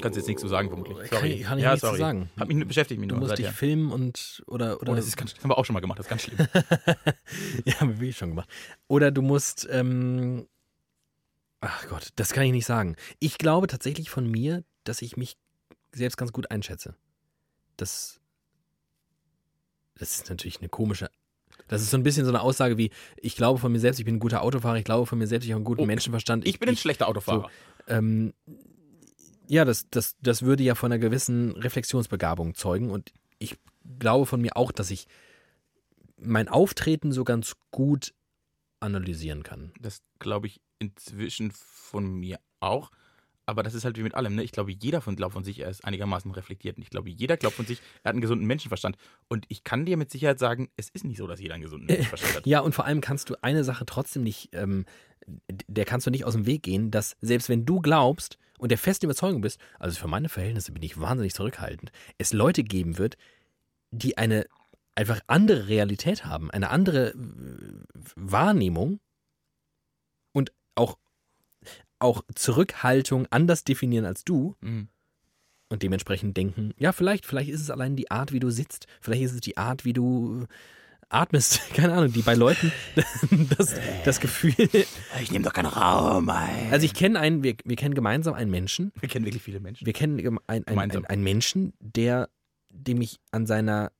Kannst 0.00 0.16
jetzt 0.18 0.26
nichts 0.26 0.42
zu 0.42 0.48
sagen, 0.48 0.68
vermutlich. 0.68 0.98
Kann 0.98 1.08
Sorry. 1.20 1.32
ich- 1.32 1.42
kann 1.44 1.58
ich 1.58 1.64
ja, 1.64 1.70
nichts 1.70 1.80
zu 1.80 1.86
sorry. 1.86 1.98
sagen. 1.98 2.30
Hat 2.38 2.48
mich, 2.48 2.68
beschäftigt 2.68 3.00
mich 3.00 3.08
Du 3.08 3.14
nur. 3.14 3.24
musst 3.26 3.38
dich 3.38 3.46
seither. 3.46 3.56
filmen 3.56 3.92
und 3.92 4.42
oder 4.46 4.80
oder 4.82 4.92
Oh, 4.92 4.94
das, 4.94 5.06
ist 5.06 5.16
ganz, 5.16 5.32
das 5.34 5.42
haben 5.42 5.50
wir 5.50 5.56
auch 5.58 5.64
schon 5.64 5.72
mal 5.74 5.80
gemacht, 5.80 5.98
das 5.98 6.06
ist 6.06 6.10
ganz 6.10 6.22
schlimm. 6.22 6.38
ja, 7.64 7.80
haben 7.80 7.88
wir 7.90 8.00
wirklich 8.00 8.16
schon 8.18 8.28
gemacht. 8.30 8.48
Oder 8.88 9.10
du 9.10 9.22
musst 9.22 9.66
ähm, 9.70 10.46
ach 11.60 11.88
Gott, 11.88 12.10
das 12.16 12.32
kann 12.32 12.44
ich 12.44 12.52
nicht 12.52 12.66
sagen. 12.66 12.96
Ich 13.20 13.38
glaube 13.38 13.66
tatsächlich 13.68 14.10
von 14.10 14.30
mir, 14.30 14.64
dass 14.84 15.00
ich 15.02 15.16
mich 15.16 15.36
selbst 15.94 16.16
ganz 16.18 16.30
gut 16.32 16.50
einschätze. 16.50 16.94
Das 17.78 18.20
das 19.98 20.16
ist 20.18 20.28
natürlich 20.28 20.58
eine 20.60 20.68
komische 20.68 21.08
das 21.68 21.80
ist 21.82 21.90
so 21.90 21.96
ein 21.96 22.02
bisschen 22.04 22.24
so 22.26 22.30
eine 22.30 22.42
Aussage 22.42 22.76
wie, 22.78 22.90
ich 23.16 23.34
glaube 23.34 23.58
von 23.58 23.72
mir 23.72 23.80
selbst, 23.80 23.98
ich 23.98 24.04
bin 24.04 24.16
ein 24.16 24.20
guter 24.20 24.42
Autofahrer, 24.42 24.76
ich 24.76 24.84
glaube 24.84 25.06
von 25.06 25.18
mir 25.18 25.26
selbst, 25.26 25.46
ich 25.46 25.50
habe 25.52 25.56
einen 25.56 25.64
guten 25.64 25.80
Oh, 25.82 25.86
Menschenverstand. 25.86 26.46
Ich 26.46 26.60
bin 26.60 26.68
ein 26.68 26.76
schlechter 26.76 27.08
Autofahrer. 27.08 27.50
ähm, 27.88 28.34
ja, 29.48 29.64
das, 29.64 29.88
das, 29.90 30.16
das 30.20 30.42
würde 30.42 30.62
ja 30.62 30.74
von 30.74 30.92
einer 30.92 30.98
gewissen 30.98 31.52
Reflexionsbegabung 31.52 32.54
zeugen. 32.54 32.90
Und 32.90 33.12
ich 33.38 33.56
glaube 33.98 34.26
von 34.26 34.40
mir 34.40 34.56
auch, 34.56 34.72
dass 34.72 34.90
ich 34.90 35.06
mein 36.18 36.48
Auftreten 36.48 37.12
so 37.12 37.24
ganz 37.24 37.56
gut 37.70 38.14
analysieren 38.80 39.42
kann. 39.42 39.72
Das 39.80 40.02
glaube 40.18 40.46
ich 40.46 40.60
inzwischen 40.78 41.50
von 41.52 42.14
mir 42.14 42.38
auch. 42.60 42.90
Aber 43.48 43.62
das 43.62 43.74
ist 43.74 43.84
halt 43.84 43.96
wie 43.96 44.02
mit 44.02 44.14
allem. 44.14 44.34
Ne? 44.34 44.42
Ich 44.42 44.50
glaube, 44.50 44.72
jeder 44.72 45.00
von, 45.00 45.14
glaubt 45.14 45.34
von 45.34 45.44
sich, 45.44 45.60
er 45.60 45.70
ist 45.70 45.84
einigermaßen 45.84 46.32
reflektiert. 46.32 46.78
Und 46.78 46.82
ich 46.82 46.90
glaube, 46.90 47.10
jeder 47.10 47.36
glaubt 47.36 47.54
von 47.54 47.64
sich, 47.64 47.80
er 48.02 48.08
hat 48.08 48.14
einen 48.14 48.20
gesunden 48.20 48.44
Menschenverstand. 48.46 48.96
Und 49.28 49.46
ich 49.48 49.62
kann 49.62 49.86
dir 49.86 49.96
mit 49.96 50.10
Sicherheit 50.10 50.40
sagen, 50.40 50.68
es 50.76 50.88
ist 50.88 51.04
nicht 51.04 51.18
so, 51.18 51.28
dass 51.28 51.40
jeder 51.40 51.54
einen 51.54 51.62
gesunden 51.62 51.86
Menschenverstand 51.90 52.34
hat. 52.34 52.46
Ja, 52.46 52.60
und 52.60 52.74
vor 52.74 52.86
allem 52.86 53.00
kannst 53.00 53.30
du 53.30 53.36
eine 53.42 53.62
Sache 53.62 53.86
trotzdem 53.86 54.24
nicht, 54.24 54.48
ähm, 54.52 54.84
der 55.46 55.84
kannst 55.84 56.08
du 56.08 56.10
nicht 56.10 56.24
aus 56.24 56.34
dem 56.34 56.46
Weg 56.46 56.64
gehen, 56.64 56.90
dass 56.90 57.16
selbst 57.20 57.48
wenn 57.48 57.64
du 57.64 57.80
glaubst 57.80 58.36
und 58.58 58.70
der 58.70 58.78
festen 58.78 59.06
Überzeugung 59.06 59.40
bist, 59.40 59.60
also 59.78 59.98
für 59.98 60.08
meine 60.08 60.28
Verhältnisse 60.28 60.72
bin 60.72 60.82
ich 60.82 61.00
wahnsinnig 61.00 61.34
zurückhaltend, 61.34 61.92
es 62.18 62.32
Leute 62.32 62.62
geben 62.62 62.98
wird, 62.98 63.16
die 63.90 64.18
eine 64.18 64.46
einfach 64.94 65.20
andere 65.26 65.68
Realität 65.68 66.24
haben, 66.24 66.50
eine 66.50 66.70
andere 66.70 67.10
äh, 67.10 67.14
Wahrnehmung 68.16 69.00
und 70.32 70.52
auch, 70.74 70.98
auch 71.98 72.22
Zurückhaltung 72.34 73.26
anders 73.30 73.64
definieren 73.64 74.06
als 74.06 74.24
du 74.24 74.56
Mhm. 74.60 74.88
und 75.68 75.82
dementsprechend 75.82 76.36
denken, 76.36 76.72
ja, 76.78 76.92
vielleicht, 76.92 77.26
vielleicht 77.26 77.50
ist 77.50 77.60
es 77.60 77.70
allein 77.70 77.96
die 77.96 78.10
Art, 78.10 78.32
wie 78.32 78.40
du 78.40 78.50
sitzt, 78.50 78.86
vielleicht 79.00 79.22
ist 79.22 79.34
es 79.34 79.40
die 79.40 79.56
Art, 79.56 79.84
wie 79.84 79.92
du 79.92 80.46
atmest, 81.08 81.60
keine 81.74 81.94
Ahnung, 81.94 82.12
die 82.12 82.22
bei 82.22 82.34
Leuten 82.34 82.72
das, 83.58 83.74
das 84.04 84.20
Gefühl. 84.20 84.54
Ich 85.22 85.30
nehme 85.30 85.44
doch 85.44 85.52
keinen 85.52 85.66
Raum 85.66 86.28
ein. 86.30 86.70
Also 86.72 86.84
ich 86.84 86.94
kenne 86.94 87.18
einen, 87.20 87.42
wir, 87.42 87.54
wir 87.64 87.76
kennen 87.76 87.94
gemeinsam 87.94 88.34
einen 88.34 88.50
Menschen, 88.50 88.92
wir 89.00 89.08
kennen 89.08 89.24
wirklich 89.24 89.42
viele 89.42 89.60
Menschen. 89.60 89.86
wir 89.86 89.92
kennen 89.92 90.18
gem- 90.18 90.38
ein, 90.46 90.62
ein, 90.62 90.64
Gemeinsam. 90.64 91.04
ein, 91.04 91.10
einen 91.10 91.22
Menschen, 91.22 91.72
der, 91.80 92.28
dem 92.70 93.00
ich 93.00 93.18
an 93.30 93.46
seiner 93.46 93.92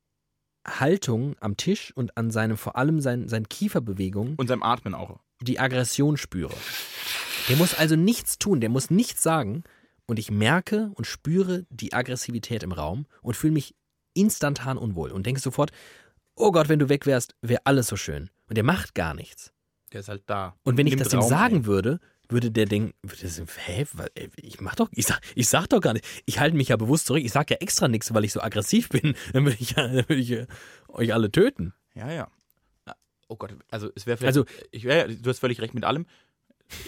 Haltung 0.66 1.36
am 1.40 1.56
Tisch 1.56 1.92
und 1.94 2.16
an 2.16 2.30
seinem, 2.30 2.56
vor 2.56 2.76
allem 2.76 3.00
sein, 3.00 3.28
seinen 3.28 3.48
Kieferbewegungen 3.48 4.34
Und 4.36 4.48
seinem 4.48 4.62
Atmen 4.64 4.94
auch. 4.94 5.20
die 5.40 5.60
Aggression 5.60 6.16
spüre. 6.16 6.54
Der 7.48 7.56
muss 7.56 7.74
also 7.74 7.94
nichts 7.94 8.38
tun, 8.38 8.60
der 8.60 8.70
muss 8.70 8.90
nichts 8.90 9.22
sagen 9.22 9.62
und 10.06 10.18
ich 10.18 10.30
merke 10.32 10.90
und 10.94 11.06
spüre 11.06 11.64
die 11.70 11.92
Aggressivität 11.92 12.64
im 12.64 12.72
Raum 12.72 13.06
und 13.22 13.36
fühle 13.36 13.52
mich 13.52 13.76
instantan 14.14 14.76
unwohl 14.78 15.12
und 15.12 15.26
denke 15.26 15.40
sofort, 15.40 15.70
oh 16.36 16.52
Gott, 16.52 16.68
wenn 16.68 16.78
du 16.78 16.88
weg 16.88 17.06
wärst, 17.06 17.34
wäre 17.42 17.60
alles 17.64 17.88
so 17.88 17.96
schön. 17.96 18.30
Und 18.48 18.56
der 18.56 18.64
macht 18.64 18.94
gar 18.94 19.14
nichts. 19.14 19.52
Der 19.92 20.00
ist 20.00 20.08
halt 20.08 20.22
da. 20.26 20.54
Und 20.62 20.76
wenn 20.76 20.86
ich 20.86 20.96
das 20.96 21.12
ihm 21.12 21.20
Raum 21.20 21.28
sagen 21.28 21.56
ein. 21.56 21.66
würde, 21.66 22.00
würde 22.28 22.50
der 22.50 22.66
denken, 22.66 22.92
hä, 23.66 23.86
ey, 24.14 24.30
ich 24.36 24.60
mach 24.60 24.74
doch, 24.74 24.88
ich 24.92 25.06
sag, 25.06 25.20
ich 25.34 25.48
sag 25.48 25.68
doch 25.68 25.80
gar 25.80 25.92
nicht, 25.92 26.04
ich 26.26 26.38
halte 26.38 26.56
mich 26.56 26.68
ja 26.68 26.76
bewusst 26.76 27.06
zurück, 27.06 27.22
ich 27.22 27.32
sag 27.32 27.50
ja 27.50 27.56
extra 27.58 27.88
nichts, 27.88 28.12
weil 28.12 28.24
ich 28.24 28.32
so 28.32 28.40
aggressiv 28.40 28.88
bin, 28.88 29.14
dann 29.32 29.44
würde 29.44 29.56
ich, 29.60 29.70
ja, 29.70 29.86
dann 29.86 29.94
würde 30.08 30.16
ich 30.16 30.30
äh, 30.32 30.46
euch 30.88 31.12
alle 31.12 31.30
töten. 31.30 31.72
Ja, 31.94 32.10
ja. 32.12 32.28
Ah, 32.86 32.94
Oh 33.28 33.36
Gott, 33.36 33.54
also 33.70 33.90
es 33.94 34.06
wäre 34.06 34.16
vielleicht. 34.16 34.36
Also- 34.36 34.44
ich 34.70 34.84
wär, 34.84 35.08
du 35.08 35.30
hast 35.30 35.38
völlig 35.38 35.60
recht 35.60 35.74
mit 35.74 35.84
allem. 35.84 36.06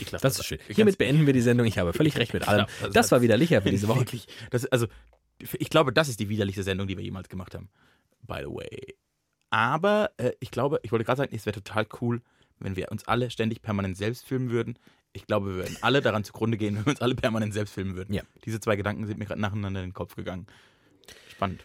Ich 0.01 0.11
lasse 0.11 0.23
Das 0.23 0.39
ist 0.39 0.45
schön. 0.45 0.59
Hiermit 0.69 0.99
beenden 0.99 1.25
wir 1.27 1.33
die 1.33 1.41
Sendung, 1.41 1.65
ich 1.67 1.79
habe 1.79 1.93
völlig 1.93 2.17
recht 2.19 2.35
mit 2.35 2.49
allem. 2.49 2.67
Ja, 2.67 2.87
das 2.87 2.93
Das 2.93 3.13
war 3.13 3.23
wieder 3.23 3.37
Licher 3.37 3.63
für 3.63 3.71
diese 3.71 3.87
Woche. 3.87 4.01
Wirklich. 4.01 4.27
Das, 4.51 4.67
also, 4.67 4.89
ich 5.39 5.71
glaube, 5.71 5.93
das 5.93 6.09
ist 6.09 6.19
die 6.19 6.29
widerlichste 6.29 6.65
Sendung, 6.65 6.89
die 6.89 6.97
wir 6.97 7.05
jemals 7.05 7.29
gemacht 7.29 7.55
haben. 7.55 7.69
By 8.23 8.41
the 8.41 8.47
way. 8.51 8.97
Aber 9.51 10.11
äh, 10.19 10.33
ich 10.41 10.51
glaube, 10.51 10.81
ich 10.83 10.93
wollte 10.93 11.05
gerade 11.05 11.19
sagen, 11.19 11.35
es 11.35 11.47
wäre 11.47 11.55
total 11.55 11.87
cool, 12.01 12.21
wenn 12.59 12.77
wir 12.77 12.91
uns 12.91 13.07
alle 13.07 13.31
ständig 13.31 13.63
permanent 13.63 13.97
selbst 13.97 14.27
filmen 14.27 14.51
würden. 14.51 14.79
Ich 15.13 15.27
glaube, 15.27 15.47
wir 15.47 15.55
würden 15.57 15.79
alle 15.81 16.01
daran 16.03 16.25
zugrunde 16.25 16.59
gehen, 16.59 16.77
wenn 16.77 16.87
wir 16.87 16.91
uns 16.91 17.01
alle 17.03 17.15
permanent 17.15 17.55
selbst 17.55 17.75
filmen 17.75 17.97
würden. 17.97 18.15
Ja. 18.15 18.23
Diese 18.45 18.61
zwei 18.61 18.77
Gedanken 18.77 19.07
sind 19.07 19.19
mir 19.19 19.27
gerade 19.27 19.41
nacheinander 19.41 19.81
in 19.81 19.89
den 19.89 19.95
Kopf 19.95 20.17
gegangen. 20.17 20.47
Spannend. 21.31 21.65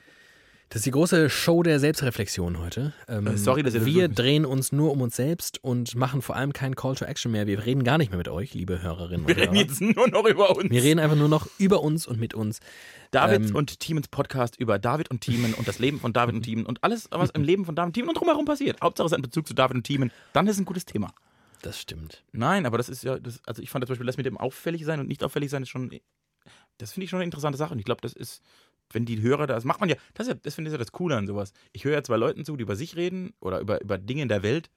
Das 0.73 0.79
ist 0.79 0.87
die 0.87 0.91
große 0.91 1.29
Show 1.29 1.61
der 1.61 1.79
Selbstreflexion 1.79 2.57
heute. 2.57 2.93
Ähm, 3.07 3.27
Äh, 3.27 3.37
sorry, 3.37 3.61
dass 3.61 3.75
ihr 3.75 3.81
das 3.81 3.85
wir 3.87 4.07
so- 4.07 4.13
drehen 4.15 4.43
uns 4.43 4.71
nur 4.71 4.91
um 4.91 5.01
uns 5.01 5.15
selbst 5.15 5.63
und 5.63 5.93
machen 5.93 6.23
vor 6.23 6.35
allem 6.35 6.51
keinen 6.51 6.75
Call 6.75 6.95
to 6.95 7.05
Action 7.05 7.31
mehr. 7.31 7.45
Wir 7.45 7.63
reden 7.63 7.83
gar 7.83 7.99
nicht 7.99 8.09
mehr 8.09 8.17
mit 8.17 8.27
euch, 8.27 8.55
liebe 8.55 8.81
Hörerinnen 8.81 9.27
Wir 9.27 9.35
und 9.35 9.41
reden 9.43 9.55
jetzt 9.55 9.81
nur 9.81 10.07
noch 10.07 10.25
über 10.25 10.55
uns. 10.57 10.71
Wir 10.71 10.81
reden 10.81 10.99
einfach 10.99 11.15
nur 11.15 11.27
noch 11.29 11.47
über 11.59 11.81
uns 11.83 12.07
und 12.07 12.19
mit 12.19 12.33
uns. 12.33 12.59
David 13.11 13.49
ähm, 13.51 13.55
und 13.55 13.81
Tiemens 13.81 14.07
Podcast 14.07 14.55
über 14.59 14.79
David 14.79 15.11
und 15.11 15.21
Thiemen 15.21 15.53
und 15.53 15.67
das 15.67 15.77
Leben 15.77 15.99
von 15.99 16.11
David 16.11 16.33
und 16.33 16.41
Thiemen 16.41 16.65
und 16.65 16.83
alles, 16.83 17.07
was 17.11 17.29
im 17.29 17.43
Leben 17.43 17.65
von 17.65 17.75
David 17.75 17.89
und 17.89 17.93
Thiemen 17.93 18.09
und 18.09 18.17
drumherum 18.17 18.45
passiert. 18.45 18.81
Hauptsache 18.81 19.05
es 19.05 19.11
hat 19.11 19.17
einen 19.17 19.21
Bezug 19.23 19.45
zu 19.47 19.53
David 19.53 19.75
und 19.75 19.83
Thiemen. 19.83 20.11
Dann 20.33 20.47
ist 20.47 20.55
es 20.55 20.59
ein 20.59 20.65
gutes 20.65 20.85
Thema. 20.85 21.13
Das 21.61 21.79
stimmt. 21.79 22.23
Nein, 22.31 22.65
aber 22.65 22.79
das 22.79 22.89
ist 22.89 23.03
ja, 23.03 23.19
das, 23.19 23.39
also 23.45 23.61
ich 23.61 23.69
fand 23.69 23.85
zum 23.85 23.91
Beispiel 23.93 24.07
das 24.07 24.17
mit 24.17 24.25
dem 24.25 24.39
auffällig 24.39 24.85
sein 24.85 24.99
und 24.99 25.07
nicht 25.07 25.23
auffällig 25.23 25.51
sein 25.51 25.61
ist 25.61 25.69
schon, 25.69 25.91
das 26.79 26.93
finde 26.93 27.03
ich 27.03 27.11
schon 27.11 27.17
eine 27.17 27.25
interessante 27.25 27.59
Sache. 27.59 27.73
Und 27.73 27.79
ich 27.79 27.85
glaube, 27.85 28.01
das 28.01 28.13
ist, 28.13 28.41
wenn 28.91 29.05
die 29.05 29.21
Hörer, 29.21 29.47
das 29.47 29.63
macht 29.63 29.79
man 29.79 29.89
ja, 29.89 29.95
das, 30.13 30.27
ja, 30.27 30.33
das 30.35 30.55
finde 30.55 30.69
ich 30.69 30.73
ja 30.73 30.77
das 30.77 30.91
Coole 30.91 31.15
an 31.15 31.25
sowas. 31.27 31.53
Ich 31.71 31.83
höre 31.85 31.93
ja 31.93 32.03
zwei 32.03 32.17
Leuten 32.17 32.45
zu, 32.45 32.55
die 32.57 32.63
über 32.63 32.75
sich 32.75 32.95
reden 32.95 33.33
oder 33.39 33.59
über, 33.59 33.81
über 33.81 33.97
Dinge 33.97 34.21
in 34.23 34.29
der 34.29 34.43
Welt. 34.43 34.69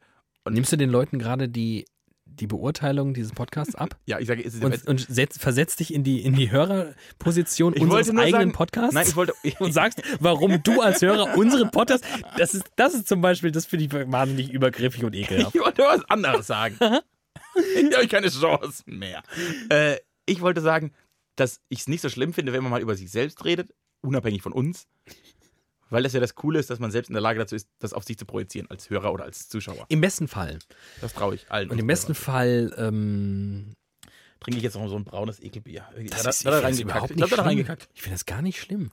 Und- 0.45 0.55
Nimmst 0.55 0.73
du 0.73 0.77
den 0.77 0.91
Leuten 0.91 1.19
gerade 1.19 1.49
die, 1.49 1.85
die 2.25 2.47
Beurteilung 2.47 3.15
dieses 3.15 3.33
Podcasts 3.33 3.75
ab 3.75 3.99
Ja, 4.07 4.19
ich 4.19 4.27
sage, 4.27 4.43
es 4.45 4.55
ist 4.55 4.65
und, 4.65 4.87
und 4.87 5.01
setz, 5.09 5.39
versetzt 5.39 5.81
dich 5.81 5.93
in 5.93 6.03
die, 6.03 6.23
in 6.25 6.35
die 6.35 6.51
Hörerposition 6.51 7.75
Ich 7.75 7.83
unseres 7.83 8.09
eigenen 8.11 8.31
sagen- 8.31 8.53
Podcasts? 8.53 8.95
Nein, 8.95 9.07
ich 9.09 9.17
wollte, 9.17 9.35
und 9.59 9.73
sagst, 9.73 10.03
warum 10.21 10.63
du 10.63 10.81
als 10.81 11.03
Hörer 11.03 11.37
unseren 11.37 11.71
Podcast, 11.71 12.05
das 12.39 12.55
ist, 12.55 12.65
das 12.77 12.95
ist 12.95 13.09
zum 13.09 13.21
Beispiel, 13.21 13.51
das 13.53 13.67
finde 13.67 13.85
ich 13.85 14.11
wahnsinnig 14.13 14.51
übergriffig 14.53 15.05
und 15.05 15.15
ekelhaft. 15.15 15.55
Ich 15.55 15.61
wollte 15.61 15.83
was 15.83 16.05
anderes 16.09 16.47
sagen. 16.47 16.77
ich 17.77 17.97
habe 17.97 18.09
keine 18.09 18.29
Chance 18.31 18.83
mehr. 18.87 19.23
Äh, 19.69 19.97
ich 20.27 20.41
wollte 20.41 20.61
sagen, 20.61 20.93
dass 21.37 21.61
ich 21.69 21.81
es 21.81 21.89
nicht 21.89 22.01
so 22.01 22.09
schlimm 22.09 22.33
finde, 22.33 22.53
wenn 22.53 22.63
man 22.63 22.71
mal 22.71 22.81
über 22.81 22.97
sich 22.97 23.11
selbst 23.11 23.45
redet, 23.45 23.75
unabhängig 24.07 24.43
von 24.43 24.53
uns. 24.53 24.87
Weil 25.89 26.03
das 26.03 26.13
ja 26.15 26.21
das 26.21 26.35
Coole 26.35 26.59
ist, 26.59 26.69
dass 26.69 26.81
man 26.81 26.91
selbst 26.91 27.09
in 27.09 27.15
der 27.15 27.21
Lage 27.23 27.39
dazu 27.39 27.55
ist, 27.55 27.69
das 27.79 27.93
auf 27.93 28.03
sich 28.05 28.19
zu 28.19 28.25
projizieren, 28.27 28.69
als 28.71 28.91
Hörer 28.91 29.13
oder 29.13 29.25
als 29.25 29.49
Zuschauer. 29.49 29.87
Im 29.89 30.01
besten 30.01 30.27
Fall. 30.27 30.59
Das 31.01 31.13
traue 31.15 31.37
ich 31.37 31.49
allen. 31.51 31.71
Und 31.71 31.79
im 31.79 31.87
besten 31.87 32.15
Hörern. 32.15 32.25
Fall, 32.25 32.75
ähm, 32.77 33.77
trinke 34.41 34.59
ich 34.59 34.65
jetzt 34.65 34.75
noch 34.75 34.89
so 34.89 34.97
ein 34.97 35.05
braunes 35.05 35.39
Ekelbier. 35.41 35.87
das 36.11 36.23
Da- 36.25 36.31
ist, 36.31 36.45
da- 36.47 36.51
da 36.51 36.59
ich 36.69 36.77
das 36.77 36.81
überhaupt 36.81 37.11
Ich 37.11 37.17
nicht 37.17 37.31
da 37.31 37.37
schlimm. 37.37 37.47
reingekackt. 37.47 37.89
Ich 37.95 38.03
finde 38.03 38.15
das 38.17 38.27
gar 38.27 38.43
nicht 38.43 38.61
schlimm. 38.61 38.91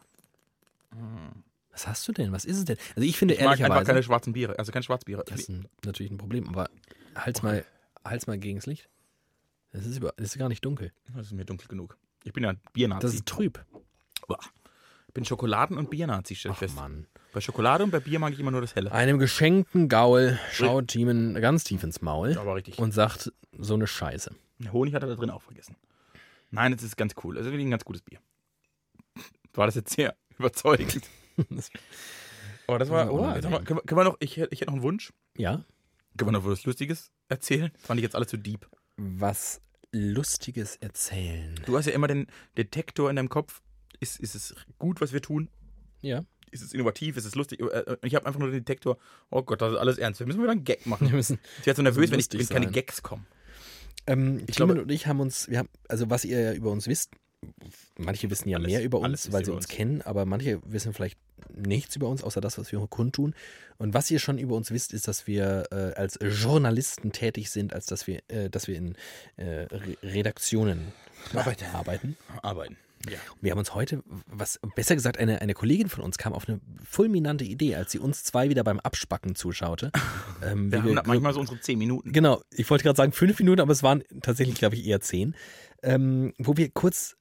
Was 1.71 1.87
hast 1.87 2.07
du 2.07 2.11
denn? 2.11 2.31
Was 2.31 2.45
ist 2.45 2.57
es 2.57 2.65
denn? 2.65 2.77
Also 2.95 3.07
ich 3.07 3.17
finde 3.17 3.33
Ich 3.33 3.39
mag 3.39 3.53
einfach 3.53 3.59
ehrlicherweise, 3.61 3.85
keine 3.87 4.03
schwarzen 4.03 4.33
Biere, 4.33 4.59
also 4.59 4.71
keine 4.71 4.83
Schwarzbiere. 4.83 5.23
das 5.25 5.39
ist 5.41 5.49
ein, 5.49 5.67
natürlich 5.83 6.11
ein 6.11 6.17
Problem, 6.19 6.47
aber 6.47 6.69
halt's 7.15 7.41
mal, 7.41 7.65
halt's 8.05 8.27
mal 8.27 8.37
gegens 8.37 8.67
Licht. 8.67 8.87
Das 9.71 9.87
ist, 9.87 9.97
über, 9.97 10.13
das 10.17 10.27
ist 10.27 10.37
gar 10.37 10.49
nicht 10.49 10.63
dunkel. 10.63 10.93
Das 11.15 11.25
ist 11.25 11.31
mir 11.31 11.45
dunkel 11.45 11.67
genug. 11.67 11.97
Ich 12.23 12.31
bin 12.33 12.43
ja 12.43 12.51
ein 12.51 12.59
Biernazi. 12.73 13.01
Das 13.07 13.15
ist 13.15 13.25
trüb. 13.25 13.65
Uah. 14.29 14.37
Ich 15.13 15.15
bin 15.15 15.25
Schokoladen- 15.25 15.77
und 15.77 15.91
Biernazi, 15.91 16.33
stell 16.35 16.53
ich 16.53 16.57
fest. 16.57 16.75
Mann. 16.75 17.05
Bei 17.33 17.39
Schokolade 17.39 17.83
und 17.83 17.91
bei 17.91 17.99
Bier 17.99 18.17
mag 18.17 18.33
ich 18.33 18.39
immer 18.39 18.49
nur 18.49 18.61
das 18.61 18.73
Helle. 18.73 18.91
Einem 18.91 19.19
geschenkten 19.19 19.87
Gaul 19.87 20.39
schaut 20.51 20.91
Demon 20.95 21.35
ganz 21.35 21.63
tief 21.63 21.83
ins 21.83 22.01
Maul 22.01 22.35
Aber 22.37 22.55
richtig. 22.55 22.79
und 22.79 22.93
sagt, 22.93 23.31
so 23.55 23.75
eine 23.75 23.85
Scheiße. 23.85 24.31
Honig 24.71 24.95
hat 24.95 25.03
er 25.03 25.09
da 25.09 25.15
drin 25.15 25.29
auch 25.29 25.43
vergessen. 25.43 25.75
Nein, 26.49 26.73
es 26.73 26.81
ist 26.81 26.97
ganz 26.97 27.13
cool. 27.23 27.37
Es 27.37 27.45
ist 27.45 27.51
wirklich 27.51 27.67
ein 27.67 27.71
ganz 27.71 27.85
gutes 27.85 28.01
Bier. 28.01 28.19
War 29.53 29.67
das 29.67 29.75
jetzt 29.75 29.93
sehr 29.95 30.15
überzeugend? 30.39 31.01
Oh, 32.67 32.77
das 32.77 32.89
war. 32.89 33.05
Das 33.05 33.13
Oh, 33.13 33.17
jetzt 33.17 33.45
haben 33.45 33.51
wir, 33.51 33.57
unangenehm. 33.59 33.65
können, 33.65 33.77
wir, 33.79 33.83
können 33.83 33.99
wir 33.99 34.03
noch. 34.05 34.17
Ich, 34.19 34.37
hätte- 34.37 34.53
ich 34.53 34.61
hätte 34.61 34.69
noch 34.71 34.75
einen 34.75 34.83
Wunsch. 34.83 35.11
Ja? 35.37 35.65
Können 36.17 36.29
wir 36.29 36.31
noch 36.31 36.45
was 36.45 36.63
Lustiges 36.65 37.11
erzählen? 37.27 37.71
Das 37.73 37.81
fand 37.83 37.99
ich 37.99 38.03
jetzt 38.03 38.15
alles 38.15 38.29
zu 38.29 38.37
deep. 38.37 38.67
Was 38.95 39.61
Lustiges 39.91 40.77
erzählen. 40.77 41.59
Du 41.65 41.77
hast 41.77 41.87
ja 41.87 41.91
immer 41.93 42.07
den 42.07 42.27
Detektor 42.57 43.09
in 43.09 43.15
deinem 43.17 43.29
Kopf. 43.29 43.61
Ist, 44.03 44.19
ist 44.19 44.35
es 44.35 44.55
gut, 44.77 45.01
was 45.01 45.13
wir 45.13 45.21
tun? 45.21 45.49
Ja. 46.01 46.23
Ist 46.51 46.61
es 46.61 46.73
innovativ? 46.73 47.17
Ist 47.17 47.25
es 47.25 47.33
lustig? 47.35 47.61
Äh, 47.61 47.65
äh, 47.65 47.97
Ich 48.03 48.13
habe 48.15 48.25
einfach 48.27 48.39
nur 48.39 48.49
den 48.51 48.59
Detektor. 48.63 48.97
Oh 49.31 49.41
Gott, 49.41 49.61
das 49.61 49.73
ist 49.73 49.79
alles 49.79 49.97
ernst. 49.97 50.19
Wir 50.19 50.27
müssen 50.27 50.41
wieder 50.41 50.51
einen 50.51 50.63
Gag 50.63 50.85
machen. 50.85 51.07
Wir 51.07 51.15
müssen. 51.15 51.39
Ich 51.61 51.65
werde 51.65 51.77
so 51.77 51.81
nervös, 51.83 52.11
wenn, 52.11 52.19
ich, 52.19 52.31
wenn 52.31 52.45
keine 52.47 52.65
sein. 52.65 52.73
Gags 52.73 53.01
kommen. 53.01 53.25
Ähm, 54.05 54.43
Ich 54.47 54.55
glaube- 54.55 54.79
und 54.81 54.91
ich 54.91 55.07
haben 55.07 55.19
uns, 55.19 55.49
wir 55.49 55.59
haben, 55.59 55.69
also 55.87 56.09
was 56.09 56.25
ihr 56.25 56.39
ja 56.39 56.53
über 56.53 56.69
uns 56.71 56.87
wisst, 56.87 57.11
manche 57.97 58.29
wissen 58.29 58.49
ja 58.49 58.57
Alles- 58.57 58.67
mehr 58.67 58.83
über 58.83 58.99
uns, 58.99 59.31
weil 59.31 59.43
sie 59.45 59.51
uns 59.51 59.65
uns. 59.65 59.73
kennen, 59.73 60.01
aber 60.01 60.25
manche 60.25 60.59
wissen 60.65 60.93
vielleicht 60.93 61.17
nichts 61.55 61.95
über 61.95 62.07
uns, 62.07 62.23
außer 62.23 62.39
das, 62.41 62.57
was 62.57 62.71
wir 62.71 62.85
kundtun. 62.87 63.33
Und 63.77 63.93
was 63.93 64.09
ihr 64.11 64.19
schon 64.19 64.37
über 64.37 64.55
uns 64.55 64.71
wisst, 64.71 64.93
ist, 64.93 65.07
dass 65.07 65.25
wir 65.27 65.65
äh, 65.71 65.93
als 65.99 66.17
Journalisten 66.21 67.11
tätig 67.11 67.49
sind, 67.49 67.73
als 67.73 67.85
dass 67.85 68.07
wir, 68.07 68.21
äh, 68.29 68.49
dass 68.49 68.67
wir 68.67 68.75
in 68.75 68.95
äh, 69.37 69.63
Re 69.71 69.97
Redaktionen 70.03 70.91
Arbeiten. 71.33 71.65
arbeiten. 71.73 72.17
Arbeiten. 72.41 72.77
Ja. 73.09 73.17
Wir 73.41 73.51
haben 73.51 73.59
uns 73.59 73.73
heute, 73.73 74.03
was 74.27 74.59
besser 74.75 74.95
gesagt, 74.95 75.17
eine, 75.17 75.41
eine 75.41 75.53
Kollegin 75.53 75.89
von 75.89 76.03
uns 76.03 76.17
kam 76.17 76.33
auf 76.33 76.47
eine 76.47 76.61
fulminante 76.83 77.43
Idee, 77.43 77.75
als 77.75 77.91
sie 77.91 77.99
uns 77.99 78.23
zwei 78.23 78.49
wieder 78.49 78.63
beim 78.63 78.79
Abspacken 78.79 79.35
zuschaute. 79.35 79.91
Ähm, 80.43 80.71
Wir 80.71 80.83
haben 80.83 80.99
manchmal 81.05 81.33
so 81.33 81.39
unsere 81.39 81.61
zehn 81.61 81.79
Minuten. 81.79 82.11
Genau, 82.11 82.41
ich 82.51 82.69
wollte 82.69 82.83
gerade 82.83 82.97
sagen 82.97 83.13
fünf 83.13 83.39
Minuten, 83.39 83.61
aber 83.61 83.71
es 83.71 83.81
waren 83.81 84.03
tatsächlich, 84.21 84.55
glaube 84.55 84.75
ich, 84.75 84.85
eher 84.85 84.99
zehn. 84.99 85.35
Ähm, 85.81 86.33
wo 86.37 86.57
wir 86.57 86.69
kurz. 86.69 87.15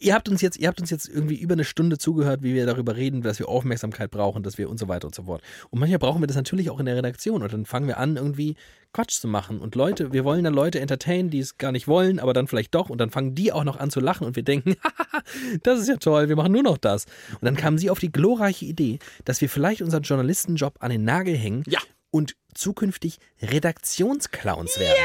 Ihr 0.00 0.14
habt 0.14 0.28
uns 0.28 0.42
jetzt, 0.42 0.58
ihr 0.58 0.66
habt 0.66 0.80
uns 0.80 0.90
jetzt 0.90 1.08
irgendwie 1.08 1.36
über 1.36 1.52
eine 1.52 1.62
Stunde 1.62 1.98
zugehört, 1.98 2.42
wie 2.42 2.52
wir 2.52 2.66
darüber 2.66 2.96
reden, 2.96 3.22
dass 3.22 3.38
wir 3.38 3.48
Aufmerksamkeit 3.48 4.10
brauchen, 4.10 4.42
dass 4.42 4.58
wir 4.58 4.68
und 4.68 4.78
so 4.78 4.88
weiter 4.88 5.06
und 5.06 5.14
so 5.14 5.24
fort. 5.24 5.40
Und 5.70 5.78
manchmal 5.78 6.00
brauchen 6.00 6.20
wir 6.20 6.26
das 6.26 6.36
natürlich 6.36 6.68
auch 6.70 6.80
in 6.80 6.86
der 6.86 6.96
Redaktion 6.96 7.42
und 7.42 7.52
dann 7.52 7.64
fangen 7.64 7.86
wir 7.86 7.98
an, 7.98 8.16
irgendwie 8.16 8.56
Quatsch 8.92 9.20
zu 9.20 9.28
machen. 9.28 9.60
Und 9.60 9.76
Leute, 9.76 10.12
wir 10.12 10.24
wollen 10.24 10.42
dann 10.42 10.54
Leute 10.54 10.80
entertainen, 10.80 11.30
die 11.30 11.38
es 11.38 11.58
gar 11.58 11.70
nicht 11.70 11.86
wollen, 11.86 12.18
aber 12.18 12.32
dann 12.32 12.48
vielleicht 12.48 12.74
doch. 12.74 12.90
Und 12.90 12.98
dann 12.98 13.10
fangen 13.10 13.36
die 13.36 13.52
auch 13.52 13.62
noch 13.62 13.78
an 13.78 13.90
zu 13.90 14.00
lachen 14.00 14.26
und 14.26 14.34
wir 14.34 14.42
denken, 14.42 14.74
das 15.62 15.80
ist 15.80 15.88
ja 15.88 15.96
toll, 15.96 16.28
wir 16.28 16.36
machen 16.36 16.52
nur 16.52 16.64
noch 16.64 16.78
das. 16.78 17.04
Und 17.34 17.44
dann 17.44 17.56
kamen 17.56 17.78
sie 17.78 17.90
auf 17.90 18.00
die 18.00 18.10
glorreiche 18.10 18.64
Idee, 18.64 18.98
dass 19.24 19.40
wir 19.40 19.48
vielleicht 19.48 19.82
unseren 19.82 20.02
Journalistenjob 20.02 20.74
an 20.80 20.90
den 20.90 21.04
Nagel 21.04 21.36
hängen 21.36 21.62
Ja. 21.68 21.78
Und 22.10 22.34
zukünftig 22.54 23.18
Redaktionsclowns 23.42 24.78
werden. 24.78 24.96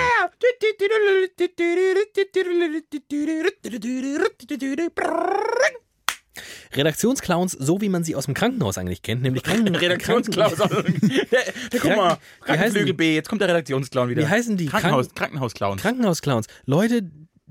Redaktionsclowns, 6.73 7.51
so 7.51 7.81
wie 7.81 7.89
man 7.89 8.03
sie 8.03 8.15
aus 8.15 8.25
dem 8.25 8.33
Krankenhaus 8.33 8.77
eigentlich 8.77 9.01
kennt, 9.03 9.21
nämlich 9.21 9.43
Kranken 9.43 9.75
Redaktionsclown. 9.75 10.55
Kranken- 10.55 11.27
Der, 11.31 11.43
der, 11.71 11.79
guck 11.79 11.95
mal, 11.95 12.17
Krankenflügel? 12.41 12.93
B, 12.95 13.15
jetzt 13.15 13.29
kommt 13.29 13.41
der 13.41 13.49
Redaktionsclown 13.49 14.09
wieder. 14.09 14.23
Wie 14.23 14.27
heißen 14.27 14.57
die? 14.57 14.65
Krankenhaus, 14.65 15.07
Kranken- 15.07 15.15
Krankenhausclown. 15.15 15.77
Krankenhausclowns. 15.77 16.47
Leute, 16.65 17.03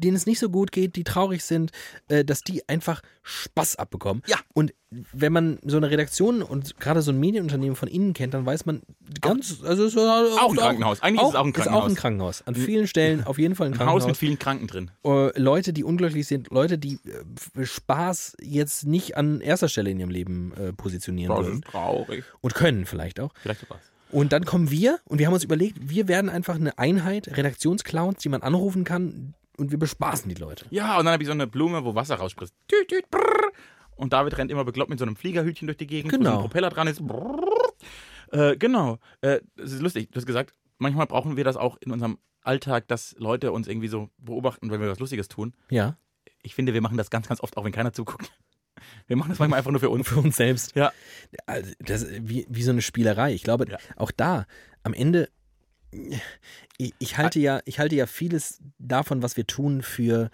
denen 0.02 0.16
es 0.16 0.26
nicht 0.26 0.38
so 0.38 0.50
gut 0.50 0.72
geht, 0.72 0.96
die 0.96 1.04
traurig 1.04 1.42
sind, 1.44 1.70
äh, 2.08 2.24
dass 2.24 2.42
die 2.42 2.68
einfach 2.68 3.00
Spaß 3.22 3.76
abbekommen. 3.76 4.22
Ja. 4.26 4.36
Und 4.52 4.74
wenn 4.90 5.32
man 5.32 5.58
so 5.64 5.76
eine 5.78 5.90
Redaktion 5.90 6.42
und 6.42 6.78
gerade 6.78 7.00
so 7.02 7.12
ein 7.12 7.18
Medienunternehmen 7.20 7.76
von 7.76 7.88
innen 7.88 8.12
kennt, 8.12 8.34
dann 8.34 8.44
weiß 8.44 8.66
man 8.66 8.82
ganz, 9.20 9.62
also 9.64 9.84
es 9.86 9.94
ist 9.94 9.98
Auch 9.98 10.50
ein 10.50 10.56
Krankenhaus. 10.56 11.00
Eigentlich 11.02 11.22
ist 11.22 11.28
es 11.30 11.34
auch 11.34 11.44
ein 11.44 11.50
Ist 11.50 11.58
auch 11.60 11.62
Krankenhaus. 11.64 11.90
ein 11.92 11.96
Krankenhaus. 11.96 12.42
An 12.46 12.54
vielen 12.54 12.86
Stellen 12.86 13.24
auf 13.24 13.38
jeden 13.38 13.54
Fall 13.54 13.68
ein 13.68 13.72
Ein 13.72 13.76
Krankenhaus. 13.78 14.02
Haus 14.02 14.08
mit 14.08 14.16
vielen 14.16 14.38
Kranken 14.38 14.66
drin. 14.66 14.90
äh, 15.04 15.38
Leute, 15.40 15.72
die 15.72 15.84
unglücklich 15.84 16.26
sind, 16.26 16.50
Leute, 16.50 16.76
die 16.78 16.98
äh, 17.56 17.64
Spaß 17.64 18.36
jetzt 18.42 18.84
nicht 18.86 19.16
an 19.16 19.40
erster 19.40 19.68
Stelle 19.68 19.90
in 19.90 20.00
ihrem 20.00 20.10
Leben 20.10 20.52
äh, 20.56 20.72
positionieren 20.72 21.34
Das 21.34 21.46
würden. 21.46 21.60
ist 21.62 21.64
traurig. 21.70 22.24
Und 22.40 22.54
können 22.54 22.84
vielleicht 22.84 23.20
auch. 23.20 23.32
Vielleicht 23.40 23.60
sowas. 23.60 23.78
Und 24.10 24.32
dann 24.34 24.44
kommen 24.44 24.70
wir 24.70 24.98
und 25.06 25.18
wir 25.20 25.26
haben 25.26 25.32
uns 25.32 25.44
überlegt, 25.44 25.78
wir 25.80 26.06
werden 26.06 26.28
einfach 26.28 26.56
eine 26.56 26.76
Einheit, 26.78 27.34
Redaktionsclowns, 27.34 28.18
die 28.20 28.28
man 28.28 28.42
anrufen 28.42 28.84
kann 28.84 29.32
und 29.58 29.70
wir 29.70 29.78
bespaßen 29.78 30.28
die 30.28 30.40
Leute. 30.40 30.66
Ja, 30.70 30.98
und 30.98 31.04
dann 31.04 31.12
habe 31.14 31.22
ich 31.22 31.26
so 31.26 31.32
eine 31.32 31.46
Blume, 31.46 31.84
wo 31.84 31.94
Wasser 31.94 32.16
rausspritzt. 32.16 32.54
Tüt, 32.68 32.88
tüt, 32.88 33.10
brrr. 33.10 33.50
Und 33.96 34.12
David 34.12 34.36
rennt 34.38 34.50
immer 34.50 34.64
bekloppt 34.64 34.90
mit 34.90 34.98
so 34.98 35.04
einem 35.04 35.16
Fliegerhütchen 35.16 35.66
durch 35.66 35.76
die 35.78 35.86
Gegend, 35.86 36.12
wo 36.12 36.16
so 36.16 36.18
Genau. 36.22 36.34
ein 36.36 36.40
Propeller 36.40 36.70
dran 36.70 36.86
ist. 36.88 37.02
Äh, 38.32 38.56
genau. 38.56 38.98
Äh, 39.20 39.40
das 39.56 39.72
ist 39.72 39.82
lustig. 39.82 40.10
Du 40.10 40.16
hast 40.16 40.26
gesagt, 40.26 40.54
manchmal 40.78 41.06
brauchen 41.06 41.36
wir 41.36 41.44
das 41.44 41.56
auch 41.56 41.76
in 41.80 41.92
unserem 41.92 42.18
Alltag, 42.42 42.88
dass 42.88 43.14
Leute 43.18 43.52
uns 43.52 43.68
irgendwie 43.68 43.88
so 43.88 44.08
beobachten, 44.18 44.70
wenn 44.70 44.80
wir 44.80 44.88
was 44.88 44.98
Lustiges 44.98 45.28
tun. 45.28 45.54
Ja. 45.70 45.96
Ich 46.42 46.54
finde, 46.54 46.74
wir 46.74 46.80
machen 46.80 46.96
das 46.96 47.10
ganz, 47.10 47.28
ganz 47.28 47.40
oft, 47.40 47.56
auch 47.56 47.64
wenn 47.64 47.72
keiner 47.72 47.92
zuguckt. 47.92 48.32
Wir 49.06 49.16
machen 49.16 49.28
das 49.28 49.38
manchmal 49.38 49.58
einfach 49.58 49.70
nur 49.70 49.78
für 49.80 49.90
uns. 49.90 50.08
Für 50.08 50.18
uns 50.18 50.36
selbst. 50.36 50.74
Ja. 50.74 50.92
Also 51.46 51.70
das 51.78 52.06
wie, 52.10 52.46
wie 52.48 52.62
so 52.62 52.72
eine 52.72 52.82
Spielerei. 52.82 53.32
Ich 53.32 53.44
glaube, 53.44 53.66
Ja. 53.70 53.78
auch 53.96 54.10
da, 54.10 54.46
am 54.82 54.92
Ende, 54.94 55.28
ich, 56.78 56.94
ich, 56.98 57.18
halte 57.18 57.38
ja, 57.38 57.60
ich 57.64 57.78
halte 57.78 57.94
ja 57.94 58.06
vieles 58.06 58.60
davon, 58.78 59.22
was 59.22 59.36
wir 59.36 59.46
tun, 59.46 59.82
für 59.82 60.30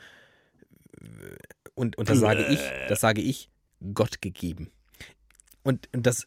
und, 1.75 1.97
und 1.97 2.09
das 2.09 2.19
sage 2.19 2.45
ich, 2.47 2.61
das 2.89 3.01
sage 3.01 3.21
ich, 3.21 3.51
Gott 3.95 4.21
gegeben. 4.21 4.71
Und, 5.63 5.89
und 5.95 6.07
das, 6.07 6.27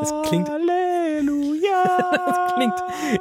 Das 0.00 0.12
klingt- 0.28 0.48
Halleluja. 0.48 1.84
das 2.26 2.54
klingt 2.54 2.74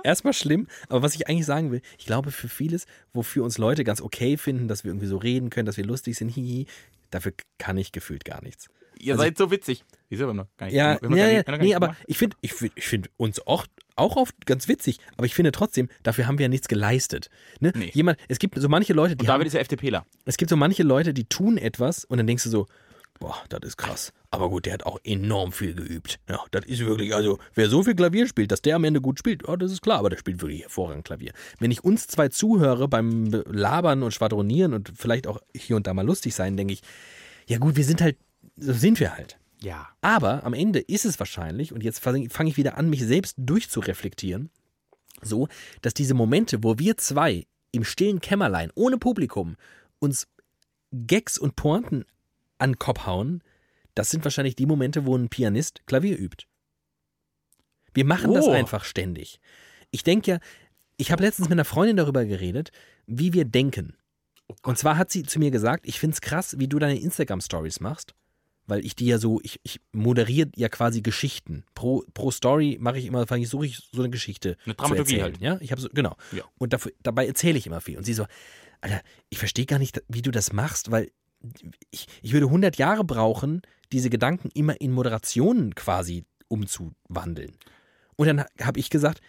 erstmal 0.04 0.34
schlimm, 0.34 0.68
aber 0.90 1.02
was 1.02 1.16
ich 1.16 1.28
eigentlich 1.28 1.46
sagen 1.46 1.72
will, 1.72 1.82
ich 1.98 2.06
glaube 2.06 2.32
für 2.32 2.50
vieles, 2.50 2.86
wofür 3.14 3.44
uns 3.44 3.58
Leute 3.58 3.84
ganz 3.84 4.02
okay 4.02 4.38
finden, 4.38 4.68
dass 4.68 4.84
wir 4.84 4.92
irgendwie 4.92 5.08
so 5.08 5.18
reden 5.18 5.50
können, 5.50 5.66
dass 5.66 5.78
wir 5.78 5.86
lustig 5.86 6.18
sind, 6.18 6.30
hihi, 6.30 6.68
dafür 7.10 7.34
kann 7.58 7.78
ich 7.78 7.92
gefühlt 7.92 8.26
gar 8.26 8.42
nichts. 8.44 8.68
Ihr 9.00 9.14
Also- 9.14 9.24
seid 9.24 9.38
so 9.38 9.52
witzig. 9.52 9.84
Wieso 10.10 10.24
haben 10.24 10.38
wir 10.38 10.44
noch 10.44 10.58
gar 10.58 10.68
nicht 10.68 10.76
Ja, 10.76 11.00
haben 11.02 11.16
ja, 11.16 11.28
ja, 11.28 11.38
nicht- 11.40 11.48
haben 11.48 11.62
nee, 11.62 11.76
aber 11.76 11.88
gemacht. 11.88 12.04
ich 12.08 12.18
finde 12.18 12.38
ich 12.42 12.54
find, 12.54 12.72
ich 12.76 12.88
find 12.88 13.10
uns 13.18 13.46
auch, 13.46 13.66
auch 13.96 14.16
oft 14.16 14.46
ganz 14.46 14.68
witzig, 14.68 15.00
aber 15.18 15.26
ich 15.26 15.36
finde 15.36 15.52
trotzdem, 15.52 15.90
dafür 16.04 16.28
haben 16.28 16.38
wir 16.38 16.44
ja 16.46 16.50
nichts 16.50 16.68
geleistet. 16.68 17.30
Ne? 17.60 17.74
Nee. 17.76 17.92
Jemand, 17.94 18.18
es 18.30 18.40
gibt 18.40 18.58
so 18.60 18.70
manche 18.70 18.94
Leute, 18.94 19.16
die 19.16 19.24
Und 19.24 19.28
haben, 19.30 19.40
David 19.40 19.48
ist 19.48 19.54
ja 19.54 19.60
FDPler. 19.60 20.06
es 20.26 20.38
gibt 20.38 20.50
so 20.50 20.56
manche 20.56 20.84
Leute, 20.84 21.14
die 21.14 21.26
tun 21.26 21.58
etwas 21.58 22.06
und 22.06 22.18
dann 22.18 22.28
denkst 22.28 22.44
du 22.46 22.50
so, 22.50 22.68
boah, 23.20 23.36
das 23.50 23.60
ist 23.64 23.78
krass. 23.78 24.14
Aber 24.30 24.50
gut, 24.50 24.66
der 24.66 24.74
hat 24.74 24.86
auch 24.86 25.00
enorm 25.04 25.52
viel 25.52 25.74
geübt. 25.74 26.20
Ja, 26.30 26.40
das 26.52 26.66
ist 26.66 26.80
wirklich, 26.86 27.14
also, 27.16 27.40
wer 27.56 27.68
so 27.68 27.84
viel 27.84 27.96
Klavier 27.96 28.28
spielt, 28.28 28.52
dass 28.52 28.62
der 28.62 28.76
am 28.76 28.84
Ende 28.86 29.02
gut 29.02 29.20
spielt, 29.20 29.46
ja, 29.48 29.56
das 29.58 29.72
ist 29.72 29.82
klar, 29.82 30.00
aber 30.00 30.10
der 30.10 30.18
spielt 30.18 30.40
wirklich 30.42 30.62
hervorragend 30.62 31.04
Klavier. 31.06 31.34
Wenn 31.60 31.72
ich 31.72 31.84
uns 31.84 32.08
zwei 32.08 32.30
zuhöre 32.30 32.88
beim 32.88 33.26
Labern 33.48 34.04
und 34.04 34.14
Schwadronieren 34.14 34.74
und 34.74 34.94
vielleicht 34.96 35.28
auch 35.28 35.42
hier 35.56 35.76
und 35.76 35.88
da 35.88 35.94
mal 35.94 36.06
lustig 36.06 36.36
sein, 36.36 36.56
denke 36.56 36.74
ich, 36.74 36.82
ja 37.48 37.58
gut, 37.58 37.76
wir 37.76 37.84
sind 37.86 38.02
halt, 38.02 38.18
so 38.58 38.74
sind 38.74 39.00
wir 39.00 39.16
halt. 39.16 39.38
Ja. 39.62 39.88
Aber 40.02 40.44
am 40.44 40.54
Ende 40.54 40.80
ist 40.80 41.06
es 41.06 41.20
wahrscheinlich, 41.20 41.74
und 41.74 41.84
jetzt 41.84 42.00
fange 42.00 42.30
fang 42.30 42.48
ich 42.48 42.58
wieder 42.58 42.78
an, 42.78 42.90
mich 42.90 43.04
selbst 43.04 43.36
durchzureflektieren, 43.38 44.50
so, 45.22 45.48
dass 45.82 45.94
diese 45.94 46.14
Momente, 46.14 46.64
wo 46.64 46.78
wir 46.78 46.98
zwei 46.98 47.48
im 47.72 47.84
stillen 47.84 48.22
Kämmerlein, 48.22 48.72
ohne 48.76 48.98
Publikum, 48.98 49.56
uns 50.00 50.28
Gags 50.92 51.38
und 51.38 51.56
Pointen 51.56 52.06
an 52.60 52.72
den 52.72 52.80
Kopf 52.80 53.06
hauen, 53.06 53.42
das 53.96 54.12
sind 54.12 54.24
wahrscheinlich 54.24 54.56
die 54.56 54.68
Momente, 54.68 55.06
wo 55.06 55.16
ein 55.18 55.30
Pianist 55.30 55.82
Klavier 55.88 56.18
übt. 56.20 56.46
Wir 57.94 58.06
machen 58.06 58.34
das 58.34 58.46
Oh. 58.46 58.52
einfach 58.52 58.84
ständig. 58.84 59.40
Ich 59.90 60.04
denke 60.04 60.32
ja, 60.32 60.40
ich 60.98 61.12
habe 61.12 61.24
letztens 61.24 61.50
mit 61.50 61.56
einer 61.56 61.66
Freundin 61.66 61.98
darüber 61.98 62.26
geredet, 62.26 62.72
wie 63.08 63.34
wir 63.34 63.46
denken. 63.46 63.96
Und 64.64 64.78
zwar 64.78 64.98
hat 64.98 65.12
sie 65.12 65.24
zu 65.24 65.40
mir 65.40 65.52
gesagt, 65.52 65.88
ich 65.88 66.00
finde 66.00 66.14
es 66.14 66.22
krass, 66.22 66.60
wie 66.60 66.68
du 66.68 66.80
deine 66.80 67.00
Instagram-Stories 67.00 67.80
machst. 67.80 68.14
Weil 68.68 68.86
ich 68.86 68.96
die 68.96 69.06
ja 69.06 69.18
so, 69.18 69.40
ich, 69.44 69.60
ich 69.64 69.80
moderiere 69.94 70.50
ja 70.56 70.68
quasi 70.70 71.02
Geschichten. 71.02 71.64
Pro, 71.74 72.04
pro 72.14 72.32
Story 72.32 72.78
mache 72.80 73.00
ich 73.00 73.06
immer, 73.06 73.26
fange 73.26 73.44
ich, 73.44 73.50
suche 73.50 73.66
ich 73.66 73.78
so 73.92 74.02
eine 74.02 74.10
Geschichte. 74.10 74.58
Eine 74.66 74.76
zu 74.76 74.84
Dramaturgie 74.84 75.16
erzählen, 75.16 75.24
halt. 75.24 75.42
Ja, 75.42 75.58
ich 75.62 75.72
habe 75.72 75.82
so, 75.82 75.90
genau. 75.90 76.16
Ja. 76.34 76.44
Und 76.58 76.74
dafür, 76.74 76.92
dabei 77.02 77.28
erzähle 77.28 77.58
ich 77.58 77.66
immer 77.66 77.82
viel. 77.82 77.98
Und 77.98 78.04
sie 78.04 78.14
so, 78.14 78.26
Alter, 78.82 79.02
ich 79.30 79.38
verstehe 79.38 79.66
gar 79.66 79.80
nicht, 79.80 80.04
wie 80.10 80.22
du 80.22 80.32
das 80.32 80.52
machst, 80.52 80.92
weil 80.92 81.12
ich, 81.92 82.08
ich 82.22 82.34
würde 82.34 82.48
100 82.48 82.78
Jahre 82.78 83.04
brauchen, 83.04 83.62
diese 83.92 84.10
Gedanken 84.10 84.50
immer 84.54 84.80
in 84.82 84.92
Moderationen 84.92 85.74
quasi 85.76 86.26
umzuwandeln. 86.48 87.56
Und 88.16 88.28
dann 88.28 88.46
habe 88.62 88.80
ich 88.80 88.90
gesagt, 88.90 89.22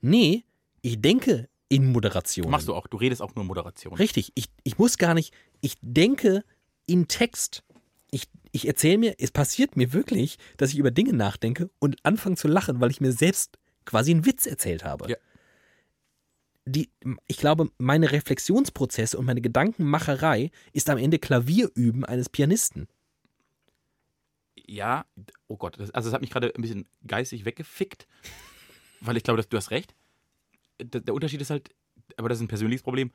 nee, 0.00 0.44
ich 0.82 1.00
denke 1.00 1.48
in 1.68 1.92
Moderationen. 1.92 2.50
Machst 2.50 2.68
du 2.68 2.74
auch. 2.74 2.86
Du 2.86 2.96
redest 2.96 3.22
auch 3.22 3.34
nur 3.34 3.44
Moderation. 3.44 3.94
Richtig, 3.94 4.32
ich, 4.34 4.46
ich 4.64 4.78
muss 4.78 4.98
gar 4.98 5.14
nicht, 5.14 5.32
ich 5.60 5.76
denke 5.80 6.44
in 6.86 7.06
Text. 7.06 7.62
Ich, 8.10 8.28
ich 8.52 8.66
erzähle 8.66 8.98
mir, 8.98 9.14
es 9.18 9.30
passiert 9.30 9.76
mir 9.76 9.92
wirklich, 9.92 10.38
dass 10.56 10.72
ich 10.72 10.78
über 10.78 10.90
Dinge 10.90 11.12
nachdenke 11.12 11.70
und 11.78 11.96
anfange 12.02 12.36
zu 12.36 12.48
lachen, 12.48 12.80
weil 12.80 12.90
ich 12.90 13.00
mir 13.00 13.12
selbst 13.12 13.58
quasi 13.84 14.10
einen 14.10 14.26
Witz 14.26 14.46
erzählt 14.46 14.84
habe. 14.84 15.10
Ja. 15.10 15.16
Die, 16.66 16.90
ich 17.26 17.38
glaube, 17.38 17.70
meine 17.78 18.12
Reflexionsprozesse 18.12 19.18
und 19.18 19.24
meine 19.24 19.40
Gedankenmacherei 19.40 20.50
ist 20.72 20.90
am 20.90 20.98
Ende 20.98 21.18
Klavierüben 21.18 22.04
eines 22.04 22.28
Pianisten. 22.28 22.86
Ja, 24.66 25.04
oh 25.48 25.56
Gott, 25.56 25.80
das, 25.80 25.90
also 25.90 26.08
das 26.08 26.14
hat 26.14 26.20
mich 26.20 26.30
gerade 26.30 26.52
ein 26.54 26.62
bisschen 26.62 26.86
geistig 27.06 27.44
weggefickt, 27.44 28.06
weil 29.00 29.16
ich 29.16 29.24
glaube, 29.24 29.38
dass 29.38 29.48
du 29.48 29.56
hast 29.56 29.70
recht. 29.70 29.94
Der, 30.80 31.00
der 31.00 31.14
Unterschied 31.14 31.40
ist 31.40 31.50
halt, 31.50 31.70
aber 32.16 32.28
das 32.28 32.38
ist 32.38 32.42
ein 32.42 32.48
persönliches 32.48 32.82
Problem. 32.82 33.10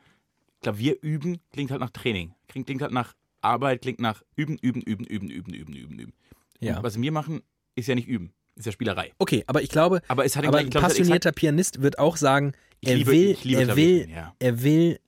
Klavier 0.61 0.97
üben 1.01 1.39
klingt 1.53 1.71
halt 1.71 1.79
nach 1.79 1.91
Training, 1.91 2.33
klingt, 2.47 2.65
klingt 2.65 2.81
halt 2.81 2.91
nach 2.91 3.13
Arbeit, 3.45 3.81
klingt 3.81 3.99
nach 3.99 4.21
üben, 4.35 4.57
üben, 4.61 4.81
üben, 4.81 5.05
üben, 5.05 5.29
üben, 5.29 5.53
üben, 5.53 5.73
üben, 5.75 5.99
üben. 5.99 6.13
Ja. 6.59 6.81
Was 6.83 6.99
wir 7.01 7.11
machen, 7.11 7.41
ist 7.75 7.87
ja 7.87 7.95
nicht 7.95 8.07
üben, 8.07 8.33
ist 8.55 8.65
ja 8.65 8.71
Spielerei. 8.71 9.13
Okay, 9.19 9.43
aber 9.47 9.61
ich 9.61 9.69
glaube, 9.69 10.01
Aber 10.07 10.25
es 10.25 10.35
hat 10.35 10.43
aber 10.45 10.53
gleichen- 10.57 10.67
ein 10.67 10.69
glaube, 10.71 10.85
es 10.87 10.91
hat 10.93 10.97
passionierter 10.99 11.31
Pianist 11.31 11.81
wird 11.81 11.99
auch 11.99 12.17
sagen, 12.17 12.53
er 12.81 12.95
liebe- 12.95 13.11
will, 13.11 13.37
er 13.55 13.75
will, 13.75 14.09
ja. 14.09 14.35
er 14.39 14.63
will 14.63 14.99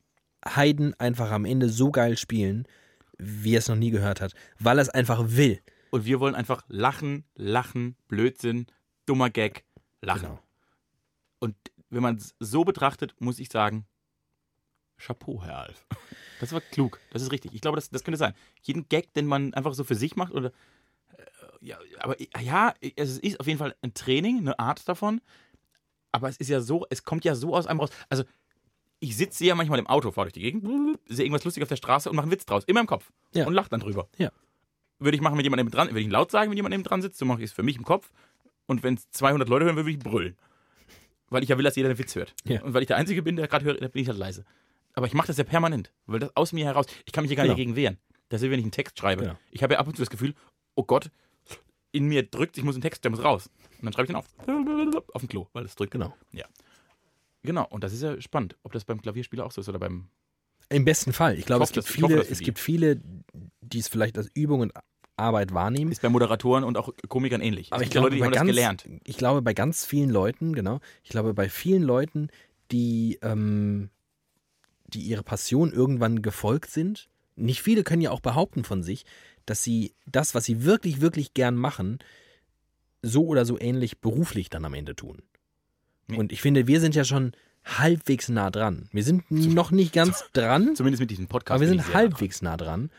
Haydn 0.46 0.94
einfach 1.00 1.32
am 1.32 1.46
Ende 1.46 1.70
so 1.70 1.92
geil 1.92 2.18
spielen, 2.18 2.66
wie 3.18 3.56
er 3.56 3.60
es 3.60 3.68
noch 3.68 3.76
nie 3.76 3.90
gehört 3.92 4.22
hat, 4.22 4.34
weil 4.60 4.78
er 4.78 4.82
es 4.84 4.90
einfach 4.90 5.24
will. 5.30 5.60
Und 5.90 6.06
wir 6.06 6.20
wollen 6.20 6.36
einfach 6.36 6.64
lachen, 6.68 7.24
lachen, 7.36 7.96
Blödsinn, 8.08 8.68
dummer 9.06 9.30
Gag, 9.30 9.64
lachen. 10.02 10.22
Genau. 10.24 10.40
Und 11.40 11.56
wenn 11.90 12.02
man 12.04 12.18
es 12.18 12.36
so 12.40 12.64
betrachtet, 12.66 13.16
muss 13.20 13.40
ich 13.40 13.50
sagen, 13.50 13.86
Chapeau, 14.98 15.42
Herr 15.44 15.60
Alf. 15.60 15.86
Das 16.40 16.52
war 16.54 16.62
klug. 16.62 17.00
Das 17.12 17.22
ist 17.22 17.32
richtig. 17.32 17.54
Ich 17.54 17.62
glaube, 17.62 17.76
das, 17.76 17.90
das 17.90 18.04
könnte 18.04 18.18
sein. 18.18 18.34
Jeden 18.64 18.88
Gag, 18.90 19.14
den 19.14 19.26
man 19.26 19.54
einfach 19.54 19.74
so 19.74 19.84
für 19.84 19.96
sich 19.96 20.16
macht 20.16 20.34
oder. 20.34 20.52
äh, 21.18 21.24
Ja, 21.62 21.78
aber 22.00 22.16
ja, 22.42 22.74
es 22.96 23.18
ist 23.20 23.40
auf 23.40 23.48
jeden 23.48 23.60
Fall 23.60 23.76
ein 23.82 23.94
Training, 23.94 24.40
eine 24.40 24.60
Art 24.60 24.88
davon. 24.88 25.22
Aber 26.12 26.30
es 26.30 26.38
ist 26.38 26.50
ja 26.50 26.62
so, 26.62 26.86
es 26.90 27.04
kommt 27.04 27.26
ja 27.26 27.36
so 27.36 27.56
aus 27.56 27.68
einem 27.68 27.80
raus. 27.80 27.90
Also, 28.10 28.24
ich 29.00 29.16
sitze 29.16 29.46
ja 29.46 29.54
manchmal 29.56 29.78
im 29.80 29.88
Auto, 29.88 30.12
fahre 30.12 30.26
durch 30.26 30.34
die 30.34 30.42
Gegend, 30.42 30.64
sehe 31.08 31.26
irgendwas 31.26 31.44
lustig 31.44 31.62
auf 31.64 31.70
der 31.70 31.76
Straße 31.76 32.10
und 32.10 32.16
mache 32.16 32.24
einen 32.24 32.32
Witz 32.32 32.46
draus. 32.46 32.64
Immer 32.66 32.80
im 32.80 32.88
Kopf. 32.88 33.12
Ja. 33.34 33.46
Und 33.46 33.54
lache 33.54 33.70
dann 33.70 33.80
drüber. 33.80 34.08
Ja. 34.18 34.32
Würde 35.00 35.16
ich 35.16 35.22
machen, 35.22 35.38
wenn 35.38 35.44
jemand 35.44 35.60
neben 35.60 35.70
dran, 35.70 35.90
würde 35.90 36.00
ich 36.00 36.06
ihn 36.06 36.12
laut 36.12 36.32
sagen, 36.32 36.50
wenn 36.50 36.58
jemand 36.58 36.72
neben 36.72 36.84
dran 36.84 37.02
sitzt, 37.04 37.20
so 37.20 37.26
mache 37.26 37.40
ich 37.40 37.46
es 37.46 37.54
für 37.54 37.62
mich 37.62 37.76
im 37.78 37.84
Kopf. 37.84 38.12
Und 38.66 38.82
wenn 38.84 38.96
es 38.96 39.10
200 39.12 39.48
Leute 39.48 39.66
hören, 39.66 39.76
würde 39.76 39.92
ich 39.92 40.00
brüllen. 40.00 40.36
Weil 41.30 41.44
ich 41.44 41.50
ja 41.50 41.58
will, 41.58 41.64
dass 41.64 41.76
jeder 41.76 41.90
den 41.90 42.00
Witz 42.00 42.16
hört. 42.16 42.34
Ja. 42.46 42.64
Und 42.64 42.74
weil 42.74 42.82
ich 42.82 42.88
der 42.88 42.98
Einzige 42.98 43.22
bin, 43.22 43.36
der 43.36 43.48
gerade 43.48 43.66
hört, 43.66 43.82
dann 43.82 43.92
bin 43.92 44.02
ich 44.02 44.08
halt 44.08 44.18
leise. 44.18 44.44
Aber 44.98 45.06
ich 45.06 45.14
mache 45.14 45.28
das 45.28 45.38
ja 45.38 45.44
permanent, 45.44 45.94
weil 46.08 46.20
das 46.20 46.36
aus 46.36 46.54
mir 46.54 46.66
heraus, 46.66 46.88
ich 47.06 47.14
kann 47.14 47.24
mich 47.24 47.30
hier 47.30 47.36
gar 47.38 47.44
Genau. 47.44 47.54
nicht 47.54 47.60
dagegen 47.62 47.76
wehren. 47.76 47.98
Das 48.30 48.42
ist, 48.42 48.50
wenn 48.50 48.58
ich 48.58 48.66
einen 48.66 48.72
Text 48.72 48.98
schreibe. 48.98 49.22
Genau. 49.24 49.38
Ich 49.52 49.62
habe 49.62 49.76
ja 49.76 49.80
ab 49.80 49.86
und 49.88 49.96
zu 49.96 50.02
das 50.02 50.10
Gefühl, 50.10 50.34
oh 50.76 50.84
Gott, 50.84 51.12
in 51.92 52.06
mir 52.08 52.24
drückt, 52.24 52.58
ich 52.58 52.64
muss 52.64 52.74
einen 52.74 52.82
Text, 52.82 53.04
der 53.04 53.12
muss 53.12 53.24
raus. 53.24 53.48
Und 53.80 53.86
dann 53.86 53.94
schreibe 53.94 54.06
ich 54.06 54.08
den 54.08 54.16
auf. 54.16 55.06
Auf 55.14 55.22
dem 55.22 55.30
Klo, 55.30 55.46
weil 55.54 55.66
es 55.66 55.76
drückt. 55.76 55.92
Genau. 55.92 56.16
Genau, 57.44 57.66
und 57.70 57.84
das 57.84 57.94
ist 57.94 58.02
ja 58.02 58.20
spannend, 58.20 58.58
ob 58.64 58.72
das 58.74 58.86
beim 58.86 59.02
Klavierspieler 59.02 59.46
auch 59.46 59.52
so 59.52 59.62
ist 59.62 59.70
oder 59.70 59.80
beim. 59.80 60.10
Im 60.70 60.84
besten 60.84 61.14
Fall. 61.14 61.38
Ich 61.38 61.46
glaube, 61.46 61.64
Ich 61.64 61.70
es 61.70 61.78
hoffe, 61.78 61.86
gibt 61.86 61.90
das- 61.90 61.96
ich 61.96 62.02
hoffe 62.02 62.08
viele, 62.10 62.18
das 62.18 62.28
für 62.28 62.34
es 62.34 62.40
die. 62.40 62.44
gibt 62.44 62.60
viele, 62.60 63.02
die 63.62 63.80
es 63.80 63.88
vielleicht 63.88 64.18
als 64.18 64.30
Übung 64.34 64.62
und 64.62 64.74
Arbeit 65.16 65.54
wahrnehmen. 65.54 65.92
Ist 65.92 66.02
bei 66.02 66.10
Moderatoren 66.10 66.64
und 66.64 66.76
auch 66.76 66.90
Komikern 67.08 67.42
ähnlich. 67.42 67.72
Aber 67.72 67.82
es 67.82 67.88
ich 67.88 67.94
gibt 67.94 67.96
ja 67.96 68.02
glaube, 68.10 68.16
Leute, 68.18 68.32
die 68.34 68.40
haben 68.40 68.48
das 68.48 68.56
ganz, 68.58 68.82
gelernt. 68.84 69.02
ich 69.06 69.18
glaube, 69.18 69.42
bei 69.44 69.54
ganz 69.54 69.86
vielen 69.86 70.10
Leuten, 70.10 70.54
genau, 70.54 70.80
ich 71.04 71.10
glaube, 71.12 71.34
bei 71.34 71.48
vielen 71.50 71.84
Leuten, 71.84 72.30
die, 72.72 73.18
ähm, 73.22 73.90
die 74.88 75.02
ihre 75.02 75.24
Passion 75.24 75.72
irgendwann 75.72 76.22
gefolgt 76.22 76.72
sind, 76.72 77.10
nicht 77.36 77.62
viele 77.62 77.84
können 77.84 78.02
ja 78.02 78.12
auch 78.12 78.22
behaupten 78.22 78.64
von 78.64 78.84
sich, 78.84 79.06
dass 79.46 79.64
sie 79.64 79.94
das, 80.06 80.36
was 80.36 80.46
sie 80.46 80.64
wirklich, 80.64 81.02
wirklich 81.02 81.34
gern 81.34 81.56
machen, 81.56 82.00
so 83.02 83.26
oder 83.26 83.46
so 83.46 83.60
ähnlich 83.60 84.00
beruflich 84.00 84.50
dann 84.50 84.66
am 84.66 84.74
Ende 84.74 84.96
tun. 84.96 85.22
Nee. 86.08 86.18
Und 86.18 86.32
ich 86.32 86.42
finde, 86.42 86.68
wir 86.68 86.80
sind 86.80 86.96
ja 86.96 87.04
schon 87.04 87.34
halbwegs 87.64 88.30
nah 88.30 88.50
dran. 88.50 88.90
Wir 88.92 89.04
sind 89.04 89.30
noch 89.30 89.72
nicht 89.72 89.94
ganz 89.94 90.24
dran, 90.34 90.76
Zumindest 90.76 91.02
mit 91.02 91.12
diesem 91.12 91.28
Podcast. 91.28 91.52
aber 91.52 91.62
wir 91.62 91.68
sind 91.68 91.94
halbwegs 91.94 92.42
nah 92.42 92.58
dran. 92.58 92.90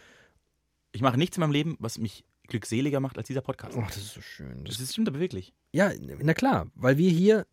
Ich 0.92 1.00
mache 1.00 1.18
nichts 1.18 1.36
in 1.36 1.40
meinem 1.40 1.52
Leben, 1.52 1.76
was 1.80 1.98
mich 1.98 2.24
glückseliger 2.46 3.00
macht 3.00 3.18
als 3.18 3.26
dieser 3.26 3.42
Podcast. 3.42 3.76
Oh, 3.76 3.84
das 3.86 3.96
ist 3.96 4.14
so 4.14 4.20
schön. 4.20 4.64
Das 4.64 4.80
ist, 4.80 4.92
stimmt 4.92 5.08
aber 5.08 5.20
wirklich. 5.20 5.52
Ja, 5.72 5.92
na 6.00 6.34
klar, 6.34 6.66
weil 6.74 6.96
wir 6.98 7.10
hier 7.10 7.46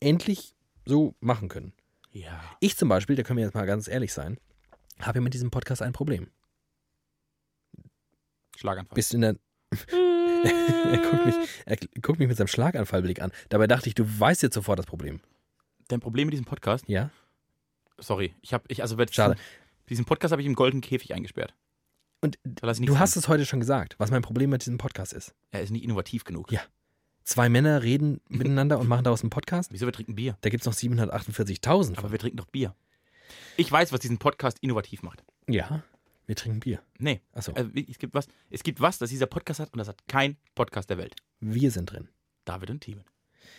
endlich 0.00 0.54
so 0.84 1.14
machen 1.20 1.48
können. 1.48 1.72
Ja. 2.16 2.40
Ich 2.60 2.76
zum 2.76 2.88
Beispiel, 2.88 3.14
da 3.16 3.22
können 3.22 3.36
wir 3.36 3.44
jetzt 3.44 3.54
mal 3.54 3.66
ganz 3.66 3.88
ehrlich 3.88 4.12
sein, 4.12 4.38
habe 5.00 5.18
ja 5.18 5.22
mit 5.22 5.34
diesem 5.34 5.50
Podcast 5.50 5.82
ein 5.82 5.92
Problem. 5.92 6.30
Schlaganfall. 8.56 8.94
Bist 8.94 9.12
in 9.12 9.20
der. 9.20 9.36
er, 9.92 10.98
guckt 10.98 11.26
mich, 11.26 11.34
er 11.66 11.76
guckt 12.00 12.18
mich 12.18 12.28
mit 12.28 12.36
seinem 12.38 12.46
Schlaganfallblick 12.46 13.20
an. 13.20 13.32
Dabei 13.50 13.66
dachte 13.66 13.88
ich, 13.88 13.94
du 13.94 14.04
weißt 14.04 14.42
jetzt 14.42 14.54
sofort 14.54 14.78
das 14.78 14.86
Problem. 14.86 15.20
Dein 15.88 16.00
Problem 16.00 16.26
mit 16.26 16.32
diesem 16.32 16.46
Podcast? 16.46 16.88
Ja? 16.88 17.10
Sorry, 17.98 18.34
ich 18.40 18.54
habe, 18.54 18.64
ich, 18.68 18.80
also 18.80 18.96
Schade. 19.10 19.36
diesen 19.90 20.06
Podcast 20.06 20.32
habe 20.32 20.40
ich 20.40 20.46
im 20.46 20.54
goldenen 20.54 20.80
Käfig 20.80 21.12
eingesperrt. 21.12 21.54
Und 22.22 22.38
du 22.42 22.98
hast 22.98 23.16
es 23.16 23.28
heute 23.28 23.44
schon 23.44 23.60
gesagt, 23.60 23.94
was 23.98 24.10
mein 24.10 24.22
Problem 24.22 24.50
mit 24.50 24.62
diesem 24.62 24.78
Podcast 24.78 25.12
ist. 25.12 25.34
Er 25.50 25.60
ist 25.60 25.70
nicht 25.70 25.84
innovativ 25.84 26.24
genug. 26.24 26.50
Ja. 26.50 26.62
Zwei 27.26 27.48
Männer 27.48 27.82
reden 27.82 28.20
miteinander 28.28 28.78
und 28.78 28.86
machen 28.86 29.02
daraus 29.02 29.22
einen 29.22 29.30
Podcast. 29.30 29.72
Wieso 29.72 29.84
wir 29.84 29.92
trinken 29.92 30.14
Bier? 30.14 30.38
Da 30.42 30.48
gibt 30.48 30.62
es 30.62 30.66
noch 30.66 30.74
748.000 30.74 31.98
Aber 31.98 32.12
wir 32.12 32.18
trinken 32.20 32.36
doch 32.36 32.46
Bier. 32.46 32.74
Ich 33.56 33.70
weiß, 33.70 33.92
was 33.92 33.98
diesen 33.98 34.18
Podcast 34.18 34.58
innovativ 34.60 35.02
macht. 35.02 35.24
Ja, 35.48 35.82
wir 36.26 36.36
trinken 36.36 36.60
Bier. 36.60 36.80
Nee, 36.98 37.20
Achso, 37.32 37.52
also, 37.52 37.68
es 37.74 37.98
gibt 37.98 38.14
was, 38.14 38.28
es 38.48 38.62
gibt 38.62 38.80
was, 38.80 38.98
das 38.98 39.10
dieser 39.10 39.26
Podcast 39.26 39.58
hat 39.58 39.72
und 39.72 39.78
das 39.78 39.88
hat 39.88 40.06
kein 40.06 40.36
Podcast 40.54 40.88
der 40.88 40.98
Welt. 40.98 41.16
wir 41.40 41.70
sind 41.72 41.90
drin. 41.90 42.08
David 42.44 42.70
und 42.70 42.80
Thiemen. 42.80 43.04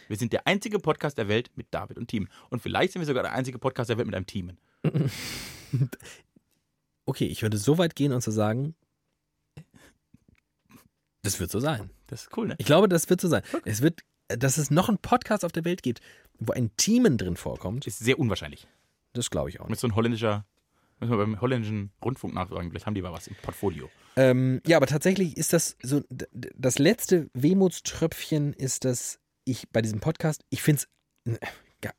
Wir 0.08 0.16
sind 0.16 0.32
der 0.32 0.48
einzige 0.48 0.80
Podcast 0.80 1.18
der 1.18 1.28
Welt 1.28 1.52
mit 1.56 1.68
David 1.72 1.98
und 1.98 2.08
Thiemen. 2.08 2.30
Und 2.50 2.62
vielleicht 2.62 2.94
sind 2.94 3.02
wir 3.02 3.06
sogar 3.06 3.24
der 3.24 3.34
einzige 3.34 3.60
Podcast 3.60 3.90
der 3.90 3.98
Welt 3.98 4.08
mit 4.08 4.16
einem 4.16 4.26
Thiemen. 4.26 4.58
Okay, 7.10 7.26
ich 7.26 7.42
würde 7.42 7.58
so 7.58 7.78
weit 7.78 7.96
gehen 7.96 8.12
und 8.12 8.20
zu 8.22 8.32
sagen, 8.32 8.76
das 11.22 11.40
wird 11.40 11.50
so 11.50 11.62
sein. 11.62 11.90
Das 12.08 12.24
ist 12.24 12.38
cool, 12.38 12.48
ne? 12.48 12.56
Ich 12.58 12.66
glaube, 12.66 12.88
das 12.90 13.10
wird 13.10 13.22
so 13.22 13.28
sein. 13.28 13.42
Es 13.66 13.82
wird, 13.82 14.02
dass 14.30 14.58
es 14.58 14.72
noch 14.72 14.90
einen 14.90 14.98
Podcast 14.98 15.44
auf 15.46 15.52
der 15.52 15.66
Welt 15.66 15.84
gibt, 15.84 16.02
wo 16.40 16.54
ein 16.54 16.72
Teamen 16.78 17.18
drin 17.18 17.36
vorkommt, 17.38 17.86
Ist 17.88 18.00
sehr 18.00 18.20
unwahrscheinlich. 18.20 18.68
das 19.14 19.30
glaube 19.30 19.50
ich 19.50 19.60
auch. 19.60 19.68
Mit 19.70 19.80
so 19.80 19.88
ein 19.88 19.96
holländischer, 19.96 20.46
müssen 21.00 21.12
wir 21.12 21.18
beim 21.18 21.40
holländischen 21.42 21.92
Rundfunk 22.04 22.34
nachfragen, 22.34 22.70
vielleicht 22.70 22.86
haben 22.86 22.96
die 22.96 23.02
mal 23.02 23.14
was 23.14 23.28
im 23.28 23.36
Portfolio. 23.42 23.90
Ähm, 24.16 24.62
ja, 24.66 24.78
aber 24.78 24.88
tatsächlich 24.88 25.38
ist 25.38 25.54
das 25.54 25.78
so, 25.84 26.02
das 26.10 26.80
letzte 26.80 27.30
Wehmutströpfchen 27.34 28.54
ist 28.54 28.86
das, 28.86 29.20
ich 29.46 29.70
bei 29.70 29.82
diesem 29.82 30.00
Podcast, 30.00 30.42
ich 30.50 30.62
finde 30.64 30.82
es, 31.26 31.40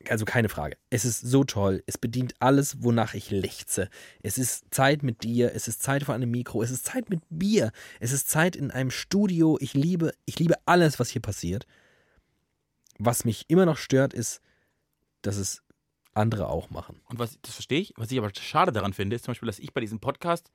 also 0.08 0.24
keine 0.24 0.48
Frage, 0.48 0.76
es 0.90 1.04
ist 1.04 1.20
so 1.20 1.44
toll, 1.44 1.82
es 1.86 1.98
bedient 1.98 2.34
alles, 2.40 2.82
wonach 2.82 3.14
ich 3.14 3.30
lechze. 3.30 3.88
Es 4.22 4.36
ist 4.36 4.66
Zeit 4.74 5.02
mit 5.02 5.22
dir, 5.22 5.54
es 5.54 5.68
ist 5.68 5.82
Zeit 5.82 6.02
vor 6.04 6.14
einem 6.14 6.30
Mikro, 6.30 6.62
es 6.62 6.70
ist 6.70 6.84
Zeit 6.84 7.10
mit 7.10 7.20
Bier, 7.30 7.70
es 8.00 8.12
ist 8.12 8.28
Zeit 8.28 8.56
in 8.56 8.70
einem 8.70 8.90
Studio. 8.90 9.56
Ich 9.60 9.74
liebe, 9.74 10.12
ich 10.24 10.38
liebe 10.38 10.56
alles, 10.66 10.98
was 10.98 11.10
hier 11.10 11.22
passiert. 11.22 11.66
Was 12.98 13.24
mich 13.24 13.44
immer 13.48 13.66
noch 13.66 13.76
stört, 13.76 14.12
ist, 14.12 14.40
dass 15.22 15.36
es 15.36 15.62
andere 16.12 16.48
auch 16.48 16.70
machen. 16.70 17.00
Und 17.08 17.20
was, 17.20 17.38
das 17.42 17.54
verstehe 17.54 17.80
ich. 17.80 17.94
Was 17.96 18.10
ich 18.10 18.18
aber 18.18 18.30
schade 18.34 18.72
daran 18.72 18.92
finde, 18.92 19.14
ist 19.14 19.24
zum 19.24 19.32
Beispiel, 19.32 19.46
dass 19.46 19.60
ich 19.60 19.72
bei 19.72 19.80
diesem 19.80 20.00
Podcast 20.00 20.50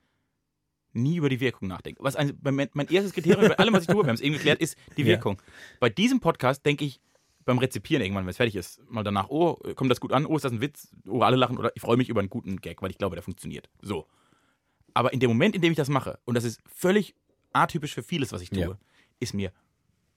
nie 0.92 1.16
über 1.16 1.30
die 1.30 1.40
Wirkung 1.40 1.70
nachdenke. 1.70 2.04
Was 2.04 2.18
ein, 2.18 2.38
mein, 2.44 2.70
mein 2.74 2.88
erstes 2.88 3.14
Kriterium 3.14 3.48
bei 3.48 3.58
allem, 3.58 3.74
was 3.74 3.84
ich 3.84 3.88
tue, 3.88 4.04
wir 4.04 4.08
haben 4.10 4.16
es 4.16 4.22
eben 4.22 4.34
geklärt, 4.34 4.60
ist 4.60 4.76
die 4.98 5.02
Ja. 5.02 5.08
Wirkung. 5.08 5.42
Bei 5.80 5.90
diesem 5.90 6.20
Podcast 6.20 6.66
denke 6.66 6.84
ich 6.86 7.00
beim 7.46 7.58
Rezipieren 7.58 8.02
irgendwann, 8.04 8.26
wenn 8.26 8.30
es 8.32 8.38
fertig 8.38 8.56
ist, 8.56 8.82
mal 8.90 9.04
danach, 9.04 9.30
oh, 9.30 9.56
kommt 9.76 9.92
das 9.92 10.00
gut 10.00 10.12
an, 10.14 10.26
oh, 10.26 10.36
ist 10.36 10.46
das 10.46 10.52
ein 10.52 10.62
Witz, 10.62 10.90
oh, 11.08 11.22
alle 11.22 11.36
lachen 11.38 11.58
oder 11.58 11.72
ich 11.76 11.82
freue 11.82 11.98
mich 11.98 12.10
über 12.10 12.20
einen 12.20 12.30
guten 12.30 12.58
Gag, 12.62 12.82
weil 12.82 12.92
ich 12.92 12.98
glaube, 12.98 13.16
der 13.16 13.24
funktioniert. 13.24 13.70
So. 13.82 14.08
Aber 14.94 15.14
in 15.14 15.20
dem 15.20 15.30
Moment, 15.30 15.56
in 15.56 15.62
dem 15.62 15.72
ich 15.72 15.78
das 15.78 15.90
mache, 15.90 16.20
und 16.26 16.36
das 16.36 16.44
ist 16.44 16.62
völlig 16.74 17.16
atypisch 17.52 17.94
für 17.94 18.04
vieles, 18.04 18.32
was 18.32 18.42
ich 18.42 18.50
tue, 18.50 18.60
Ja. 18.62 18.78
ist 19.20 19.34
mir, 19.34 19.52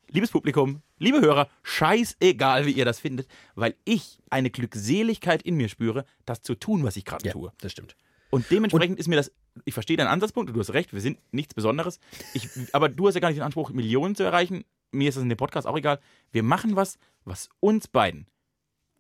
liebes 0.09 0.31
Publikum, 0.31 0.82
liebe 0.98 1.20
Hörer, 1.20 1.48
scheißegal, 1.62 2.66
wie 2.66 2.73
ihr 2.73 2.85
das 2.85 3.01
findet, 3.01 3.28
weil 3.55 3.74
ich 3.85 4.19
eine 4.31 4.51
Glückseligkeit 4.51 5.43
in 5.43 5.57
mir 5.57 5.69
spüre, 5.69 6.05
das 6.24 6.43
zu 6.43 6.55
tun, 6.55 6.85
was 6.85 6.97
ich 6.97 7.05
gerade 7.05 7.31
tue. 7.31 7.53
das 7.59 7.73
stimmt. 7.73 7.97
Und 8.31 8.51
dementsprechend 8.51 8.98
ist 8.98 9.07
mir 9.09 9.16
das, 9.16 9.32
ich 9.65 9.73
verstehe 9.73 9.97
deinen 9.97 10.09
Ansatzpunkt, 10.09 10.55
du 10.55 10.59
hast 10.61 10.73
recht, 10.74 10.93
wir 10.93 11.01
sind 11.01 11.19
nichts 11.32 11.55
Besonderes. 11.55 12.01
Ich, 12.35 12.48
aber 12.73 12.89
du 12.89 13.07
hast 13.07 13.15
ja 13.15 13.20
gar 13.20 13.28
nicht 13.28 13.39
den 13.39 13.44
Anspruch, 13.44 13.70
Millionen 13.70 14.15
zu 14.15 14.24
erreichen. 14.24 14.65
Mir 14.92 15.08
ist 15.08 15.16
das 15.16 15.22
in 15.22 15.28
dem 15.28 15.38
Podcast 15.38 15.66
auch 15.66 15.76
egal. 15.76 16.00
Wir 16.32 16.42
machen 16.42 16.76
was, 16.76 16.98
was 17.24 17.48
uns 17.60 17.88
beiden 17.88 18.26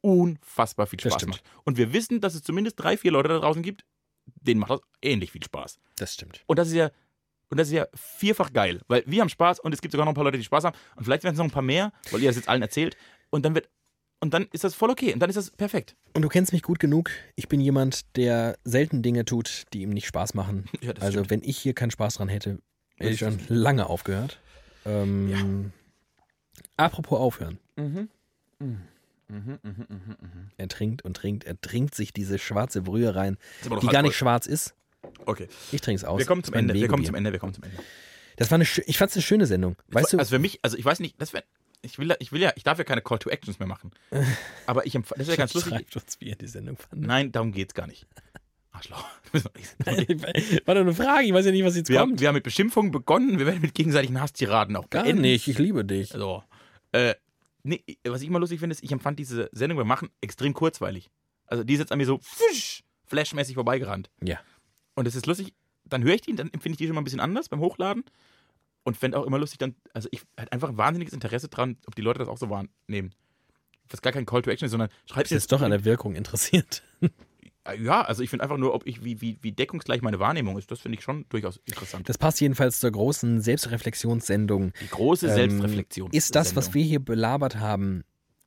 unfassbar 0.00 0.86
viel 0.86 1.00
Spaß 1.00 1.26
macht. 1.26 1.42
Und 1.64 1.78
wir 1.78 1.92
wissen, 1.92 2.20
dass 2.20 2.34
es 2.34 2.42
zumindest 2.42 2.78
drei, 2.78 2.96
vier 2.96 3.10
Leute 3.10 3.28
da 3.28 3.38
draußen 3.38 3.62
gibt, 3.62 3.84
denen 4.24 4.60
macht 4.60 4.70
das 4.70 4.80
ähnlich 5.02 5.32
viel 5.32 5.42
Spaß. 5.42 5.78
Das 5.96 6.14
stimmt. 6.14 6.42
Und 6.46 6.58
das 6.58 6.68
ist 6.68 6.74
ja, 6.74 6.90
und 7.48 7.58
das 7.58 7.68
ist 7.68 7.74
ja 7.74 7.86
vierfach 7.94 8.52
geil, 8.52 8.80
weil 8.88 9.02
wir 9.06 9.20
haben 9.20 9.28
Spaß 9.28 9.60
und 9.60 9.72
es 9.72 9.80
gibt 9.80 9.92
sogar 9.92 10.04
noch 10.04 10.12
ein 10.12 10.14
paar 10.14 10.24
Leute, 10.24 10.38
die 10.38 10.44
Spaß 10.44 10.64
haben. 10.64 10.76
Und 10.96 11.04
vielleicht 11.04 11.24
werden 11.24 11.34
es 11.34 11.38
noch 11.38 11.44
ein 11.44 11.50
paar 11.50 11.62
mehr, 11.62 11.92
weil 12.10 12.22
ihr 12.22 12.28
das 12.28 12.36
jetzt 12.36 12.48
allen 12.48 12.62
erzählt. 12.62 12.96
Und 13.30 13.44
dann 13.44 13.54
wird, 13.54 13.68
und 14.20 14.34
dann 14.34 14.46
ist 14.52 14.64
das 14.64 14.74
voll 14.74 14.90
okay. 14.90 15.12
Und 15.12 15.20
dann 15.20 15.30
ist 15.30 15.36
das 15.36 15.50
perfekt. 15.50 15.96
Und 16.14 16.22
du 16.22 16.28
kennst 16.28 16.52
mich 16.52 16.62
gut 16.62 16.78
genug. 16.78 17.10
Ich 17.34 17.48
bin 17.48 17.60
jemand, 17.60 18.16
der 18.16 18.58
selten 18.64 19.02
Dinge 19.02 19.24
tut, 19.24 19.64
die 19.72 19.82
ihm 19.82 19.90
nicht 19.90 20.06
Spaß 20.06 20.34
machen. 20.34 20.68
Ja, 20.80 20.92
also 20.94 21.12
stimmt. 21.12 21.30
wenn 21.30 21.42
ich 21.42 21.58
hier 21.58 21.74
keinen 21.74 21.90
Spaß 21.90 22.14
dran 22.14 22.28
hätte, 22.28 22.60
hätte 22.96 23.10
ich 23.10 23.18
schon 23.18 23.40
lange 23.48 23.86
aufgehört. 23.86 24.40
Ähm, 24.86 25.72
Apropos 26.76 27.18
aufhören. 27.18 27.58
Mhm. 27.76 28.08
Er 30.56 30.68
trinkt 30.68 31.02
und 31.02 31.14
trinkt, 31.14 31.44
er 31.44 31.60
trinkt 31.60 31.94
sich 31.94 32.12
diese 32.12 32.38
schwarze 32.38 32.82
Brühe 32.82 33.14
rein, 33.14 33.36
die 33.64 33.70
halb 33.70 33.90
gar 33.90 34.02
nicht 34.02 34.16
schwarz 34.16 34.46
ist. 34.46 34.74
Okay. 35.24 35.48
Ich 35.72 35.80
trinke 35.80 35.96
es 35.96 36.04
aus. 36.04 36.18
Wir 36.18 36.26
kommen 36.26 36.44
zum 36.44 36.54
Ende. 36.54 36.74
Wir 36.74 36.88
kommen 36.88 37.04
zum 37.04 37.14
Ende. 37.14 37.32
Wir 37.32 37.38
kommen 37.40 37.54
zum 37.54 37.64
Ende. 37.64 37.76
Das 38.36 38.50
war 38.50 38.56
eine, 38.56 38.64
ich 38.64 38.98
fand 38.98 39.10
es 39.10 39.16
eine 39.16 39.22
schöne 39.22 39.46
Sendung. 39.46 39.76
Weißt 39.88 40.12
du, 40.12 40.18
also 40.18 40.30
für 40.36 40.38
mich, 40.38 40.58
also 40.62 40.76
ich 40.76 40.84
weiß 40.84 41.00
nicht, 41.00 41.20
das 41.20 41.32
wär, 41.32 41.42
ich 41.82 41.98
will, 41.98 42.08
ja- 42.10 42.16
ich 42.18 42.32
will 42.32 42.42
ja, 42.42 42.52
ich 42.54 42.64
darf 42.64 42.76
ja 42.78 42.84
keine 42.84 43.00
Call 43.00 43.18
to 43.18 43.30
Actions 43.30 43.58
mehr 43.58 43.66
machen. 43.68 43.90
Aber 44.66 44.84
ich 44.86 44.94
empf- 44.94 45.10
das 45.16 45.20
ist 45.20 45.28
ja 45.28 45.36
ganz 45.36 45.54
lustig. 45.54 45.72
schreibt 45.72 45.96
uns, 45.96 46.20
wie 46.20 46.26
ihr 46.28 46.36
die 46.36 46.46
Sendung 46.48 46.76
fandet. 46.76 47.06
Nein, 47.08 47.32
darum 47.32 47.52
geht's 47.52 47.72
gar 47.74 47.86
nicht. 47.86 48.06
Arschloch. 48.76 49.04
War 49.32 50.74
doch 50.74 50.80
eine 50.82 50.94
Frage, 50.94 51.26
ich 51.26 51.32
weiß 51.32 51.46
ja 51.46 51.52
nicht, 51.52 51.64
was 51.64 51.76
jetzt 51.76 51.88
Wir 51.88 52.00
haben, 52.00 52.10
kommt. 52.10 52.20
wir 52.20 52.28
haben 52.28 52.34
mit 52.34 52.44
Beschimpfungen 52.44 52.90
begonnen, 52.92 53.38
wir 53.38 53.46
werden 53.46 53.60
mit 53.60 53.74
gegenseitigen 53.74 54.20
Hasstiraden 54.20 54.76
auch 54.76 54.88
Gar 54.90 55.04
beenden. 55.04 55.22
nicht, 55.22 55.48
ich 55.48 55.58
liebe 55.58 55.84
dich. 55.84 56.14
Also, 56.14 56.42
äh, 56.92 57.14
nee, 57.62 57.82
was 58.04 58.22
ich 58.22 58.28
immer 58.28 58.38
lustig 58.38 58.60
finde, 58.60 58.74
ist, 58.74 58.82
ich 58.82 58.92
empfand 58.92 59.18
diese 59.18 59.48
Sendung, 59.52 59.78
wir 59.78 59.84
machen, 59.84 60.10
extrem 60.20 60.54
kurzweilig. 60.54 61.10
Also 61.46 61.64
die 61.64 61.74
ist 61.74 61.80
jetzt 61.80 61.92
an 61.92 61.98
mir 61.98 62.06
so 62.06 62.18
pfusch, 62.18 62.82
flashmäßig 63.06 63.54
vorbeigerannt. 63.54 64.10
Ja. 64.22 64.38
Und 64.94 65.06
es 65.06 65.14
ist 65.14 65.26
lustig, 65.26 65.54
dann 65.84 66.02
höre 66.02 66.14
ich 66.14 66.22
die, 66.22 66.34
dann 66.34 66.52
empfinde 66.52 66.74
ich 66.74 66.78
die 66.78 66.86
schon 66.86 66.94
mal 66.94 67.00
ein 67.00 67.04
bisschen 67.04 67.20
anders 67.20 67.48
beim 67.48 67.60
Hochladen. 67.60 68.04
Und 68.82 68.96
fände 68.96 69.18
auch 69.18 69.24
immer 69.24 69.38
lustig, 69.40 69.58
dann, 69.58 69.74
also 69.94 70.08
ich 70.12 70.20
hatte 70.38 70.52
einfach 70.52 70.68
ein 70.68 70.76
wahnsinniges 70.78 71.12
Interesse 71.12 71.48
dran, 71.48 71.76
ob 71.88 71.96
die 71.96 72.02
Leute 72.02 72.20
das 72.20 72.28
auch 72.28 72.38
so 72.38 72.50
wahrnehmen. 72.50 73.12
Was 73.90 74.00
gar 74.00 74.12
kein 74.12 74.26
Call 74.26 74.42
to 74.42 74.50
Action 74.50 74.66
ist, 74.66 74.70
sondern 74.70 74.90
schreib's 75.06 75.32
Ist 75.32 75.42
jetzt 75.42 75.52
doch 75.52 75.60
an 75.60 75.72
der 75.72 75.84
Wirkung 75.84 76.14
interessiert. 76.14 76.84
Äh, 77.68 77.82
Ja, 77.82 78.02
also 78.02 78.22
ich 78.22 78.30
finde 78.30 78.42
einfach 78.44 78.56
nur, 78.56 78.74
ob 78.74 78.86
ich, 78.86 79.04
wie, 79.04 79.20
wie, 79.20 79.38
wie 79.42 79.52
deckungsgleich 79.52 80.02
meine 80.02 80.18
Wahrnehmung 80.18 80.58
ist, 80.58 80.70
das 80.70 80.80
finde 80.80 80.98
ich 80.98 81.04
schon 81.04 81.26
durchaus 81.28 81.58
interessant. 81.66 82.08
Das 82.08 82.18
passt 82.18 82.40
jedenfalls 82.40 82.80
zur 82.80 82.90
großen 82.90 83.40
Selbstreflexionssendung. 83.40 84.72
Die 84.80 84.88
große 84.88 85.28
Ähm, 85.28 85.34
Selbstreflexion. 85.34 86.10
Ist 86.12 86.34
das, 86.34 86.56
was 86.56 86.74
wir 86.74 86.82
hier 86.84 87.00
belabert 87.00 87.56
haben 87.56 88.04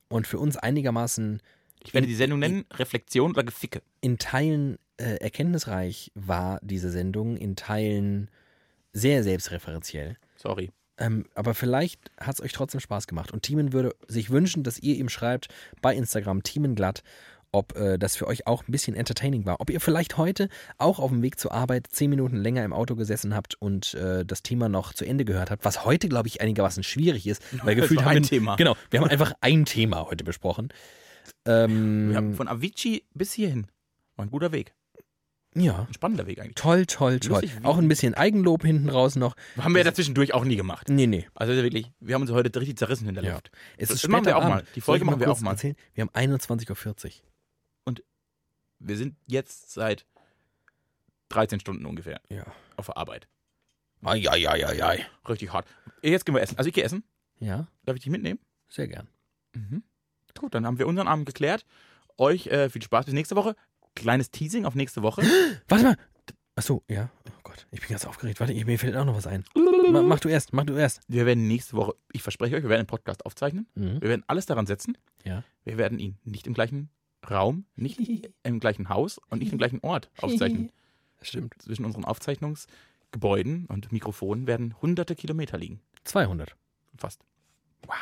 und 0.09 0.27
für 0.27 0.39
uns 0.39 0.57
einigermaßen 0.57 1.41
Ich 1.83 1.93
werde 1.93 2.07
die 2.07 2.15
Sendung 2.15 2.39
nennen, 2.39 2.65
Reflexion 2.73 3.31
oder 3.31 3.43
Geficke. 3.43 3.81
in 4.01 4.17
Teilen 4.17 4.77
äh, 4.97 5.15
erkenntnisreich 5.21 6.11
war, 6.15 6.59
diese 6.61 6.91
Sendung, 6.91 7.37
in 7.37 7.55
Teilen 7.55 8.29
sehr 8.91 9.23
selbstreferenziell. 9.23 10.17
Sorry. 10.35 10.71
Ähm, 10.97 11.25
aber 11.35 11.53
vielleicht 11.53 12.11
hat 12.19 12.35
es 12.35 12.41
euch 12.41 12.51
trotzdem 12.51 12.81
Spaß 12.81 13.07
gemacht. 13.07 13.31
Und 13.31 13.43
Teamen 13.43 13.71
würde 13.71 13.95
sich 14.09 14.29
wünschen, 14.31 14.63
dass 14.63 14.79
ihr 14.79 14.95
ihm 14.95 15.07
schreibt 15.07 15.47
bei 15.81 15.95
Instagram 15.95 16.43
Teamenglatt, 16.43 17.03
ob 17.51 17.75
äh, 17.75 17.97
das 17.97 18.15
für 18.15 18.27
euch 18.27 18.45
auch 18.47 18.67
ein 18.67 18.71
bisschen 18.71 18.95
entertaining 18.95 19.45
war. 19.45 19.59
Ob 19.59 19.69
ihr 19.69 19.79
vielleicht 19.81 20.17
heute 20.17 20.49
auch 20.77 20.99
auf 20.99 21.09
dem 21.09 21.21
Weg 21.21 21.39
zur 21.39 21.51
Arbeit 21.51 21.87
zehn 21.89 22.09
Minuten 22.09 22.37
länger 22.37 22.63
im 22.63 22.73
Auto 22.73 22.95
gesessen 22.95 23.35
habt 23.35 23.55
und 23.59 23.93
äh, 23.95 24.25
das 24.25 24.43
Thema 24.43 24.69
noch 24.69 24.93
zu 24.93 25.05
Ende 25.05 25.25
gehört 25.25 25.49
habt, 25.51 25.65
was 25.65 25.85
heute, 25.85 26.09
glaube 26.09 26.27
ich, 26.27 26.41
einigermaßen 26.41 26.83
schwierig 26.83 27.25
ist. 27.27 27.41
Weil 27.63 27.75
Das 27.75 27.83
gefühlt 27.83 28.01
haben 28.01 28.09
ein 28.17 28.23
wir, 28.23 28.29
Thema. 28.29 28.55
Genau, 28.55 28.75
wir 28.91 29.01
haben 29.01 29.09
einfach 29.09 29.33
ein 29.41 29.65
Thema 29.65 30.05
heute 30.09 30.23
besprochen. 30.23 30.69
Ähm, 31.45 32.09
Wir 32.09 32.17
haben 32.17 32.33
von 32.35 32.47
Avicii 32.47 33.03
bis 33.13 33.33
hierhin. 33.33 33.67
War 34.15 34.25
ein 34.25 34.31
guter 34.31 34.51
Weg. 34.51 34.73
ja, 35.55 35.85
Ein 35.87 35.93
spannender 35.93 36.27
Weg 36.27 36.39
eigentlich. 36.39 36.55
toll, 36.55 36.85
toll, 36.85 37.19
toll. 37.19 37.41
Lustig, 37.41 37.51
Auch 37.63 37.77
ein 37.77 37.87
bisschen 37.87 38.13
Eigenlob 38.13 38.63
hinten 38.63 38.89
raus 38.89 39.15
noch. 39.15 39.35
Haben 39.57 39.73
wir 39.73 39.79
ja 39.79 39.85
dazwischendurch 39.85 40.33
auch 40.33 40.43
nie 40.43 40.55
gemacht. 40.57 40.89
Nee, 40.89 41.07
nee. 41.07 41.27
Also 41.35 41.53
wirklich, 41.53 41.91
wir 41.99 42.15
haben 42.15 42.21
uns 42.23 42.31
heute 42.31 42.59
richtig 42.59 42.77
zerrissen 42.77 43.07
in 43.07 43.15
der 43.15 43.23
Ja. 43.23 43.31
Luft. 43.33 43.51
Es 43.77 43.89
Das 43.89 44.03
ist 44.03 44.09
machen 44.09 44.25
wir 44.25 44.37
auch 44.37 44.41
Abend. 44.43 44.55
mal. 44.55 44.63
Die 44.75 44.81
Folge 44.81 45.05
machen 45.05 45.19
wir 45.19 45.31
auch 45.31 45.39
mal. 45.41 45.51
Erzählen? 45.51 45.75
Wir 45.93 46.03
haben 46.03 46.09
21.40 46.11 47.05
Uhr. 47.05 47.11
Wir 48.79 48.97
sind 48.97 49.15
jetzt 49.27 49.71
seit 49.71 50.05
13 51.29 51.59
Stunden 51.59 51.85
ungefähr 51.85 52.21
Ja. 52.29 52.45
auf 52.77 52.87
der 52.87 52.97
Arbeit. 52.97 53.27
Eieieiei. 54.03 55.05
Richtig 55.27 55.51
hart. 55.51 55.67
Jetzt 56.01 56.25
gehen 56.25 56.33
wir 56.35 56.41
essen. 56.41 56.57
Also 56.57 56.69
ich 56.69 56.73
gehe 56.73 56.83
essen. 56.83 57.03
Ja, 57.39 57.67
Darf 57.85 57.95
ich 57.95 58.03
dich 58.03 58.11
mitnehmen? 58.11 58.39
sehr 58.69 58.87
gern. 58.87 59.07
Mhm. 59.53 59.83
Gut, 60.37 60.53
dann 60.53 60.65
haben 60.65 60.77
wir 60.79 60.87
unseren 60.87 61.07
Abend 61.07 61.25
geklärt. 61.25 61.65
Euch 62.17 62.47
äh, 62.47 62.69
viel 62.69 62.81
Spaß 62.83 63.05
bis 63.05 63.13
nächste 63.13 63.35
Woche. 63.35 63.55
Kleines 63.95 64.29
Teasing 64.31 64.65
auf 64.65 64.75
nächste 64.75 65.01
Woche. 65.01 65.21
Warte 65.67 65.83
mal. 65.83 65.97
Achso, 66.55 66.83
ja. 66.87 67.09
Oh 67.29 67.39
Gott, 67.43 67.65
ich 67.71 67.79
bin 67.79 67.89
ganz 67.89 68.05
aufgeregt. 68.05 68.39
Warte, 68.39 68.53
mir 68.53 68.79
fällt 68.79 68.95
auch 68.95 69.05
noch 69.05 69.15
was 69.15 69.27
ein. 69.27 69.43
Ma, 69.91 70.01
mach 70.03 70.19
du 70.19 70.29
erst, 70.29 70.53
mach 70.53 70.65
du 70.65 70.75
erst. 70.75 71.01
Wir 71.07 71.25
werden 71.25 71.47
nächste 71.47 71.75
Woche, 71.77 71.95
ich 72.11 72.21
verspreche 72.21 72.55
euch, 72.55 72.63
wir 72.63 72.69
werden 72.69 72.81
einen 72.81 72.87
Podcast 72.87 73.25
aufzeichnen. 73.25 73.67
Mhm. 73.75 74.01
Wir 74.01 74.09
werden 74.09 74.23
alles 74.27 74.45
daran 74.45 74.65
setzen. 74.67 74.97
Ja. 75.23 75.43
Wir 75.63 75.77
werden 75.77 75.99
ihn 75.99 76.17
nicht 76.23 76.47
im 76.47 76.53
gleichen 76.53 76.89
Raum, 77.29 77.65
nicht 77.75 77.99
im 78.43 78.59
gleichen 78.59 78.89
Haus 78.89 79.19
und 79.29 79.39
nicht 79.39 79.51
im 79.51 79.57
gleichen 79.57 79.79
Ort 79.81 80.09
aufzeichnen. 80.21 80.71
Stimmt. 81.21 81.53
Zwischen 81.61 81.85
unseren 81.85 82.05
Aufzeichnungsgebäuden 82.05 83.65
und 83.65 83.91
Mikrofonen 83.91 84.47
werden 84.47 84.75
hunderte 84.81 85.15
Kilometer 85.15 85.57
liegen. 85.57 85.81
200. 86.05 86.55
Fast. 86.95 87.21
Wow. 87.85 87.95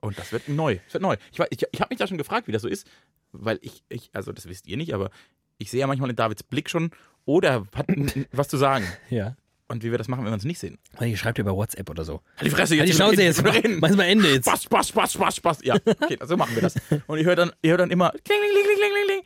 Und 0.00 0.18
das 0.18 0.32
wird 0.32 0.48
neu. 0.48 0.78
Das 0.84 0.94
wird 0.94 1.02
neu. 1.02 1.16
Ich, 1.32 1.38
ich, 1.50 1.66
ich 1.72 1.80
habe 1.80 1.90
mich 1.90 1.98
da 1.98 2.06
schon 2.06 2.18
gefragt, 2.18 2.48
wie 2.48 2.52
das 2.52 2.62
so 2.62 2.68
ist, 2.68 2.86
weil 3.32 3.58
ich, 3.62 3.82
ich, 3.88 4.10
also 4.12 4.32
das 4.32 4.46
wisst 4.46 4.66
ihr 4.66 4.76
nicht, 4.76 4.94
aber 4.94 5.10
ich 5.58 5.70
sehe 5.70 5.80
ja 5.80 5.86
manchmal 5.86 6.10
in 6.10 6.16
Davids 6.16 6.42
Blick 6.42 6.70
schon, 6.70 6.90
oder 7.24 7.66
hat 7.74 7.86
was 8.32 8.48
zu 8.48 8.56
sagen. 8.56 8.84
Ja. 9.10 9.36
Und 9.70 9.84
wie 9.84 9.92
wir 9.92 9.98
das 9.98 10.08
machen, 10.08 10.24
wenn 10.24 10.32
wir 10.32 10.34
uns 10.34 10.44
nicht 10.44 10.58
sehen. 10.58 10.78
Ich 11.00 11.20
schreibe 11.20 11.34
dir 11.34 11.44
bei 11.44 11.52
WhatsApp 11.52 11.88
oder 11.88 12.04
so. 12.04 12.22
Halt 12.36 12.46
die 12.46 12.50
Fresse 12.50 12.76
Halt 12.76 12.88
die 12.88 12.92
wir 12.92 12.96
Schnauze 12.96 13.12
reden, 13.18 13.22
jetzt. 13.22 13.80
Mach, 13.80 13.94
mal 13.94 14.02
Ende 14.02 14.32
jetzt. 14.32 14.46
Spaß, 14.46 14.64
Spaß, 14.64 14.88
Spaß, 14.88 15.12
Spaß, 15.12 15.36
Spaß. 15.36 15.58
Ja, 15.62 15.76
okay, 15.76 16.18
so 16.26 16.36
machen 16.36 16.56
wir 16.56 16.62
das. 16.62 16.74
Und 17.06 17.18
ihr 17.18 17.24
hört 17.24 17.38
dann, 17.38 17.52
hört 17.64 17.78
dann 17.78 17.90
immer 17.92 18.10
kling, 18.10 18.24
kling, 18.24 18.50
kling, 18.52 18.64
kling, 18.64 18.90
kling, 18.90 19.06
kling. 19.06 19.20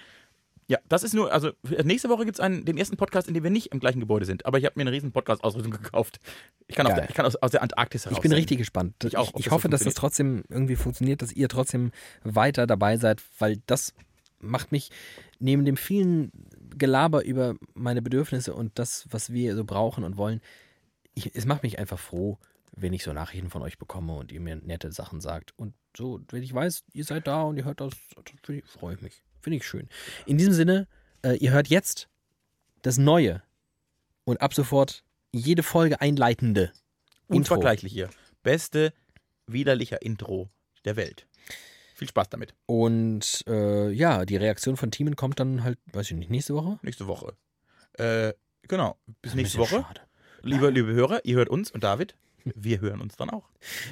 Ja, 0.66 0.78
das 0.88 1.02
ist 1.02 1.14
nur, 1.14 1.32
also 1.32 1.52
nächste 1.82 2.10
Woche 2.10 2.26
gibt 2.26 2.38
es 2.38 2.46
den 2.46 2.76
ersten 2.76 2.98
Podcast, 2.98 3.26
in 3.26 3.32
dem 3.32 3.42
wir 3.42 3.50
nicht 3.50 3.72
im 3.72 3.80
gleichen 3.80 4.00
Gebäude 4.00 4.26
sind. 4.26 4.44
Aber 4.44 4.58
ich 4.58 4.66
habe 4.66 4.74
mir 4.76 4.82
eine 4.82 4.92
riesen 4.92 5.12
Podcast-Ausrüstung 5.12 5.72
gekauft. 5.72 6.20
Ich 6.68 6.76
kann, 6.76 6.86
aus 6.86 6.92
Geil. 6.92 7.00
der, 7.00 7.08
ich 7.08 7.14
kann 7.14 7.24
aus, 7.24 7.36
aus 7.36 7.50
der 7.50 7.62
Antarktis 7.62 8.04
heraus. 8.04 8.18
Ich 8.18 8.22
bin 8.22 8.32
richtig 8.32 8.58
gespannt. 8.58 8.94
Ich 9.02 9.16
auch, 9.16 9.32
ich 9.36 9.44
das 9.44 9.52
hoffe, 9.52 9.68
so 9.68 9.70
dass 9.70 9.84
das 9.84 9.94
trotzdem 9.94 10.42
irgendwie 10.50 10.76
funktioniert, 10.76 11.22
dass 11.22 11.32
ihr 11.32 11.48
trotzdem 11.48 11.90
weiter 12.22 12.66
dabei 12.66 12.98
seid, 12.98 13.22
weil 13.38 13.62
das 13.66 13.94
macht 14.40 14.72
mich 14.72 14.90
neben 15.38 15.64
dem 15.64 15.76
vielen 15.76 16.32
Gelaber 16.76 17.24
über 17.24 17.56
meine 17.74 18.02
Bedürfnisse 18.02 18.54
und 18.54 18.78
das, 18.78 19.06
was 19.10 19.32
wir 19.32 19.56
so 19.56 19.64
brauchen 19.64 20.04
und 20.04 20.16
wollen, 20.16 20.40
ich, 21.14 21.34
es 21.34 21.46
macht 21.46 21.62
mich 21.62 21.78
einfach 21.78 21.98
froh, 21.98 22.38
wenn 22.76 22.92
ich 22.92 23.04
so 23.04 23.12
Nachrichten 23.12 23.50
von 23.50 23.62
euch 23.62 23.78
bekomme 23.78 24.14
und 24.14 24.32
ihr 24.32 24.40
mir 24.40 24.56
nette 24.56 24.90
Sachen 24.92 25.20
sagt. 25.20 25.52
Und 25.56 25.74
so, 25.96 26.20
wenn 26.30 26.42
ich 26.42 26.52
weiß, 26.52 26.84
ihr 26.92 27.04
seid 27.04 27.26
da 27.26 27.42
und 27.42 27.56
ihr 27.56 27.64
hört 27.64 27.80
das, 27.80 27.94
freue 28.66 28.94
ich 28.94 29.00
mich. 29.00 29.22
Finde 29.40 29.58
ich 29.58 29.66
schön. 29.66 29.88
In 30.26 30.38
diesem 30.38 30.54
Sinne, 30.54 30.88
äh, 31.22 31.36
ihr 31.36 31.52
hört 31.52 31.68
jetzt 31.68 32.08
das 32.82 32.98
Neue 32.98 33.42
und 34.24 34.40
ab 34.40 34.54
sofort 34.54 35.04
jede 35.32 35.62
Folge 35.62 36.00
einleitende. 36.00 36.72
Unvergleichlich 37.28 37.92
hier. 37.92 38.10
Beste 38.42 38.92
widerlicher 39.46 40.02
Intro 40.02 40.50
der 40.84 40.96
Welt. 40.96 41.26
Viel 41.94 42.08
Spaß 42.08 42.28
damit. 42.28 42.54
Und 42.66 43.44
äh, 43.46 43.88
ja, 43.90 44.24
die 44.24 44.36
Reaktion 44.36 44.76
von 44.76 44.90
Teamen 44.90 45.14
kommt 45.14 45.38
dann 45.38 45.62
halt, 45.62 45.78
weiß 45.92 46.10
ich 46.10 46.16
nicht, 46.16 46.28
nächste 46.28 46.54
Woche? 46.54 46.78
Nächste 46.82 47.06
Woche. 47.06 47.34
Äh, 47.94 48.32
genau. 48.62 48.96
Bis 49.22 49.32
Ein 49.32 49.38
nächste 49.38 49.58
Woche. 49.58 49.82
schade. 49.82 50.00
Liebe, 50.42 50.68
liebe 50.70 50.92
Hörer, 50.92 51.24
ihr 51.24 51.36
hört 51.36 51.48
uns 51.48 51.70
und 51.70 51.84
David. 51.84 52.16
Wir 52.44 52.80
hören 52.80 53.00
uns 53.00 53.16
dann 53.16 53.30
auch. 53.30 53.48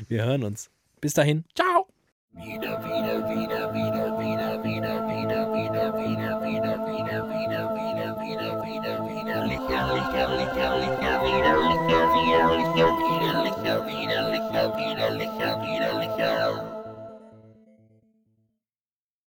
Wir 0.08 0.24
hören 0.24 0.42
uns. 0.44 0.68
Bis 1.00 1.14
dahin. 1.14 1.44
Ciao. 1.54 1.86
Widerlicher, 2.32 3.28
widerlicher, 3.72 4.64
widerlicher, 13.86 14.76
widerlicher, 14.76 15.62
widerlicher. 15.62 16.71